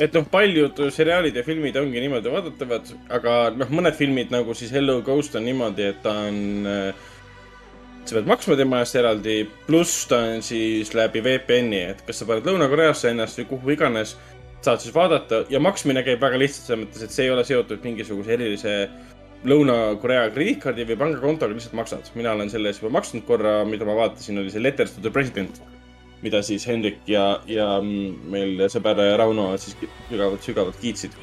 [0.00, 4.72] et noh, paljud seriaalid ja filmid ongi niimoodi vaadatavad, aga noh, mõned filmid nagu siis
[4.72, 7.08] Hello Ghost on niimoodi, et ta on äh,
[8.04, 9.36] sa pead maksma tema eest eraldi,
[9.68, 14.16] pluss ta on siis läbi VPN-i, et kas sa paned Lõuna-Koreasse ennast või kuhu iganes,
[14.64, 17.84] saad siis vaadata ja maksmine käib väga lihtsalt selles mõttes, et see ei ole seotud
[17.84, 18.74] mingisuguse erilise
[19.48, 22.08] Lõuna-Korea krediitkaardi või pangakontoga, lihtsalt maksad.
[22.14, 25.12] mina olen selle eest juba maksnud korra, mida ma vaatasin, oli see Letters to the
[25.14, 25.62] President,
[26.20, 29.78] mida siis Hendrik ja, ja mm, meil sõber Rauno siis
[30.10, 31.16] sügavalt, sügavalt kiitsid.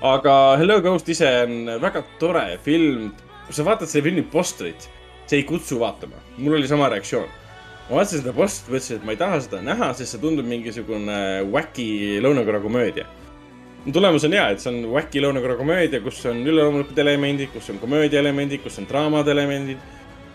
[0.00, 3.12] aga Hello Ghost ise on väga tore film.
[3.44, 4.88] kui sa vaatad selle filmi postrit,
[5.26, 6.16] see ei kutsu vaatama.
[6.38, 7.28] mul oli sama reaktsioon.
[7.90, 11.44] ma vaatasin seda postrit, mõtlesin, et ma ei taha seda näha, sest see tundub mingisugune
[11.52, 13.06] wacky Lõuna-Korea komöödia.
[13.92, 17.80] Tulemus on hea, et see on wacky Lõuna-Korea komöödia, kus on üleloomulikud elemendid, kus on
[17.80, 19.80] komöödia elemendid, kus on draamad elemendid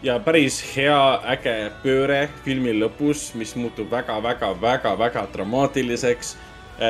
[0.06, 0.98] ja päris hea
[1.35, 6.35] äge pööre filmi lõpus, mis muutub väga-väga-väga-väga dramaatiliseks.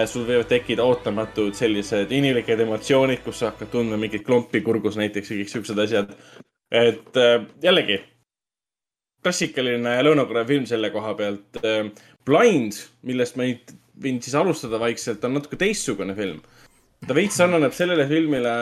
[0.09, 5.31] sul võivad tekkida ootamatud sellised inimlikud emotsioonid, kus sa hakkad tundma mingit klompi kurgus näiteks
[5.31, 6.15] ja kõik siuksed asjad.
[6.71, 7.99] et äh, jällegi
[9.23, 11.57] klassikaline Lõuna-Korea film selle koha pealt.
[12.25, 16.41] Blind, millest ma nüüd võin siis alustada vaikselt, on natuke teistsugune film
[17.05, 18.53] ta veits sarnaneb sellele filmile,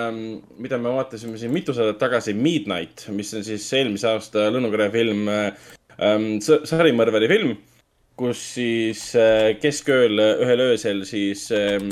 [0.61, 6.27] mida me vaatasime siin mitusada tagasi, Midnight, mis on siis eelmise aasta Lõuna-Korea film ähm,,
[6.41, 7.53] sarimõrvari film,
[8.19, 11.89] kus siis äh, keskööl ühel öösel siis ähm,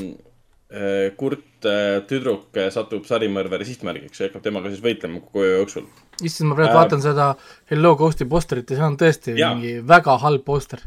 [0.74, 5.88] äh, kurt äh, tüdruk satub sarimõrvari sihtmärgiks ja hakkab temaga siis võitlema kogu öö jooksul.
[6.22, 7.32] issand, ma praegu Äh, vaatan seda
[7.72, 9.56] Hello Ghosti posterit ja see on tõesti Jaa.
[9.56, 10.84] mingi väga halb poster.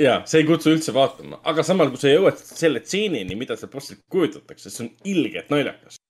[0.00, 3.70] Ja see ei kutsu üldse vaatama, aga samal, kui sa jõuad selle tseenini, mida seal
[3.72, 6.00] postris kujutatakse, see on ilgelt naljakas.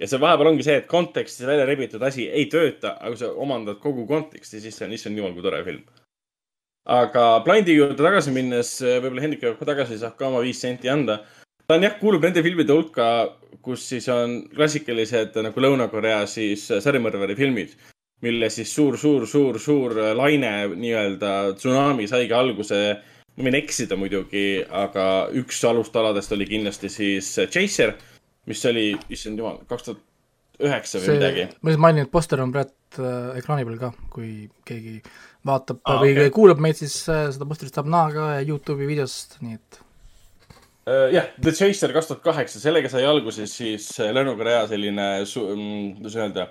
[0.00, 3.30] ja see vahepeal ongi see, et kontekstist välja rebitud asi ei tööta, aga kui sa
[3.46, 5.84] omandad kogu konteksti, siis see on issand jumal, kui tore film.
[6.84, 11.22] aga Blindi juurde tagasi minnes, võib-olla Hendrik tagasi, saab ka oma viis senti anda.
[11.66, 13.08] ta on jah, kuulub nende filmide hulka,
[13.64, 17.72] kus siis on klassikalised nagu Lõuna-Korea siis sarimõrvari filmid,
[18.20, 22.82] mille siis suur, suur, suur, suur laine nii-öelda tsunami saigi alguse
[23.34, 27.94] ma võin eksida muidugi, aga üks alustaladest oli kindlasti siis Chaser,
[28.50, 30.02] mis oli, issand jumal, kaks tuhat
[30.62, 31.46] üheksa või see, midagi.
[31.50, 34.28] ma lihtsalt mainin, et poster on praegu äh, ekraani peal ka, kui
[34.68, 35.00] keegi
[35.46, 36.34] vaatab Aa, ah, või okay.
[36.34, 39.80] kuulab meid, siis äh, seda posterit saab näha ka Youtube'i videost, nii et
[41.14, 46.48] jah, The Chaser kaks tuhat kaheksa, sellega sai alguse siis Lõuna-Korea selline, kuidas öelda,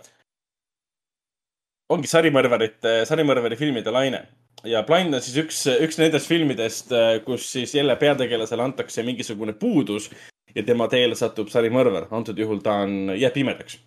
[1.93, 4.23] ongi sarimõrvarite, sarimõrvari filmide laine.
[4.63, 6.93] Ja Blind on siis üks, üks nendest filmidest,
[7.25, 10.09] kus siis jälle peategelasele antakse mingisugune puudus
[10.55, 12.07] ja tema teele satub sarimõrvar.
[12.11, 13.79] antud juhul ta on, jääb pimedaks.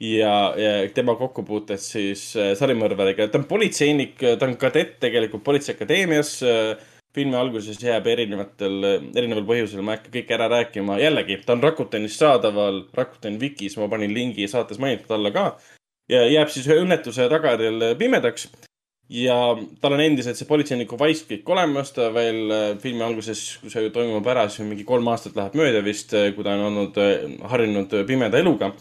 [0.00, 6.38] ja, ja tema kokkupuuted siis äh, sarimõrvariga, ta on politseinik, ta on kadett tegelikult Politseiakadeemias
[7.14, 8.84] filmi alguses jääb erinevatel,
[9.16, 13.78] erineval põhjusel, ma ei hakka kõike ära rääkima, jällegi, ta on Rakutenis saadaval, Rakuten Vikis,
[13.80, 15.46] ma panin lingi saates mainitud alla ka.
[16.08, 18.46] ja jääb siis ühe õnnetuse tagajärjel pimedaks
[19.08, 23.72] ja tal on endiselt see politseiniku vaisk kõik olemas, ta veel äh, filmi alguses, kui
[23.72, 27.00] see toimub ära, siis mingi kolm aastat läheb mööda vist, kui ta on olnud,
[27.52, 28.72] harjunud pimeda eluga.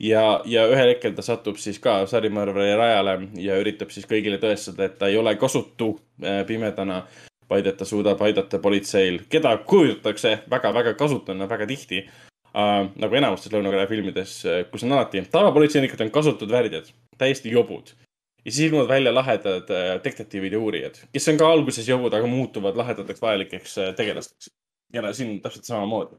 [0.00, 4.86] ja, ja ühel hetkel ta satub siis ka sarimõrvari rajale ja üritab siis kõigile tõestada,
[4.86, 7.04] et ta ei ole kasutu äh, pimedana
[7.50, 12.86] vaid et ta suudab aidata politseil, keda kujutatakse väga-väga kasutuna väga tihti äh,.
[12.94, 14.36] nagu enamustes Lõuna-Korea filmides,
[14.70, 17.94] kus on alati tavapolitseinikud on kasutud värdjad, täiesti jobud.
[18.44, 22.26] Ja siis ilmuvad välja lahedad äh, detektiivid ja uurijad, kes on ka alguses jobud, aga
[22.26, 24.50] muutuvad lahedateks vajalikeks äh, tegelasteks.
[24.92, 26.16] ja siin täpselt samamoodi.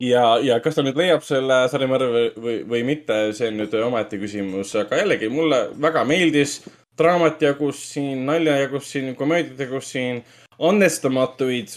[0.00, 4.18] ja, ja kas ta nüüd leiab selle sarimõrva või, või, mitte, see on nüüd omaette
[4.18, 6.60] küsimus, aga jällegi mulle väga meeldis
[6.98, 10.22] draamat jagus siin, nalja jagus siin, komöödiat jagus siin,
[10.58, 11.74] andestamatuid,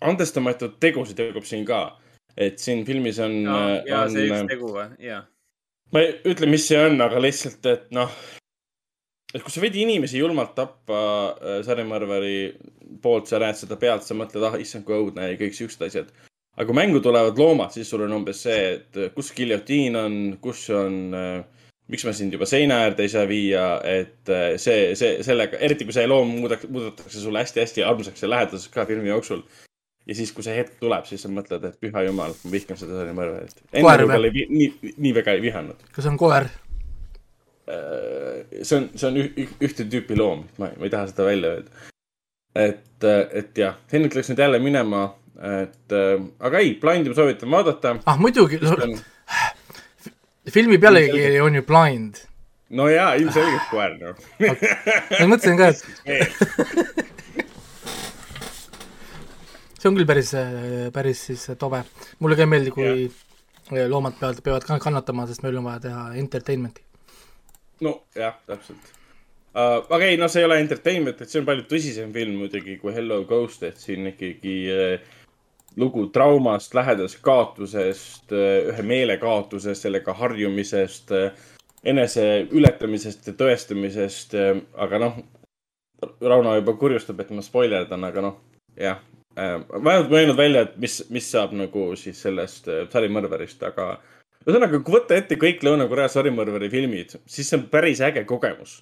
[0.00, 2.00] andestamatuid tegusid jagub siin ka.
[2.36, 3.44] et siin filmis on.
[3.44, 5.22] ja, ja see üks on tegu või, jaa.
[5.94, 8.12] Ma ei ütle, mis see on, aga lihtsalt, et noh,
[9.34, 11.00] et kui sa võid inimesi julmalt tappa
[11.32, 12.36] äh, sarimõrvari
[13.02, 16.12] poolt, sa näed seda pealt, sa mõtled, ah issand kui õudne ja kõik siuksed asjad.
[16.54, 20.18] aga kui mängu tulevad loomad, siis sul on umbes see, et äh, kus giljotiin on,
[20.42, 21.42] kus on äh,
[21.88, 25.86] miks me sind juba seina äärde ei saa viia, et äh, see, see, sellega, eriti
[25.86, 29.44] kui see loom muudaks, muudetakse sulle hästi-hästi armsaks ja lähedaseks ka filmi jooksul.
[30.06, 33.00] Ja siis, kui see hetk tuleb, siis sa mõtled, et püha jumal, ma vihkan seda
[33.00, 33.56] sarimõrvarit.
[33.72, 34.10] enne Koer või?
[34.10, 35.88] võib-olla ei nii, nii väga ei vihanud.
[35.96, 36.50] kas on koer?
[37.64, 41.54] see on, see on üh, üh, ühte tüüpi loom, ma, ma ei taha seda välja
[41.54, 41.86] öelda.
[42.66, 43.06] et,
[43.40, 45.06] et jah, Henrik läks nüüd jälle minema,
[45.40, 46.12] et äh,
[46.44, 47.96] aga ei, Blindi ma soovitan vaadata.
[48.04, 48.60] ah muidugi,
[50.52, 52.20] filmi pealkiri on ju Blind.
[52.76, 54.20] no jaa, ilmselgelt koer, noh.
[55.20, 57.08] ma mõtlesin ka, et
[59.84, 60.32] see on küll päris,
[60.96, 61.82] päris siis tobe.
[62.24, 63.88] mulle ka ei meeldi, kui yeah.
[63.90, 66.84] loomad peavad, peavad ka kannatama, sest meil on vaja teha entertainment'i.
[67.84, 68.88] nojah, täpselt
[69.52, 69.82] uh,.
[69.84, 72.96] aga ei, no see ei ole entertainment, et see on palju tõsisem film muidugi kui
[72.96, 74.96] Hello Ghost, et siin ikkagi uh,
[75.76, 81.48] lugu traumast, lähedasest kaotusest uh,, ühe meele kaotusest, sellega harjumisest uh,,
[81.84, 85.24] enese ületamisest ja tõestamisest uh,, aga noh,
[86.20, 88.40] Rauno juba kurjustab, et ma spoilerdan, aga noh,
[88.76, 88.98] jah
[89.36, 89.82] uh,.
[89.82, 93.94] ma ei mõelnud välja, et mis, mis saab nagu siis sellest uh, sarimõrvarist, aga
[94.44, 98.78] ühesõnaga, kui võtta ette kõik Lõuna-Korea sarimõrvari filmid, siis see on päris äge kogemus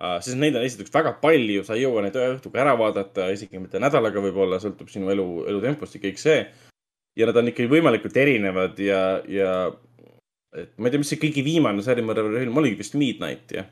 [0.00, 0.18] uh,.
[0.24, 3.62] sest neid on esiteks väga palju, sa ei jõua neid ühe õhtuga ära vaadata, isegi
[3.62, 6.44] mitte nädalaga võib-olla, sõltub sinu elu, elutempost ja kõik see.
[7.18, 9.00] ja nad on ikkagi võimalikult erinevad ja,
[9.30, 9.52] ja
[10.54, 13.70] et ma ei tea, mis see kõige viimane sarimõrvari film oligi vist Midnight, jah.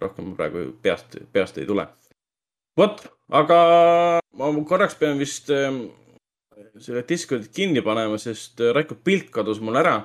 [0.00, 1.88] rohkem ma praegu peast, peast ei tule.
[2.78, 3.58] vot, aga
[4.38, 5.88] ma korraks pean vist ähm,
[6.82, 9.96] selle Discordi kinni panema, sest äh, Raiko pilt kadus mul ära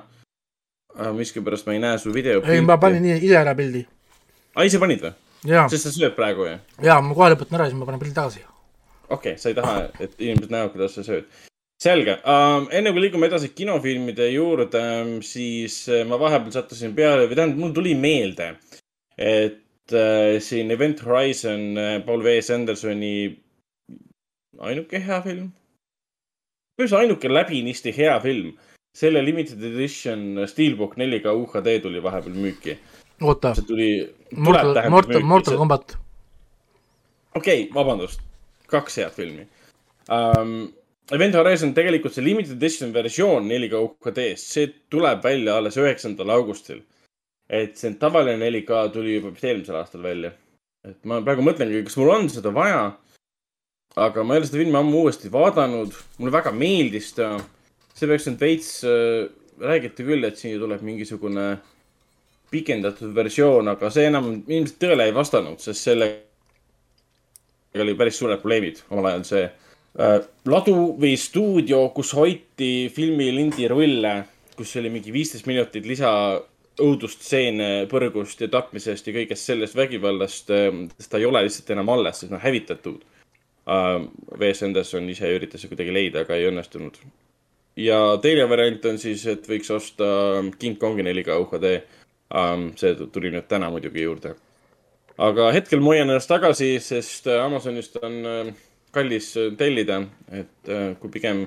[0.98, 1.12] äh,.
[1.14, 2.42] miskipärast ma ei näe su video.
[2.42, 3.84] ei, ma panin ise ise ära pildi.
[4.54, 5.14] aa, ise panid või?
[5.44, 6.58] Sest sa sööd praegu ju?
[6.82, 8.44] jaa, ma kohe lõpetan ära, siis ma panen pildi tagasi.
[9.08, 11.28] okei okay,, sa ei taha, et inimesed näevad, kuidas sa sööd.
[11.84, 17.28] selge um,, enne kui liigume edasi kinofilmide juurde um,, siis uh, ma vahepeal sattusin peale
[17.28, 18.54] või tähendab, mul tuli meelde,
[19.14, 22.38] et uh, siin Event Horizon uh, Paul V.
[22.42, 23.14] Sandersoni
[24.58, 25.50] ainuke hea film.
[26.74, 28.54] põhimõtteliselt ainuke läbinisti hea film.
[28.94, 32.78] selle limited edition Steelbook 4K UHD tuli vahepeal müüki.
[33.22, 33.90] oota, see tuli.
[34.36, 35.96] Mortal, Mortal, Mortal Combat.
[37.34, 38.20] okei okay,, vabandust,
[38.66, 39.46] kaks head filmi
[40.08, 40.72] um,.
[41.12, 46.80] Event Horizon tegelikult see limited edition versioon 4K UHD-st, see tuleb välja alles üheksandal augustil.
[47.50, 50.30] et see tavaline 4K tuli juba vist eelmisel aastal välja.
[50.88, 52.94] et ma praegu mõtlengi, kas mul on seda vaja.
[53.94, 57.36] Aga ma ei ole seda filmi ammu uuesti vaadanud, mulle väga meeldis ta.
[57.94, 59.28] see peaks nüüd veits äh,,
[59.62, 61.58] räägiti küll, et siia tuleb mingisugune
[62.50, 66.22] pikendatud versioon, aga see enam ilmselt tõele ei vastanud, sest sellega
[67.82, 70.18] oli päris suured probleemid omal ajal see äh,
[70.50, 74.16] ladu või stuudio, kus hoiti filmi lindirulle,
[74.58, 76.10] kus oli mingi viisteist minutit lisa
[76.82, 81.94] õudustseene põrgust ja tapmisest ja kõigest sellest vägivallast äh,, sest ta ei ole lihtsalt enam
[81.94, 83.02] alles, sest noh hävitatud.
[83.64, 84.62] V.S.
[84.66, 86.98] Anderson ise üritas seda kuidagi leida, aga ei õnnestunud.
[87.80, 90.06] ja teine variant on siis, et võiks osta
[90.58, 91.70] King Kongi 4K UHD
[92.34, 92.72] um,.
[92.76, 94.34] see tuli nüüd täna muidugi juurde
[95.18, 98.54] aga hetkel ma hoian ennast tagasi, sest äh, Amazonist on äh,
[98.94, 100.00] kallis äh, tellida,
[100.32, 101.44] et kui pigem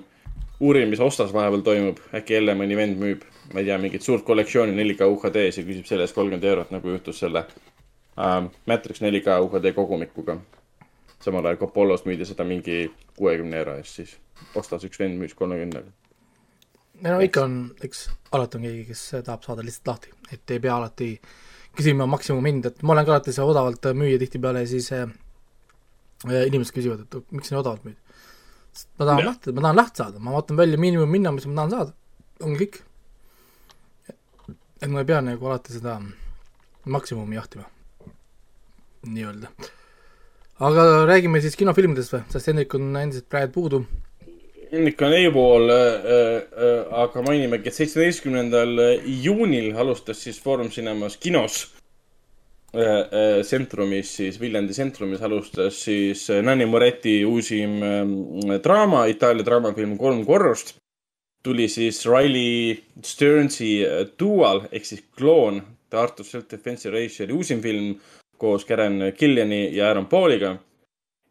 [0.63, 4.25] uurin, mis ostas vahepeal toimub, äkki jälle mõni vend müüb, ma ei tea, mingit suurt
[4.27, 8.39] kollektsiooni 4K UHD-s ja küsib selle eest kolmkümmend eurot, nagu juhtus selle äh,
[8.69, 10.39] Matrix 4K UHD kogumikuga.
[11.23, 12.87] Samal ajal Copolos müüdi seda mingi
[13.17, 14.17] kuuekümne euro eest, siis
[14.55, 15.89] ostas üks vend, müüs kolmekümnega.
[17.05, 20.75] no ikka on, eks alati on keegi, kes tahab saada lihtsalt lahti, et ei pea
[20.77, 21.11] alati
[21.77, 25.07] küsima maksimumhinda, et ma olen ka alati see odavalt müüja tihtipeale siis äh,
[26.25, 27.97] inimesed küsivad, et miks sa nii odavalt müüd.
[28.97, 29.29] ma tahan Jah.
[29.31, 31.95] lahti, ma tahan lahti saada, ma vaatan välja miinimumhinna, mis ma tahan saada,
[32.45, 32.81] ongi kõik.
[34.81, 35.97] et ma ei pea nagu alati seda
[36.85, 37.65] maksimumi jahtima,
[39.05, 39.49] nii-öelda.
[40.60, 43.86] Aga räägime siis kinofilmidest või, sest Hendrik on endiselt praegu puudu.
[44.72, 48.74] Hendrik on eepool äh,, äh, aga mainimegi, et seitsmeteistkümnendal
[49.24, 51.68] juunil alustas siis Foorum Cinemas kinos.
[52.76, 59.45] Äh, äh, Centrumis siis, Viljandi Centrumis alustas siis äh, Nanni Moretti uusim äh, draama, Itaalia
[59.45, 60.76] draamafilm Kolm korrust.
[61.44, 67.61] tuli siis Riley Stearnsi äh, Dual ehk siis kloon, The Art of Self-Defense Erasure uusim
[67.64, 67.95] film
[68.38, 70.57] koos Karen Gilliani ja Aaron Pauliga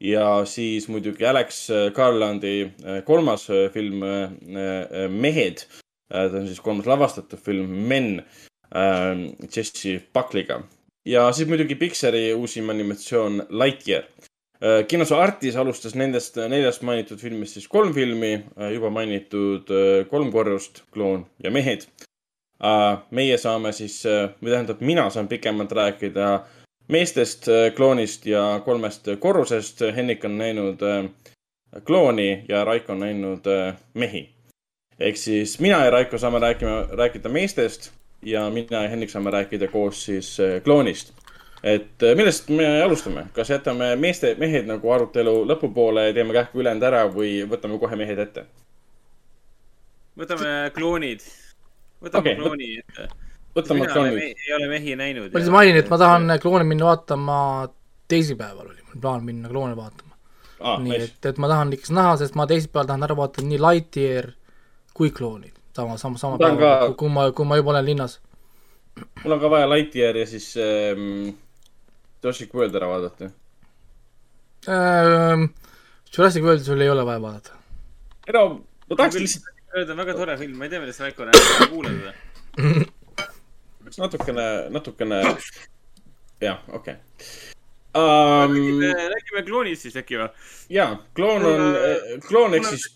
[0.01, 5.67] ja siis muidugi Alex Garlandi äh, kolmas äh, film äh, Mehed.
[6.09, 8.23] ta on siis kolmas lavastatud film Men.
[8.75, 9.17] äh,
[9.57, 10.62] Jesse Buckley'ga
[11.07, 14.05] ja siis muidugi Pixari uusim animatsioon Lightyear
[14.89, 18.41] kinos Artis alustas nendest neljast mainitud filmist siis kolm filmi,
[18.73, 19.68] juba mainitud
[20.09, 21.85] Kolm korrust, kloon ja mehed.
[23.10, 24.01] meie saame siis,
[24.41, 26.31] või tähendab, mina saan pikemalt rääkida
[26.89, 29.81] meestest, kloonist ja kolmest korrusest.
[29.97, 30.82] Henrik on näinud
[31.86, 33.48] klooni ja Raiko on näinud
[33.94, 34.31] mehi.
[35.00, 37.90] ehk siis mina ja Raiko saame rääkima, rääkida meestest
[38.23, 41.12] ja mina ja Henrik saame rääkida koos siis kloonist
[41.66, 46.60] et äh, millest me alustame, kas jätame meeste, mehed nagu arutelu lõpupoole ja teeme kähku
[46.62, 48.47] ülejäänud ära või võtame kohe mehed ette?
[50.16, 51.24] võtame kloonid.
[52.05, 53.08] võtame okay, klooni ette.
[53.57, 54.23] Võtame kloonid.
[54.47, 55.31] ei ole mehi näinud.
[55.31, 57.39] ma lihtsalt mainin, et ma tahan kloone minna vaatama,
[58.09, 60.15] teisipäeval oli mul plaan minna kloone vaatama
[60.60, 60.78] ah,.
[60.83, 64.31] nii et, et ma tahan ikka näha, sest ma teisipäeval tahan ära vaadata nii Lightyear
[64.94, 65.57] kui kloonid.
[65.76, 68.20] sama, sama, sama päeval, kui ma, kui ma juba olen linnas.
[69.25, 71.35] mul on ka vaja Lightyear ja siis ähm
[72.23, 73.31] Jurassic World ära vaadata
[74.68, 75.51] ähm,?
[76.17, 77.52] Jurassic Worldi sul ei ole vaja vaadata.
[78.26, 78.49] ei no,
[78.91, 79.52] ma tahaks lihtsalt.
[79.75, 82.86] see on väga tore film, ma ei tea, millest Raiko räägib, kuuled või?
[84.02, 85.20] natukene, natukene,
[86.47, 86.97] jah, okei okay.
[87.97, 88.57] um,.
[88.83, 90.31] räägime, kloonist siis äkki või?
[90.78, 91.68] jaa, kloon on,
[92.28, 92.89] kloon ehk siis.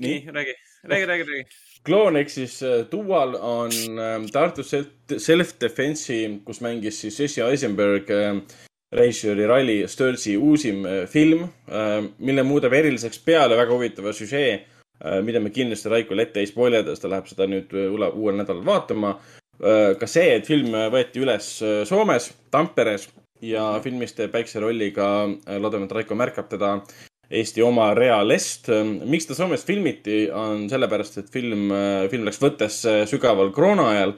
[0.00, 1.46] nii, räägi, räägi, räägi, räägi
[1.86, 8.44] kloon ehk siis Dual on ähm, Tartu Self-Defense'i, kus mängis siis Jesse Eisenberg ähm,
[8.92, 14.58] režissööri Rally Sturzi uusim äh, film, äh, mille muudab eriliseks peale väga huvitava süžee,
[15.00, 18.64] äh, mida me kindlasti Raikole ette ei spoilida, sest ta läheb seda nüüd uuel nädalal
[18.66, 19.16] vaatama.
[19.60, 21.48] Ka see, et film võeti üles
[21.88, 23.08] Soomes, Tamperes
[23.44, 25.06] ja filmis teeb väikse rolli ka,
[25.60, 26.76] loodame, et Raiko märkab teda,
[27.32, 28.68] Eesti oma Rea Lest.
[29.08, 31.70] miks ta Soomes filmiti, on sellepärast, et film,
[32.10, 34.16] film läks võttesse sügaval koroona ajal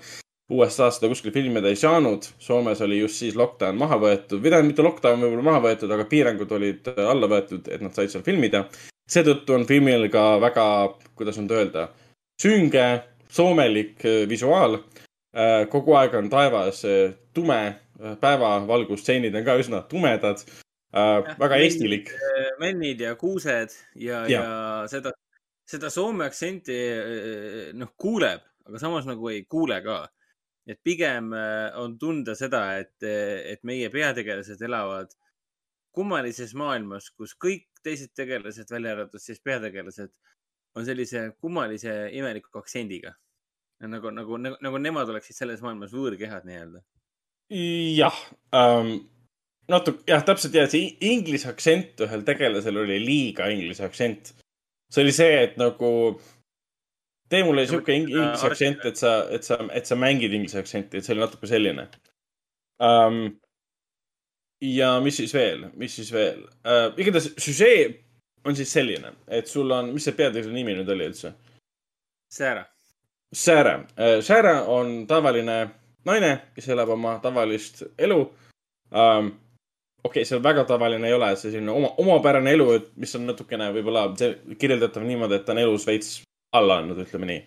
[0.52, 2.26] USA-s seda kuskil filmida ei saanud.
[2.42, 6.04] Soomes oli just siis lockdown maha võetud või tähendab, mitte lockdown võib-olla maha võetud, aga
[6.10, 8.66] piirangud olid alla võetud, et nad said seal filmida.
[9.10, 10.66] seetõttu on filmil ka väga,
[11.16, 11.88] kuidas nüüd öelda,
[12.40, 12.84] sünge,
[13.28, 14.78] soomelik äh, visuaal.
[15.34, 17.60] Äh, kogu aeg on taevas äh, tume,
[18.20, 20.42] päevavalgusstseenid on ka üsna tumedad.
[20.94, 22.10] väga eestilik.
[22.58, 24.42] mennid ja kuused ja, ja., ja
[24.90, 25.10] seda,
[25.66, 26.76] seda soome aktsenti
[27.74, 30.04] noh, kuuleb, aga samas nagu ei kuule ka
[30.66, 35.12] et pigem äh, on tunda seda, et, et meie peategelased elavad
[35.94, 40.10] kummalises maailmas, kus kõik teised tegelased, välja arvatud siis peategelased,
[40.74, 43.12] on sellise kummalise imeliku aktsendiga.
[43.82, 46.82] Nagu, nagu, nagu, nagu nemad oleksid selles maailmas võõrkehad nii-öelda.
[47.98, 48.20] jah
[48.56, 48.94] ähm,,
[49.68, 54.34] natuke, jah, täpselt ja see inglise aktsent ühel tegelasel oli liiga inglise aktsent.
[54.92, 55.90] see oli see, et nagu
[57.30, 61.06] tee mulle sihuke inglise aktsent, et sa, et sa, et sa mängid inglise aktsenti, et
[61.06, 61.88] see oli natuke selline
[62.80, 63.26] um,.
[64.64, 66.92] ja mis siis veel, mis siis veel uh,?
[66.96, 68.04] igatahes süžee
[68.44, 71.32] on siis selline, et sul on, mis see peategelase nimi nüüd oli üldse?
[72.34, 72.66] Sarah.
[73.34, 75.58] Sarah uh,, Sarah on tavaline
[76.06, 79.32] naine, kes elab oma tavalist elu um,
[80.04, 83.26] okei okay,, see väga tavaline ei ole, see selline oma, omapärane elu, et mis on
[83.30, 84.06] natukene võib-olla
[84.60, 86.18] kirjeldatav niimoodi, et ta on elus veits
[86.54, 87.40] alla andnud, ütleme nii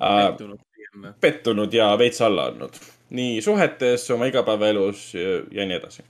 [0.00, 1.12] pettunud uh,.
[1.20, 2.80] pettunud ja veits alla andnud.
[3.10, 6.06] nii suhetes, oma igapäevaelus ja, ja nii edasi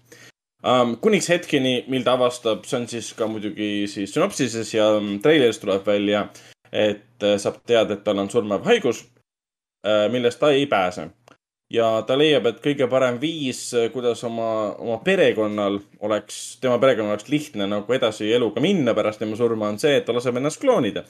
[0.62, 0.96] um,.
[1.02, 4.92] kuniks hetkeni, mil ta avastab, see on siis ka muidugi siis sünopsises ja
[5.22, 6.28] treileris tuleb välja,
[6.72, 9.04] et äh, saab teada, et tal on surmav haigus,
[9.86, 11.10] äh, millest ta ei pääse
[11.70, 17.14] ja ta leiab, et kõige parem viis, äh, kuidas oma, oma perekonnal oleks, tema perekonnal
[17.14, 20.60] oleks lihtne nagu edasi eluga minna pärast tema surma, on see, et ta laseb ennast
[20.62, 21.04] kloonida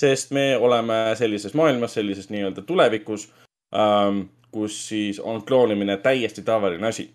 [0.00, 3.28] sest me oleme sellises maailmas, sellises nii-öelda tulevikus
[3.74, 7.08] ähm,, kus siis on kloonimine täiesti tavaline asi.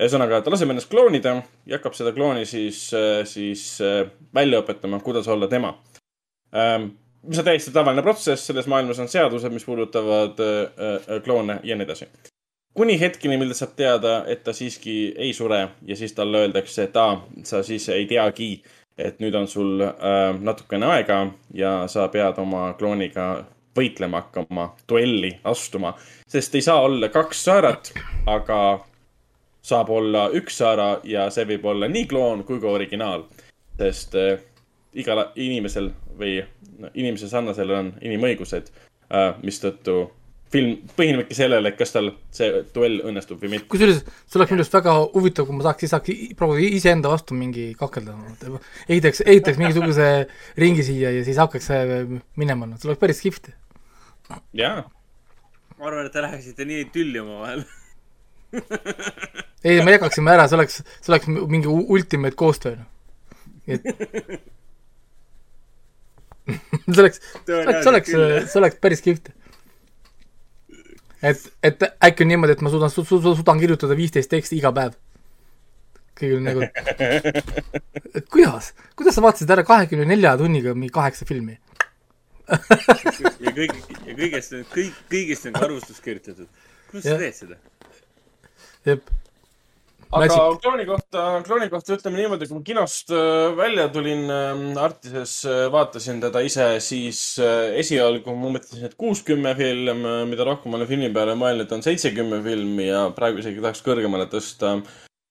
[0.00, 1.34] ühesõnaga, ta laseb ennast kloonida
[1.66, 2.86] ja hakkab seda klooni siis,
[3.28, 3.78] siis
[4.34, 5.74] välja õpetama, kuidas olla tema
[6.56, 6.92] ähm,.
[7.22, 11.86] Mis on täiesti tavaline protsess, selles maailmas on seadused, mis puudutavad äh, kloone ja nii
[11.88, 12.08] edasi.
[12.74, 16.88] kuni hetkeni, mil ta saab teada, et ta siiski ei sure ja siis talle öeldakse,
[16.88, 18.62] et aa, sa siis ei teagi
[18.98, 23.44] et nüüd on sul äh, natukene aega ja sa pead oma klooniga
[23.76, 25.94] võitlema hakkama, duelli astuma,
[26.28, 27.92] sest ei saa olla kaks saarat,
[28.28, 28.58] aga
[29.64, 33.24] saab olla üks saara ja see võib olla nii kloon kui ka originaal.
[33.78, 34.40] sest äh,
[34.92, 36.40] igal inimesel või
[36.92, 40.10] inimese sarnasel on inimõigused äh,, mistõttu
[40.52, 43.68] film põhinebki sellele, et kas tal see duell õnnestub või mitte.
[43.72, 47.70] kusjuures see oleks minu arust väga huvitav, kui ma saaks, saaks proovida iseenda vastu mingi
[47.78, 48.16] kakelda.
[48.88, 50.08] ehitaks, ehitaks mingisuguse
[50.60, 51.70] ringi siia ja siis hakkaks
[52.40, 53.52] minema, no see oleks päris kihvt.
[54.60, 54.84] jaa.
[55.78, 57.64] ma arvan, et te läheksite nii tülli omavahel.
[59.64, 62.76] ei, me jagaksime ära, see oleks, see oleks mingi ultimate koostöö.
[63.66, 64.50] nii et
[66.94, 68.12] see oleks, see oleks, see oleks,
[68.50, 69.30] see oleks päris kihvt.
[71.22, 74.58] et, et äkki on niimoodi, et ma suudan su,, su, su, suudan kirjutada viisteist teksti
[74.58, 74.96] iga päev.
[76.18, 76.66] kõigil nagu,
[78.18, 81.58] et kuidas, kuidas sa vaatasid ära kahekümne nelja tunniga mingi kaheksa filmi?
[82.52, 86.50] ja kõik, ja kõigest, kõik, kõigest on ka arvustus kirjutatud.
[86.90, 87.60] kuidas sa teed seda?
[88.88, 89.10] jep.
[90.12, 90.60] Aga Magic.
[90.62, 94.26] klooni kohta, klooni kohta ütleme niimoodi, kui ma kinost äh, välja tulin,
[94.80, 100.76] Artises äh, vaatasin teda ise, siis äh, esialgu ma mõtlesin, et kuuskümmend film, mida rohkem
[100.76, 104.78] olen filmi peale mõelnud, on seitsekümmend filmi ja praegu isegi tahaks kõrgemale tõsta.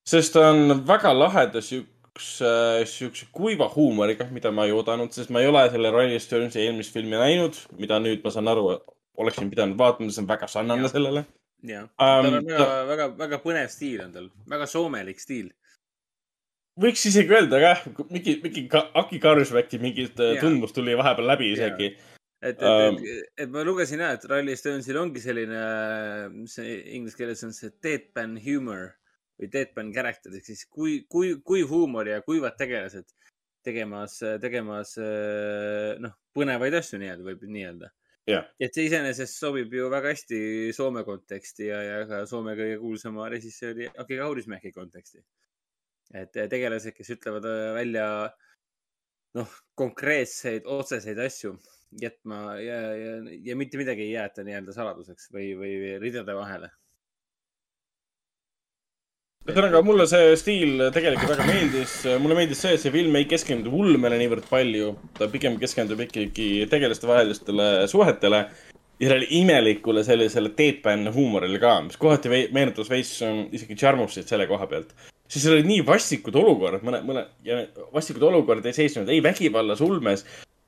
[0.07, 2.53] sest ta on väga laheda siukse,
[2.89, 6.97] siukse kuiva huumoriga, mida ma ei oodanud, sest ma ei ole selle Rolling Stonesi eelmist
[6.97, 8.79] filmi näinud, mida nüüd ma saan aru,
[9.21, 11.27] oleksin pidanud vaatama, see on väga sarnane sellele.
[11.63, 15.51] jah, Ähm, tal on väga ta-, väga, väga põnev stiil on tal, väga soomelik stiil.
[16.81, 20.41] võiks isegi öelda jah, mingi, mingi Aki Karusmäki mingit äh, Jaa.
[20.45, 21.91] tundmust tuli vahepeal läbi isegi.
[22.41, 22.97] et, et, Ähm.
[22.97, 25.61] et, et ma lugesin jah, et Rally Stonesil ongi selline,
[26.33, 28.95] mis see inglise keeles on see deadpan humor
[29.39, 33.09] või deadpan character ehk siis kui, kui, kui huumor ja kuivad tegelased
[33.65, 37.91] tegemas, tegemas äh, noh, põnevaid asju nii-öelda võib nii öelda.
[38.29, 40.39] jah, et see iseenesest sobib ju väga hästi
[40.75, 45.23] Soome konteksti ja, ja ka Soome kõige kuulsama režissööri Aki Kaurismäki konteksti.
[46.13, 48.07] et tegelased, kes ütlevad äh, välja
[49.37, 51.55] noh, konkreetseid otseseid asju
[52.01, 53.15] jätma ja, ja,
[53.47, 56.71] ja mitte midagi ei jäeta nii-öelda saladuseks või, või ridade vahele.
[59.49, 61.93] Ühesõnaga mulle see stiil tegelikult väga meeldis.
[62.21, 66.67] mulle meeldis see, et see film ei keskendu ulmele niivõrd palju, ta pigem keskendub ikkagi
[66.69, 68.41] tegelaste vahelistele suhetele
[69.01, 74.29] ja sellele imelikule sellisele deadpan huumorile ka, mis kohati vei- meenutas veits ähm, isegi Charmusit
[74.29, 74.93] selle koha pealt.
[75.31, 77.63] siis olid nii vastikud olukorrad, mõne, mõne ja
[77.95, 80.25] vastikud olukorrad ei seisnud ei vägivallas, ulmes,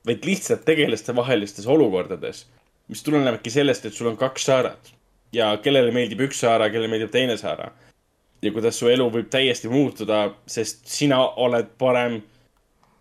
[0.07, 2.47] vaid lihtsalt tegelaste vahelistes olukordades,
[2.89, 4.93] mis tulenevadki sellest, et sul on kaks saaret
[5.35, 7.69] ja kellele meeldib üks saara, kellele meeldib teine saara
[8.43, 12.21] ja kuidas su elu võib täiesti muutuda, sest sina oled parem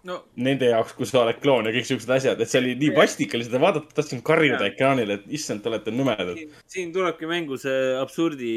[0.08, 2.92] no nende jaoks, kui sa oled kloon ja kõik siuksed asjad, et see oli nii
[2.96, 6.38] vastik oli seda vaadata, tahtsin karjuda ekraanile, et issand, te olete nõmedad.
[6.70, 8.52] siin tulebki mängu see absurdi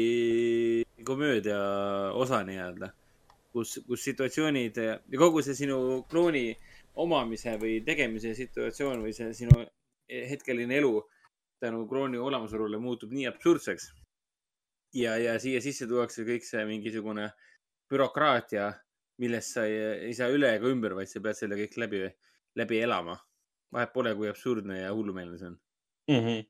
[1.06, 1.58] komöödia
[2.18, 2.90] osa nii-öelda,
[3.54, 6.48] kus, kus situatsioonid ja kogu see sinu klooni
[6.96, 9.62] omamise või tegemise situatsioon või see sinu
[10.08, 10.94] hetkeline elu
[11.60, 13.92] tänu klooni olemasolule muutub nii absurdseks.
[14.94, 17.30] ja, ja siia sisse tuuakse kõik see mingisugune
[17.90, 18.70] bürokraatia,
[19.22, 19.78] millest sa ei,
[20.10, 22.02] ei saa üle ega ümber, vaid sa pead selle kõik läbi,
[22.58, 23.18] läbi elama.
[23.74, 25.56] vahet pole, kui absurdne ja hullumeelne see on.
[26.12, 26.44] Mhm.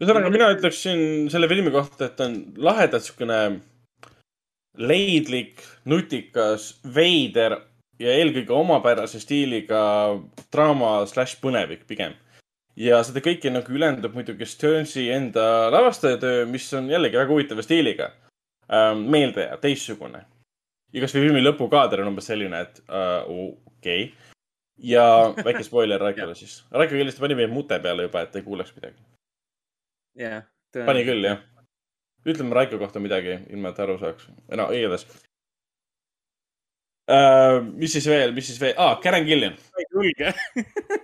[0.00, 3.60] ühesõnaga, mina ütleksin selle filmi kohta, et on lahedalt siukene
[4.80, 7.58] leidlik, nutikas, veider
[8.00, 9.82] ja eelkõige omapärase stiiliga
[10.52, 12.14] draama slaš põnevik pigem.
[12.80, 18.10] Ja seda kõike nagu ülendab muidugi Sternsi enda lavastajatöö, mis on jällegi väga huvitava stiiliga
[18.72, 19.06] ähm,.
[19.12, 20.24] meeldejääv, teistsugune.
[20.92, 24.34] ja kasvõi filmi lõpukaader on umbes selline, et äh, okei okay..
[24.92, 25.04] ja
[25.44, 26.62] väike spoiler Raikole siis.
[26.70, 29.02] Raiko kindlasti pani meie mute peale juba, et ei kuuleks midagi.
[30.18, 30.44] jah.
[30.86, 31.42] pani küll, jah.
[32.26, 34.30] ütleme Raiko kohta midagi, ilma et aru saaks.
[34.56, 35.08] no igatahes
[37.10, 37.58] uh,.
[37.80, 39.56] mis siis veel, mis siis veel ah,, Karen Gillian.
[39.78, 40.32] ei julge.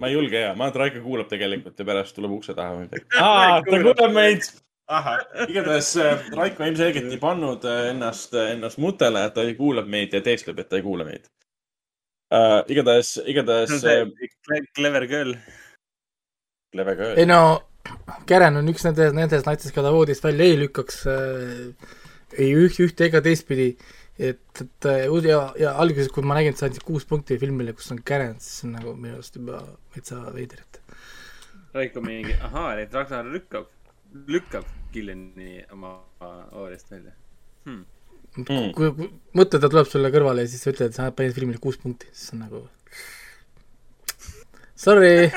[0.01, 2.77] ma ei julge ja, ma arvan, et Raiko kuulab tegelikult ja pärast tuleb ukse taha
[2.77, 3.59] või midagi ah,.
[3.67, 4.49] ta kuulab meid.
[4.87, 9.91] ahah, igatahes äh, Raiko ilmselgelt ei pannud äh, ennast, ennast mutele, et ta ei kuulab
[9.91, 11.27] meid ja teeskleb, et ta ei kuule meid
[12.31, 12.63] uh,.
[12.73, 14.11] igatahes, igatahes uh,.
[14.77, 15.37] Clever girl.
[16.75, 17.19] Clever girl.
[17.19, 17.41] ei no,
[18.27, 21.95] Karen on üks nendest, nendest naistest, keda voodist välja ei lükkaks äh,
[22.35, 23.75] ei üht, ühte ega teistpidi.
[24.19, 27.75] et, et äh, ja, ja alguses, kui ma nägin, et sa andsid kuus punkti filmile,
[27.77, 29.63] kus on Karen, siis see on nagu minu arust juba
[29.95, 30.81] täitsa veider, et
[31.77, 33.69] Raiko mingi, ahaa, et Ragnar lükkab,
[34.33, 34.65] lükkab
[34.95, 35.99] Gilleni oma
[36.57, 37.13] oorest välja
[37.67, 37.85] hmm..
[38.41, 38.73] mm.
[38.77, 41.61] kui, kui mõtle, ta tuleb sulle kõrvale ja siis sa ütled, et sa panid filmile
[41.61, 42.65] kuus punkti, siis on nagu
[44.77, 45.29] sorry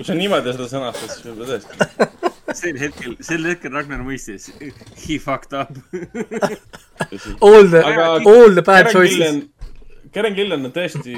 [0.00, 2.29] kui sa niimoodi seda sõnastad, siis võib-olla tõesti.
[2.56, 4.48] Sel hetkel, sel hetkel Ragnar mõistis,
[5.04, 5.72] he fucked up.
[7.44, 7.80] All the,
[8.28, 9.46] all the bad choices.
[10.12, 11.14] Karen Gillan on tõesti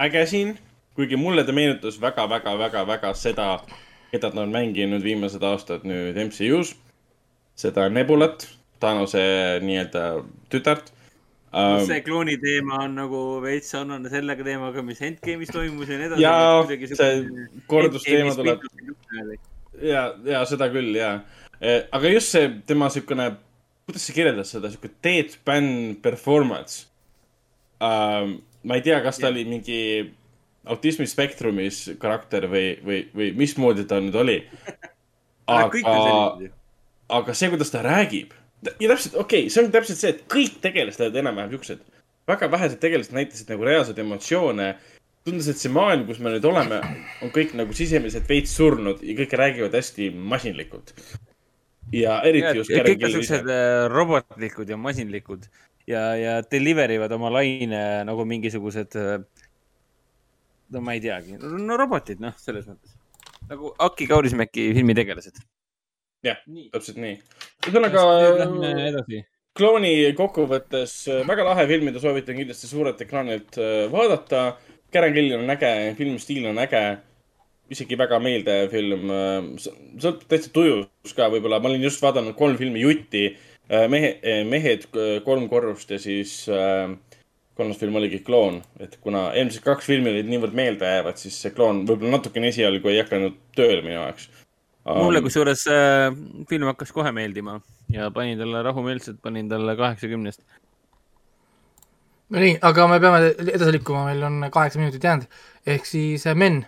[0.00, 0.54] äge siin,
[0.96, 3.48] kuigi mulle ta meenutas väga-väga-väga-väga seda,
[4.10, 6.74] keda ta on mänginud viimased aastad nüüd MCU-s.
[7.54, 8.48] seda Nebulat,
[8.82, 9.22] Thanose
[9.62, 10.04] nii-öelda
[10.50, 10.90] tütart
[11.54, 11.86] um,.
[11.86, 16.24] see klooni teema on nagu veits sarnane sellega teemaga, mis Endgame'is toimus ja nii edasi.
[16.24, 18.64] ja see kordusteema tuleb.
[19.82, 21.16] ja, ja seda küll ja.
[21.60, 23.30] aga just see tema siukene,
[23.88, 26.86] kuidas sa kirjeldad seda, siuke deadpan performance
[27.80, 28.38] um,.
[28.64, 29.80] ma ei tea, kas ta oli mingi
[30.72, 34.38] autismispektrumis karakter või, või, või mismoodi ta nüüd oli.
[35.52, 35.76] Aga
[37.12, 38.32] aga see, kuidas ta räägib
[38.80, 41.82] ja täpselt, okei okay,, see on täpselt see, et kõik tegelased olid enam-vähem siuksed.
[42.28, 44.68] väga vähesed tegelased näitasid nagu reaalseid emotsioone.
[45.24, 46.80] tundus, et see maailm, kus me nüüd oleme,
[47.24, 50.94] on kõik nagu sisemiselt veits surnud ja kõik räägivad hästi masinlikult.
[51.92, 53.48] ja eriti just Karen kõik on siuksed.
[53.48, 55.48] äh, robotlikud ja masinlikud
[55.86, 58.96] ja, ja deliver ivad oma laine nagu mingisugused,
[60.72, 62.96] no ma ei teagi, no robotid, noh, selles mõttes.
[63.50, 65.40] nagu Aki Kaurismäki filmi tegelased.
[66.24, 66.40] jah,
[66.72, 67.16] täpselt nii.
[67.66, 68.04] ühesõnaga
[68.40, 69.24] Lähme edasi.
[69.56, 74.54] klooni kokkuvõttes äh, väga lahe film, mida soovitan kindlasti suurelt ekraanilt äh, vaadata.
[74.94, 76.84] Karen Gill on äge, filmistiil on äge,
[77.74, 79.10] isegi väga meeldiv film.
[79.58, 83.26] sõltub täitsa tujust ka võib-olla, ma olin just vaadanud kolm filmi jutti.
[83.88, 84.10] mehe,
[84.44, 84.86] mehed
[85.24, 86.92] kolm korrust ja siis äh,
[87.54, 91.84] kolmas film oligi Kloon, et kuna eelmised kaks filmi olid niivõrd meeldejäävad, siis see Kloon
[91.88, 94.28] võib-olla natukene esialgu ei hakanud tööle minu jaoks.
[94.84, 96.10] mulle kusjuures äh,
[96.50, 97.60] film hakkas kohe meeldima
[97.94, 100.42] ja panin talle rahumeelselt, panin talle kaheksakümnest.
[102.32, 105.26] Nonii, aga me peame edasi liikuma, meil on kaheksa minutit jäänud,
[105.74, 106.64] ehk siis äh, Men.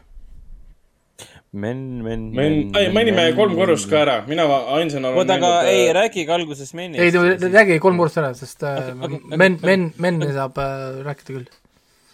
[1.57, 4.45] Men, men, Men, ei, mainime kolm korrust ka ära, mina
[4.77, 7.01] ainsana olen oota, aga näinud, ei äh,, rääkige alguses Menist.
[7.01, 9.71] ei, räägi kolm korrust ära, sest äh, okei, okei, Men, okei.
[9.71, 11.47] Men, Menni saab äh, rääkida küll.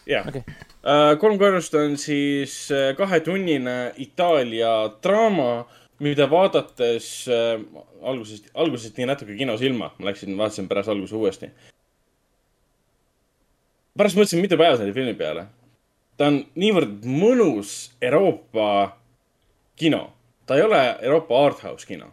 [0.06, 0.44] jah okay..
[1.18, 5.64] kolm korrust on siis äh, kahetunnine Itaalia draama,
[6.06, 7.58] mida vaadates äh,
[8.04, 11.50] algusest, algusest nii natuke kinos ilma, ma läksin, vaatasin pärast alguse uuesti.
[13.98, 15.46] Pärast mõtlesin mitu päeva selle filmi peale.
[16.16, 18.96] ta on niivõrd mõnus Euroopa
[19.76, 20.12] kino,
[20.46, 22.12] ta ei ole Euroopa arthouse kino.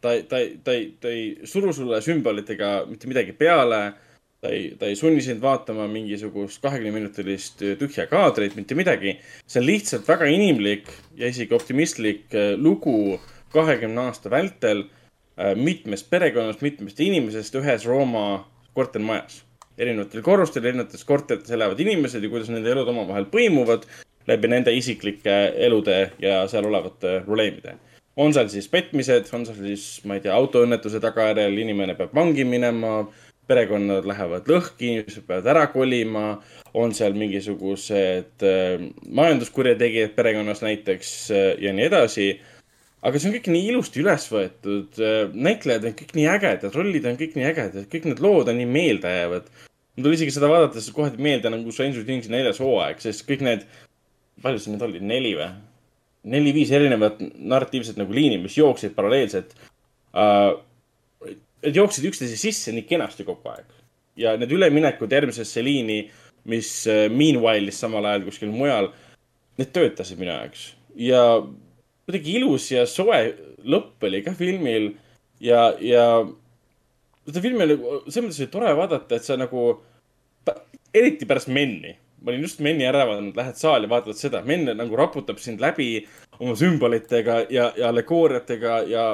[0.00, 3.94] ta ta ta ei, ta ei suru sulle sümbolitega mitte midagi peale
[4.40, 9.18] ta ei, ta ei sunni sind vaatama mingisugust kahekümneminutilist tühja kaadrit, mitte midagi.
[9.46, 13.18] see on lihtsalt väga inimlik ja isegi optimistlik äh, lugu
[13.52, 19.42] kahekümne aasta vältel äh, mitmest perekonnast, mitmest inimesest ühes Rooma kortermajas.
[19.78, 23.86] Erinevatel korrustel, erinevates korterites elavad inimesed ja kuidas nende elud omavahel põimuvad
[24.28, 27.78] läbi nende isiklike elude ja seal olevate probleemide.
[28.18, 32.44] on seal siis petmised, on seal siis, ma ei tea, autoõnnetuse tagajärjel inimene peab vangi
[32.44, 33.04] minema
[33.48, 36.24] perekonnad lähevad lõhki, inimesed peavad ära kolima,
[36.76, 42.28] on seal mingisugused äh, majanduskurjategijad perekonnas näiteks äh, ja nii edasi.
[43.06, 47.06] Aga see on kõik nii ilusti üles võetud äh,, näitlejad on kõik nii ägedad, rollid
[47.06, 49.50] on kõik nii ägedad, kõik need lood on nii meeldejäävad.
[49.96, 53.66] mul tuli isegi seda vaadates kohe meelde nagu Stranger Thingsi neljas hooaeg, sest kõik need,
[54.42, 55.50] palju see nüüd oli, neli või?
[56.28, 59.54] neli-viis erinevat narratiivset nagu liini, mis jooksid paralleelselt
[60.14, 60.56] uh,.
[61.58, 63.66] Need jooksid üksteise sisse nii kenasti kogu aeg
[64.18, 66.04] ja need üleminekud järgmisesse liini,
[66.46, 68.92] mis uh, meanwhile'is samal ajal kuskil mujal,
[69.58, 70.68] need töötasid minu jaoks
[71.02, 71.22] ja
[72.08, 73.20] kuidagi ilus ja soe
[73.68, 74.94] lõpp oli ka filmil.
[75.44, 76.24] Ja, ja
[77.28, 77.76] seda filmi oli,
[78.08, 79.70] selles mõttes oli tore vaadata, et sa nagu,
[80.96, 81.92] eriti pärast Menni,
[82.24, 86.00] ma olin just Menni ära vaadanud, lähed saali, vaatad seda, Menn nagu raputab sind läbi
[86.40, 89.04] oma sümbolitega ja, ja allegooriatega ja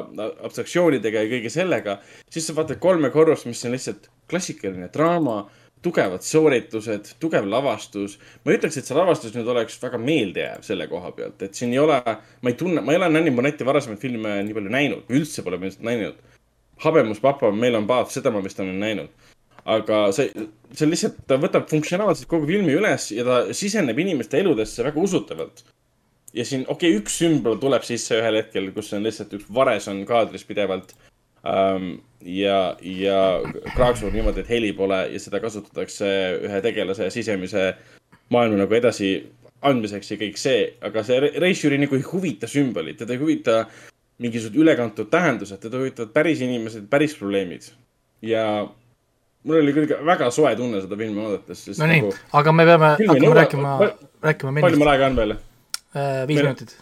[0.47, 1.99] abstraktsioonidega ja kõige sellega.
[2.31, 5.43] siis sa vaatad kolme korrust, mis on lihtsalt klassikaline draama,
[5.85, 8.17] tugevad sooritused, tugev lavastus.
[8.45, 11.75] ma ei ütleks, et see lavastus nüüd oleks väga meeldejääv selle koha pealt, et siin
[11.75, 15.13] ei ole, ma ei tunne, ma ei ole Nanni Monetti varasemaid filme nii palju näinud,
[15.13, 16.19] üldse pole ma näinud.
[16.85, 19.31] habemus papa, meil on paat, seda ma vist olen näinud.
[19.65, 20.29] aga see,
[20.77, 25.65] see lihtsalt, ta võtab funktsionaalselt kogu filmi üles ja ta siseneb inimeste eludesse väga usutavalt.
[26.33, 29.89] ja siin, okei okay,, üks sümbol tuleb sisse ühel hetkel, kus on lihtsalt üks vares
[29.93, 30.97] on kaadris pidevalt
[31.45, 32.01] um,.
[32.25, 33.41] ja, ja
[33.75, 36.11] kraaksub niimoodi, et heli pole ja seda kasutatakse
[36.45, 37.73] ühe tegelase sisemise
[38.33, 39.15] maailma nagu edasi
[39.65, 43.65] andmiseks ja kõik see, aga see reisijuri nagu ei huvita sümbolid, teda ei huvita
[44.23, 47.71] mingisugused ülekantud tähendused, teda huvitavad päris inimesed, päris probleemid.
[48.23, 48.45] ja
[49.45, 51.79] mul oli küll väga soe tunne seda filmi vaadates.
[51.79, 53.75] no nii, aga me peame hakkama rääkima,
[54.23, 55.37] rääkima palju mul aega on veel?
[56.29, 56.77] viis minutit.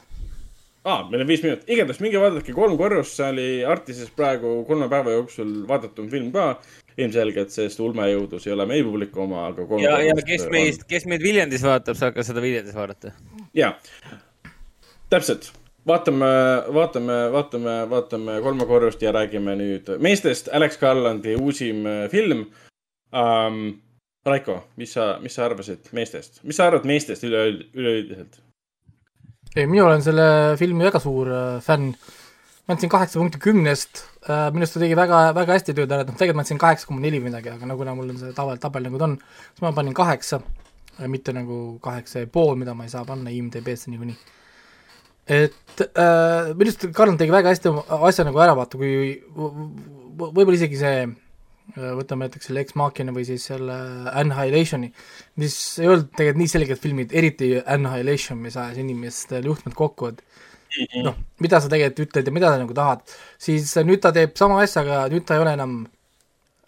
[0.84, 4.88] aa, meil on viis minutit, igatahes minge vaadake Kolm korrust, see oli Artises praegu kolme
[4.92, 6.54] päeva jooksul vaadatum film ka.
[6.92, 11.22] ilmselgelt, sest ulmejõudlus ei ole meie publiku oma, aga ja, ja kes meist, kes meid
[11.24, 13.14] Viljandis vaatab, saab ka seda Viljandis vaadata.
[13.56, 13.72] ja,
[15.12, 15.52] täpselt,
[15.88, 16.28] vaatame,
[16.74, 20.52] vaatame, vaatame, vaatame kolme korrust ja räägime nüüd meestest.
[20.52, 22.46] Alex Garlandi uusim äh, film
[23.12, 23.64] um,.
[24.22, 28.36] Raiko, mis sa, mis sa arvasid meestest, mis sa arvad meestest üleüld-, üleüldiselt?
[29.56, 30.26] ei, mina olen selle
[30.60, 31.92] filmi väga suur äh, fänn,
[32.66, 36.04] ma andsin kaheksa punkti kümnest äh,, minu arust ta tegi väga, väga hästi tööd ära,
[36.04, 38.36] et noh, tegelikult ma andsin kaheksa koma neli midagi, aga no kuna mul on see
[38.36, 39.16] tabel, tabel nagu ta on,
[39.50, 40.40] siis ma panin kaheksa,
[41.10, 44.16] mitte nagu kaheksa ja pool, mida ma ei saa panna IMDB-sse niikuinii.
[45.32, 47.74] et äh, minu arust Karl tegi väga hästi
[48.08, 51.12] asja nagu ära vaata, kui võib-olla isegi see äh,
[51.76, 53.76] võtame näiteks selle Ex Machina või siis selle
[54.12, 54.92] Annihilationi,
[55.40, 60.22] mis ei olnud tegelikult nii selged filmid, eriti Annihilation, mis ajas inimestel juhtmed kokku, et
[61.04, 63.02] noh, mida sa tegelikult ütled ja mida sa nagu tahad,
[63.40, 65.82] siis nüüd ta teeb sama asja, aga nüüd ta ei ole enam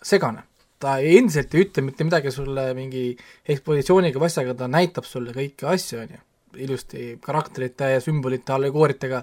[0.05, 0.45] segane.
[0.85, 3.17] ta ei- endiselt ei ütle mitte midagi sulle mingi
[3.49, 6.19] ekspositsiooniga või asjaga, ta näitab sulle kõiki asju, on ju,
[6.67, 9.23] ilusti karakterite ja sümbolite, allegooritega,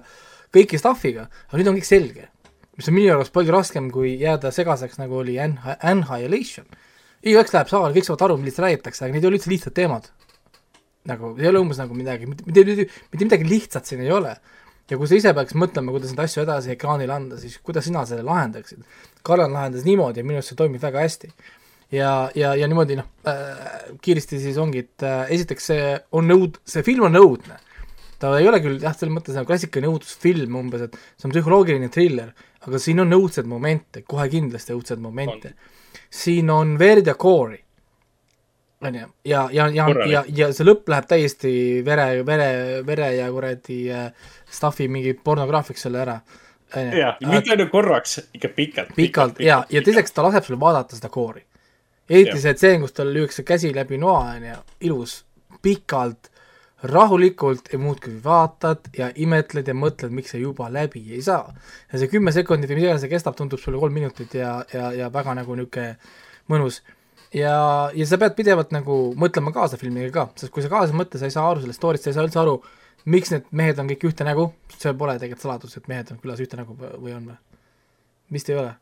[0.52, 2.28] kõiki stuff'iga, aga nüüd on kõik selge.
[2.78, 6.66] Mis on minu arust palju raskem, kui jääda segaseks, nagu oli Annihilation.
[7.22, 10.08] igaüks läheb saali, kõik saavad aru, millest räägitakse, aga need ei ole üldse lihtsad teemad
[11.08, 14.36] nagu ei ole umbes nagu midagi, mitte, mitte, mitte midagi lihtsat siin ei ole.
[14.90, 18.02] ja kui sa ise peaks mõtlema, kuidas neid asju edasi ekraanile anda, siis kuidas sina
[18.04, 18.82] selle lahendaksid?
[19.24, 21.32] Karl lahendas niimoodi ja minu arust see toimib väga hästi.
[21.96, 26.60] ja, ja, ja niimoodi noh äh,, kiiresti siis ongi, et äh, esiteks see on õud-,
[26.68, 27.58] see film on õudne.
[28.22, 31.90] ta ei ole küll jah, selles mõttes nagu klassikaline õudusfilm umbes, et see on psühholoogiline
[31.90, 32.34] triller,
[32.66, 35.54] aga siin on õudseid momente, kohe kindlasti õudseid momente.
[36.10, 37.58] siin on verd ja koori.
[38.82, 41.52] On ju, ja, ja, ja, ja, ja see lõpp läheb täiesti
[41.86, 42.48] vere, vere,
[42.86, 44.08] vere ja kuradi äh,
[44.50, 46.16] stuff'i mingi pornograafiks selle ära.
[46.74, 48.94] jah, mitte ainult korraks, ikka pikalt.
[48.96, 51.44] pikalt ja, ja teiseks ta laseb sul vaadata seda koori.
[52.10, 54.58] eriti see tseen, kus tal lüüakse käsi läbi noa, on ju,
[54.88, 55.14] ilus,
[55.62, 56.31] pikalt,
[56.82, 61.54] rahulikult ja muudkui vaatad ja imetled ja mõtled, miks see juba läbi ei saa.
[61.92, 64.90] ja see kümme sekundit või mis iganes see kestab, tundub sulle kolm minutit ja, ja,
[64.92, 65.96] ja väga nagu niisugune
[66.50, 66.80] mõnus
[67.34, 67.54] ja,
[67.94, 71.20] ja sa pead pidevalt nagu mõtlema kaasa filmiga ka, sest kui sa kaasa ei mõtle,
[71.20, 72.58] sa ei saa aru sellest story'st, sa ei saa üldse aru,
[73.14, 76.42] miks need mehed on kõik ühte nägu, see pole tegelikult saladus, et mehed on külas
[76.42, 77.38] ühte nägu või on või?
[78.32, 78.74] vist ei ole?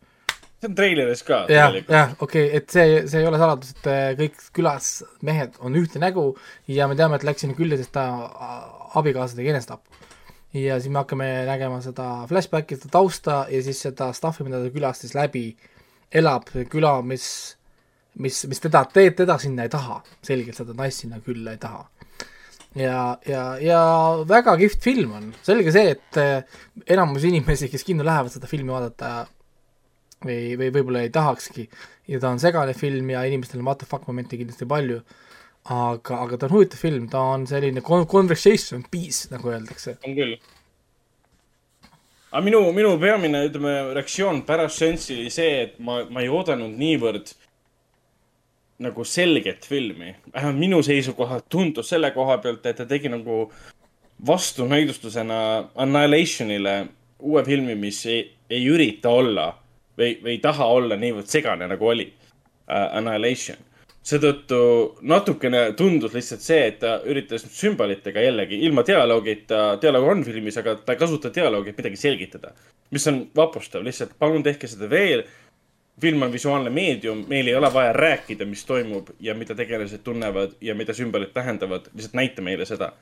[0.61, 3.89] See on treileris ka jah, jah, okei okay,, et see, see ei ole saladus, et
[3.89, 4.91] äh, kõik külas
[5.27, 6.27] mehed on ühte nägu
[6.69, 8.05] ja me teame, et läks sinna külla, sest ta
[9.01, 10.03] abikaasa tegi enesetapu.
[10.57, 14.73] ja siis me hakkame nägema seda flashbacki, seda tausta ja siis seda stuff'i, mida ta
[14.75, 15.47] külas siis läbi.
[16.11, 17.25] Elab, küla, mis,
[18.19, 21.85] mis, mis teda, teda sinna ei taha, selgelt seda naist sinna külla ei taha.
[22.75, 23.83] Ja, ja, ja
[24.27, 26.59] väga kihvt film on, selge see, et äh,
[26.91, 29.29] enamus inimesi, kes kinno lähevad seda filmi vaadata
[30.25, 31.67] või, või võib-olla ei tahakski
[32.11, 35.01] ja ta on segane film ja inimestel on what the fuck momente kindlasti palju,
[35.71, 39.99] aga, aga ta on huvitav film, ta on selline con- conversation piece, nagu öeldakse.
[40.07, 40.39] on küll.
[42.31, 46.75] aga minu, minu peamine, ütleme, reaktsioon pärast seanssi oli see, et ma, ma ei oodanud
[46.79, 47.35] niivõrd
[48.81, 50.15] nagu selget filmi.
[50.33, 53.51] vähemalt minu seisukohalt tundus selle koha pealt, et ta tegi nagu
[54.27, 56.87] vastunäidustusena Annihilationile
[57.21, 59.53] uue filmi, mis ei, ei ürita olla
[60.01, 63.59] või, või ei taha olla niivõrd segane, nagu oli uh, Annihilation.
[64.03, 64.61] seetõttu
[65.05, 70.79] natukene tundus lihtsalt see, et ta üritas sümbolitega jällegi ilma dialoogita, dialoog on filmis, aga
[70.81, 72.55] ta ei kasuta dialoogi, et midagi selgitada.
[72.91, 75.25] mis on vapustav, lihtsalt palun tehke seda veel.
[76.01, 80.57] film on visuaalne meedium, meil ei ole vaja rääkida, mis toimub ja mida tegelased tunnevad
[80.61, 82.93] ja mida sümbolid tähendavad, lihtsalt näita meile seda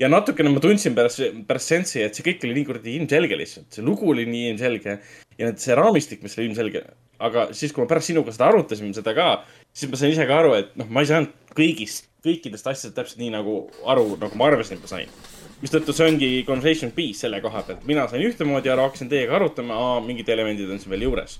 [0.00, 3.68] ja natukene ma tundsin pärast, pärast seanssi, et see kõik oli nii kuradi ilmselge lihtsalt,
[3.74, 4.96] see lugu oli nii ilmselge
[5.38, 6.84] ja need, see raamistik, mis oli ilmselge.
[7.24, 9.28] aga siis, kui me pärast sinuga seda arutasime, seda ka,
[9.72, 13.22] siis ma sain ise ka aru, et noh, ma ei saanud kõigist, kõikidest asjadest täpselt
[13.22, 15.16] nii nagu aru, nagu ma arvasin, et ma sain.
[15.62, 20.00] mistõttu see ongi conversation piece selle koha pealt, mina sain ühtemoodi aru, hakkasin teiega arutama,
[20.04, 21.38] mingid elemendid on siin veel juures.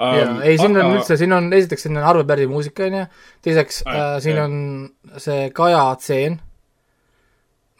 [0.00, 3.04] jaa, ei siin on üldse, siin on esiteks siin on Arvo Pärdi muusika, on ju,
[3.44, 4.56] teiseks äh, siin on
[5.20, 6.40] see Kaja tseen,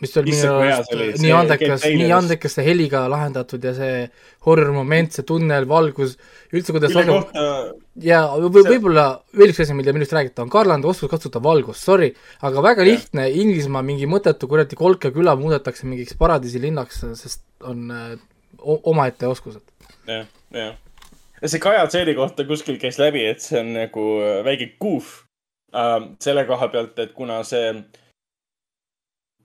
[0.03, 2.17] mis oli minu arust nii andekas, nii trailerist.
[2.17, 3.99] andekas see heliga lahendatud ja see
[4.47, 6.17] horror moment, see tunnel, valgus,
[6.51, 7.45] üldse kuidas mille valgub kohta,
[8.03, 9.07] ja või võib-olla
[9.39, 12.11] veel üks asi, mille minust räägite, on Karlandi oskus kasutada valgust, sorry,
[12.49, 18.13] aga väga lihtne, Inglismaa mingi mõttetu kuradi kolke küla muudetakse mingiks paradiisilinnaks, sest on äh,
[18.59, 19.63] omaette oskused.
[20.11, 20.75] jah, jah.
[21.39, 25.21] ja see Kaja Tseeri kohta kuskil käis läbi, et see on nagu äh, väike goof
[25.71, 27.71] äh, selle koha pealt, et kuna see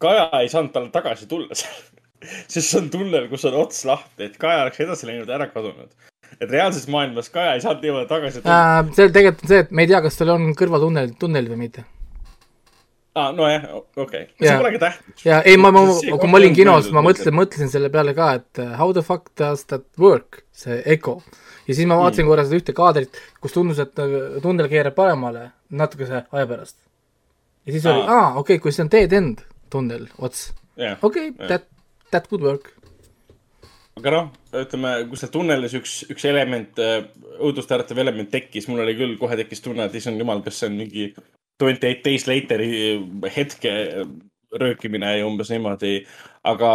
[0.01, 1.77] Kaja ei saanud talle tagasi tulla seal,
[2.51, 5.49] sest see on tunnel, kus on ots lahti, et Kaja oleks edasi läinud ja ära
[5.53, 5.89] kadunud.
[6.37, 9.71] et reaalses maailmas Kaja ei saanud niimoodi tagasi tulla Äh, see tegelikult on see, et
[9.71, 11.85] me ei tea, kas tal on kõrvaltunnel, tunnel või mitte.
[13.15, 13.31] ah,.
[13.33, 14.51] nojah, okei okay., Jaa.
[14.51, 15.25] see polegi tähtis.
[15.25, 18.61] ja ei, ma, ma, kui ma olin kinos, ma mõtlesin, mõtlesin selle peale ka, et
[18.61, 21.19] uh, how the fuck does that work, see Echo.
[21.65, 22.35] ja siis ma vaatasin mm.
[22.35, 26.77] korra seda ühte kaadrit, kus tundus, et äh, tunnel keerab paremale natukese aja pärast.
[27.65, 28.25] ja siis oli, Aa.
[28.27, 30.51] aa, okei okay,, kui see on dead end tunnel, ots.
[31.01, 31.67] Okei that,
[32.11, 32.73] that would work.
[33.97, 36.77] aga noh, ütleme, kui seal tunnelis üks, üks element,
[37.41, 40.69] õudust äratav element tekkis, mul oli küll, kohe tekkis tunne, et issand jumal, kas see
[40.69, 41.07] on mingi
[41.57, 43.73] twenty eight days later'i hetke
[44.61, 46.05] röökimine ja umbes niimoodi.
[46.47, 46.71] aga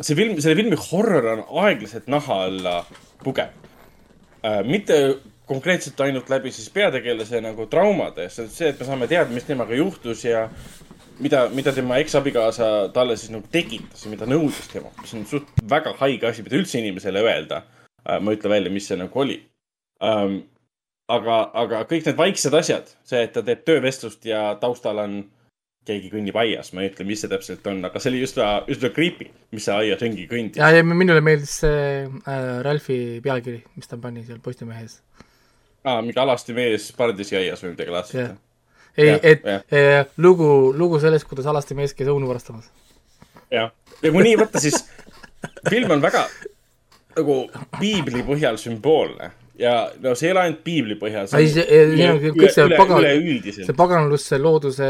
[0.00, 2.74] see film, selle filmi horror on aeglaselt naha alla
[3.22, 3.52] pugev.
[4.64, 4.98] mitte
[5.46, 9.44] konkreetselt ainult läbi siis peategelase nagu traumade, see on see, et me saame teada, mis
[9.44, 10.48] temaga juhtus ja
[11.22, 15.52] mida, mida tema eksabikaasa talle siis nagu tekitas ja mida nõudis tema, mis on suht
[15.70, 17.62] väga haige asi, mida üldse inimesele öelda.
[18.04, 19.38] ma ei ütle välja, mis see nagu oli
[20.04, 20.42] um,.
[21.08, 25.22] aga, aga kõik need vaiksed asjad, see, et ta teeb töövestlust ja taustal on
[25.84, 28.90] keegi kõnnib aias, ma ei ütle, mis see täpselt on, aga see oli üsna, üsna
[28.94, 30.60] creepy, mis see aias ringi kõndis.
[30.60, 34.98] ja, ja minule meeldis see äh, Ralfi pealkiri, mis ta pani seal Postimehes.
[35.84, 38.32] aa, mingi alasti mees pardisi aias või midagi laadset jah.
[38.96, 39.62] ei, et jah.
[39.70, 42.70] eh, lugu, lugu sellest, kuidas alasti mees käis õunu varastamas.
[43.50, 43.70] jah,
[44.02, 44.84] ja kui nii võtta, siis
[45.70, 46.26] film on väga
[47.14, 47.40] nagu
[47.78, 51.28] piibli põhjal sümboolne ja no see ei ole ainult piibli põhjal.
[51.38, 53.04] ei, siin on kõik see pagan,
[53.54, 53.76] see.
[53.78, 54.88] paganlus, see looduse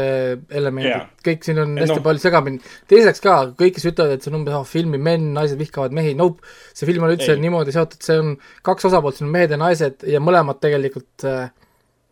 [0.49, 2.73] elemendid kõik siin on hästi noh- palju segamini.
[2.89, 6.15] teiseks ka, kõik, kes ütlevad, et see on umbes oh, filmi men, naised vihkavad mehi,
[6.17, 6.41] nope.
[6.73, 7.43] see film on üldse Ei.
[7.43, 8.33] niimoodi seotud, see on
[8.65, 11.45] kaks osapoolt, siin on mehed ja naised ja mõlemad tegelikult äh,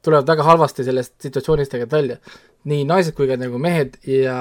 [0.04, 2.18] tulevad väga halvasti sellest situatsioonist tegelikult välja.
[2.64, 4.38] nii naised kui ka nagu mehed ja,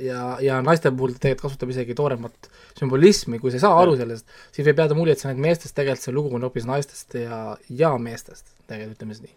[0.00, 4.24] ja, ja naiste puhul tegelikult kasutab isegi tooremat sümbolismi, kui sa ei saa aru sellest,
[4.52, 7.18] siis võib jääda mulje, et see on ainult meestest, tegelikult see lugu on hoopis naistest
[7.20, 9.36] ja, ja meestest, tegelikult ütleme siis nii.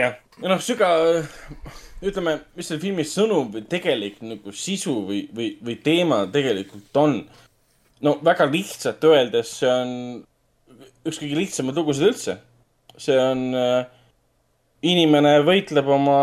[0.00, 0.90] jah, ja noh, süga,
[2.02, 7.20] ütleme, mis selle filmi sõnum või tegelik nagu sisu või, või, või teema tegelikult on.
[8.02, 9.98] no väga lihtsalt öeldes, see on
[11.06, 12.40] üks kõige lihtsamaid lugusid üldse.
[12.98, 13.86] see on äh,
[14.84, 16.18] inimene võitleb oma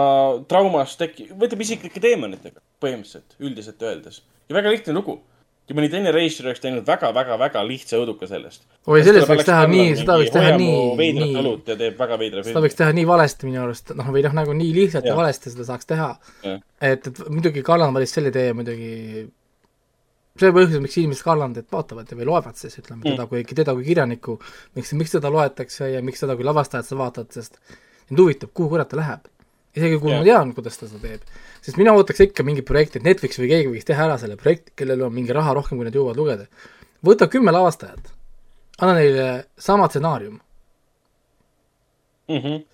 [0.50, 4.22] traumast tekki, võitleb isiklike teemonitega põhimõtteliselt, üldiselt öeldes.
[4.50, 5.20] ja väga lihtne lugu.
[5.68, 8.64] kui mõni teine reisijal oleks teinud väga-väga-väga lihtsa õuduka sellest.
[8.88, 12.44] oi, sellest võiks teha nii, seda võiks teha nii, nii, õlut ja teeb väga veidra
[12.44, 15.20] seda võiks teha nii valesti minu arust, noh, või noh, nagu nii lihtsalt ja Jah.
[15.22, 16.10] valesti seda saaks teha.
[16.82, 19.30] Et, et muidugi Kalland valis selle tee muidugi,
[20.42, 23.14] see põhjus, miks inimesed Kallandit vaatavad või loevad siis, ütleme Mm.
[23.14, 24.38] teda kui, teda kui kirjanikku,
[24.76, 27.62] miks, miks teda loetakse ja miks teda kui lavastajat sa vaatad, sest
[28.12, 29.28] mind huvitab, kuhu kurat ta läheb.
[29.76, 30.20] isegi kui Jah.
[30.20, 31.22] ma tean, kuidas ta seda teeb.
[31.64, 34.74] sest mina ootaks ikka mingit projekti, et Netflix või keegi võiks teha ära selle projekti,
[34.76, 36.48] kellel on mingi raha rohkem, kui nad jõuavad lugeda.
[37.06, 38.12] võta kümme lavastajat,
[38.80, 40.40] anna neile sama stsenaarium,
[42.28, 42.42] mm.
[42.42, 42.66] -hmm.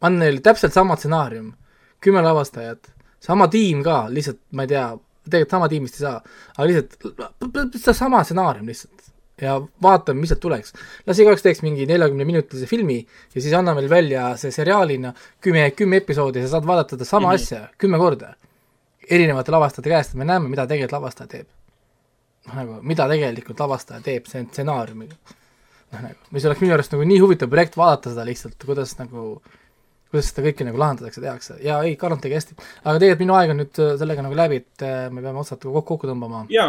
[0.00, 1.52] anna neile täpselt sama stsenaarium,
[2.00, 4.86] kümme lavastajat, sama tiim ka, lihtsalt ma ei tea,
[5.24, 6.22] tegelikult sama tiimist ei saa,
[6.56, 10.72] aga lihtsalt seesama stsenaarium lihtsalt ja vaatame, mis sealt tuleks.
[11.06, 12.98] las igaüks teeks mingi neljakümne minutilise filmi
[13.34, 15.12] ja siis anna meil välja see seriaalina
[15.44, 17.30] kümme, kümme episoodi, sa saad vaadata sama mm.
[17.30, 17.34] -hmm.
[17.34, 18.34] asja kümme korda
[19.10, 21.46] erinevate lavastajate käest, me näeme, mida tegelikult lavastaja teeb.
[22.46, 25.14] noh, nagu mida tegelikult lavastaja teeb, see on stsenaariumiga.
[25.92, 29.28] noh, nagu, mis oleks minu arust nagu nii huvitav projekt vaadata seda lihtsalt, kuidas nagu
[30.10, 33.62] kuidas seda kõike nagu lahendatakse, tehakse ja ei, tegi hästi, aga tegelikult minu aeg on
[33.62, 36.44] nüüd sellega nagu läbi, et äh, me peame otsad kokku, kokku tõmbama.
[36.50, 36.68] ja,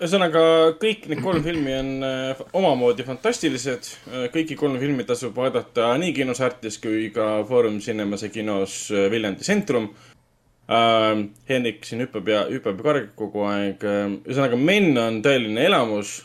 [0.00, 0.40] ühesõnaga
[0.82, 3.92] kõik need kolm filmi on äh, omamoodi fantastilised.
[4.34, 9.90] kõiki kolme filmi tasub vaadata nii kinosärtis kui ka Foorum Cinemase kinos äh, Viljandi Centrum
[10.68, 11.24] äh,.
[11.48, 13.82] Hendrik siin hüppab ja hüppab ja kargab kogu aeg.
[14.24, 16.22] ühesõnaga, Men on tõeline elamus.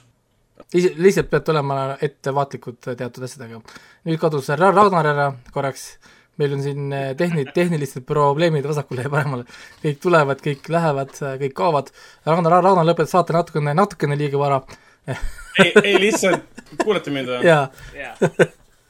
[0.73, 3.61] lihtsalt peate olema ettevaatlikud teatud asjadega.
[4.05, 5.97] nüüd kadus Ra- Ragnar ära korraks,
[6.39, 9.43] meil on siin äh, tehni-, tehnilised probleemid vasakule ja paremale,
[9.83, 11.11] kõik tulevad, kõik lähevad,
[11.43, 11.91] kõik kaovad.
[12.27, 14.61] Ragnar, Ragnar lõpetas saate natukene, natukene liiga vara.
[15.09, 16.43] ei, ei lihtsalt,
[16.83, 17.43] kuulete mind või?
[17.47, 17.63] jaa,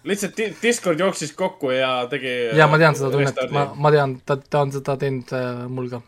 [0.10, 2.34] lihtsalt di- Discord jooksis kokku ja tegi.
[2.58, 5.90] jaa, ma tean seda tunnet, ma, ma tean, ta, ta on seda teinud äh, mul
[5.94, 6.02] ka.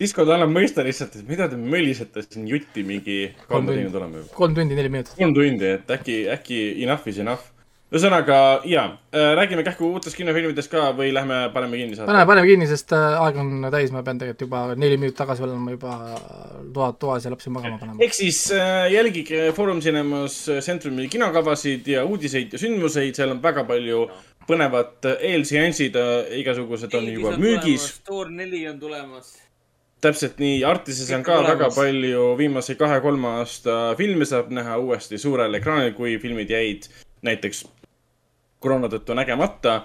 [0.00, 3.76] Discord annab mõista lihtsalt, et mida te mölisete siin jutti mingi Kolm tundi.
[3.78, 4.34] teinud oleme juba.
[4.34, 5.14] kolm tundi, neli minutit.
[5.20, 7.51] kolm tundi, et äkki, äkki enough is enough.
[7.92, 12.48] ühesõnaga, jaa äh,, räägime kähku uutest kinofilmidest ka või lähme paneme kinni saate pane, paneme
[12.48, 15.96] kinni, sest äh, aeg on täis, ma pean tegelikult juba neli minutit tagasi olema juba
[16.72, 18.00] toa, toas ja lapsi magama panema.
[18.04, 23.66] ehk siis äh, jälgige Foorum Cinemas Centrumi kinokavasid ja uudiseid ja sündmuseid, seal on väga
[23.68, 24.06] palju
[24.48, 26.00] põnevat äh, eelseansid,
[26.40, 27.90] igasugused on juba müügis.
[28.08, 29.34] Thor neli on tulemas.
[30.02, 31.76] täpselt nii, Artises on ka on väga olemas.
[31.76, 36.88] palju viimase kahe-kolme aasta filme saab näha uuesti suurel ekraanil, kui filmid jäid
[37.22, 37.66] näiteks
[38.62, 39.82] koroona tõttu nägemata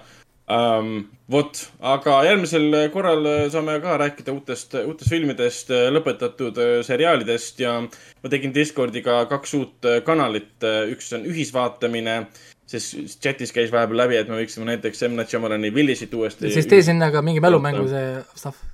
[0.48, 1.08] um,.
[1.28, 8.30] vot, aga järgmisel korral saame ka rääkida uutest, uutest filmidest, lõpetatud äh, seriaalidest ja ma
[8.32, 10.56] tegin Discordiga kaks uut äh, kanalit,
[10.94, 12.22] üks on ühisvaatamine,
[12.68, 15.20] sest chatis käis vahepeal läbi, et me võiksime näiteks M.
[15.20, 16.52] Night Shyamalani Willisit uuesti.
[16.54, 18.64] siis tee sinna ka mingi mälumängu see stuff.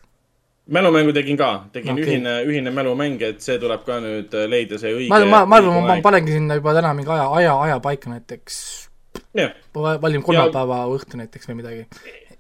[0.71, 2.07] mälumängu tegin ka, tegin okay.
[2.07, 5.11] ühine, ühine mälumäng, et see tuleb ka nüüd leida see õige.
[5.11, 8.59] ma, ma, ma arvan, ma panengi sinna juba täna mingi aja, aja, aja paika näiteks.
[9.75, 11.87] Valime kolmapäeva õhtu näiteks või midagi.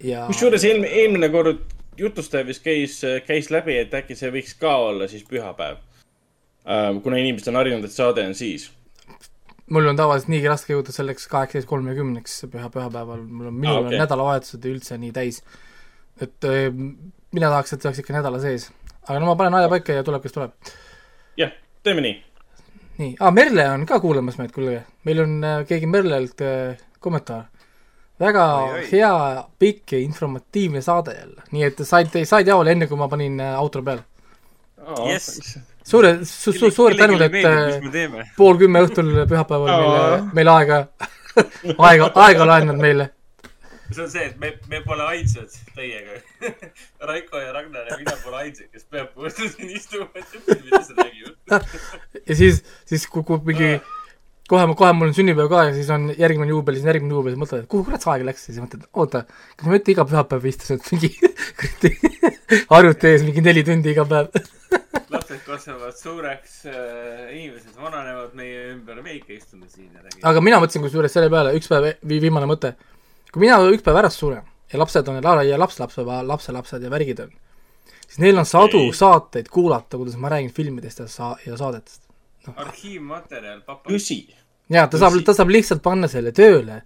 [0.05, 1.65] ja kusjuures eelmine, eelmine kord
[1.99, 5.83] jutustaja vist käis, käis läbi, et äkki see võiks ka olla siis pühapäev.
[7.03, 8.71] kuna inimesed on harjunud, et saade on siis.
[9.71, 13.81] mul on tavaliselt niigi raske jõuda selleks kaheksateist kolmekümneks püha, pühapäeval, mul on, minul Aa,
[13.81, 13.99] on okei.
[13.99, 15.43] nädalavahetused üldse nii täis.
[16.21, 16.71] et öö,
[17.33, 18.71] mina tahaks, et see oleks ikka nädala sees.
[19.09, 20.75] aga no ma panen aja paika ja tuleb, kes tuleb.
[21.37, 22.19] jah, teeme nii.
[22.99, 24.83] nii ah,, Merle on ka kuulamas meid, kuulge.
[25.05, 27.51] Meil on äh, keegi Merlelt äh, kommentaar.
[28.21, 28.83] väga oi, oi.
[28.93, 31.43] hea, pikk ja informatiivne saade jälle.
[31.51, 34.05] nii et said, said jaole enne, kui ma panin äh, outro peale.
[35.09, 35.59] Yes.
[35.85, 38.25] suure su,, su, suured tänud, et meeldib, mis me teeme.
[38.37, 39.81] pool kümme õhtul pühapäeval Aa.
[39.83, 40.79] meile, meile aega,
[41.79, 43.11] aega, aega laenanud meile.
[43.91, 46.21] see on see, et me, me pole ainsad teiega.
[47.09, 51.69] Raiko ja Ragnar ja mina pole ainsad, kes õhtul siin istuvad ja filmidest räägivad.
[52.29, 53.77] ja siis, siis kukub mingi,
[54.49, 57.35] kohe, kohe mul on sünnipäev ka ja siis on järgmine juubel, siis on järgmine juubel,
[57.35, 59.25] siis mõtled, et kuhu kurat see aeg läks ja siis mõtled, oota,
[59.57, 61.13] kas ma mitte iga pühapäev istusin mingi
[62.77, 64.33] arvuti ees mingi neli tundi iga päev.
[65.15, 70.25] lapsed kasvavad suureks, inimesed vananevad meie ümber, me ikka istume siin ja räägime.
[70.31, 72.75] aga mina mõtlesin kusjuures selle peale, üks päev vi,, viimane mõte,
[73.33, 77.35] kui mina üks päev ära suren ja lapsed on ja lapselapsed, lapselapsed ja värgid on,
[78.07, 78.93] siis neil on sadu Ei.
[78.93, 82.04] saateid kuulata, kuidas ma räägin filmidest ja sa-, ja saadetest.
[82.57, 83.91] arhiivmaterjal, papa.
[83.91, 84.21] tõsi.
[84.71, 86.83] jaa, ta saab, ta saab lihtsalt panna selle tööle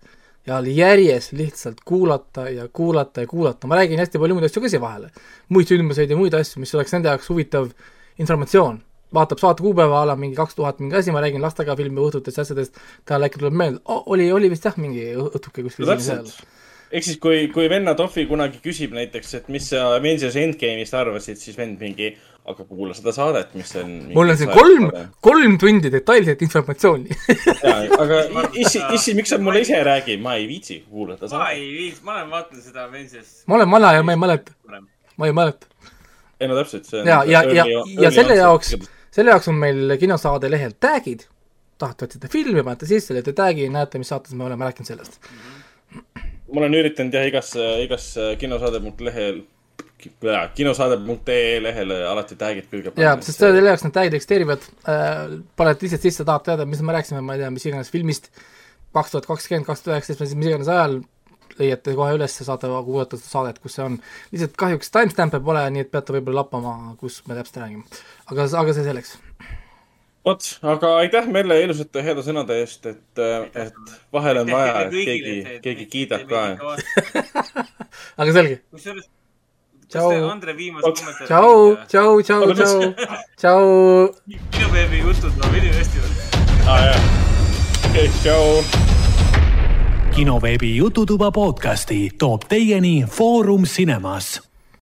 [0.48, 4.68] ja järjest lihtsalt kuulata ja kuulata ja kuulata, ma räägin hästi palju muid asju ka
[4.72, 5.10] siia vahele.
[5.48, 7.70] muid sündmuseid ja muid asju, mis oleks nende jaoks huvitav
[8.18, 8.82] informatsioon.
[9.14, 12.42] vaatab saate kuupäeva ala mingi kaks tuhat mingi asi, ma räägin lastega filmi õhtutest ja
[12.44, 16.48] asjadest, tal äkki tuleb meelde oli, oli vist jah, mingi õhtuke kuskil no siin seal..
[16.92, 21.40] Ehk siis, kui, kui venna Tohvi kunagi küsib näiteks, et mis sa Avengers Endgame'ist arvasid,
[21.40, 22.10] siis vend mingi,
[22.48, 23.94] aga kuula seda saadet, mis on.
[24.14, 24.88] mul on siin kolm,
[25.24, 27.16] kolm tundi detailset informatsiooni.
[27.98, 28.22] aga
[28.62, 32.16] issi, issi, miks sa mulle ise räägid, ma ei viitsi kuulata ma ei viits, ma
[32.16, 33.34] olen vaadanud seda Avengers.
[33.46, 34.56] ma olen vana ja ma ei mäleta,
[35.16, 35.90] ma ei mäleta.
[36.40, 37.10] ei no täpselt, see on.
[37.10, 37.66] ja, ja, ja,
[38.06, 38.76] ja selle jaoks,
[39.12, 41.28] selle jaoks on meil kinosaade lehel tag'id.
[41.78, 45.20] tahate otsida filmi, panete sisse, lööte tag'i, näete, mis saates me oleme rääkinud sellest.
[46.52, 47.52] Ma olen üritanud jah, igas,
[47.84, 48.10] igas
[48.40, 49.42] kinosaade.lehel,
[50.54, 56.06] kinosaade.ee lehele alati tag'id külge jaa, sest selle jaoks need tag'id eksisteerivad äh,, paned lihtsalt
[56.06, 58.30] sisse, tahad teada, mis me rääkisime, ma ei tea, mis iganes filmist,
[58.96, 61.00] kaks tuhat kakskümmend, kaks tuhat üheksateist, mis iganes ajal,
[61.58, 63.96] leiate kohe üles, saate kuulata seda saadet, kus see on.
[64.32, 68.02] lihtsalt kahjuks timestamp'e pole, nii et peate võib-olla lappama, kus me täpselt räägime.
[68.30, 69.16] aga, aga see selleks.
[70.28, 73.22] vot, aga aitäh Merle ilusate heade sõnade eest, et,
[73.58, 76.42] et vahel on vaja, et keegi, keegi kiidab ka.
[78.20, 78.60] aga selge.
[78.74, 79.06] kusjuures,
[79.88, 80.10] kas Tšau.
[80.12, 81.28] te Andre viimase kommentaari.
[81.28, 82.92] tšau, tšau, tšau, tšau,
[83.40, 83.64] tšau.
[84.56, 86.12] kinoveebi jutud on videofestival.
[86.72, 87.08] aa jah,
[87.90, 88.44] okei, tšau.
[90.18, 94.47] kinoveebi Jututuba podcasti toob teieni Foorum Cinemas